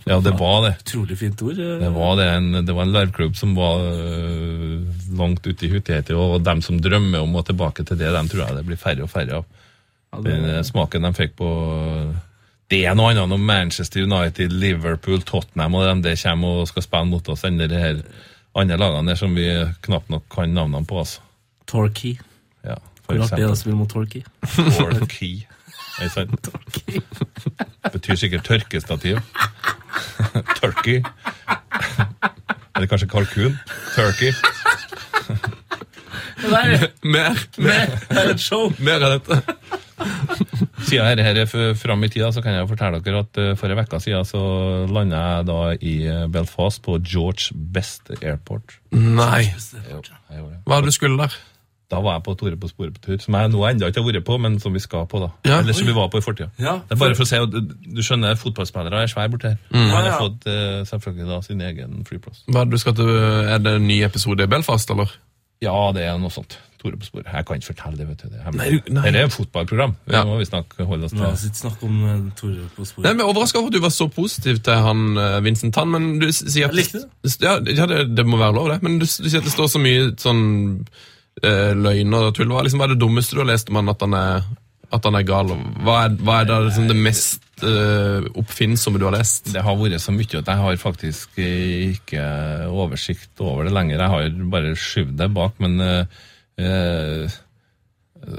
Ja, 0.06 0.18
det 0.20 0.34
var 0.40 0.62
det. 0.66 0.74
Utrolig 0.84 1.16
fint 1.18 1.42
ord. 1.46 1.60
eh. 1.64 1.78
Det 1.80 1.90
var, 1.96 2.16
det, 2.20 2.26
en, 2.36 2.66
det 2.68 2.74
var 2.76 2.84
en 2.84 2.92
larvklubb 2.92 3.36
som 3.40 3.54
var 3.56 3.80
øh, 3.88 4.82
langt 5.18 5.48
ute 5.48 5.66
i 5.66 5.70
hutigheten, 5.72 6.16
og 6.20 6.42
dem 6.44 6.62
som 6.66 6.80
drømmer 6.84 7.24
om 7.24 7.36
å 7.40 7.44
tilbake 7.48 7.86
til 7.88 7.98
det, 8.02 8.10
dem 8.12 8.28
tror 8.32 8.44
jeg 8.48 8.58
det 8.58 8.66
blir 8.68 8.80
færre 8.82 9.06
og 9.06 9.12
færre 9.14 9.40
av. 9.42 9.46
Ja, 10.14 10.20
det- 10.22 10.34
Den 10.34 10.50
eh, 10.58 10.62
smaken 10.68 11.02
de 11.08 11.14
fikk 11.18 11.36
på 11.40 11.48
Det 12.70 12.84
er 12.88 12.96
noe 12.96 13.12
annet 13.14 13.30
når 13.30 13.38
Manchester 13.40 14.04
United, 14.04 14.52
Liverpool, 14.52 15.22
Tottenham 15.22 15.76
og 15.76 15.86
dem 15.88 16.02
det 16.02 16.18
kommer 16.24 16.62
og 16.64 16.68
skal 16.68 16.82
spille 16.86 17.06
mot 17.10 17.30
oss, 17.30 17.44
enn 17.46 17.58
de 17.60 17.68
her 17.70 18.00
andre 18.56 18.78
lagene 18.78 19.08
der 19.12 19.16
som 19.20 19.34
vi 19.36 19.48
knapt 19.86 20.10
nok 20.10 20.24
kan 20.30 20.54
navnene 20.54 20.86
på. 20.86 21.00
altså. 21.00 21.22
Torkey. 21.68 22.18
Ja, 22.66 22.76
for 23.06 23.16
Hvor 23.16 23.24
artig 23.26 23.40
er 23.44 23.48
det 23.48 23.52
å 23.52 23.60
spille 23.60 23.76
mot 23.78 23.90
Torkey? 23.92 24.24
Torkey. 24.78 25.46
Er 26.00 26.08
det 26.08 26.12
sant? 26.12 26.50
Betyr 27.94 28.16
sikkert 28.18 28.46
tørkestativ. 28.48 29.20
Turkey. 30.62 31.02
Eller 32.76 32.90
kanskje 32.90 33.10
kalkun? 33.12 33.58
Turkey. 33.96 34.34
Nei, 36.44 36.66
Mer, 37.16 37.38
mer 37.62 37.94
er 38.12 38.34
et 38.34 38.42
show. 38.44 38.72
mer 38.84 39.04
av 39.06 39.18
dette. 39.18 39.38
Siden 40.84 41.20
dette 41.22 41.46
er 41.46 41.78
fram 41.80 42.04
i 42.04 42.10
tida, 42.12 42.32
så 42.36 42.42
kan 42.44 42.58
jeg 42.58 42.68
fortelle 42.68 43.00
dere 43.06 43.22
at 43.24 43.40
uh, 43.40 43.54
for 43.60 43.72
en 43.72 43.80
uke 43.80 44.00
siden 44.04 44.28
så 44.28 44.42
landa 44.92 45.22
jeg 45.22 45.48
da 45.48 45.60
i 45.80 45.94
eh, 46.10 46.26
Belfast 46.34 46.82
på 46.84 46.98
George 47.00 47.56
Best 47.56 48.12
Airport. 48.20 48.80
Nei. 48.92 49.46
Jeg 49.48 49.88
gjorde 49.90 50.12
det. 50.12 50.60
Hva 50.68 50.82
du 50.84 50.92
skulle 50.92 51.22
der? 51.24 51.38
Da 51.94 52.02
var 52.02 52.18
jeg 52.18 52.24
på 52.26 52.36
Tore 52.42 52.58
på 52.60 52.70
sporet 52.72 52.96
på 52.98 53.04
tur, 53.06 53.18
som 53.22 53.38
jeg 53.38 53.52
nå 53.54 53.64
ennå 53.70 53.90
ikke 53.92 54.02
har 54.02 54.08
vært 54.10 54.26
på, 54.28 54.38
men 54.42 54.58
som 54.64 54.74
vi 54.74 54.82
skal 54.84 55.06
på. 55.12 55.22
da. 55.24 55.30
Ja. 55.48 55.60
Eller 55.62 55.78
som 55.78 55.88
vi 55.88 55.94
var 55.96 56.10
på 56.14 56.20
i 56.22 56.26
fortida. 56.26 56.50
Ja, 56.58 56.80
det 56.90 56.98
er 56.98 57.02
bare 57.06 57.16
for 57.20 57.28
å 57.28 57.30
si, 57.30 57.42
du, 57.54 57.60
du 58.00 58.02
skjønner, 58.04 58.36
fotballspillere 58.42 59.04
er 59.06 59.14
svære 59.14 59.32
borti 59.36 59.52
her. 59.54 59.60
Mm. 59.70 59.88
Han 59.94 60.10
har 60.10 60.18
fått 60.26 60.50
eh, 60.50 60.82
selvfølgelig 60.90 61.30
da 61.30 61.42
sin 61.46 61.62
egen 61.70 62.02
flyplass. 62.10 62.44
Hva, 62.50 62.66
du 62.66 62.78
skal 62.82 62.98
til, 62.98 63.14
er 63.54 63.62
det 63.64 63.78
en 63.80 63.88
ny 63.88 64.02
episode 64.10 64.44
i 64.44 64.52
Belfast, 64.58 64.90
eller? 64.96 65.14
Ja, 65.64 65.78
det 65.96 66.02
er 66.10 66.18
noe 66.20 66.34
sånt. 66.34 66.58
Tore 66.84 66.98
på 67.00 67.06
sporet. 67.08 67.30
Jeg 67.32 67.46
kan 67.48 67.56
ikke 67.62 67.70
fortelle 67.70 67.96
det, 68.02 68.08
vet 68.10 68.24
du. 68.26 68.32
Det 68.34 68.40
er, 68.42 68.52
Nei, 68.60 68.66
nei. 68.92 69.04
Dette 69.06 69.20
er 69.22 69.28
et 69.30 69.32
fotballprogram. 69.32 69.94
Det 70.04 70.18
Ja. 70.18 70.26
må 70.28 70.34
vi 70.42 70.48
snakke 70.50 70.84
holde 70.90 71.08
oss 71.08 71.14
La 71.16 71.30
til. 71.30 71.38
oss 71.38 71.46
ikke 71.48 71.62
snakke 71.62 71.88
om 71.88 72.02
eh, 72.04 72.26
Tore 72.36 72.66
på 72.76 72.84
Nei, 72.84 72.88
sporet. 72.90 73.08
men 73.16 73.24
Overraska 73.24 73.62
over 73.62 73.72
at 73.72 73.78
du 73.78 73.80
var 73.86 73.94
så 73.96 74.10
positiv 74.12 74.60
til 74.68 74.82
han 74.90 75.06
eh, 75.16 75.38
Vincent 75.46 75.74
Tann, 75.78 75.94
men 75.96 76.10
du 76.20 76.28
sier 76.36 76.68
at 76.68 76.76
Jeg 76.76 76.82
likte 76.82 77.06
Ja, 77.46 77.54
ja 77.64 77.88
det, 77.88 78.02
det 78.18 78.26
må 78.28 78.36
være 78.42 78.58
lov, 78.60 78.68
det. 78.74 78.82
Men 78.84 79.00
du, 79.00 79.06
du 79.08 79.30
sier 79.30 79.40
at 79.40 79.48
det 79.48 79.56
står 79.56 79.72
så 79.72 79.80
mye 79.80 80.10
sånn 80.20 80.44
eh, 81.42 81.72
løgner 81.78 82.30
og 82.30 82.36
tull. 82.38 82.52
Hva 82.52 82.62
er 82.62 82.68
liksom, 82.68 82.82
hva 82.82 82.90
er 82.90 82.96
det 82.96 83.02
dummeste 83.04 83.38
du 83.38 83.42
har 83.44 83.50
lest 83.54 83.72
om 83.72 83.80
han 83.82 83.94
at 83.94 84.04
han 84.06 84.18
er, 84.18 84.50
at 84.94 85.08
han 85.10 85.20
er 85.20 85.28
gal? 85.28 85.54
Hva 85.86 86.00
er, 86.06 86.18
hva 86.22 86.42
er 86.42 86.50
det, 86.50 86.60
liksom 86.68 86.90
det 86.92 87.00
mest 87.00 87.64
eh, 87.66 88.28
oppfinnsomme 88.44 89.02
du 89.02 89.08
har 89.10 89.18
lest? 89.18 89.54
Det 89.54 89.64
har 89.66 89.80
vært 89.80 90.04
så 90.04 90.16
mye 90.16 90.44
at 90.44 90.52
jeg 90.52 90.66
har 90.66 90.84
faktisk 90.84 91.40
ikke 91.40 92.28
oversikt 92.70 93.46
over 93.46 93.68
det 93.68 93.74
lenger. 93.76 94.04
Jeg 94.04 94.14
har 94.18 94.52
bare 94.54 94.76
skyvd 94.78 95.18
det 95.24 95.32
bak, 95.34 95.58
men 95.64 95.82
eh, 95.88 96.22
eh, 96.62 97.42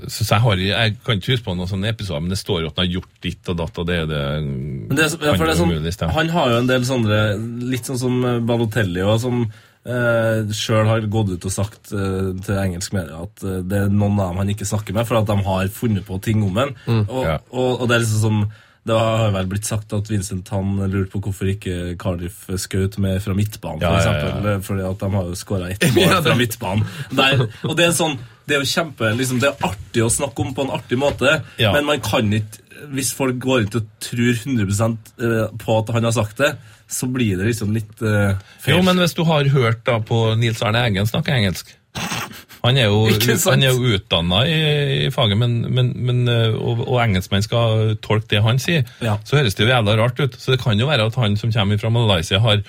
så, 0.09 0.25
jeg, 0.25 0.41
har, 0.41 0.61
jeg 0.65 0.95
kan 1.05 1.19
ikke 1.19 1.35
huske 1.35 1.45
på 1.45 1.55
noen 1.59 1.69
sånne 1.69 1.91
episoder, 1.93 2.23
men 2.25 2.33
det 2.33 2.41
står 2.41 2.63
jo 2.63 2.71
at 2.71 2.79
han 2.79 2.87
har 2.87 2.95
gjort 2.95 3.19
ditt 3.27 3.51
og 3.53 3.59
datt, 3.59 3.81
og 3.83 3.89
det 3.91 3.99
er 4.01 4.07
det 4.09 4.23
Men 4.41 4.97
det, 4.97 5.11
ja, 5.13 5.35
det 5.37 5.51
er 5.51 5.59
sånn, 5.59 6.15
han 6.15 6.33
har 6.33 6.55
jo 6.55 6.61
en 6.63 6.71
del 6.71 6.87
sånne 6.89 7.19
Litt 7.69 7.91
sånn 7.91 8.01
som 8.01 8.17
Balotelli, 8.49 9.03
og 9.05 9.19
som 9.21 9.43
uh, 9.87 10.53
sjøl 10.55 10.87
har 10.89 11.07
gått 11.13 11.31
ut 11.35 11.45
og 11.49 11.53
sagt 11.55 11.93
eh, 11.93 12.31
til 12.45 12.59
engelsk 12.61 12.93
media 12.97 13.23
at 13.27 13.43
eh, 13.45 13.63
det 13.69 13.81
er 13.85 13.89
noen 13.93 14.19
av 14.21 14.31
dem 14.33 14.43
han 14.43 14.53
ikke 14.55 14.67
snakker 14.69 14.97
med, 14.97 15.07
for 15.09 15.21
at 15.21 15.27
de 15.31 15.37
har 15.47 15.73
funnet 15.75 16.07
på 16.09 16.21
ting 16.25 16.43
om 16.47 16.57
ham. 16.61 16.75
og, 17.09 17.25
Ja. 17.25 17.39
og, 17.53 17.81
og 17.83 17.89
det 17.91 17.97
er 17.99 18.05
liksom 18.07 18.23
som 18.25 18.45
det 18.85 18.93
har 19.01 19.31
vel 19.33 19.47
blitt 19.49 19.65
sagt 19.65 19.95
at 19.97 20.11
Vincent 20.13 20.51
han 20.53 20.75
lurte 20.93 21.15
på 21.15 21.21
hvorfor 21.25 21.49
ikke 21.49 21.95
Cardiff 21.97 22.43
skjøt 22.61 22.99
med 23.01 23.23
fra 23.25 23.33
midtbanen, 23.33 23.81
for 23.81 23.89
Ja, 23.89 23.95
ja, 23.97 24.11
ja. 24.13 24.27
eksempel, 24.27 24.59
fordi 24.67 24.85
at 24.91 24.99
de 25.01 25.09
har 25.15 25.31
jo 25.31 25.39
skåra 25.41 25.71
ett 25.73 25.87
mål 25.97 26.13
fra 26.27 26.35
midtbanen. 26.37 26.85
Der, 27.17 27.47
og 27.65 27.73
det 27.79 27.87
er 27.87 27.95
sånn 27.97 28.19
det 28.45 28.59
er 28.59 28.61
jo 28.61 28.69
kjempe, 28.69 29.09
liksom, 29.17 29.39
det 29.41 29.49
er 29.49 29.65
artig 29.71 30.03
å 30.05 30.11
snakke 30.13 30.45
om 30.45 30.51
på 30.53 30.67
en 30.67 30.75
artig 30.77 30.99
måte, 31.01 31.39
Ja. 31.57 31.73
men 31.73 31.87
man 31.89 32.01
kan 32.05 32.29
ikke 32.37 32.61
Hvis 32.93 33.15
folk 33.17 33.39
går 33.41 33.63
ut 33.71 33.77
og 33.79 33.85
tror 34.05 34.35
100% 34.37 35.57
på 35.65 35.77
at 35.81 35.93
han 35.95 36.05
har 36.05 36.13
sagt 36.13 36.37
det, 36.43 36.51
så 36.91 37.09
blir 37.11 37.39
det 37.39 37.49
liksom 37.49 37.73
litt 37.75 37.95
uh, 38.03 38.37
feil. 38.61 38.77
Jo, 38.77 38.83
men 38.87 39.01
hvis 39.01 39.17
du 39.17 39.25
har 39.29 39.49
hørt 39.55 39.85
da 39.87 39.99
på 40.05 40.27
Nils 40.41 40.63
Arne 40.65 40.85
Eggen 40.87 41.09
snakke 41.09 41.35
engelsk 41.35 41.75
Han 42.65 42.79
er 42.81 42.89
jo, 42.89 43.05
han 43.51 43.63
er 43.63 43.75
jo 43.75 43.95
utdanna 43.97 44.45
i, 44.49 44.59
i 45.07 45.11
faget, 45.15 45.39
men, 45.39 45.61
men, 45.69 45.93
men, 45.95 46.25
eh, 46.31 46.57
og, 46.57 46.81
og 46.89 46.97
engelskmenn 47.03 47.45
skal 47.45 47.95
tolke 48.03 48.31
det 48.33 48.41
han 48.43 48.59
sier. 48.63 48.89
Ja. 49.05 49.19
Så 49.29 49.37
høres 49.39 49.55
det 49.55 49.67
jo 49.67 49.71
jævla 49.71 49.99
rart 50.01 50.19
ut. 50.19 50.39
Så 50.41 50.55
det 50.55 50.63
kan 50.63 50.81
jo 50.81 50.89
være 50.89 51.07
at 51.11 51.19
han 51.21 51.37
som 51.37 51.53
kommer 51.55 51.79
fra 51.79 51.93
Malaysia, 51.93 52.41
har 52.41 52.65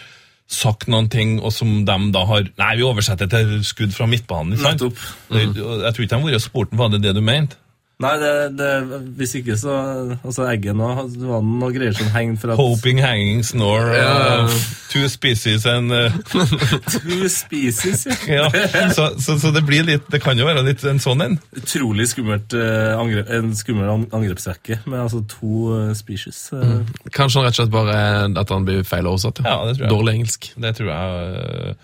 sagt 0.51 0.89
noen 0.91 1.07
ting, 1.09 1.39
og 1.39 1.53
som 1.55 1.71
de 1.87 1.95
da 2.13 2.25
har 2.29 2.49
Nei, 2.59 2.73
vi 2.77 2.85
oversetter 2.85 3.31
til 3.31 3.55
skudd 3.65 3.95
fra 3.95 4.05
midtbanen. 4.09 4.59
sant? 4.59 4.83
Nettopp. 4.83 4.99
Jeg 5.31 5.53
tror 5.55 6.03
ikke 6.05 6.11
de 6.11 6.19
har 6.19 6.27
vært 6.27 6.41
og 6.41 6.45
spurt 6.45 6.75
var 6.77 6.91
det 6.93 7.01
det 7.07 7.15
du 7.17 7.23
mente. 7.25 7.57
Nei, 8.03 8.11
det, 8.19 8.31
det, 8.59 8.69
hvis 9.15 9.37
ikke 9.39 9.55
så 9.55 9.73
Altså, 10.17 10.43
Eggen 10.51 10.81
og 10.83 11.13
det 11.13 11.29
var 11.29 11.43
noe 11.47 11.69
greier 11.71 11.95
som 11.95 12.09
henger 12.11 12.41
fra 12.41 12.57
Hoping, 12.59 12.99
hanging, 12.99 13.39
snore, 13.47 13.95
uh, 13.95 14.51
two 14.91 15.07
species 15.07 15.63
and 15.69 15.95
uh, 15.95 16.11
Two 16.95 17.29
species, 17.31 18.03
ja. 18.27 18.49
ja. 18.51 18.89
så, 18.91 19.13
så, 19.15 19.37
så 19.39 19.53
det 19.55 19.63
blir 19.67 19.87
litt 19.87 20.11
Det 20.11 20.19
kan 20.23 20.35
jo 20.35 20.47
være 20.49 20.65
litt 20.67 20.83
en 20.83 20.99
sånn 20.99 21.23
en. 21.23 21.39
Utrolig 21.55 22.09
skummelt 22.11 22.57
uh, 22.59 22.99
angrep, 22.99 23.31
en 23.31 23.55
skummel 23.55 23.87
an- 23.95 24.07
angrepsrekke 24.15 24.81
med 24.85 24.99
altså 25.05 25.23
to 25.31 25.71
eh, 25.77 25.91
species. 25.97 26.49
Mm. 26.51 26.83
Kanskje 27.15 27.39
han 27.39 27.47
rett 27.47 27.55
og 27.55 27.61
slett 27.63 27.73
bare 27.73 27.97
at 28.43 28.51
han 28.51 28.67
blir 28.67 28.83
feil 28.87 29.07
oversatt? 29.07 29.39
Ja, 29.45 29.61
det 29.69 29.77
tror 29.77 29.87
jeg. 29.87 29.93
Dårlig 29.95 30.17
engelsk. 30.19 30.51
Det 30.67 30.75
tror 30.77 30.91
jeg. 30.91 31.75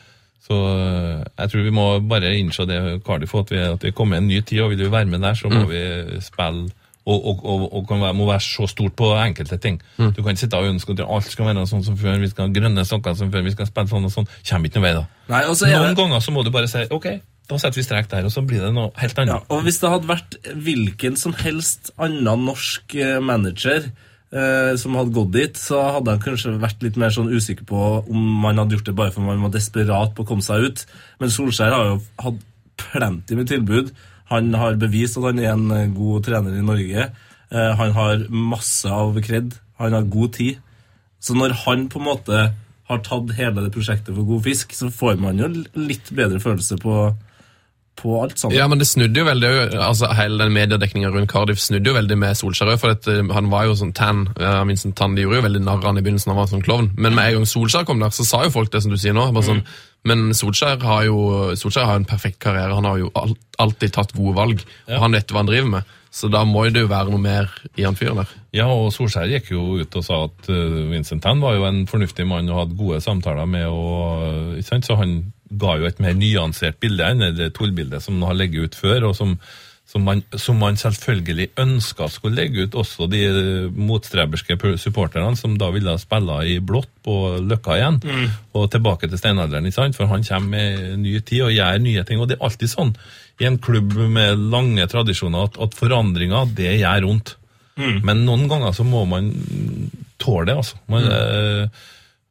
Så 0.42 0.58
øh, 0.58 1.24
jeg 1.38 1.52
tror 1.52 1.66
vi 1.68 1.74
må 1.76 1.88
bare 2.10 2.36
innse 2.38 2.66
det, 2.66 2.80
Cardiff, 3.06 3.36
at 3.36 3.52
vi, 3.52 3.58
at 3.58 3.84
vi 3.84 3.92
kommer 3.92 4.18
en 4.18 4.28
ny 4.28 4.42
tid, 4.42 4.62
og 4.62 4.72
vil 4.74 4.86
vi 4.86 4.92
være 4.92 5.06
med 5.06 5.22
der, 5.22 5.38
så 5.38 5.50
må 5.50 5.66
vi 5.70 5.82
spille 6.22 6.70
og, 7.06 7.26
og, 7.26 7.46
og, 7.46 7.74
og 7.74 7.88
kan 7.90 8.02
være, 8.02 8.14
må 8.14 8.28
være 8.30 8.44
så 8.46 8.68
stort 8.70 8.94
på 8.94 9.10
enkelte 9.18 9.58
ting. 9.58 9.80
Du 9.98 10.22
kan 10.22 10.36
ikke 10.36 10.44
sitte 10.44 10.58
og 10.58 10.70
ønske 10.70 10.94
at 10.94 11.02
alt 11.08 11.32
skal 11.32 11.50
være 11.50 11.66
sånn 11.70 11.84
som 11.86 11.98
før, 11.98 12.20
vi 12.22 12.30
skal 12.30 12.48
ha 12.48 12.54
grønne 12.54 12.86
sokker 12.86 13.18
som 13.18 13.32
før, 13.34 13.46
vi 13.48 13.54
skal 13.56 13.70
spille 13.70 13.90
sånn 13.90 14.06
og 14.06 14.14
sånn. 14.14 14.30
Kommer 14.48 14.70
ikke 14.70 14.80
noe 14.80 14.86
vei 14.86 14.94
da. 15.00 15.04
Nei, 15.32 15.42
er 15.42 15.50
Noen 15.50 15.90
det 15.90 15.98
ganger 15.98 16.24
så 16.24 16.36
må 16.36 16.46
du 16.46 16.52
bare 16.54 16.70
si 16.70 16.84
ok, 16.94 17.08
da 17.50 17.58
setter 17.60 17.82
vi 17.82 17.88
strek 17.88 18.12
der, 18.12 18.28
og 18.30 18.34
så 18.34 18.46
blir 18.46 18.62
det 18.64 18.72
noe 18.76 18.92
helt 19.02 19.18
ja, 19.18 19.26
annet. 19.26 19.50
og 19.50 19.66
Hvis 19.66 19.82
det 19.82 19.92
hadde 19.96 20.12
vært 20.12 20.38
hvilken 20.68 21.18
som 21.20 21.36
helst 21.42 21.92
annen 21.98 22.46
norsk 22.48 22.96
eh, 22.96 23.18
manager 23.24 23.90
eh, 23.90 24.11
som 24.32 24.94
hadde 24.96 25.12
gått 25.12 25.34
dit, 25.34 25.58
så 25.60 25.82
hadde 25.98 26.14
han 26.14 26.22
kanskje 26.24 26.54
vært 26.62 26.84
litt 26.86 26.96
mer 26.96 27.12
sånn 27.12 27.34
usikker 27.34 27.66
på 27.68 27.80
om 28.00 28.30
man 28.40 28.62
hadde 28.62 28.78
gjort 28.78 28.88
det 28.88 28.94
bare 28.96 29.12
for 29.12 29.26
man 29.28 29.42
var 29.44 29.52
desperat 29.52 30.14
på 30.16 30.24
å 30.24 30.30
komme 30.30 30.46
seg 30.46 30.70
ut. 30.70 30.84
Men 31.20 31.34
Solskjær 31.36 31.76
har 31.76 31.90
jo 31.90 31.98
hatt 32.24 32.40
plenty 32.80 33.36
med 33.36 33.50
tilbud. 33.52 33.92
Han 34.32 34.54
har 34.56 34.80
bevist 34.80 35.20
at 35.20 35.28
han 35.28 35.42
er 35.44 35.54
en 35.54 35.68
eh, 35.76 35.90
god 35.92 36.26
trener 36.28 36.56
i 36.56 36.66
Norge. 36.66 37.08
Eh, 37.52 37.72
han 37.82 37.96
har 37.98 38.28
masse 38.32 38.88
av 38.88 39.18
kred. 39.26 39.56
Han 39.82 39.96
har 39.98 40.12
god 40.12 40.36
tid. 40.38 40.62
Så 41.22 41.36
når 41.38 41.58
han 41.66 41.88
på 41.92 42.00
en 42.00 42.08
måte 42.08 42.46
har 42.92 43.04
tatt 43.06 43.36
hele 43.38 43.66
det 43.66 43.74
prosjektet 43.76 44.16
for 44.16 44.28
god 44.28 44.46
fisk, 44.48 44.74
så 44.76 44.90
får 44.92 45.20
man 45.22 45.40
jo 45.40 45.52
litt 45.78 46.12
bedre 46.16 46.42
følelse 46.44 46.80
på, 46.82 46.96
på 48.00 48.16
alt 48.22 48.40
sammen. 48.40 48.58
Ja, 48.58 48.68
men 48.72 48.80
det 48.80 48.88
snudde 48.90 49.20
jo 49.20 49.28
veldig, 49.28 49.52
altså 49.78 50.10
hele 50.18 50.40
den 50.42 50.54
mediedekningen 50.56 51.12
rundt 51.14 51.32
Cardiff 51.32 51.62
snudde 51.62 51.92
jo 51.92 51.96
veldig 51.98 52.18
med 52.18 52.38
Solskjær 52.40 52.74
for 52.82 52.96
at, 52.96 53.08
eh, 53.12 53.22
han 53.36 53.52
var 53.52 53.68
jo 53.70 53.78
sånn 53.78 53.94
tan, 53.98 54.28
Uh, 54.42 54.64
Vincent 54.66 54.96
Tan, 54.98 55.16
de 55.16 55.26
gjorde 55.26 55.42
jo 55.42 55.46
veldig 55.46 55.62
narr 55.62 55.82
av 55.82 55.92
han 55.92 56.00
i 56.00 56.04
begynnelsen, 56.06 56.32
han 56.32 56.40
var 56.40 56.50
sånn 56.50 56.64
klovn, 56.66 56.92
men 56.98 57.14
med 57.16 57.28
en 57.28 57.40
gang 57.40 57.48
Solskjær 57.50 57.86
kom 57.86 58.02
der, 58.02 58.14
så 58.16 58.26
sa 58.26 58.44
jo 58.46 58.54
folk 58.54 58.72
det 58.74 58.82
som 58.84 58.94
du 58.94 58.98
sier 58.98 59.14
nå, 59.14 59.28
bare 59.36 59.48
sånn, 59.48 59.64
men 60.08 60.32
Solskjær 60.38 60.82
har 60.88 61.04
jo 61.06 61.18
Solskjær 61.60 61.90
har 61.90 62.00
en 62.00 62.08
perfekt 62.10 62.40
karriere, 62.42 62.74
han 62.78 62.88
har 62.88 63.02
jo 63.02 63.12
alt, 63.20 63.38
alltid 63.62 63.94
tatt 63.98 64.16
gode 64.18 64.34
valg, 64.38 64.64
og 64.88 65.04
han 65.04 65.18
vet 65.18 65.34
hva 65.34 65.44
han 65.44 65.52
driver 65.52 65.74
med, 65.76 65.92
så 66.12 66.32
da 66.32 66.42
må 66.48 66.64
det 66.70 66.86
jo 66.86 66.92
være 66.92 67.12
noe 67.14 67.22
mer 67.22 67.52
i 67.80 67.86
han 67.86 67.98
fyren 68.00 68.24
der. 68.24 68.32
Ja, 68.56 68.68
og 68.72 68.90
Solskjær 68.96 69.30
gikk 69.32 69.52
jo 69.54 69.78
ut 69.80 70.00
og 70.00 70.08
sa 70.08 70.24
at 70.26 70.50
uh, 70.50 70.82
Vincent 70.92 71.24
Tan 71.24 71.44
var 71.44 71.60
jo 71.60 71.68
en 71.68 71.86
fornuftig 71.92 72.26
mann 72.28 72.50
og 72.52 72.64
hadde 72.64 72.80
gode 72.80 73.04
samtaler 73.04 73.48
med, 73.48 73.68
og, 73.70 74.26
uh, 74.26 74.58
ikke 74.58 74.72
sant? 74.74 74.90
så 74.90 74.98
han 75.00 75.20
ga 75.60 75.76
jo 75.80 75.90
et 75.90 76.00
mer 76.04 76.16
nyansert 76.18 76.80
bilde 76.82 77.08
enn 77.08 77.28
det 77.38 77.52
tullbildet 77.58 78.04
som 78.04 78.22
har 78.28 78.38
ligget 78.38 78.72
ut 78.72 78.78
før, 78.78 79.10
og 79.10 79.16
som, 79.18 79.34
som, 79.90 80.06
man, 80.08 80.24
som 80.40 80.60
man 80.62 80.80
selvfølgelig 80.80 81.50
ønska 81.60 82.08
skulle 82.12 82.40
legge 82.40 82.68
ut 82.68 82.78
også 82.80 83.10
de 83.12 83.22
uh, 83.28 83.74
motstreberske 83.76 84.58
supporterne 84.80 85.36
som 85.40 85.58
da 85.60 85.72
ville 85.76 85.98
spille 86.02 86.38
i 86.48 86.60
blått 86.64 86.92
på 87.04 87.18
Løkka 87.44 87.80
igjen, 87.80 88.00
og 88.54 88.70
tilbake 88.72 89.10
til 89.10 89.20
steinalderen, 89.20 89.68
ikke 89.68 89.80
sant? 89.82 90.00
for 90.00 90.12
han 90.12 90.24
kommer 90.28 90.56
med 90.56 91.04
ny 91.04 91.20
tid 91.20 91.48
og 91.50 91.56
gjør 91.58 91.84
nye 91.84 92.08
ting, 92.08 92.22
og 92.22 92.32
det 92.32 92.40
er 92.40 92.48
alltid 92.48 92.72
sånn 92.72 92.96
i 93.42 93.48
en 93.50 93.58
klubb 93.58 93.96
med 94.14 94.38
lange 94.54 94.86
tradisjoner 94.88 95.48
at, 95.50 95.62
at 95.66 95.78
forandringer, 95.78 96.52
det 96.58 96.76
gjør 96.78 97.08
vondt. 97.10 97.38
Men 98.06 98.26
noen 98.28 98.48
ganger 98.52 98.76
så 98.76 98.86
må 98.86 99.04
man 99.10 99.32
tåle 100.22 100.52
det, 100.52 100.58
altså. 100.62 100.80
Man, 100.92 101.08
eh, 101.10 101.88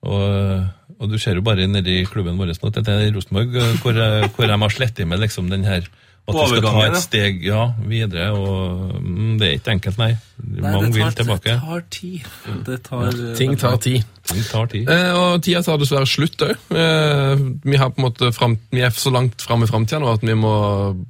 og, 0.06 0.68
og 1.00 1.08
du 1.08 1.16
ser 1.18 1.38
jo 1.38 1.44
bare 1.44 1.66
nede 1.66 1.94
i 1.96 2.04
klubben 2.04 2.36
vår 2.36 2.52
nå, 2.52 2.70
dette 2.76 2.92
er 2.92 3.12
Rosenborg, 3.14 3.56
eh, 3.56 3.76
hvor, 3.80 3.96
eh, 3.96 4.28
hvor 4.36 4.46
de 4.46 4.58
har 4.62 4.74
slettet 4.74 5.08
med 5.08 5.22
liksom 5.22 5.48
den 5.50 5.64
her 5.64 5.88
at 6.28 6.36
vi 6.36 6.46
skal 6.50 6.66
ta 6.66 6.82
et 6.86 6.98
steg 7.02 7.44
ja, 7.44 7.62
videre, 7.88 8.30
og 8.36 8.98
mm, 9.00 9.38
det 9.40 9.48
er 9.48 9.56
ikke 9.58 9.74
enkelt, 9.78 9.98
nei. 10.00 10.12
Nei, 10.40 10.72
Mange 10.72 10.90
vil 10.94 11.12
tilbake. 11.16 11.52
Det 11.52 11.60
tar 11.60 11.82
tid. 11.92 12.28
Det 12.66 12.76
tar, 12.86 13.18
Ting 13.36 13.56
tar 13.60 13.76
tid. 13.82 14.06
Ting 14.30 14.44
tar 14.46 14.68
tid. 14.70 14.88
Eh, 14.88 15.10
og 15.16 15.42
tida 15.44 15.62
tar 15.64 15.80
dessverre 15.80 16.08
slutt 16.08 16.44
òg. 16.46 16.54
Eh, 16.72 17.42
vi, 17.64 17.76
har 17.80 17.90
på 17.92 18.00
en 18.00 18.06
måte 18.06 18.30
frem, 18.36 18.56
vi 18.72 18.84
er 18.86 18.94
så 18.94 19.12
langt 19.14 19.42
fram 19.44 19.64
i 19.64 19.68
framtida 19.70 20.00
nå 20.02 20.12
at 20.14 20.24
vi 20.24 20.36
må 20.38 20.54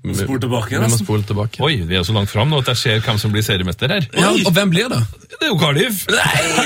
vi, 0.03 0.17
Spole 0.23 0.43
tilbake, 0.43 0.81
Vi 0.81 0.91
må 0.95 1.01
spole 1.01 1.27
tilbake. 1.27 1.63
Oi, 1.67 1.83
vi 1.87 1.99
er 1.99 2.07
så 2.07 2.17
langt 2.17 2.33
fram 2.33 2.51
nå 2.53 2.63
at 2.65 2.73
jeg 2.73 2.83
ser 2.83 3.05
hvem 3.07 3.21
som 3.23 3.35
blir 3.35 3.47
seriemester 3.47 3.93
her. 3.93 4.09
Ja, 4.17 4.33
og 4.33 4.55
hvem 4.57 4.73
blir 4.73 4.91
det? 4.93 5.03
Det 5.37 5.47
er 5.47 5.53
jo 5.53 5.61
Cardiff! 5.61 6.03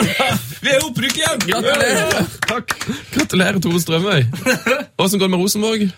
vi 0.64 0.72
er 0.72 0.86
opprykk 0.86 1.20
igjen! 1.20 1.44
Gratulerer! 1.50 2.32
Takk! 2.48 2.78
Gratulerer, 3.16 3.60
Tore 3.64 3.82
Strømøy. 3.82 4.24
Åssen 5.02 5.20
går 5.20 5.28
det 5.28 5.34
med 5.36 5.44
Rosenborg? 5.44 5.88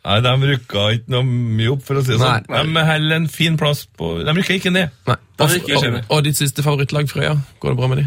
Nei, 0.00 0.20
De 0.24 0.30
rykka 0.54 0.86
ikke 0.96 1.12
noe 1.12 1.26
mye 1.28 1.74
opp, 1.74 1.82
for 1.84 2.00
å 2.00 2.04
si 2.04 2.14
det 2.14 2.20
sånn. 2.22 2.46
Nei. 2.48 2.62
De 2.64 2.84
holder 2.88 3.18
en 3.18 3.26
fin 3.28 3.58
plass 3.60 3.82
på 3.98 4.14
De 4.24 4.32
rykka 4.38 4.56
ikke 4.56 4.72
ned. 4.72 4.94
Nei. 5.08 5.18
Og, 5.40 5.52
ikke 5.56 5.76
og, 5.76 5.98
og 6.08 6.24
ditt 6.24 6.40
siste 6.40 6.64
favorittlag, 6.64 7.08
Frøya? 7.10 7.34
Går 7.60 7.74
det 7.74 7.80
bra 7.80 7.90
med 7.92 8.02
de? 8.02 8.06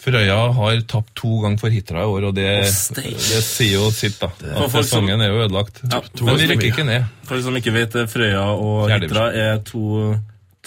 Frøya 0.00 0.38
har 0.56 0.80
tapt 0.88 1.12
to 1.18 1.40
ganger 1.42 1.60
for 1.60 1.74
Hitra 1.74 2.04
i 2.06 2.08
år, 2.08 2.26
og 2.30 2.34
det, 2.38 2.46
det 2.96 3.42
sier 3.44 3.74
jo 3.76 3.90
sitt, 3.94 4.16
da. 4.22 4.30
At 4.62 4.74
sesongen 4.74 5.20
er 5.20 5.32
jo 5.32 5.42
ødelagt. 5.44 5.82
Ja, 5.84 6.00
Men 6.24 6.38
vi 6.40 6.48
rykker 6.50 6.70
ikke 6.70 6.86
ned. 6.88 7.06
For 7.28 7.36
de 7.38 7.46
som 7.46 7.58
ikke 7.58 7.74
vet 7.74 7.94
det, 7.98 8.06
Frøya 8.10 8.46
og 8.54 8.90
Hitra 8.90 9.28
er 9.36 9.60
to, 9.66 10.14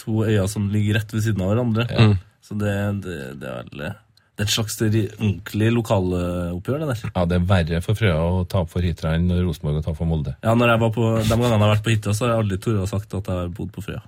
to 0.00 0.22
øyer 0.28 0.46
som 0.50 0.68
ligger 0.72 1.00
rett 1.00 1.16
ved 1.16 1.24
siden 1.26 1.44
av 1.44 1.52
hverandre. 1.52 1.88
Ja. 1.90 2.08
Så 2.44 2.56
det, 2.60 2.74
det, 3.04 3.18
det 3.40 3.48
er 3.50 3.68
vel 3.72 3.86
Det 4.34 4.42
er 4.42 4.48
et 4.48 4.50
slags 4.50 4.74
ordentlig 4.82 5.68
lokaloppgjør, 5.70 6.80
det 6.82 6.86
der. 6.90 7.02
Ja, 7.14 7.22
Det 7.30 7.36
er 7.36 7.44
verre 7.46 7.78
for 7.84 7.94
Frøya 7.94 8.16
å 8.18 8.40
tape 8.50 8.66
for 8.72 8.82
Hitra 8.82 9.12
enn 9.14 9.28
Rosenborg 9.30 9.78
å 9.78 9.84
tape 9.84 9.98
for 10.00 10.10
Molde. 10.10 10.32
Ja, 10.42 10.56
når 10.58 10.72
jeg 10.72 10.80
var 10.82 10.90
på, 10.96 11.04
De 11.20 11.28
gangene 11.28 11.52
jeg 11.52 11.62
har 11.62 11.70
vært 11.70 11.84
på 11.84 11.92
hytta, 11.94 12.14
så 12.18 12.26
har 12.26 12.32
jeg 12.32 12.42
aldri 12.42 12.58
tort 12.64 12.80
å 12.82 12.88
sagt 12.90 13.14
at 13.14 13.30
jeg 13.30 13.38
har 13.44 13.52
bodd 13.54 13.70
på 13.76 13.84
Frøya. 13.84 14.02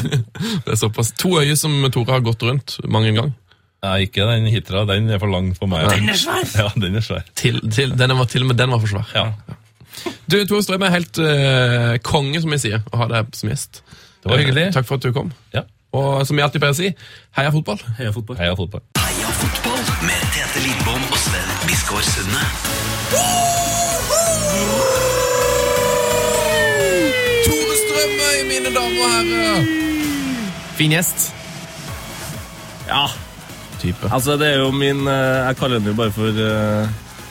Det 0.66 0.74
er 0.74 0.80
såpass. 0.80 1.12
To 1.22 1.36
øyer 1.38 1.54
som 1.60 1.78
Tore 1.94 2.16
har 2.16 2.26
gått 2.26 2.42
rundt 2.48 2.80
mange 2.90 3.14
ganger. 3.14 3.30
Ja, 3.80 3.94
Ikke 4.02 4.26
den 4.28 4.50
Hitra, 4.50 4.82
den 4.90 5.08
er 5.08 5.22
for 5.22 5.30
lang 5.32 5.54
for 5.56 5.70
meg. 5.70 5.86
Den 5.94 6.10
er 6.10 6.18
svær! 6.18 6.50
Ja, 6.58 6.66
den 6.74 6.98
er 6.98 7.06
svær. 7.06 7.22
Til, 7.38 7.62
til, 7.70 7.94
den 7.96 8.18
var 8.18 8.28
til 8.28 8.44
og 8.44 8.50
med 8.50 8.58
den 8.58 8.74
var 8.74 8.82
for 8.82 8.90
svær. 8.90 9.14
Ja. 9.14 9.30
Du, 10.26 10.36
Tore 10.50 10.62
Strøm 10.66 10.82
er 10.86 10.92
helt 10.98 11.18
uh, 11.22 11.94
konge, 12.02 12.42
som 12.42 12.50
vi 12.52 12.58
sier, 12.66 12.82
å 12.90 13.04
ha 13.04 13.08
deg 13.10 13.30
som 13.38 13.54
gjest. 13.54 13.84
Det 14.20 14.34
var 14.34 14.42
hyggelig. 14.42 14.66
Eh, 14.68 14.74
Takk 14.76 14.90
for 14.90 14.98
at 14.98 15.06
du 15.06 15.14
kom. 15.16 15.30
Ja. 15.54 15.64
Og 15.96 16.26
som 16.28 16.38
jeg 16.38 16.46
alltid 16.46 16.62
pleier 16.62 16.76
å 16.76 16.78
si, 16.82 16.92
heia 17.38 17.54
fotball. 17.54 17.80
Heia 17.98 18.12
fotball. 18.14 18.38
Heia 18.42 18.58
fotball. 18.58 18.84
Med 20.02 20.20
Tete 20.32 20.60
Lidbom 20.64 21.02
og 21.12 21.18
Sven 21.20 21.50
Biskår 21.68 22.00
Sunde. 22.06 22.44
Tore 27.46 27.74
Strømøy, 27.80 28.38
mine 28.48 28.72
damer 28.76 29.02
og 29.04 29.10
herrer! 29.12 29.66
Fin 30.78 30.94
gjest. 30.96 31.26
Ja, 32.88 33.04
Type. 33.80 34.08
altså 34.12 34.38
det 34.40 34.48
er 34.54 34.58
jo 34.64 34.70
min 34.70 35.06
eh, 35.08 35.14
Jeg 35.46 35.56
kaller 35.60 35.78
den 35.78 35.92
jo 35.92 35.94
bare 35.94 36.12
for 36.12 36.28
uh, 36.32 36.88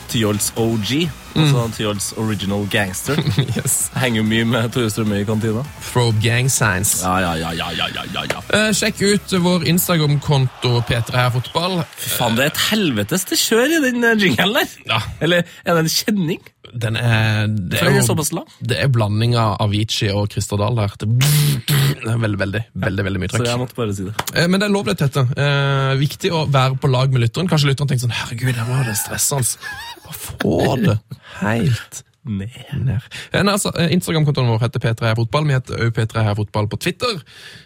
Tyholts 0.10 0.54
OG. 0.58 0.94
Altså 1.36 1.66
Tyholts 1.78 2.14
Original 2.18 2.68
Gangster. 2.72 3.18
Yes. 3.58 3.90
Henger 3.98 4.24
mye 4.24 4.46
med 4.46 4.70
Tore 4.74 4.90
Strømøy 4.92 5.22
i 5.22 5.26
kantina. 5.28 5.64
Throw 5.92 6.12
gang 6.24 6.50
signs. 6.52 7.00
Ja, 7.04 7.16
ja, 7.24 7.34
ja, 7.40 7.52
ja, 7.58 7.70
ja, 7.76 7.88
ja, 8.14 8.24
ja. 8.30 8.42
Eh, 8.56 8.70
sjekk 8.78 9.02
ut 9.08 9.34
vår 9.44 9.66
Instagram-konto 9.72 10.80
P3 10.90 11.16
her 11.18 11.32
fotball. 11.34 11.82
Fy 11.98 12.14
faen, 12.18 12.38
det 12.38 12.46
er 12.46 12.54
et 12.54 12.64
helvetes 12.70 13.26
til 13.30 13.42
kjør 13.42 13.76
i 13.80 13.82
den 13.90 14.06
jingelen 14.22 14.56
der. 14.60 14.78
Ja. 14.90 15.02
Eller 15.22 15.44
er 15.66 15.80
det 15.80 15.86
en 15.86 15.92
kjenning? 15.94 16.42
Den 16.74 16.98
er, 17.00 17.48
det 17.48 17.80
er, 17.82 17.96
jo, 17.98 18.18
det 18.62 18.78
er 18.78 18.92
blanding 18.94 19.36
av 19.40 19.56
Avicii 19.64 20.12
og 20.14 20.30
Christer 20.34 20.60
Dahl 20.62 20.78
der. 20.78 20.94
Det 21.00 21.08
er 21.08 22.20
veldig, 22.22 22.40
veldig, 22.42 22.64
veldig, 22.86 23.06
veldig 23.08 23.22
mye 23.24 23.32
Så 23.34 23.46
jeg 23.48 23.62
måtte 23.62 23.78
bare 23.80 23.96
si 23.98 24.06
det. 24.08 24.14
Eh, 24.36 24.48
Men 24.48 24.62
det 24.62 24.70
er 24.70 24.76
lov 24.76 24.90
det, 24.90 24.98
Tete. 25.02 25.26
Eh, 25.34 25.94
viktig 26.02 26.34
å 26.36 26.44
være 26.52 26.78
på 26.82 26.92
lag 26.92 27.14
med 27.14 27.26
lytteren. 27.26 27.50
Kanskje 27.52 27.72
lytteren 27.72 27.90
tenker 27.92 28.08
sånn 28.08 28.18
Herregud, 28.20 28.54
her 28.60 28.70
var 28.70 28.86
det 28.88 28.98
stressende. 29.00 29.58
Hva 30.06 30.16
få 30.20 30.60
det 30.84 31.00
helt 31.42 32.04
Ned. 32.30 32.58
ned. 32.86 33.06
Eh, 33.34 33.42
altså, 33.42 33.72
eh, 33.76 33.90
Instagram-kontoen 33.96 34.48
vår 34.52 34.62
heter 34.62 34.84
P3herfotball. 34.84 35.48
Vi 35.50 35.56
heter 35.58 35.84
òg 35.86 35.94
P3herfotball 35.98 36.68
på 36.70 36.78
Twitter. 36.78 37.22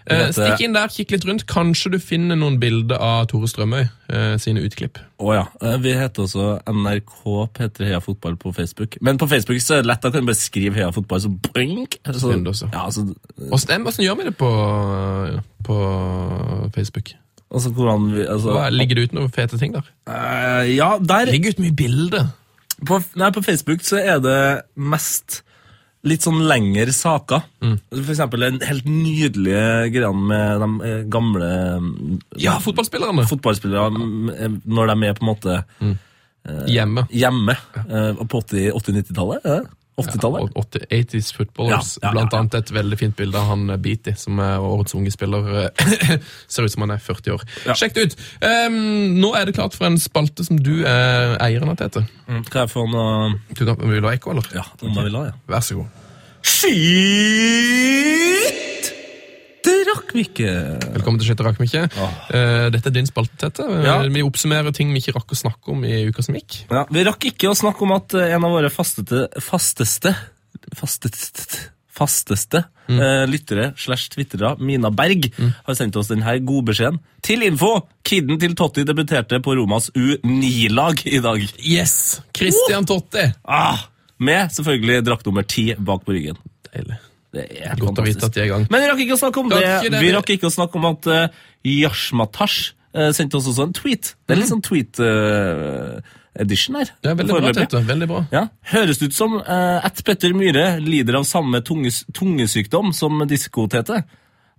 Eh, 0.07 0.30
Stikk 0.32 0.64
inn 0.64 0.76
der, 0.78 0.88
kikk 0.88 1.11
litt 1.11 1.26
rundt. 1.28 1.45
Kanskje 1.51 1.91
du 1.93 1.99
finner 1.99 2.39
noen 2.39 2.59
bilder 2.61 3.01
av 3.03 3.28
Tore 3.32 3.49
Strømøy 3.51 3.82
eh, 3.84 4.36
sine 4.41 4.64
utklipp. 4.64 5.01
Å 5.24 5.34
ja. 5.36 5.43
eh, 5.61 5.76
Vi 5.84 5.95
heter 5.99 6.24
også 6.26 6.47
NRK 6.72 7.18
P3 7.57 7.89
Heia 7.91 7.99
Fotball 8.03 8.38
på 8.39 8.53
Facebook. 8.55 8.95
Men 9.01 9.20
på 9.20 9.28
Facebook 9.32 9.59
så 9.64 9.80
er 9.80 9.84
det 9.84 9.91
lett. 9.91 10.03
Da 10.05 10.14
kan 10.14 10.24
du 10.24 10.32
bare 10.32 10.39
skrive 10.39 10.80
Heia 10.80 10.93
Fotball, 10.95 11.22
så 11.26 11.34
blink. 11.51 11.99
Så, 12.07 12.30
Finner 12.32 12.47
du 12.47 12.53
også. 12.53 12.72
ja, 12.72 12.86
altså, 12.86 13.05
hvordan 13.36 14.07
gjør 14.07 14.16
vi 14.22 14.30
det 14.30 14.38
på, 14.39 14.53
på 15.68 15.82
Facebook? 16.76 17.14
altså 17.53 17.70
hvordan 17.70 18.07
vi 18.16 18.22
altså, 18.26 18.53
Hva, 18.55 18.70
ligger 18.74 18.97
det 18.97 19.09
ut 19.09 19.18
noen 19.18 19.34
fete 19.34 19.59
ting 19.61 19.76
der? 19.76 19.89
Uh, 20.09 20.64
Ja, 20.74 20.95
der 20.97 21.30
Ligger 21.32 21.53
ut 21.53 21.61
mye 21.61 21.76
bilder. 21.78 22.32
På, 22.88 23.00
nei, 23.20 23.32
på 23.36 23.44
Facebook 23.46 23.84
så 23.86 24.00
er 24.02 24.22
det 24.24 24.38
mest 24.76 25.42
litt 26.04 26.26
sånn 26.26 26.42
lengre 26.50 26.92
saker. 26.92 27.46
For 27.94 28.12
eksempel 28.12 28.44
den 28.44 28.58
helt 28.68 28.88
nydelige 28.90 29.92
greia 29.94 30.10
med 30.12 30.64
de 30.64 30.90
eh, 30.90 31.04
gamle 31.12 31.52
mm, 31.80 32.18
Ja, 32.44 32.58
fotballspillerne. 32.64 33.24
fotballspillere 33.30 33.86
mm, 33.94 34.34
eh, 34.34 34.58
når 34.68 34.92
de 34.92 34.98
er 35.08 35.16
på 35.20 35.24
en 35.24 35.32
måte 35.32 35.62
Hjemme. 36.68 37.06
hjemme 37.08 37.54
ja. 37.56 38.10
på 38.28 38.42
80 38.42 38.74
80-90-tallet. 38.76 39.46
er 39.48 39.62
det? 39.62 39.78
80-tallet? 40.02 40.41
Og 40.41 40.50
80, 40.66 40.86
80s 40.89 41.28
footballers. 41.38 41.89
Ja, 42.02 42.02
ja, 42.02 42.08
ja, 42.08 42.12
Blant 42.16 42.34
annet 42.38 42.56
et 42.60 42.72
veldig 42.74 42.98
fint 42.98 43.16
bilde 43.20 43.38
av 43.39 43.46
han 43.52 43.70
eh, 43.70 43.78
Beatty, 43.84 44.14
som 44.18 44.39
er 44.41 44.58
årets 44.66 44.96
unge 44.98 45.12
spiller. 45.14 45.41
eh, 45.68 46.18
Ser 46.52 46.64
ut 46.66 46.74
som 46.74 46.82
han 46.88 46.96
er 46.96 47.02
40 47.04 47.36
år. 47.36 47.41
Ja. 47.68 47.74
Sjekk 47.78 47.94
det 47.98 48.02
ut! 48.10 48.16
Um, 48.41 48.80
nå 49.22 49.30
er 49.38 49.44
det 49.50 49.56
klart 49.60 49.78
for 49.78 49.86
en 49.89 50.00
spalte 50.02 50.41
som 50.48 50.58
du 50.58 50.76
er 50.82 51.38
eieren 51.44 51.70
av, 51.70 51.78
Tete. 51.82 52.02
Mm. 52.28 52.44
Kan 52.50 52.62
jeg 52.66 52.72
få 52.74 52.82
noe 52.89 53.34
Du 53.54 53.64
vil 53.68 54.02
du 54.02 54.08
ha 54.10 54.14
ekko, 54.18 54.32
eller? 54.34 54.46
Ja, 54.56 54.66
om 54.82 54.94
jeg 54.98 55.06
vil 55.12 55.18
ha, 55.20 55.24
ja. 55.30 55.36
Vær 55.54 55.64
så 55.66 55.74
god. 55.84 55.89
Shit! 56.44 56.74
Det 60.14 60.22
rakk 60.22 60.38
vi 60.38 60.45
ikke. 60.45 60.49
Velkommen 60.93 61.18
til 61.18 61.26
Skytter 61.26 61.47
rakk 61.47 61.57
vi 61.57 61.66
ikke. 61.66 61.88
Eh, 62.38 62.68
dette 62.70 62.89
er 62.91 62.93
din 62.93 63.07
spalte, 63.09 63.34
Tete. 63.41 63.66
Eh, 63.66 63.84
Ja. 63.84 63.95
Vi 64.05 64.22
oppsummerer 64.22 64.72
ting 64.72 64.93
vi 64.93 64.99
ikke 65.01 65.16
rakk 65.18 65.32
å 65.34 65.36
snakke 65.36 65.72
om 65.74 65.84
i 65.84 66.05
uka 66.05 66.22
som 66.22 66.36
gikk. 66.36 66.70
Ja, 66.70 66.86
vi 66.86 67.03
rakk 67.03 67.26
ikke 67.26 67.49
å 67.49 67.55
snakke 67.57 67.82
om 67.82 67.93
at 67.93 68.14
eh, 68.14 68.34
en 68.36 68.45
av 68.45 68.51
våre 68.53 68.70
fasteste 68.70 69.28
fasteste 69.41 70.14
fasteste, 71.93 72.64
mm. 72.89 72.99
eh, 72.99 73.28
lyttere 73.30 73.74
slash 73.78 74.09
twittere, 74.09 74.55
Mina 74.59 74.89
Berg, 74.89 75.32
har 75.66 75.76
sendt 75.78 75.95
oss 75.95 76.09
denne 76.09 76.39
godbeskjeden. 76.41 76.99
Til 77.22 77.43
info! 77.45 77.88
Kidden 78.03 78.39
til 78.41 78.55
Totti 78.55 78.84
debuterte 78.84 79.39
på 79.39 79.53
Romas 79.55 79.91
U9-lag 79.93 81.05
i 81.05 81.22
dag. 81.22 81.45
Yes! 81.61 82.22
Christian 82.34 82.86
Totti! 82.86 83.32
Ah, 83.45 83.86
med 84.18 84.49
selvfølgelig 84.53 85.05
drakt 85.05 85.26
nummer 85.26 85.45
ti 85.45 85.74
bak 85.78 86.05
på 86.05 86.18
ryggen. 86.18 86.41
Deilig. 86.72 86.97
Det 87.34 87.48
er 87.66 87.74
Godt 87.82 87.98
å 87.98 88.04
vite 88.06 88.28
at 88.28 88.36
de 88.36 88.42
er 88.44 88.46
i 88.46 88.50
gang. 88.52 88.68
Men 88.70 88.84
vi 88.84 88.88
rakk 88.92 89.00
ikke 89.08 89.16
å 89.16 89.22
snakke 89.24 89.40
om 89.42 89.48
det. 89.50 89.58
det. 89.90 90.00
Vi 90.04 90.12
rakk 90.14 90.30
ikke 90.36 90.50
å 90.52 90.54
snakke 90.54 90.78
om 90.78 90.86
at 90.92 91.08
uh, 91.10 91.24
Yashmatash 91.66 92.76
eh, 92.94 93.10
sendte 93.16 93.38
oss 93.40 93.48
også 93.50 93.64
en 93.70 93.74
tweet. 93.74 94.16
Det 94.22 94.32
er 94.36 94.40
litt 94.42 94.52
sånn 94.52 94.62
tweet-edition 94.68 96.76
her. 96.78 96.88
Ja, 97.02 97.16
veldig 97.18 97.34
bra. 97.40 97.54
Tete. 97.58 97.82
Veldig 97.88 98.08
bra. 98.12 98.20
Ja, 98.36 98.44
Høres 98.74 99.02
ut 99.02 99.14
som 99.18 99.32
uh, 99.40 99.80
at 99.82 100.04
Petter 100.06 100.32
Myhre 100.38 100.78
lider 100.84 101.16
av 101.22 101.26
samme 101.30 101.62
tunges, 101.66 101.98
tungesykdom 102.14 102.94
som 102.94 103.26
Disko-Tete. 103.30 104.04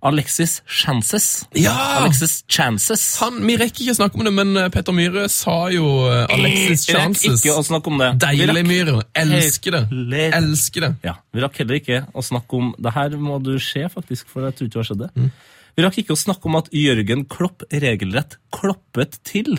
Alexis 0.05 0.61
Chances. 0.67 1.45
Ja! 1.57 1.73
Alexis 2.01 2.43
Chances. 2.51 3.05
Han, 3.21 3.39
vi 3.47 3.55
rekker 3.57 3.85
ikke 3.85 3.95
å 3.95 3.99
snakke 4.01 4.19
om 4.19 4.27
det, 4.27 4.33
men 4.35 4.51
eh, 4.57 4.67
Petter 4.73 4.93
Myhre 4.93 5.25
sa 5.33 5.55
jo 5.73 5.85
Alexis 6.09 6.35
Alexis 6.35 6.85
Vi 6.89 6.93
rakk 6.93 7.01
Chances. 7.01 7.39
ikke 7.41 7.55
å 7.57 7.63
snakke 7.65 7.91
om 7.93 8.03
det. 8.03 8.09
Deilig, 8.21 8.65
Myhre. 8.69 8.99
Elsker 9.17 9.79
det. 9.79 10.27
Elsker 10.37 10.85
det. 10.87 10.91
Ja, 11.07 11.15
Vi 11.33 11.41
rakk 11.45 11.57
heller 11.63 11.79
ikke 11.79 12.03
å 12.13 12.21
snakke 12.25 12.59
om 12.59 12.73
Det 12.77 12.93
her 12.93 13.17
må 13.17 13.39
du 13.41 13.55
se, 13.59 13.87
faktisk, 13.89 14.27
for 14.29 14.45
jeg 14.45 14.57
tror 14.59 14.67
ikke 14.69 14.75
det 14.77 14.83
har 14.83 14.89
skjedd. 14.91 15.03
det. 15.07 15.11
Mm. 15.15 15.31
Vi 15.75 15.83
rakk 15.83 15.97
ikke 16.03 16.15
å 16.15 16.19
snakke 16.21 16.47
om 16.51 16.55
at 16.61 16.69
Jørgen 16.71 17.25
Klopp 17.31 17.65
regelrett 17.73 18.37
kloppet 18.55 19.17
til 19.27 19.57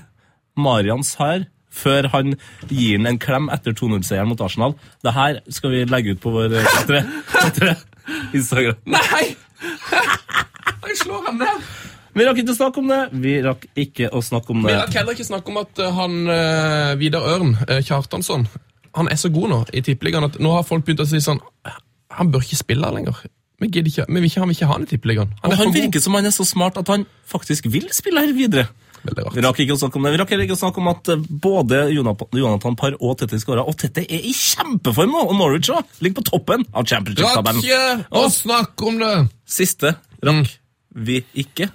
Marians 0.56 1.16
her 1.20 1.48
før 1.76 2.06
han 2.14 2.38
gir 2.70 2.96
ham 2.96 3.06
en 3.10 3.18
klem 3.20 3.50
etter 3.52 3.74
2-0-seieren 3.76 4.30
mot 4.30 4.40
Arsenal. 4.40 4.72
Det 5.04 5.12
her 5.12 5.42
skal 5.52 5.74
vi 5.74 5.82
legge 5.84 6.14
ut 6.16 6.22
på 6.22 6.32
vår 6.32 6.54
eh, 6.56 7.74
Instagram. 8.32 8.78
Nei! 8.88 9.26
Han 10.82 10.96
slår 11.02 11.28
ham 11.30 11.42
ned. 11.42 11.68
Vi 12.16 12.24
rakk 12.24 12.38
ikke 12.40 12.54
å 12.54 12.56
snakke 12.56 12.80
om 12.80 12.88
det. 12.88 13.00
Vi 13.20 13.32
rakk 13.44 13.66
ikke 13.76 14.08
å 14.08 14.22
snakke 14.24 14.54
om 14.54 14.62
det. 14.64 14.70
Vi 14.70 14.76
rakk 14.78 14.94
heller 14.96 15.16
ikke 15.16 15.28
snakke 15.28 15.52
om 15.52 15.58
at 15.60 15.82
eh, 15.84 15.96
han 15.98 16.14
eh, 16.32 16.92
Vidar 17.00 17.26
Ørn, 17.34 17.56
eh, 17.66 17.82
Kjartansson, 17.84 18.46
han 18.96 19.10
er 19.12 19.20
så 19.20 19.28
god 19.32 19.52
nå 19.52 19.58
i 19.76 19.82
Tippeligaen 19.84 20.24
at 20.24 20.38
nå 20.40 20.54
har 20.54 20.64
folk 20.64 20.86
begynt 20.86 21.02
å 21.04 21.08
si 21.08 21.20
sånn 21.20 21.42
Han 22.16 22.30
bør 22.32 22.46
ikke 22.46 22.56
spille 22.56 22.88
her 22.88 22.94
lenger. 22.96 23.18
Vi, 23.60 23.68
gidder 23.68 23.90
ikke, 23.90 24.06
vi 24.08 24.22
vil 24.22 24.30
ikke, 24.30 24.40
han 24.40 24.48
vil 24.48 24.56
ikke 24.56 24.68
ha 24.70 24.76
han 24.78 24.86
i 24.86 24.88
Tippeligaen. 24.88 25.34
Og 25.42 25.52
er 25.52 25.60
han 25.60 25.68
god. 25.68 25.76
virker 25.76 26.04
som 26.04 26.16
han 26.16 26.28
er 26.28 26.32
så 26.32 26.46
smart 26.48 26.78
at 26.80 26.88
han 26.88 27.04
faktisk 27.28 27.68
vil 27.68 27.90
spille 27.92 28.22
her 28.24 28.32
videre. 28.36 28.70
Veldig 29.06 29.24
rart. 29.26 29.38
Vi 29.38 29.44
rakk 29.46 29.62
ikke 29.64 29.76
å 29.76 29.80
snakke 29.80 30.00
om 30.00 30.06
det. 30.06 30.12
Vi 30.14 30.20
rakk 30.22 30.34
heller 30.34 30.48
ikke 30.48 30.58
å 30.58 30.60
snakke 30.60 30.82
om 30.82 30.90
at 30.92 31.12
eh, 31.14 31.24
både 31.46 31.80
Jonathan 31.94 32.78
Parr 32.78 32.98
og 32.98 33.16
Tette 33.20 33.40
skåra. 33.42 33.64
Og 33.66 33.78
Tette 33.80 34.04
er 34.04 34.28
i 34.28 34.34
kjempeform 34.36 35.14
nå! 35.14 35.24
Og 35.30 35.38
Norwich 35.38 35.70
også, 35.70 36.02
ligger 36.04 36.20
på 36.20 36.28
toppen 36.32 36.66
av 36.72 36.86
championship-tabellen. 36.88 37.64
ikke 37.64 38.22
å 38.22 38.28
snakke 38.32 38.88
om 38.90 39.02
det! 39.02 39.16
Siste 39.56 39.96
rakk 40.26 40.54
vi 40.96 41.20
ikke. 41.36 41.68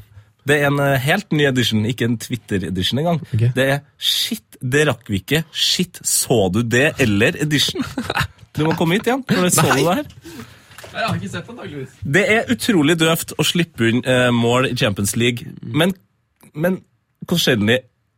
Det 0.48 0.58
er 0.58 0.72
en 0.72 0.80
eh, 0.82 0.98
helt 1.04 1.34
ny 1.36 1.46
edition, 1.50 1.84
ikke 1.86 2.08
en 2.10 2.18
Twitter-edition 2.22 3.02
engang. 3.04 3.20
Okay. 3.30 3.52
Det 3.56 3.68
er 3.76 3.82
shit, 4.02 4.58
det 4.62 4.88
rakk 4.90 5.12
vi 5.12 5.22
ikke. 5.22 5.44
Shit, 5.54 6.02
så 6.08 6.48
du 6.54 6.64
det? 6.66 6.92
Eller 7.02 7.40
edition. 7.42 7.86
Du 8.52 8.66
må 8.68 8.74
komme 8.76 8.98
hit 8.98 9.06
igjen. 9.08 9.22
Når 9.32 9.46
så 9.56 9.64
du 9.64 9.78
det 9.78 9.94
her. 10.02 10.08
Jeg 10.92 11.06
har 11.06 11.16
ikke 11.16 11.30
sett 11.32 11.46
det, 11.46 11.54
antakeligvis. 11.54 11.92
Det 12.18 12.24
er 12.34 12.50
utrolig 12.52 12.96
døvt 13.00 13.32
å 13.40 13.46
slippe 13.48 13.88
unn 13.88 14.02
eh, 14.04 14.28
mål 14.36 14.68
i 14.68 14.76
Champions 14.76 15.16
League, 15.16 15.48
men, 15.62 15.94
men 16.52 16.82
hvor 17.28 17.42
sjelden 17.42 17.72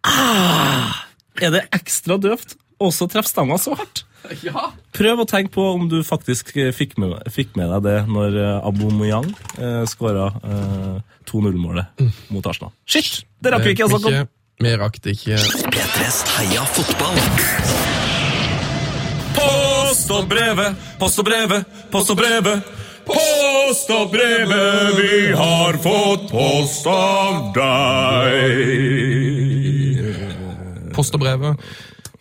ah, 0.07 1.03
er 1.41 1.53
det 1.53 1.65
ekstra 1.75 2.17
døvt 2.21 2.57
også 2.83 3.07
treffe 3.11 3.31
stanga 3.31 3.57
så 3.61 3.75
hardt? 3.77 4.05
Ja. 4.39 4.69
Prøv 4.95 5.23
å 5.23 5.25
tenke 5.27 5.51
på 5.51 5.63
om 5.73 5.89
du 5.91 5.97
faktisk 6.07 6.53
eh, 6.55 6.71
fikk 6.75 6.95
med, 7.01 7.17
fikk 7.33 7.57
med 7.59 7.67
deg 7.73 7.83
det 7.83 7.97
når 8.07 8.37
eh, 8.39 8.67
Aubameyang 8.69 9.27
eh, 9.57 9.81
skåra 9.89 10.29
eh, 10.39 11.01
2-0-målet 11.27 12.05
mot 12.31 12.47
Arsenal. 12.47 12.71
Shit! 12.87 13.25
Det 13.43 13.51
rakk 13.51 13.67
vi 13.67 13.75
ikke 13.75 13.89
å 13.89 13.97
snakke 13.97 14.23
om. 14.23 14.31
Vi 14.63 14.75
rakk 14.79 14.99
det 15.03 15.17
ikke. 15.17 15.39
P3s 15.73 16.21
Heia 16.37 16.63
fotball. 16.71 17.19
Post 19.33 20.13
og 20.13 20.29
brevet, 20.31 20.87
post 21.01 21.19
og 21.19 21.27
brevet, 21.27 21.75
post 21.91 22.13
og 22.13 22.21
brevet. 22.21 22.71
Post 23.63 23.91
og 23.95 24.09
brevet, 24.11 24.97
vi 24.97 25.19
har 25.39 25.77
fått 25.79 26.25
post 26.27 26.87
av 26.91 27.53
deg. 27.55 28.33
post 30.91 31.15
og 31.15 31.21
brevet. 31.23 31.55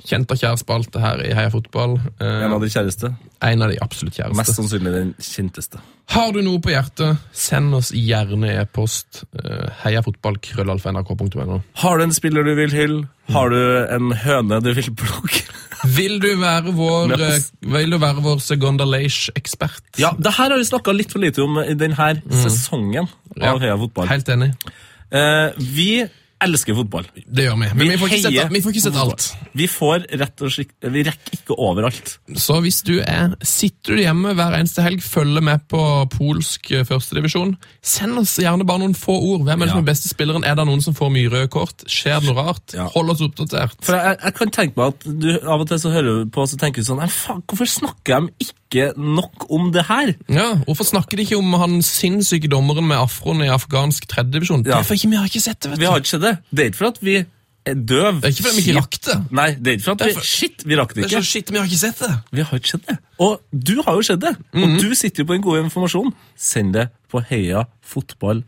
Kjent 0.02 0.30
og 0.34 0.38
kjær 0.40 0.56
spalte 0.58 0.98
her 1.02 1.20
i 1.22 1.32
Heia 1.36 1.50
Fotball. 1.52 1.96
Eh, 2.18 2.44
En 2.46 2.52
av 2.56 2.60
de 2.60 2.68
kjæreste. 2.72 3.12
en 3.42 3.62
av 3.62 3.70
de 3.70 3.76
absolutt 3.82 4.14
kjæreste. 4.18 4.36
Mest 4.36 4.56
sannsynlig 4.58 4.92
den 4.94 5.14
kjenteste. 5.22 5.78
Har 6.10 6.32
du 6.34 6.40
noe 6.42 6.58
på 6.60 6.70
hjertet, 6.74 7.16
send 7.32 7.74
oss 7.74 7.92
gjerne 7.94 8.50
e-post. 8.60 9.22
Uh, 9.32 9.68
heiafotball.krøllalfa.nrk.no. 9.84 11.60
Har 11.82 11.98
du 11.98 12.04
en 12.04 12.12
spiller 12.14 12.44
du 12.44 12.54
vil 12.58 12.72
hylle? 12.74 13.06
Har 13.32 13.48
du 13.52 13.58
en 13.94 14.12
høne 14.24 14.60
du 14.64 14.72
vil 14.76 14.90
plukke? 14.94 15.44
Vil 15.96 16.20
du 16.22 16.28
være 16.38 16.70
vår, 16.78 17.10
eh, 17.18 17.40
vil 17.66 17.90
du 17.90 17.96
være 17.98 18.22
vår 18.22 18.38
Segunda 18.38 18.84
Leish-ekspert? 18.86 19.82
Ja, 19.98 20.12
det 20.14 20.30
her 20.36 20.52
har 20.52 20.60
vi 20.60 20.66
snakka 20.68 20.92
litt 20.94 21.10
for 21.10 21.18
lite 21.18 21.42
om 21.42 21.56
i 21.58 21.74
denne 21.74 22.12
sesongen 22.44 23.08
Ja, 23.34 23.50
av 23.50 23.58
Heia 23.58 23.74
Fotball. 23.80 24.06
Helt 24.06 24.30
enig. 24.30 24.52
Eh, 25.10 25.50
vi 25.58 26.04
elsker 26.46 26.76
fotball. 26.76 27.06
Det 27.14 27.46
gjør 27.46 27.58
vi. 27.60 27.68
Men 27.78 27.90
vi, 27.92 27.98
får 28.00 28.12
ikke 28.12 28.22
sette, 28.24 28.42
sett, 28.42 28.52
vi 28.52 28.62
får 28.64 28.74
ikke 28.74 28.84
sett 28.84 28.98
alt. 29.02 29.26
Vi 29.58 29.68
får 29.70 30.06
rett 30.22 30.44
og 30.44 30.52
slett 30.54 30.88
Vi 30.94 31.04
rekker 31.06 31.36
ikke 31.38 31.56
overalt. 31.60 32.14
Så 32.40 32.58
hvis 32.64 32.80
du 32.86 32.94
er, 33.00 33.34
sitter 33.46 33.96
du 33.96 34.02
hjemme 34.02 34.34
hver 34.38 34.56
eneste 34.58 34.84
helg, 34.84 35.02
følger 35.04 35.44
med 35.44 35.64
på 35.70 35.82
polsk 36.12 36.72
eh, 36.74 36.84
førstedivisjon, 36.88 37.54
send 37.84 38.20
oss 38.20 38.36
gjerne 38.42 38.66
bare 38.68 38.84
noen 38.84 38.96
få 38.98 39.16
ord. 39.16 39.46
Hvem 39.46 39.62
er 39.62 39.68
den 39.68 39.74
som 39.74 39.82
er 39.82 39.90
beste 39.90 40.10
spilleren? 40.10 40.46
Er 40.48 40.58
det 40.58 40.66
noen 40.68 40.84
som 40.84 40.96
får 40.96 41.12
mye 41.14 41.32
røde 41.32 41.50
kort? 41.52 41.86
Skjer 41.90 42.20
det 42.20 42.30
noe 42.30 42.38
rart? 42.38 42.76
Ja. 42.76 42.88
Hold 42.96 43.14
oss 43.14 43.24
oppdatert. 43.24 43.78
For 43.84 43.98
jeg, 43.98 44.18
jeg 44.22 44.38
kan 44.38 44.54
tenke 44.58 44.80
meg 44.80 44.96
at 44.96 45.08
du 45.22 45.30
Av 45.42 45.62
og 45.62 45.68
til 45.68 45.80
så 45.82 45.92
hører 45.92 46.22
du 46.22 46.32
på 46.32 46.42
og 46.42 46.58
tenker 46.60 46.82
du 46.82 46.86
sånn 46.86 47.00
faen, 47.12 47.42
Hvorfor 47.48 47.68
snakker 47.68 48.26
de 48.26 48.46
ikke 48.46 48.88
nok 48.96 49.46
om 49.52 49.70
det 49.74 49.84
her? 49.88 50.14
Ja, 50.32 50.48
Hvorfor 50.66 50.86
snakker 50.88 51.18
de 51.18 51.26
ikke 51.26 51.38
om 51.40 51.54
han 51.60 51.80
sinnssyke 51.86 52.50
dommeren 52.50 52.86
med 52.88 53.00
afroen 53.00 53.42
i 53.44 53.50
afghansk 53.52 54.06
tredjedivisjon? 54.10 54.64
Ja. 54.66 54.78
Det 54.78 54.78
er 54.80 54.88
for 54.88 54.98
ikke 54.98 55.12
vi 55.12 55.20
har 55.20 55.28
ikke 55.30 55.44
sett 55.44 55.60
det, 55.60 55.74
vet 55.74 55.82
Vi 55.82 55.90
har 55.90 56.02
ikke 56.02 56.14
sett 56.14 56.24
det. 56.32 56.42
Det 56.50 56.64
er 56.66 56.72
ikke 56.72 56.80
for 56.82 56.90
at 56.92 57.00
vi 57.04 57.16
er 57.62 57.76
døv. 57.78 58.16
Det 58.18 58.26
er 58.26 58.32
ikke 58.34 58.42
fordi 58.48 58.56
vi 58.58 58.62
ikke 58.66 58.78
rakk 58.80 58.96
det. 59.06 59.16
Nei, 59.38 59.48
det 59.54 59.70
er 59.70 59.76
ikke 59.78 59.84
for 59.86 59.94
at 59.94 60.04
vi 60.08 60.14
for- 60.16 60.26
Shit, 60.32 60.64
vi 60.66 60.78
rakk 60.80 60.94
det 60.96 60.96
Det 60.96 61.04
er 61.04 61.12
ikke. 61.12 61.22
så 61.22 61.30
shit, 61.30 61.52
vi 61.52 61.58
har 61.60 61.68
ikke 61.70 61.82
sett 61.84 62.00
det. 62.02 62.12
Vi 62.32 62.42
har 62.48 62.58
ikke 62.58 62.72
sett 62.72 62.88
det. 62.88 62.96
Og 63.22 63.40
du 63.70 63.74
har 63.86 63.94
jo 64.00 64.02
sett 64.08 64.20
det. 64.24 64.34
Mhm. 64.52 64.64
Og 64.64 64.80
du 64.82 64.94
sitter 64.98 65.22
jo 65.22 65.26
på 65.30 65.34
en 65.38 65.42
god 65.46 65.62
informasjon. 65.64 66.10
Send 66.36 66.74
det 66.74 66.88
på 67.12 67.22
heia 67.30 67.64
fotball 67.86 68.42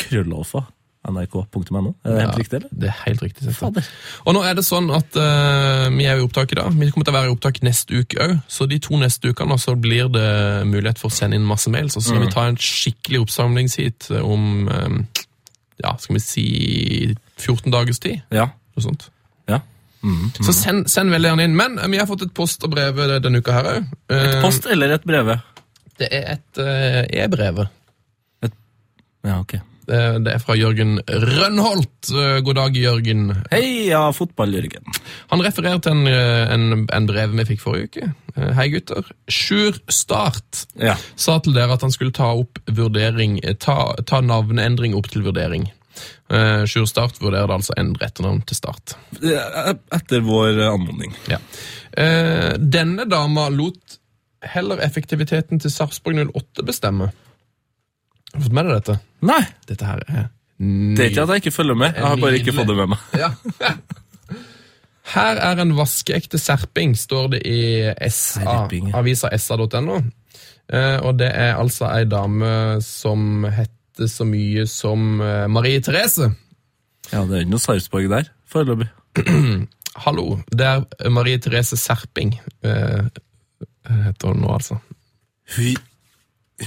krøllalfa 0.00 0.64
nrk.no. 1.10 1.94
Er 2.04 2.10
det 2.12 2.20
helt 2.20 2.38
riktig, 2.38 2.56
eller? 2.58 2.68
Det 2.76 2.88
er 2.90 2.96
helt 3.06 3.22
riktig. 3.24 3.54
sett. 3.56 3.88
Og 4.26 4.34
nå 4.36 4.42
er 4.44 4.54
det 4.58 4.64
sånn 4.66 4.90
at 4.92 5.16
uh, 5.16 5.86
vi 5.96 6.04
er 6.04 6.20
i 6.20 6.24
opptak 6.26 6.52
i 6.52 6.58
dag. 6.58 6.74
Vi 6.76 6.90
kommer 6.92 7.08
til 7.08 7.14
å 7.14 7.16
være 7.16 7.30
i 7.30 7.32
opptak 7.32 7.62
neste 7.64 8.02
uke 8.02 8.20
òg. 8.20 8.34
Så 8.52 8.68
de 8.68 8.76
to 8.84 8.98
neste 9.00 9.32
ukene 9.32 9.56
så 9.60 9.72
blir 9.80 10.10
det 10.12 10.66
mulighet 10.68 11.00
for 11.00 11.08
å 11.08 11.14
sende 11.16 11.38
inn 11.40 11.46
masse 11.48 11.72
mails. 11.72 11.96
Og 11.96 12.04
så 12.04 12.12
skal 12.12 12.26
vi 12.26 12.32
ta 12.34 12.44
en 12.50 12.60
skikkelig 12.60 13.22
oppsamlingshit 13.24 14.10
om 14.20 14.68
eh, 14.68 15.24
ja, 15.82 15.94
skal 16.00 16.16
vi 16.16 16.22
si 16.24 16.44
14 17.40 17.72
dagers 17.72 18.00
tid. 18.02 18.20
Ja. 18.34 18.50
Noe 18.76 18.84
sånt. 18.84 19.08
ja. 19.50 19.60
Så 20.40 20.54
send, 20.56 20.86
send 20.88 21.12
veldig 21.12 21.32
gjerne 21.32 21.48
inn. 21.48 21.56
Men 21.58 21.78
eh, 21.78 21.90
vi 21.92 21.98
har 22.00 22.08
fått 22.08 22.24
et 22.24 22.34
post 22.36 22.64
og 22.64 22.72
brev 22.72 23.00
denne 23.20 23.42
uka 23.42 23.56
her 23.58 23.70
òg. 23.74 23.90
Post 24.44 24.68
eller 24.70 24.94
et 24.96 25.04
brev? 25.08 25.34
Det 26.00 26.08
er 26.08 26.30
et 26.38 26.62
eh, 26.62 27.02
e-brev. 27.24 27.66
Ja, 29.26 29.40
ok. 29.42 29.58
Det, 29.88 30.00
det 30.24 30.32
er 30.36 30.42
fra 30.42 30.54
Jørgen 30.58 30.98
Rønholt. 31.08 32.10
Eh, 32.12 32.36
God 32.46 32.58
dag, 32.60 32.76
Jørgen. 32.76 33.24
Heia 33.50 34.02
fotball-Jørgen. 34.14 34.84
Han 35.32 35.42
refererer 35.44 35.80
til 35.82 35.96
en, 35.96 36.06
eh, 36.10 36.52
en, 36.54 36.84
en 36.92 37.08
brev 37.08 37.32
vi 37.40 37.46
fikk 37.48 37.62
forrige 37.64 37.88
uke. 37.90 38.10
Eh, 38.36 38.52
Hei, 38.58 38.68
gutter. 38.74 39.08
Sjur 39.30 39.80
Start 39.90 40.66
Ja. 40.78 40.94
sa 41.16 41.38
til 41.42 41.56
dere 41.56 41.74
at 41.74 41.82
han 41.86 41.90
skulle 41.94 42.14
ta 42.14 42.30
opp 42.38 42.60
vurdering, 42.70 43.40
eh, 43.44 43.54
ta, 43.58 43.94
ta 44.06 44.20
navneendring 44.20 44.94
opp 44.98 45.10
til 45.10 45.22
vurdering. 45.26 45.70
Uh, 46.30 46.62
Sjur 46.70 46.86
Start 46.86 47.18
vurderer 47.20 47.50
altså 47.50 47.74
endre 47.76 48.06
etternavn 48.06 48.44
til 48.46 48.56
Start. 48.56 48.94
Eh, 49.20 49.72
Etter 49.92 50.22
vår 50.24 50.60
anmodning. 50.70 51.12
Ja. 51.28 51.40
Eh, 51.98 52.54
denne 52.56 53.04
dama 53.10 53.48
lot 53.50 53.98
heller 54.54 54.80
effektiviteten 54.80 55.60
til 55.60 55.72
Sarpsborg 55.74 56.22
08 56.30 56.64
bestemme. 56.64 57.10
Har 58.30 58.38
du 58.38 58.44
fått 58.46 58.58
med 58.58 58.68
deg 58.68 58.76
dette? 58.78 59.00
Nei, 59.26 59.42
Dette 59.68 59.88
her 59.88 60.04
er 60.08 60.28
det 60.60 61.00
er 61.00 61.08
ikke 61.08 61.22
at 61.24 61.30
jeg 61.32 61.40
ikke 61.40 61.54
følger 61.56 61.76
med. 61.78 61.94
Jeg 61.96 62.04
har 62.04 62.18
bare 62.20 62.36
ikke 62.36 62.52
fått 62.52 62.68
det 62.68 62.74
med 62.76 62.90
meg. 62.92 63.04
Ja. 63.16 63.30
Her 65.14 65.38
er 65.42 65.62
en 65.62 65.72
vaskeekte 65.74 66.38
serping, 66.38 66.92
står 66.98 67.30
det 67.32 67.40
i 67.48 67.60
SA, 68.12 68.66
avisa 69.00 69.30
sa.no. 69.40 69.96
Eh, 70.70 70.98
og 71.00 71.16
det 71.18 71.30
er 71.32 71.56
altså 71.58 71.88
ei 71.88 72.04
dame 72.06 72.52
som 72.84 73.46
heter 73.48 74.06
så 74.12 74.26
mye 74.28 74.66
som 74.70 75.18
eh, 75.24 75.48
Marie 75.50 75.80
Therese. 75.82 76.28
Ja, 77.10 77.24
det 77.24 77.40
er 77.40 77.42
ikke 77.46 77.54
noe 77.56 77.64
Sarpsborg 77.64 78.12
der, 78.12 78.30
foreløpig. 78.52 78.90
Hallo, 80.04 80.28
det 80.52 80.68
er 80.68 81.10
Marie 81.10 81.40
Therese 81.42 81.80
Serping. 81.80 82.36
eh, 82.62 83.08
heter 83.88 84.28
hun 84.30 84.44
nå, 84.44 84.52
altså. 84.60 84.76
Hun, 85.56 85.80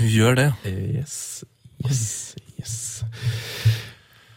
hun 0.01 0.09
gjør 0.17 0.41
det. 0.41 0.49
Yes, 0.67 1.45
yes, 1.89 2.35
yes. 2.59 3.03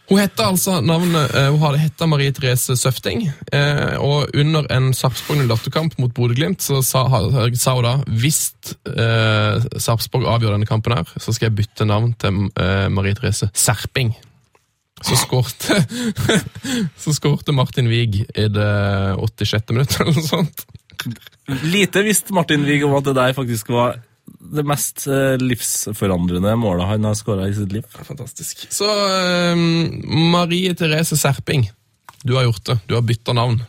Hun 0.07 0.21
heter 0.21 0.47
altså 0.47 0.77
navnet, 0.79 1.33
eh, 1.35 1.49
hun 1.51 1.59
hadde 1.59 1.81
hetta 1.81 2.07
Marie 2.07 2.31
Therese 2.31 2.77
Søfting, 2.79 3.25
eh, 3.51 3.97
og 3.99 4.31
under 4.39 4.63
en 4.71 4.93
Sarpsborg 4.95 5.41
08-kamp 5.43 5.97
mot 5.99 6.13
Bodø-Glimt 6.15 6.63
sa, 6.63 6.79
sa 6.79 7.03
hun 7.09 7.83
da 7.83 7.97
hvis 8.07 8.39
eh, 8.87 9.67
Sarpsborg 9.75 10.29
avgjør 10.31 10.55
denne 10.55 10.69
kampen 10.69 10.95
her, 10.95 11.11
så 11.19 11.35
skal 11.35 11.49
jeg 11.49 11.57
bytte 11.59 11.89
navn 11.89 12.13
til 12.15 12.47
eh, 12.55 12.87
Marie 12.87 13.19
Therese 13.19 13.51
Serping. 13.51 14.15
Så 15.03 15.13
skårte 15.19 15.75
Så 17.03 17.13
skårte 17.13 17.53
Martin 17.53 17.91
Wiig 17.91 18.23
i 18.23 18.47
det 18.49 18.71
86. 19.19 19.75
minutt, 19.75 19.99
eller 19.99 20.15
noe 20.15 20.25
sånt. 20.25 20.63
Lite 21.67 22.01
visste 22.07 22.33
Martin 22.33 22.63
Wiig 22.65 22.87
om 22.87 22.95
at 22.97 23.05
det 23.05 23.17
der 23.19 23.35
faktisk 23.37 23.75
var 23.75 23.99
det 24.27 24.63
mest 24.67 25.07
eh, 25.07 25.35
livsforandrende 25.41 26.53
målet 26.59 26.87
han 26.87 27.07
har 27.07 27.15
skåra 27.17 27.47
i 27.47 27.53
sitt 27.55 27.71
liv. 27.71 27.83
Fantastisk. 28.07 28.67
Så 28.73 28.87
eh, 28.87 29.55
Marie 30.33 30.75
Therese 30.75 31.17
Serping, 31.19 31.67
du 32.23 32.35
har 32.35 32.47
gjort 32.47 32.63
det. 32.65 32.77
Du 32.87 32.95
har 32.95 33.01
bytta 33.07 33.33
navn. 33.33 33.59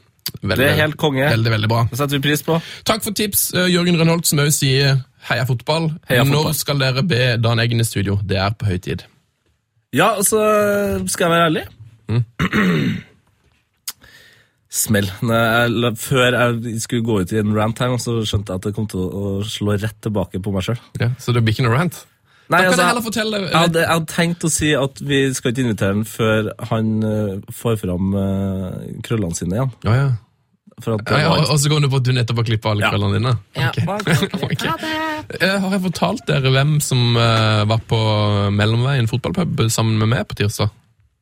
Veldig, 0.42 0.58
Det 0.60 0.70
er 0.72 0.80
helt 0.82 0.98
konge. 1.00 1.24
Veldig, 1.30 1.50
veldig 1.56 1.70
bra. 1.70 1.84
Det 1.90 1.98
setter 1.98 2.18
vi 2.18 2.24
pris 2.28 2.42
på. 2.46 2.58
Takk 2.86 3.04
for 3.06 3.16
tips, 3.16 3.48
eh, 3.56 3.70
Jørgen 3.72 3.98
Rønholt, 4.00 4.28
som 4.28 4.42
òg 4.44 4.52
sier 4.54 5.00
heia 5.30 5.46
fotball. 5.48 5.90
Heia 6.10 6.24
fotball. 6.26 6.50
Når 6.50 6.58
skal 6.60 6.82
dere 6.82 7.04
be 7.06 7.22
Dan 7.42 7.62
Eggen 7.64 7.80
i 7.82 7.88
studio? 7.88 8.18
Det 8.22 8.38
er 8.38 8.54
på 8.58 8.68
høy 8.68 8.78
tid. 8.84 9.04
Ja, 9.96 10.14
så 10.22 10.38
skal 11.08 11.28
jeg 11.28 11.34
være 11.34 11.48
ærlig. 11.48 11.68
Smell. 14.68 15.08
Når 15.24 15.38
jeg, 15.80 15.96
før 15.96 16.34
jeg 16.36 16.80
skulle 16.84 17.04
gå 17.06 17.22
ut 17.22 17.32
i 17.32 17.40
en 17.40 17.54
rant 17.56 17.78
her, 17.80 17.94
så 18.02 18.18
skjønte 18.28 18.52
jeg 18.52 18.60
at 18.60 18.68
det 18.68 18.74
kom 18.76 18.88
til 18.90 19.00
å, 19.00 19.30
slå 19.48 19.78
rett 19.80 19.96
tilbake 20.04 20.42
på 20.44 20.52
meg 20.52 20.66
sjøl. 20.66 20.80
Ja, 21.00 21.08
så 21.16 21.32
det 21.32 21.40
blir 21.46 21.56
ikke 21.56 21.64
noe 21.64 21.78
rant? 21.78 22.02
Nei, 22.48 22.62
Da 22.62 22.64
kan 22.64 22.68
altså, 22.68 22.80
jeg 22.80 22.88
heller 22.88 23.04
fortelle 23.04 23.38
jeg 23.42 23.52
hadde, 23.52 23.80
jeg 23.82 23.92
hadde 23.92 24.12
tenkt 24.12 24.44
å 24.44 24.50
si 24.52 24.68
at 24.76 25.00
vi 25.04 25.18
skal 25.36 25.52
ikke 25.52 25.64
invitere 25.66 25.92
han 25.96 26.06
før 26.08 26.46
han 26.70 26.94
uh, 27.04 27.52
får 27.52 27.76
fram 27.82 28.14
uh, 28.16 28.78
krøllene 29.04 29.36
sine 29.36 29.58
igjen. 29.58 29.72
Ja, 29.84 29.96
ja. 29.98 30.08
For 30.78 30.94
at 30.94 31.10
Ja, 31.10 31.18
ja, 31.24 31.30
og 31.34 31.50
og 31.52 31.58
så 31.60 31.72
går 31.72 31.82
du 31.82 31.88
på 31.90 31.98
at 31.98 32.06
du 32.06 32.12
nettopp 32.14 32.40
har 32.40 32.46
klippa 32.48 32.72
alle 32.72 32.86
Ja. 32.86 32.90
krøllene 32.94 33.18
dine? 33.18 33.32
Ja, 33.58 33.68
okay. 33.72 34.16
ok, 34.48 34.52
Ok. 34.52 34.84
Eh, 35.42 35.56
Har 35.60 35.72
jeg 35.74 35.82
fortalt 35.88 36.24
dere 36.28 36.52
hvem 36.54 36.76
som 36.84 37.16
uh, 37.18 37.64
var 37.68 37.80
på 37.88 37.98
Mellomveien 38.54 39.08
fotballpub 39.10 39.64
sammen 39.74 39.98
med 40.00 40.12
meg 40.12 40.28
på 40.30 40.38
tirsdag? 40.38 40.70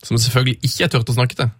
Som 0.04 0.18
selvfølgelig 0.20 0.60
ikke 0.60 0.82
jeg 0.84 0.92
turte 0.92 1.14
å 1.14 1.16
snakke 1.16 1.38
til. 1.38 1.50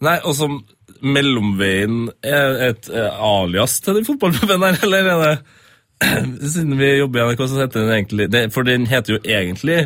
Nei, 0.00 0.16
og 0.24 0.32
som 0.38 0.62
Mellomveien 1.02 2.10
er 2.26 2.60
et 2.70 2.90
eh, 2.92 3.22
alias 3.24 3.78
til 3.84 3.98
den 4.00 4.06
fotballpuben 4.08 4.64
her, 4.66 4.78
eller 4.84 5.10
er 5.14 5.24
det 5.24 5.34
Siden 6.52 6.78
vi 6.80 6.86
jobber 6.96 7.20
i 7.20 7.24
NRK, 7.28 7.42
så 7.48 7.58
heter 7.60 7.82
den 7.84 7.90
egentlig 7.92 8.26
det, 8.32 8.46
For 8.54 8.64
den 8.64 8.86
heter 8.88 9.18
jo 9.18 9.20
egentlig 9.20 9.82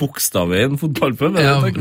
Bokstavveien 0.00 0.78
fotballpub. 0.80 1.36
Ja, 1.36 1.58
det 1.60 1.74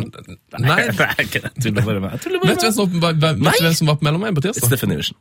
nei. 0.59 0.65
Nei. 0.65 0.79
Jeg 1.31 1.53
tuller 1.63 1.85
bare 1.85 2.01
med. 2.03 2.17
deg. 2.19 2.41
Vet 2.43 2.59
du 2.59 2.65
hvem 2.65 2.73
som, 2.75 2.89
hvem 2.99 3.87
var 3.87 3.99
på 4.01 4.07
Mellomveien 4.09 4.35
på 4.35 4.43
tirsdag? 4.43 4.67
Steffen 4.67 4.91
Iversen. 4.91 5.15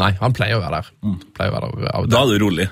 Nei, 0.00 0.14
han 0.22 0.32
pleier 0.32 0.56
å 0.56 0.62
være 0.62 0.80
der. 0.80 0.94
Mm. 1.04 1.18
å 1.20 1.50
være 1.52 1.72
der 1.82 2.08
Da 2.14 2.22
er 2.22 2.32
du 2.32 2.44
rolig. 2.46 2.68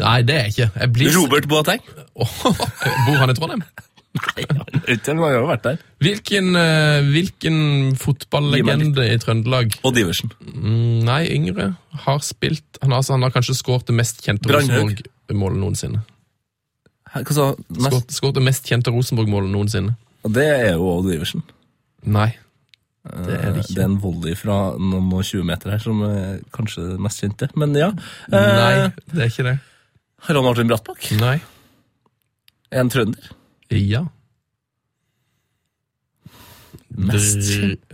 Nei, 0.00 0.16
det 0.22 0.36
er 0.36 0.46
jeg 0.46 0.54
ikke. 0.54 0.68
Jeg 0.80 0.92
blir... 0.94 1.12
Robert 1.18 1.48
Boateng? 1.50 1.84
Bor 3.06 3.20
han 3.20 3.32
i 3.32 3.36
Trondheim? 3.36 3.64
Nei, 4.10 4.44
han 5.06 5.20
har 5.22 5.32
jo 5.36 5.42
vært 5.46 5.62
der. 5.68 5.76
Hvilken, 6.02 6.48
eh, 6.58 7.00
hvilken 7.12 7.58
fotballegende 8.00 9.04
i 9.06 9.18
Trøndelag? 9.22 9.76
Odd 9.86 10.00
Iversen. 10.02 10.32
Mm, 10.42 11.04
Nei, 11.06 11.20
yngre. 11.36 11.68
Har 12.06 12.18
spilt 12.26 12.80
Han 12.82 12.90
har, 12.90 12.98
altså, 13.04 13.14
han 13.14 13.22
har 13.22 13.30
kanskje 13.30 13.54
skåret 13.58 13.86
det 13.86 13.94
mest 13.94 14.22
kjente 14.26 14.50
Rosenborg-målet 14.50 15.60
noensinne. 15.62 16.02
Hva 17.14 17.34
sa? 17.34 17.48
Mest- 17.70 18.10
Skåret, 18.14 18.34
det 18.38 18.42
mest 18.46 18.66
kjente 18.70 18.90
Rosenborg-målet 18.94 19.50
noensinne. 19.54 19.94
Og 20.24 20.32
Det 20.34 20.46
er 20.46 20.72
jo 20.74 20.90
Odd 20.98 21.10
Iversen. 21.14 21.42
Nei. 22.04 22.32
Det 23.04 23.32
er 23.38 23.52
det 23.56 23.62
Det 23.68 23.78
er 23.78 23.86
en 23.88 23.98
volley 24.02 24.34
fra 24.36 24.76
noen 24.76 25.06
og 25.16 25.22
20 25.24 25.44
meter 25.48 25.70
her 25.72 25.78
som 25.80 26.02
er 26.04 26.40
kanskje 26.52 26.90
det 26.92 27.00
mest 27.00 27.22
kjente. 27.22 27.48
Men 27.56 27.74
ja. 27.78 27.88
Eh, 28.30 28.36
Nei, 28.58 28.92
det 29.14 29.22
er 29.22 29.30
ikke 29.30 29.46
det. 29.48 29.58
Ron 30.28 30.44
Martin 30.44 30.68
Brattbakk 30.68 31.06
Nei. 31.20 31.40
en 32.72 32.90
trønder. 32.92 33.30
Ja. 33.70 34.06
Mest 36.88 37.46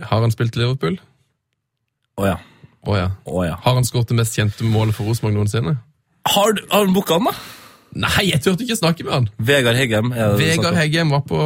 Har 0.09 0.21
han 0.23 0.33
spilt 0.33 0.55
Liverpool? 0.57 0.97
Å 2.17 2.25
ja. 2.25 2.37
Å 2.87 2.97
ja. 2.97 3.11
Å 3.29 3.43
ja. 3.45 3.59
Har 3.61 3.77
han 3.77 3.85
skåret 3.85 4.09
det 4.09 4.17
mest 4.17 4.37
kjente 4.37 4.65
målet 4.65 4.95
for 4.97 5.09
Rosenborg 5.09 5.35
noensinne? 5.37 5.77
Har 6.27 6.57
du 6.57 6.63
har 6.71 6.85
han 6.85 6.95
booka 6.95 7.19
han, 7.19 7.29
da? 7.29 7.35
Nei, 7.97 8.27
jeg 8.27 8.41
turte 8.43 8.65
ikke 8.65 8.75
snakke 8.77 9.05
med 9.05 9.13
han. 9.13 9.27
Vegard 9.47 9.77
Heggem. 9.79 10.11
er 10.11 10.33
det 10.33 10.33
du 10.35 10.41
Vegard 10.41 10.59
snakker 10.59 10.73
om? 10.73 10.79
Heggem 10.81 11.13
var 11.13 11.23
på, 11.29 11.39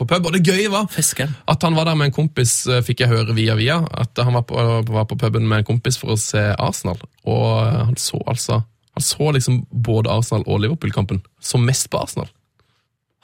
på 0.00 0.08
pub, 0.10 0.26
og 0.26 0.34
det 0.34 0.42
gøye 0.48 0.72
var 0.72 0.88
Fiskeren. 0.90 1.36
at 1.48 1.62
han 1.62 1.76
var 1.78 1.86
der 1.88 1.96
med 2.00 2.10
en 2.10 2.16
kompis, 2.16 2.66
eh, 2.66 2.82
fikk 2.84 3.04
jeg 3.04 3.12
høre 3.12 3.36
via 3.36 3.54
via, 3.56 3.78
at 3.92 4.18
han 4.18 4.34
var 4.34 4.44
på, 4.48 4.58
var 4.90 5.06
på 5.08 5.16
puben 5.20 5.46
med 5.48 5.62
en 5.62 5.68
kompis 5.70 6.00
for 6.00 6.12
å 6.16 6.18
se 6.20 6.42
Arsenal. 6.58 7.00
Og 7.24 7.46
eh, 7.62 7.78
han 7.88 7.96
så 8.00 8.20
altså 8.26 8.62
han 8.92 9.06
så 9.06 9.30
liksom 9.32 9.62
både 9.72 10.10
Arsenal 10.12 10.42
og 10.46 10.60
Liverpool-kampen. 10.60 11.22
som 11.40 11.64
mest 11.64 11.88
på 11.90 12.02
Arsenal. 12.02 12.28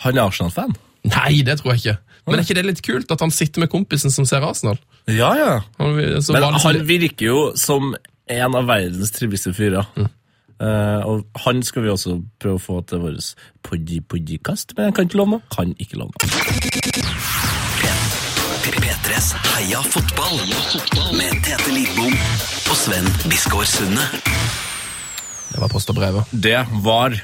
Han 0.05 0.19
er 0.19 0.29
Arsenal-fan? 0.29 0.75
Nei, 1.09 1.41
det 1.47 1.59
tror 1.61 1.75
jeg 1.75 1.83
ikke. 1.83 1.97
Men 2.29 2.39
er 2.39 2.45
ikke 2.45 2.55
det 2.59 2.67
litt 2.69 2.83
kult 2.85 3.11
at 3.15 3.23
han 3.25 3.31
sitter 3.33 3.63
med 3.65 3.71
kompisen 3.73 4.13
som 4.13 4.27
ser 4.29 4.45
Arsenal? 4.45 4.77
Ja, 5.09 5.31
ja. 5.39 5.53
Han, 5.79 5.97
så 6.23 6.35
Men 6.37 6.43
sånn- 6.45 6.61
han 6.67 6.81
virker 6.87 7.27
jo 7.31 7.39
som 7.57 7.95
en 8.29 8.55
av 8.59 8.67
verdens 8.69 9.11
triveligste 9.17 9.55
fyrer. 9.57 9.87
Eh, 10.61 11.01
og 11.07 11.25
han 11.45 11.63
skal 11.63 11.83
vi 11.87 11.89
også 11.95 12.19
prøve 12.43 12.59
å 12.59 12.63
få 12.63 12.81
til 12.91 12.99
vår 12.99 13.17
poddy-poddy-kast, 13.65 14.75
men 14.77 14.91
jeg 14.91 14.95
kan 14.99 15.09
ikke 15.09 15.21
love 15.23 15.31
noe. 15.37 15.43
Kan 15.55 15.73
ikke 15.79 15.97
love 16.03 16.11
noe. 16.13 17.39
P3s 18.69 19.33
Heia 19.55 19.81
fotball 19.83 20.39
med 21.17 21.39
Tete 21.47 21.73
Lidbom 21.73 22.13
og 22.69 22.77
Sven 22.77 23.07
Biskår 23.31 23.65
Sunde. 23.71 24.05
Det 25.49 25.63
var 25.63 25.71
post 25.73 25.89
og 25.91 25.97
brevet. 25.99 26.29
Det 26.33 26.59
var 26.85 27.17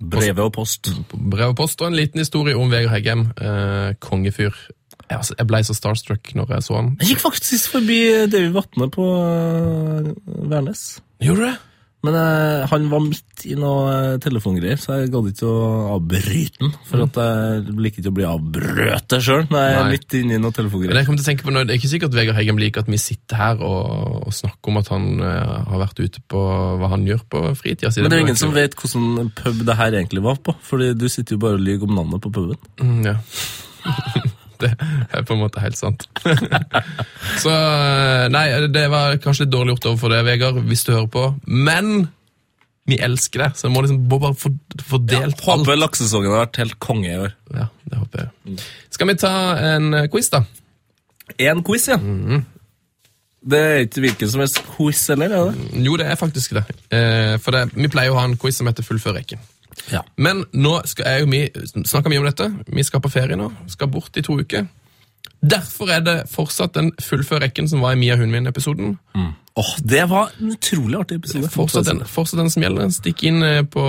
brevet 0.00 0.44
og 0.44 0.52
post. 0.56 0.90
Brev 1.12 1.54
og 1.54 1.58
post 1.58 1.82
og 1.82 1.90
en 1.90 1.98
liten 1.98 2.20
historie 2.20 2.56
om 2.56 2.70
Vegard 2.72 2.94
Heggem. 2.94 3.28
Eh, 3.40 3.94
kongefyr. 4.00 4.52
Jeg, 5.06 5.18
altså, 5.18 5.36
jeg 5.38 5.46
ble 5.46 5.62
så 5.64 5.74
starstruck 5.76 6.34
når 6.34 6.52
jeg 6.56 6.66
så 6.66 6.80
han. 6.80 6.92
Jeg 7.00 7.12
gikk 7.12 7.22
faktisk 7.22 7.70
forbi 7.76 8.00
Davy 8.32 8.50
Vatne 8.54 8.88
på 8.90 9.06
uh, 9.06 10.08
Værnes. 10.50 10.98
Gjorde 11.22 11.40
du 11.40 11.46
det? 11.46 11.56
Men 12.06 12.16
eh, 12.20 12.64
han 12.70 12.86
var 12.92 13.02
midt 13.02 13.44
i 13.50 13.56
noe 13.58 13.86
eh, 13.92 14.18
telefongreier, 14.22 14.78
så 14.80 15.00
jeg 15.00 15.10
gadd 15.14 15.30
ikke 15.32 15.48
å 15.50 15.64
avbryte 15.96 16.60
den. 16.62 16.74
For 16.86 17.02
at 17.04 17.18
jeg 17.20 17.74
liker 17.82 18.02
ikke 18.02 18.12
å 18.12 18.16
bli 18.20 18.26
avbrøt 18.28 19.16
sjøl 19.26 19.46
når 19.50 19.58
jeg 19.64 19.74
er 19.74 19.80
Nei. 19.82 19.90
midt 19.96 20.16
inne 20.20 20.36
i 20.36 20.40
noe 20.40 20.50
Men 20.52 20.56
telefongreier. 20.60 21.00
jeg 21.00 21.08
kom 21.08 21.18
til 21.18 21.24
å 21.26 21.28
tenke 21.30 21.46
på 21.46 21.54
nå, 21.54 21.64
Det 21.66 21.74
er 21.74 21.80
ikke 21.80 21.92
sikkert 21.92 22.16
Vegard 22.16 22.38
Heggem 22.38 22.60
liker 22.62 22.84
at 22.84 22.90
vi 22.92 23.00
sitter 23.02 23.40
her 23.40 23.64
og, 23.66 24.22
og 24.28 24.36
snakker 24.36 24.72
om 24.72 24.80
at 24.82 24.92
han 24.94 25.08
eh, 25.18 25.52
har 25.72 25.82
vært 25.82 26.02
ute 26.04 26.22
på 26.30 26.42
hva 26.80 26.92
han 26.94 27.06
gjør 27.08 27.26
på 27.32 27.44
fritida 27.58 27.90
si. 27.90 28.04
Men 28.04 28.12
det 28.12 28.18
er 28.18 28.22
jo 28.22 28.28
ingen 28.28 28.40
som 28.40 28.54
vet 28.56 28.78
hvordan 28.78 29.30
pub 29.42 29.62
det 29.66 29.78
her 29.80 29.98
egentlig 30.00 30.24
var 30.26 30.40
på, 30.42 30.54
Fordi 30.70 30.92
du 30.98 31.08
sitter 31.12 31.36
jo 31.36 31.42
bare 31.46 31.58
og 31.58 31.66
lyver 31.66 31.88
om 31.90 31.96
navnet 32.00 32.22
på 32.24 32.32
puben. 32.36 32.60
Mm, 32.80 33.00
ja. 33.10 33.16
det 34.62 34.72
er 34.76 35.24
på 35.26 35.36
en 35.36 35.42
måte 35.42 35.62
helt 35.62 35.78
sant. 35.78 36.06
så 37.42 37.52
eh, 37.52 38.26
Nei, 38.32 38.46
det 38.72 38.86
var 38.92 39.18
kanskje 39.22 39.46
litt 39.46 39.54
dårlig 39.54 39.76
gjort 39.76 39.90
overfor 39.92 40.14
deg, 40.14 40.26
Vegard, 40.28 40.60
hvis 40.68 40.86
du 40.86 40.92
hører 40.94 41.10
på. 41.12 41.26
Men 41.46 42.08
vi 42.86 43.00
elsker 43.02 43.42
det, 43.42 43.48
så 43.58 43.66
jeg 43.66 43.74
må 43.74 43.82
liksom 43.82 44.04
bare 44.10 44.32
få, 44.38 44.52
få 44.86 45.00
delt 45.02 45.40
alt. 45.40 45.46
Håper 45.46 45.80
laksesesongen 45.80 46.30
har 46.30 46.44
vært 46.44 46.60
helt 46.62 46.76
konge 46.82 47.08
i 47.10 47.16
år. 47.18 47.32
Ja, 47.54 47.70
det 47.90 48.02
håper 48.02 48.26
jeg. 48.26 48.60
Skal 48.94 49.10
vi 49.10 49.16
ta 49.20 49.32
en 49.74 49.88
eh, 49.96 50.10
quiz, 50.12 50.30
da? 50.34 50.44
En 51.42 51.64
quiz, 51.66 51.88
ja. 51.90 51.98
Det 53.46 53.58
er 53.62 53.84
ikke 53.84 54.02
hvilken 54.02 54.30
som 54.30 54.42
helst 54.42 54.62
quiz 54.76 55.02
heller, 55.10 55.34
er 55.34 55.50
det? 55.50 55.82
Jo, 55.86 55.98
det 55.98 56.06
er 56.10 56.18
faktisk 56.18 56.54
det. 56.58 56.64
Eh, 56.94 57.34
for 57.42 57.54
det, 57.54 57.68
vi 57.74 57.90
pleier 57.90 58.14
å 58.14 58.20
ha 58.20 58.26
en 58.26 58.38
quiz 58.40 58.58
som 58.58 58.70
heter 58.70 58.86
Fullfør 58.86 59.18
rekken. 59.18 59.42
Ja. 59.92 60.02
Men 60.16 60.44
nå 60.52 60.78
skal 60.88 61.10
jeg 61.10 61.24
jo 61.24 61.30
vi 61.30 61.84
snakke 61.86 62.12
mye 62.12 62.22
om 62.22 62.28
dette. 62.28 62.50
Vi 62.68 62.84
skal 62.86 63.02
på 63.04 63.12
ferie 63.12 63.38
nå. 63.38 63.50
Skal 63.70 63.90
bort 63.92 64.16
i 64.16 64.24
to 64.26 64.38
uker. 64.40 64.66
Derfor 65.46 65.90
er 65.92 66.00
det 66.04 66.20
fortsatt 66.32 66.74
den 66.74 66.92
Fullfør 67.02 67.42
rekken 67.44 67.68
som 67.68 67.82
var 67.84 67.94
i 67.94 68.00
Mia 68.00 68.16
Hundvin-episoden. 68.16 68.96
Åh, 69.56 69.76
det 69.80 70.04
var 70.10 70.30
en 70.40 70.50
utrolig 70.52 70.98
artig 70.98 71.16
episode. 71.16 71.48
Fortsatt 71.48 71.86
den, 71.88 72.02
fortsatt 72.04 72.42
den 72.42 72.50
som 72.52 72.64
gjelder. 72.64 72.90
Stikk 72.92 73.22
inn 73.24 73.40
eh, 73.44 73.62
på, 73.64 73.84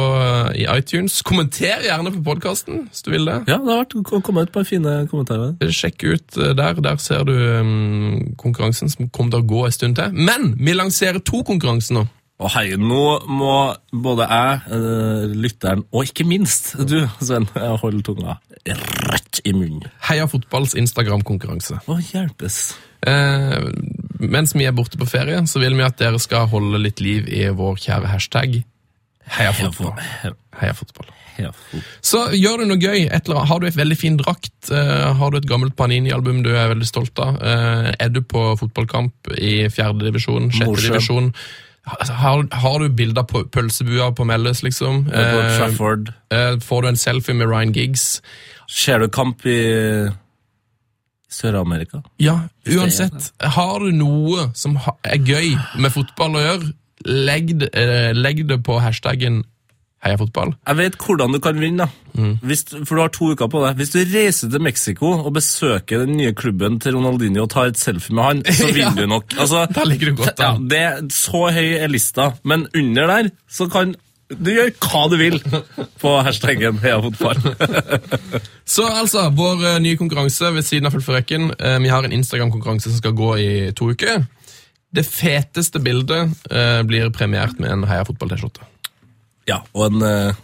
i 0.56 0.64
iTunes. 0.72 1.18
Kommenter 1.28 1.84
gjerne 1.84 2.14
på 2.16 2.22
podkasten 2.24 2.86
hvis 2.86 3.04
du 3.04 3.10
vil 3.12 3.28
det. 3.28 3.42
Ja, 3.52 3.58
det 3.60 3.74
har 3.74 3.82
vært, 3.84 3.98
kommet 4.24 4.48
et 4.48 4.54
par 4.56 4.68
fine 4.68 4.94
kommentarer. 5.12 5.58
Sjekk 5.68 6.06
ut 6.08 6.40
eh, 6.40 6.54
der. 6.56 6.80
Der 6.86 7.02
ser 7.04 7.28
du 7.28 7.34
um, 7.36 8.36
konkurransen 8.40 8.92
som 8.94 9.10
kommer 9.12 9.36
til 9.36 9.44
å 9.44 9.50
gå 9.50 9.66
en 9.68 9.76
stund 9.76 10.00
til. 10.00 10.16
Men 10.16 10.54
vi 10.56 10.78
lanserer 10.78 11.20
to 11.20 11.44
konkurranser 11.48 12.00
nå. 12.00 12.06
Å 12.38 12.50
hei, 12.54 12.76
nå 12.78 13.04
må 13.34 13.54
både 13.90 14.28
jeg, 14.30 14.60
eh, 14.78 15.24
lytteren, 15.42 15.82
og 15.90 16.06
ikke 16.06 16.26
minst 16.30 16.76
du, 16.86 17.00
Sven, 17.18 17.48
holde 17.82 18.04
tunga 18.06 18.38
rett 18.68 19.42
i 19.48 19.54
munnen. 19.56 19.88
Heia 20.06 20.28
fotballs 20.30 20.76
Instagram-konkurranse. 20.78 21.80
Å, 21.88 21.98
hjelpes. 22.12 22.76
Eh, 23.08 23.70
mens 24.20 24.54
vi 24.54 24.68
er 24.70 24.76
borte 24.78 25.00
på 25.02 25.10
ferie, 25.10 25.40
så 25.50 25.62
vil 25.64 25.78
vi 25.78 25.86
at 25.86 25.98
dere 25.98 26.22
skal 26.22 26.50
holde 26.52 26.82
litt 26.82 27.02
liv 27.02 27.30
i 27.30 27.48
vår 27.50 27.80
kjære 27.88 28.14
hashtag 28.14 28.60
Heia 29.28 29.52
fotball. 29.52 29.92
Heia 30.56 30.72
fotball. 30.72 31.10
Så 32.02 32.22
gjør 32.34 32.64
du 32.64 32.70
noe 32.70 32.80
gøy. 32.82 33.06
Har 33.12 33.60
du 33.62 33.68
et 33.68 33.78
veldig 33.78 33.98
fin 34.00 34.16
drakt? 34.18 34.72
Eh, 34.72 35.04
har 35.20 35.32
du 35.32 35.38
et 35.38 35.50
gammelt 35.50 35.76
Panini-album 35.78 36.42
du 36.46 36.54
er 36.56 36.72
veldig 36.72 36.88
stolt 36.88 37.20
av? 37.20 37.36
Eh, 37.44 37.92
er 38.00 38.14
du 38.14 38.22
på 38.24 38.50
fotballkamp 38.62 39.34
i 39.36 39.68
fjerde 39.74 40.08
divisjon, 40.08 40.50
sjette 40.52 40.72
Mosjøen. 40.72 40.96
divisjon? 40.96 41.32
Har, 41.88 42.44
har 42.52 42.80
du 42.84 42.90
bilder 42.90 43.24
på 43.24 43.46
pølsebua 43.54 44.10
på 44.16 44.26
Meldes, 44.28 44.60
liksom? 44.64 45.06
på 45.08 45.16
Eh, 45.16 45.58
Trafford. 45.58 46.10
eh, 46.32 46.58
får 46.60 46.82
du 46.82 46.88
en 46.90 46.98
selfie 47.00 47.34
med 47.36 47.48
Ryan 47.48 47.72
Giggs? 47.74 48.22
Ser 48.68 49.00
du 49.00 49.08
kamp 49.08 49.46
i 49.48 50.10
Sør-Amerika? 51.30 52.02
Ja, 52.24 52.40
uansett. 52.68 53.32
Har 53.44 53.80
du 53.84 53.92
noe 53.96 54.50
som 54.56 54.78
er 55.04 55.18
gøy 55.28 55.56
med 55.80 55.92
fotball 55.96 56.38
å 56.40 56.44
gjøre, 56.44 56.70
legg, 57.08 57.52
eh, 57.74 58.12
legg 58.16 58.46
det 58.48 58.62
på 58.64 58.80
hashtaggen 58.84 59.44
Heia 60.08 60.18
fotball. 60.20 60.56
Jeg 60.68 60.80
vet 60.80 60.98
hvordan 61.04 61.36
du 61.36 61.40
kan 61.44 61.60
vinne, 61.62 61.86
da. 61.86 62.32
Hvis, 62.42 62.64
for 62.88 62.96
du 62.98 63.02
har 63.04 63.12
to 63.14 63.28
uker 63.36 63.50
på 63.54 63.60
deg. 63.62 63.76
Hvis 63.78 63.92
du 63.94 64.00
reiser 64.10 64.50
til 64.50 64.64
Mexico 64.66 65.12
og 65.20 65.30
besøker 65.36 66.02
den 66.08 66.16
nye 66.18 66.32
klubben 66.34 66.80
til 66.82 66.96
Ronaldinho 66.98 67.44
og 67.46 67.52
tar 67.54 67.70
et 67.70 67.78
selfie 67.78 68.16
med 68.18 68.24
han, 68.26 68.42
så 68.48 68.68
Ja. 68.72 68.74
vinner 68.80 69.04
du 69.04 69.12
nok. 69.14 69.36
Altså, 69.38 69.68
Der 69.76 69.86
ligger 69.86 70.10
du 70.16 70.24
godt 70.24 70.42
ja, 70.42 70.56
det 70.58 71.14
Så 71.14 71.44
høy 71.54 71.76
er 71.78 71.92
lista, 71.94 72.32
men 72.44 72.66
under 72.74 73.08
der 73.14 73.30
så 73.52 73.68
kan 73.70 73.94
du 74.28 74.50
gjøre 74.52 74.74
hva 74.84 75.04
du 75.08 75.16
vil 75.22 75.38
på 76.02 76.16
hashtaggen 76.26 76.82
Heia 76.84 76.98
fotball. 77.06 77.38
Så 78.68 78.84
altså, 78.92 79.30
vår 79.32 79.62
eh, 79.70 79.78
nye 79.86 79.96
konkurranse 80.00 80.50
ved 80.56 80.66
siden 80.68 80.90
av 80.90 80.96
Fullførrekken. 80.98 81.52
Eh, 81.56 81.78
vi 81.86 81.92
har 81.94 82.04
en 82.04 82.12
Instagram-konkurranse 82.18 82.90
som 82.92 83.00
skal 83.00 83.16
gå 83.16 83.30
i 83.40 83.48
to 83.78 83.88
uker. 83.94 84.26
Det 84.92 85.06
feteste 85.08 85.80
bildet 85.84 86.34
eh, 86.52 86.82
blir 86.88 87.08
premiert 87.16 87.56
med 87.60 87.72
en 87.72 87.86
Heia 87.88 88.04
fotball-T-skjorte. 88.08 88.68
Ja, 89.48 89.62
og 89.74 89.88
en 89.88 90.04
eh, 90.04 90.44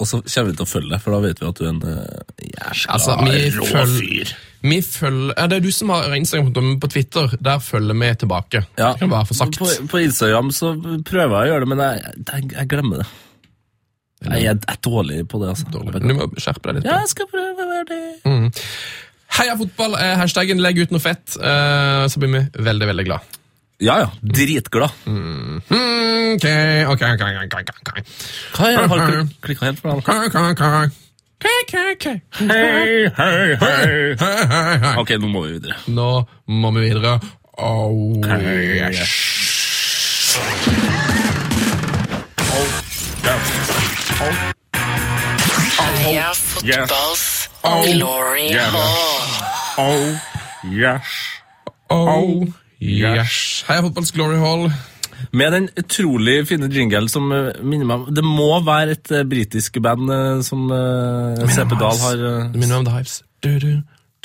Og 0.00 0.08
så 0.08 0.20
kommer 0.22 0.50
vi 0.50 0.56
til 0.58 0.64
å 0.64 0.68
følge 0.68 0.90
deg, 0.94 1.02
for 1.04 1.14
da 1.14 1.20
vet 1.22 1.42
vi 1.42 1.48
at 1.48 1.60
du 1.60 1.64
er 1.64 1.70
en 1.70 1.82
uh, 1.84 2.22
jæskla 2.40 2.96
Altså, 2.96 3.18
rå 3.60 3.84
fyr. 3.94 4.32
Vi 4.64 4.78
følger, 4.82 5.34
ja, 5.36 5.46
Det 5.52 5.58
er 5.58 5.66
du 5.66 5.70
som 5.76 5.92
har 5.92 6.16
Instagram-konto, 6.16 6.78
på 6.80 6.90
Twitter 6.94 7.36
der 7.38 7.60
følger 7.62 8.00
vi 8.00 8.08
tilbake. 8.24 8.64
Ja, 8.80 8.94
Det 8.94 9.04
kan 9.04 9.12
være 9.12 9.28
for 9.28 9.38
sagt. 9.38 9.60
På, 9.60 9.68
på 9.92 10.02
Instagram 10.06 10.50
så 10.56 10.72
prøver 11.04 11.36
jeg 11.36 11.44
å 11.44 11.52
gjøre 11.52 11.66
det, 11.66 11.70
men 11.74 11.84
jeg, 11.84 12.16
jeg, 12.32 12.50
jeg 12.56 12.70
glemmer 12.72 13.04
det. 13.04 13.08
Jeg 14.24 14.44
jeg 14.46 14.56
er 14.72 14.78
dårlig 14.80 15.18
på 15.28 15.38
det, 15.42 15.50
altså. 15.52 15.68
Dårlig. 15.68 16.00
Du 16.00 16.14
må 16.16 16.28
skjerpe 16.40 16.70
deg 16.70 16.78
litt. 16.80 16.88
Ja, 16.88 17.02
jeg 17.04 17.12
skal 17.12 17.28
prøve 17.28 17.66
å 17.66 17.68
være 17.68 17.86
det. 17.90 18.54
Heia 19.34 19.56
fotball 19.58 19.96
hashtaggen. 20.20 20.62
Legg 20.64 20.78
ut 20.80 20.94
noe 20.94 21.02
fett, 21.02 21.36
eh, 21.36 22.04
så 22.08 22.22
blir 22.22 22.32
vi 22.32 22.42
veldig, 22.64 22.88
veldig 22.92 23.06
glad. 23.08 23.36
Ja, 23.80 23.98
ja. 23.98 24.10
Dritglad. 24.20 24.90
Mm, 25.06 25.56
ok, 26.34 26.44
ok, 26.88 27.02
ok, 27.02 27.22
ok, 27.42 27.54
ok. 27.60 27.98
Hva 28.54 28.68
er 28.70 28.76
det? 28.78 28.88
Har 28.90 28.98
du 29.10 29.34
klikka 29.42 29.66
helt. 29.66 29.80
Hei, 32.38 33.10
hei, 33.16 33.56
hei. 33.60 34.94
Ok, 35.00 35.10
nå 35.20 35.28
må 35.28 35.42
vi 35.44 35.52
videre. 35.58 35.76
Nå 35.90 36.08
må 36.46 36.70
vi 36.76 36.80
videre. 36.86 37.18
Oh, 37.58 38.14
yes. 38.24 39.12
Oh, 42.54 42.68
fotballs 46.34 47.48
glory 47.62 48.52
hall. 48.52 49.34
Oh, 49.78 50.20
yes. 50.70 51.06
Oh, 51.90 52.46
yes. 52.84 53.64
Hei, 53.68 53.80
fotballs 53.84 54.12
glory 54.14 54.38
hall. 54.42 54.68
Med 55.32 55.52
den 55.54 55.68
utrolig 55.80 56.42
fine 56.48 56.68
jingle 56.72 57.08
som 57.08 57.30
eh, 57.32 57.52
minner 57.62 57.86
meg 57.88 58.02
om 58.02 58.14
Det 58.16 58.24
må 58.26 58.48
være 58.66 58.96
et 58.96 59.12
uh, 59.14 59.22
britisk 59.28 59.78
band 59.82 60.10
eh, 60.10 60.40
som 60.44 60.66
CP 60.68 61.76
Dahl 61.80 62.00
har 62.02 62.24
Det 62.52 62.58
minner 62.58 62.74
meg 62.74 62.80
om 62.82 62.88
The 62.88 62.96
Hives. 62.96 63.14
Du, 63.44 63.52
du, 63.62 63.70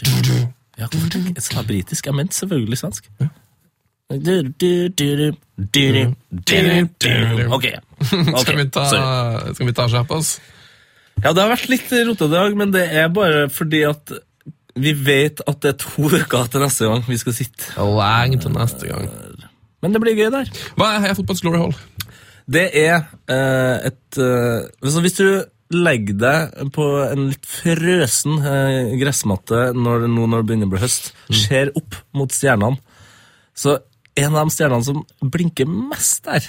du, 0.02 0.10
du. 0.26 0.36
Ja, 0.80 0.88
jeg 0.92 1.44
sa 1.44 1.64
britisk? 1.68 2.08
Jeg 2.08 2.16
mente 2.16 2.36
selvfølgelig 2.36 2.80
svensk. 2.80 3.10
Du, 4.10 4.32
du. 5.84 7.52
Ok. 7.54 7.68
Skal 8.42 8.56
vi 8.58 8.70
ta, 8.74 8.86
skal 9.54 9.68
vi 9.68 9.76
ta 9.76 9.86
skjerpe 9.92 10.18
oss? 10.18 10.38
Ja, 11.20 11.34
det 11.36 11.44
har 11.44 11.52
vært 11.52 11.68
litt 11.70 11.92
rotete 11.92 12.30
i 12.30 12.34
dag, 12.34 12.56
men 12.58 12.72
det 12.74 12.86
er 12.96 13.12
bare 13.12 13.50
fordi 13.52 13.84
at 13.90 14.14
vi 14.82 14.94
vet 14.96 15.44
at 15.48 15.62
det 15.64 15.74
er 15.74 15.78
to 15.84 16.10
uker 16.10 16.50
til 16.52 16.64
neste 16.64 16.90
gang 16.90 17.06
vi 17.08 17.20
skal 17.22 17.36
sitte. 17.36 17.70
Lenge 17.78 18.42
til 18.44 18.56
neste 18.56 18.90
gang. 18.90 19.08
Men 19.84 19.96
det 19.96 20.02
blir 20.04 20.18
gøy 20.18 20.32
der. 20.34 20.52
Hva 20.80 20.94
er 20.96 21.06
Heia 21.06 21.16
Fotballs 21.18 21.44
glory 21.44 21.62
hall? 21.62 21.78
Det 22.50 22.66
er 22.74 23.04
uh, 23.30 23.78
et 23.86 24.20
altså 24.20 25.04
Hvis 25.06 25.20
du 25.20 25.28
legger 25.70 26.16
deg 26.18 26.72
på 26.74 26.86
en 27.04 27.28
litt 27.30 27.46
frøsen 27.46 28.40
uh, 28.42 28.96
gressmatte 28.98 29.68
når, 29.78 30.08
nå 30.10 30.26
når 30.26 30.42
det 30.42 30.50
begynner 30.50 30.70
å 30.70 30.74
bli 30.74 30.82
høst, 30.82 31.12
ser 31.30 31.70
opp 31.78 32.00
mot 32.18 32.34
stjernene, 32.34 32.82
så 33.54 33.78
en 34.20 34.34
av 34.34 34.50
de 34.50 34.56
stjernene 34.56 34.88
som 34.88 35.04
blinker 35.22 35.70
mest 35.70 36.26
der, 36.26 36.48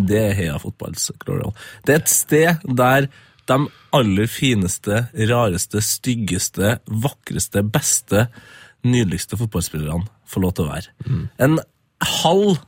det 0.00 0.20
er 0.22 0.34
Heia 0.38 0.56
Fotballs 0.62 1.10
Glory 1.22 1.44
Hall. 1.44 1.54
Det 1.84 1.94
er 1.94 2.02
et 2.02 2.10
sted 2.10 2.64
der 2.80 3.10
de 3.50 3.58
aller 3.94 4.30
fineste, 4.30 5.04
rareste, 5.30 5.82
styggeste, 5.84 6.78
vakreste, 7.04 7.62
beste, 7.62 8.26
nydeligste 8.84 9.38
fotballspillerne 9.40 10.08
får 10.28 10.44
lov 10.44 10.56
til 10.56 10.66
å 10.66 10.72
være. 10.72 11.20
En 11.44 11.58
hall 12.22 12.58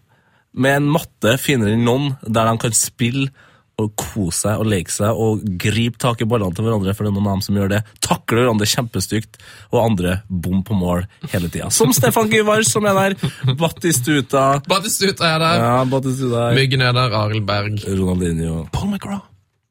med 0.57 0.78
en 0.81 0.89
matte 0.94 1.36
finere 1.40 1.77
enn 1.77 1.85
noen, 1.85 2.15
der 2.24 2.48
de 2.48 2.62
kan 2.62 2.77
spille 2.77 3.28
og 3.77 3.90
kose 4.01 4.47
seg 4.47 4.62
og 4.62 4.70
leke 4.73 4.93
seg 4.93 5.19
og 5.20 5.43
gripe 5.61 6.01
tak 6.01 6.23
i 6.24 6.28
ballene 6.28 6.57
til 6.57 6.65
hverandre, 6.65 6.94
for 6.97 7.05
det 7.05 7.11
er 7.11 7.16
noen 7.19 7.28
av 7.28 7.36
dem 7.36 7.44
som 7.44 7.59
gjør 7.61 7.73
det. 7.74 7.82
Takler 8.05 8.40
hverandre 8.40 8.69
kjempestygt, 8.73 9.36
og 9.69 9.82
andre 9.82 10.15
bom 10.28 10.62
på 10.65 10.78
mål 10.78 11.05
hele 11.35 11.51
tida. 11.53 11.69
Som 11.74 11.93
Stefan 11.97 12.32
Gyvar, 12.32 12.65
som 12.65 12.89
er 12.89 12.97
der. 12.97 13.31
Battistuta. 13.61 14.47
Batistuta 14.65 15.28
er 15.35 15.44
der. 15.44 15.65
Ja, 15.66 15.78
Battistuta. 15.93 16.48
Myggen 16.57 16.89
er 16.89 16.97
der. 16.97 17.20
Arild 17.20 17.44
Berg. 17.48 17.82
Ronaldinho. 17.85 18.65
Paul 18.73 18.94
McGraw. 18.94 19.20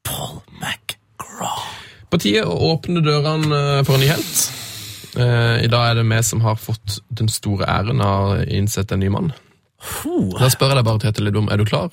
Paul 0.06 0.38
McGraw. 0.60 1.64
På 2.10 2.20
tide 2.22 2.44
å 2.46 2.54
åpne 2.72 3.02
dørene 3.04 3.58
eh, 3.78 3.82
for 3.86 3.96
en 3.98 4.04
ny 4.04 4.10
helt. 4.12 4.44
Eh, 5.16 5.64
I 5.64 5.70
dag 5.72 5.90
er 5.90 5.94
det 6.00 6.06
vi 6.10 6.20
som 6.28 6.40
har 6.44 6.56
fått 6.60 7.00
den 7.18 7.28
store 7.32 7.66
æren 7.70 8.02
av 8.04 8.34
å 8.34 8.44
innsette 8.46 8.94
en 8.96 9.02
ny 9.02 9.10
mann. 9.12 9.32
Da 10.36 10.48
spør 10.52 10.72
jeg 10.72 10.78
deg 10.80 10.86
bare, 10.88 11.02
Tete 11.02 11.24
Lidbom, 11.24 11.48
er 11.52 11.60
du 11.60 11.66
klar? 11.68 11.90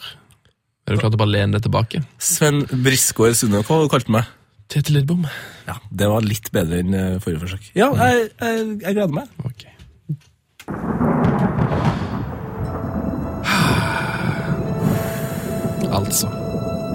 Er 0.84 0.95
du 0.95 0.99
klar 0.99 1.11
til 1.11 1.18
å 1.19 1.23
bare 1.23 1.31
lene 1.35 1.56
deg 1.56 1.64
tilbake? 1.68 2.02
Sven 2.22 2.64
Briskår 2.84 3.35
Sunde, 3.38 3.64
hva 3.64 3.81
har 3.84 4.03
du 4.03 4.11
meg? 4.14 4.31
Tete 4.72 4.91
Lidbom. 4.95 5.27
Ja, 5.68 5.77
Det 5.91 6.07
var 6.11 6.22
litt 6.26 6.52
bedre 6.56 6.80
enn 6.84 6.94
eh, 6.98 7.19
forrige 7.23 7.44
forsøk. 7.45 7.72
Ja, 7.77 7.91
jeg, 7.94 8.30
jeg, 8.41 8.80
jeg 8.84 8.94
gleder 8.99 9.15
meg. 9.22 9.27
Ok. 9.48 9.61
Altså. 15.94 16.43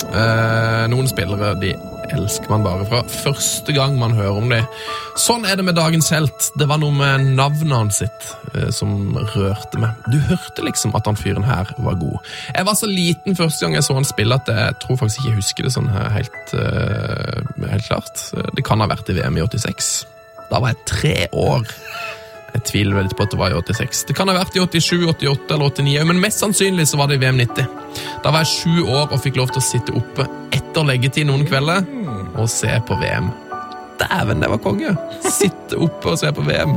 Eh, 0.09 0.85
noen 0.89 1.09
spillere 1.11 1.53
de 1.61 1.75
elsker 2.17 2.49
man 2.49 2.63
bare 2.65 2.87
fra 2.89 3.03
første 3.13 3.75
gang 3.77 3.99
man 4.01 4.15
hører 4.17 4.39
om 4.41 4.49
dem. 4.49 4.65
Sånn 5.21 5.45
er 5.45 5.59
det 5.61 5.67
med 5.67 5.77
dagens 5.77 6.09
helt. 6.15 6.49
Det 6.57 6.69
var 6.71 6.81
noe 6.81 6.95
med 6.97 7.27
navnet 7.37 7.75
hans 7.77 8.01
sitt 8.01 8.29
eh, 8.55 8.71
som 8.75 9.19
rørte 9.35 9.81
meg. 9.83 9.97
Du 10.09 10.17
hørte 10.31 10.65
liksom 10.65 10.97
at 10.97 11.09
han 11.11 11.19
fyren 11.21 11.45
her 11.45 11.69
var 11.85 11.99
god. 12.01 12.17
Jeg 12.55 12.69
var 12.71 12.79
så 12.81 12.89
liten 12.89 13.37
første 13.37 13.67
gang 13.67 13.77
jeg 13.77 13.85
så 13.85 13.99
han 13.99 14.09
spille 14.09 14.41
at 14.41 14.49
jeg 14.49 14.79
tror 14.85 15.01
faktisk 15.03 15.21
ikke 15.21 15.35
jeg 15.35 15.43
husker 15.43 15.69
det 15.69 15.75
sånn 15.77 15.91
helt, 15.93 16.55
eh, 16.57 17.43
helt 17.69 17.91
klart. 17.91 18.29
Det 18.57 18.65
kan 18.65 18.81
ha 18.81 18.89
vært 18.89 19.13
i 19.13 19.19
VM 19.21 19.37
i 19.37 19.45
86. 19.45 19.93
Da 20.49 20.63
var 20.63 20.73
jeg 20.73 20.87
tre 20.89 21.17
år. 21.37 21.69
Jeg 22.55 22.63
tviler 22.65 22.97
veldig 22.97 23.17
på 23.19 23.25
at 23.27 23.33
det 23.35 23.39
var 23.39 23.53
i 23.53 23.59
86. 23.59 24.05
Det 24.09 24.15
kan 24.17 24.29
ha 24.31 24.35
vært 24.39 24.57
i 24.57 24.63
87, 24.65 25.05
88 25.13 25.55
eller 25.55 25.69
89, 25.71 26.05
men 26.09 26.21
mest 26.23 26.41
sannsynlig 26.43 26.87
så 26.89 26.99
var 27.01 27.11
det 27.11 27.19
i 27.19 27.23
VM 27.27 27.37
90. 27.43 27.67
Da 28.25 28.33
var 28.35 28.45
jeg 28.47 28.53
sju 28.55 28.87
år 28.89 29.13
og 29.13 29.21
fikk 29.23 29.37
lov 29.41 29.53
til 29.53 29.61
å 29.63 29.67
sitte 29.69 29.95
oppe 29.99 30.27
etter 30.57 30.87
leggetid 30.89 31.29
noen 31.29 31.45
kvelder 31.49 31.85
og 32.39 32.49
se 32.53 32.73
på 32.89 32.97
VM. 33.03 33.29
Dæven, 34.01 34.41
det 34.41 34.49
var 34.53 34.61
konge! 34.63 34.95
Sitte 35.27 35.79
oppe 35.83 36.13
og 36.15 36.21
se 36.21 36.31
på 36.33 36.45
VM. 36.47 36.77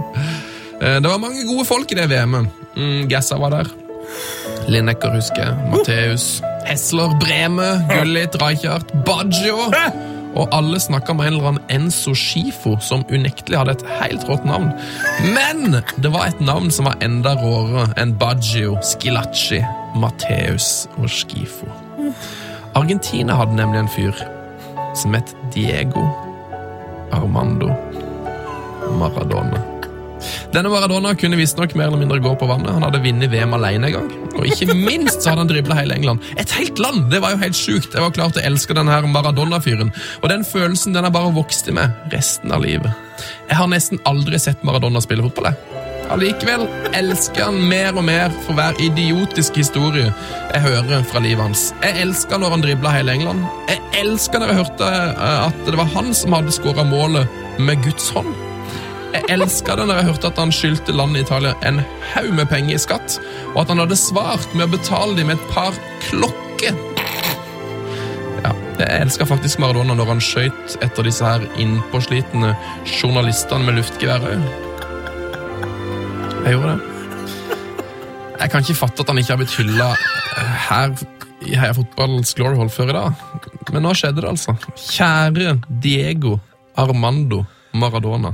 Eh, 0.81 0.97
Det 0.99 1.07
var 1.07 1.19
mange 1.21 1.43
gode 1.47 1.65
folk 1.69 1.91
i 1.93 1.99
det 1.99 2.07
VM-et. 2.09 2.49
Mm, 2.75 3.07
Gassa 3.11 3.37
var 3.37 3.53
der. 3.53 3.69
Lineker 4.71 5.13
husker 5.15 5.45
jeg. 5.45 5.69
Matheus. 5.71 6.25
Hesler, 6.67 7.13
Breme, 7.21 7.69
Gullit, 7.91 8.35
Reichardt 8.41 8.91
Baggio. 9.05 9.69
Og 10.35 10.47
alle 10.55 10.79
snakka 10.79 11.13
med 11.13 11.27
en 11.27 11.33
eller 11.33 11.49
annen 11.49 11.71
Enzo 11.75 12.13
Schifo, 12.15 12.77
som 12.79 13.03
unektelig 13.11 13.59
hadde 13.59 13.75
et 13.75 13.85
helt 13.99 14.27
rått 14.29 14.45
navn. 14.47 14.71
Men 15.35 15.81
det 15.97 16.11
var 16.13 16.29
et 16.29 16.43
navn 16.43 16.71
som 16.71 16.87
var 16.87 16.99
enda 17.03 17.35
råere 17.41 17.89
enn 17.99 18.15
Baggio, 18.19 18.77
Skilacci, 18.85 19.59
Matheus 19.99 20.87
og 20.97 21.09
Schifo. 21.11 21.67
Argentina 22.79 23.35
hadde 23.35 23.59
nemlig 23.59 23.83
en 23.83 23.91
fyr 23.91 24.23
som 24.95 25.17
het 25.17 25.35
Diego 25.53 26.07
Armando 27.11 27.73
Maradona. 28.99 29.70
Denne 30.53 30.71
Maradona 30.71 31.13
kunne 31.19 31.39
visstnok 31.39 31.75
mer 31.75 31.89
eller 31.89 32.01
mindre 32.01 32.19
gå 32.23 32.33
på 32.39 32.49
vannet. 32.49 32.73
Han 32.75 32.85
hadde 32.87 33.03
vunnet 33.03 33.31
VM 33.31 33.55
alene 33.57 33.91
en 33.91 33.97
gang. 33.97 34.09
Og 34.35 34.47
ikke 34.47 34.75
minst 34.75 35.21
så 35.21 35.31
hadde 35.31 35.45
han 35.45 35.51
dribla 35.51 35.77
hele 35.79 35.97
England. 35.97 36.23
Et 36.41 36.55
helt 36.57 36.79
land! 36.81 37.07
Det 37.11 37.21
var 37.23 37.35
jo 37.35 37.41
helt 37.43 37.57
sjukt. 37.57 37.93
Jeg 37.93 38.03
var 38.03 38.15
klar 38.15 38.33
til 38.33 38.43
å 38.43 38.47
elske 38.51 38.77
denne 38.77 39.01
Maradona-fyren. 39.11 39.93
Og 40.21 40.31
den 40.31 40.47
følelsen 40.47 40.97
den 40.97 41.07
har 41.07 41.13
bare 41.13 41.33
vokst 41.35 41.69
i 41.71 41.75
meg 41.75 42.13
resten 42.13 42.53
av 42.53 42.65
livet. 42.65 42.91
Jeg 43.49 43.59
har 43.59 43.69
nesten 43.69 44.01
aldri 44.09 44.39
sett 44.41 44.63
Maradona 44.65 45.01
spille 45.03 45.25
fotball. 45.27 45.53
Allikevel 46.11 46.65
elsker 46.97 47.45
han 47.45 47.59
mer 47.69 47.95
og 47.95 48.03
mer 48.03 48.33
for 48.43 48.57
hver 48.57 48.75
idiotisk 48.83 49.55
historie 49.61 50.09
jeg 50.09 50.63
hører 50.65 51.05
fra 51.07 51.21
livet 51.23 51.45
hans. 51.45 51.69
Jeg 51.85 52.03
elsker 52.03 52.41
når 52.41 52.57
han 52.57 52.65
dribla 52.65 52.91
hele 52.97 53.15
England. 53.15 53.45
Jeg 53.69 53.79
elsker 54.01 54.41
når 54.41 54.51
jeg 54.51 54.59
hørte 54.59 54.91
eh, 54.91 55.45
at 55.47 55.65
det 55.69 55.79
var 55.79 55.91
han 55.95 56.11
som 56.17 56.35
hadde 56.35 56.55
skåra 56.55 56.83
målet 56.87 57.61
med 57.63 57.79
Guds 57.85 58.09
hånd. 58.11 58.33
Jeg 59.11 59.27
elska 59.35 59.75
det 59.75 59.85
når 59.89 59.99
jeg 59.99 60.07
hørte 60.07 60.29
at 60.31 60.39
han 60.39 60.53
skyldte 60.55 60.95
landet 60.95 61.25
Italia 61.25 61.51
en 61.67 61.81
haug 62.13 62.31
med 62.37 62.47
penger 62.51 62.77
i 62.77 62.81
skatt, 62.81 63.17
og 63.53 63.63
at 63.63 63.73
han 63.73 63.81
hadde 63.83 63.97
svart 63.99 64.53
med 64.55 64.69
å 64.69 64.73
betale 64.77 65.17
dem 65.17 65.31
med 65.31 65.39
et 65.39 65.51
par 65.51 65.75
klokker. 66.05 66.77
Ja, 68.41 68.53
jeg 68.79 69.01
elska 69.03 69.27
faktisk 69.29 69.59
Maradona 69.61 69.97
når 69.99 70.13
han 70.13 70.23
skøyt 70.23 70.77
etter 70.81 71.05
disse 71.07 71.27
her 71.27 71.43
innpåslitne 71.61 72.53
journalistene 72.87 73.67
med 73.67 73.81
luftgevær 73.81 74.29
òg. 74.31 74.47
Jeg 76.41 76.55
gjorde 76.55 76.75
det. 76.77 76.87
Jeg 78.41 78.49
kan 78.49 78.63
ikke 78.63 78.79
fatte 78.79 79.03
at 79.03 79.11
han 79.11 79.19
ikke 79.21 79.35
har 79.35 79.41
blitt 79.43 79.57
hylla 79.59 79.91
her 80.69 80.95
i 81.45 81.57
Heia 81.57 81.73
Fotballs 81.77 82.33
Glory 82.37 82.57
Hall 82.57 82.71
før 82.73 82.89
i 82.89 82.95
dag. 82.95 83.25
Men 83.73 83.85
nå 83.85 83.91
skjedde 83.97 84.23
det, 84.23 84.31
altså. 84.31 84.55
Kjære 84.77 85.59
Diego 85.83 86.39
Armando 86.79 87.43
Maradona. 87.77 88.33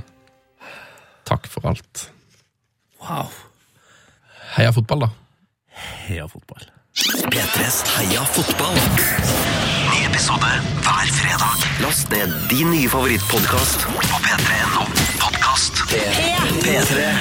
Takk 1.27 1.47
for 1.51 1.67
alt. 1.67 2.09
Wow. 3.03 3.27
Heia 4.55 4.71
fotball, 4.73 4.99
da. 4.99 5.09
Heia 6.07 6.27
fotball. 6.27 6.63
P3s 7.29 7.81
Heia 7.97 8.23
fotball. 8.25 8.77
Ny 9.91 10.05
episode 10.07 10.51
hver 10.85 11.11
fredag. 11.19 11.67
Last 11.83 12.09
ned 12.09 12.31
din 12.49 12.71
nye 12.71 12.87
favorittpodkast 12.89 13.83
på 13.91 14.21
p3.no 14.23 14.87
podkast. 15.19 15.83
P3. 16.63 17.11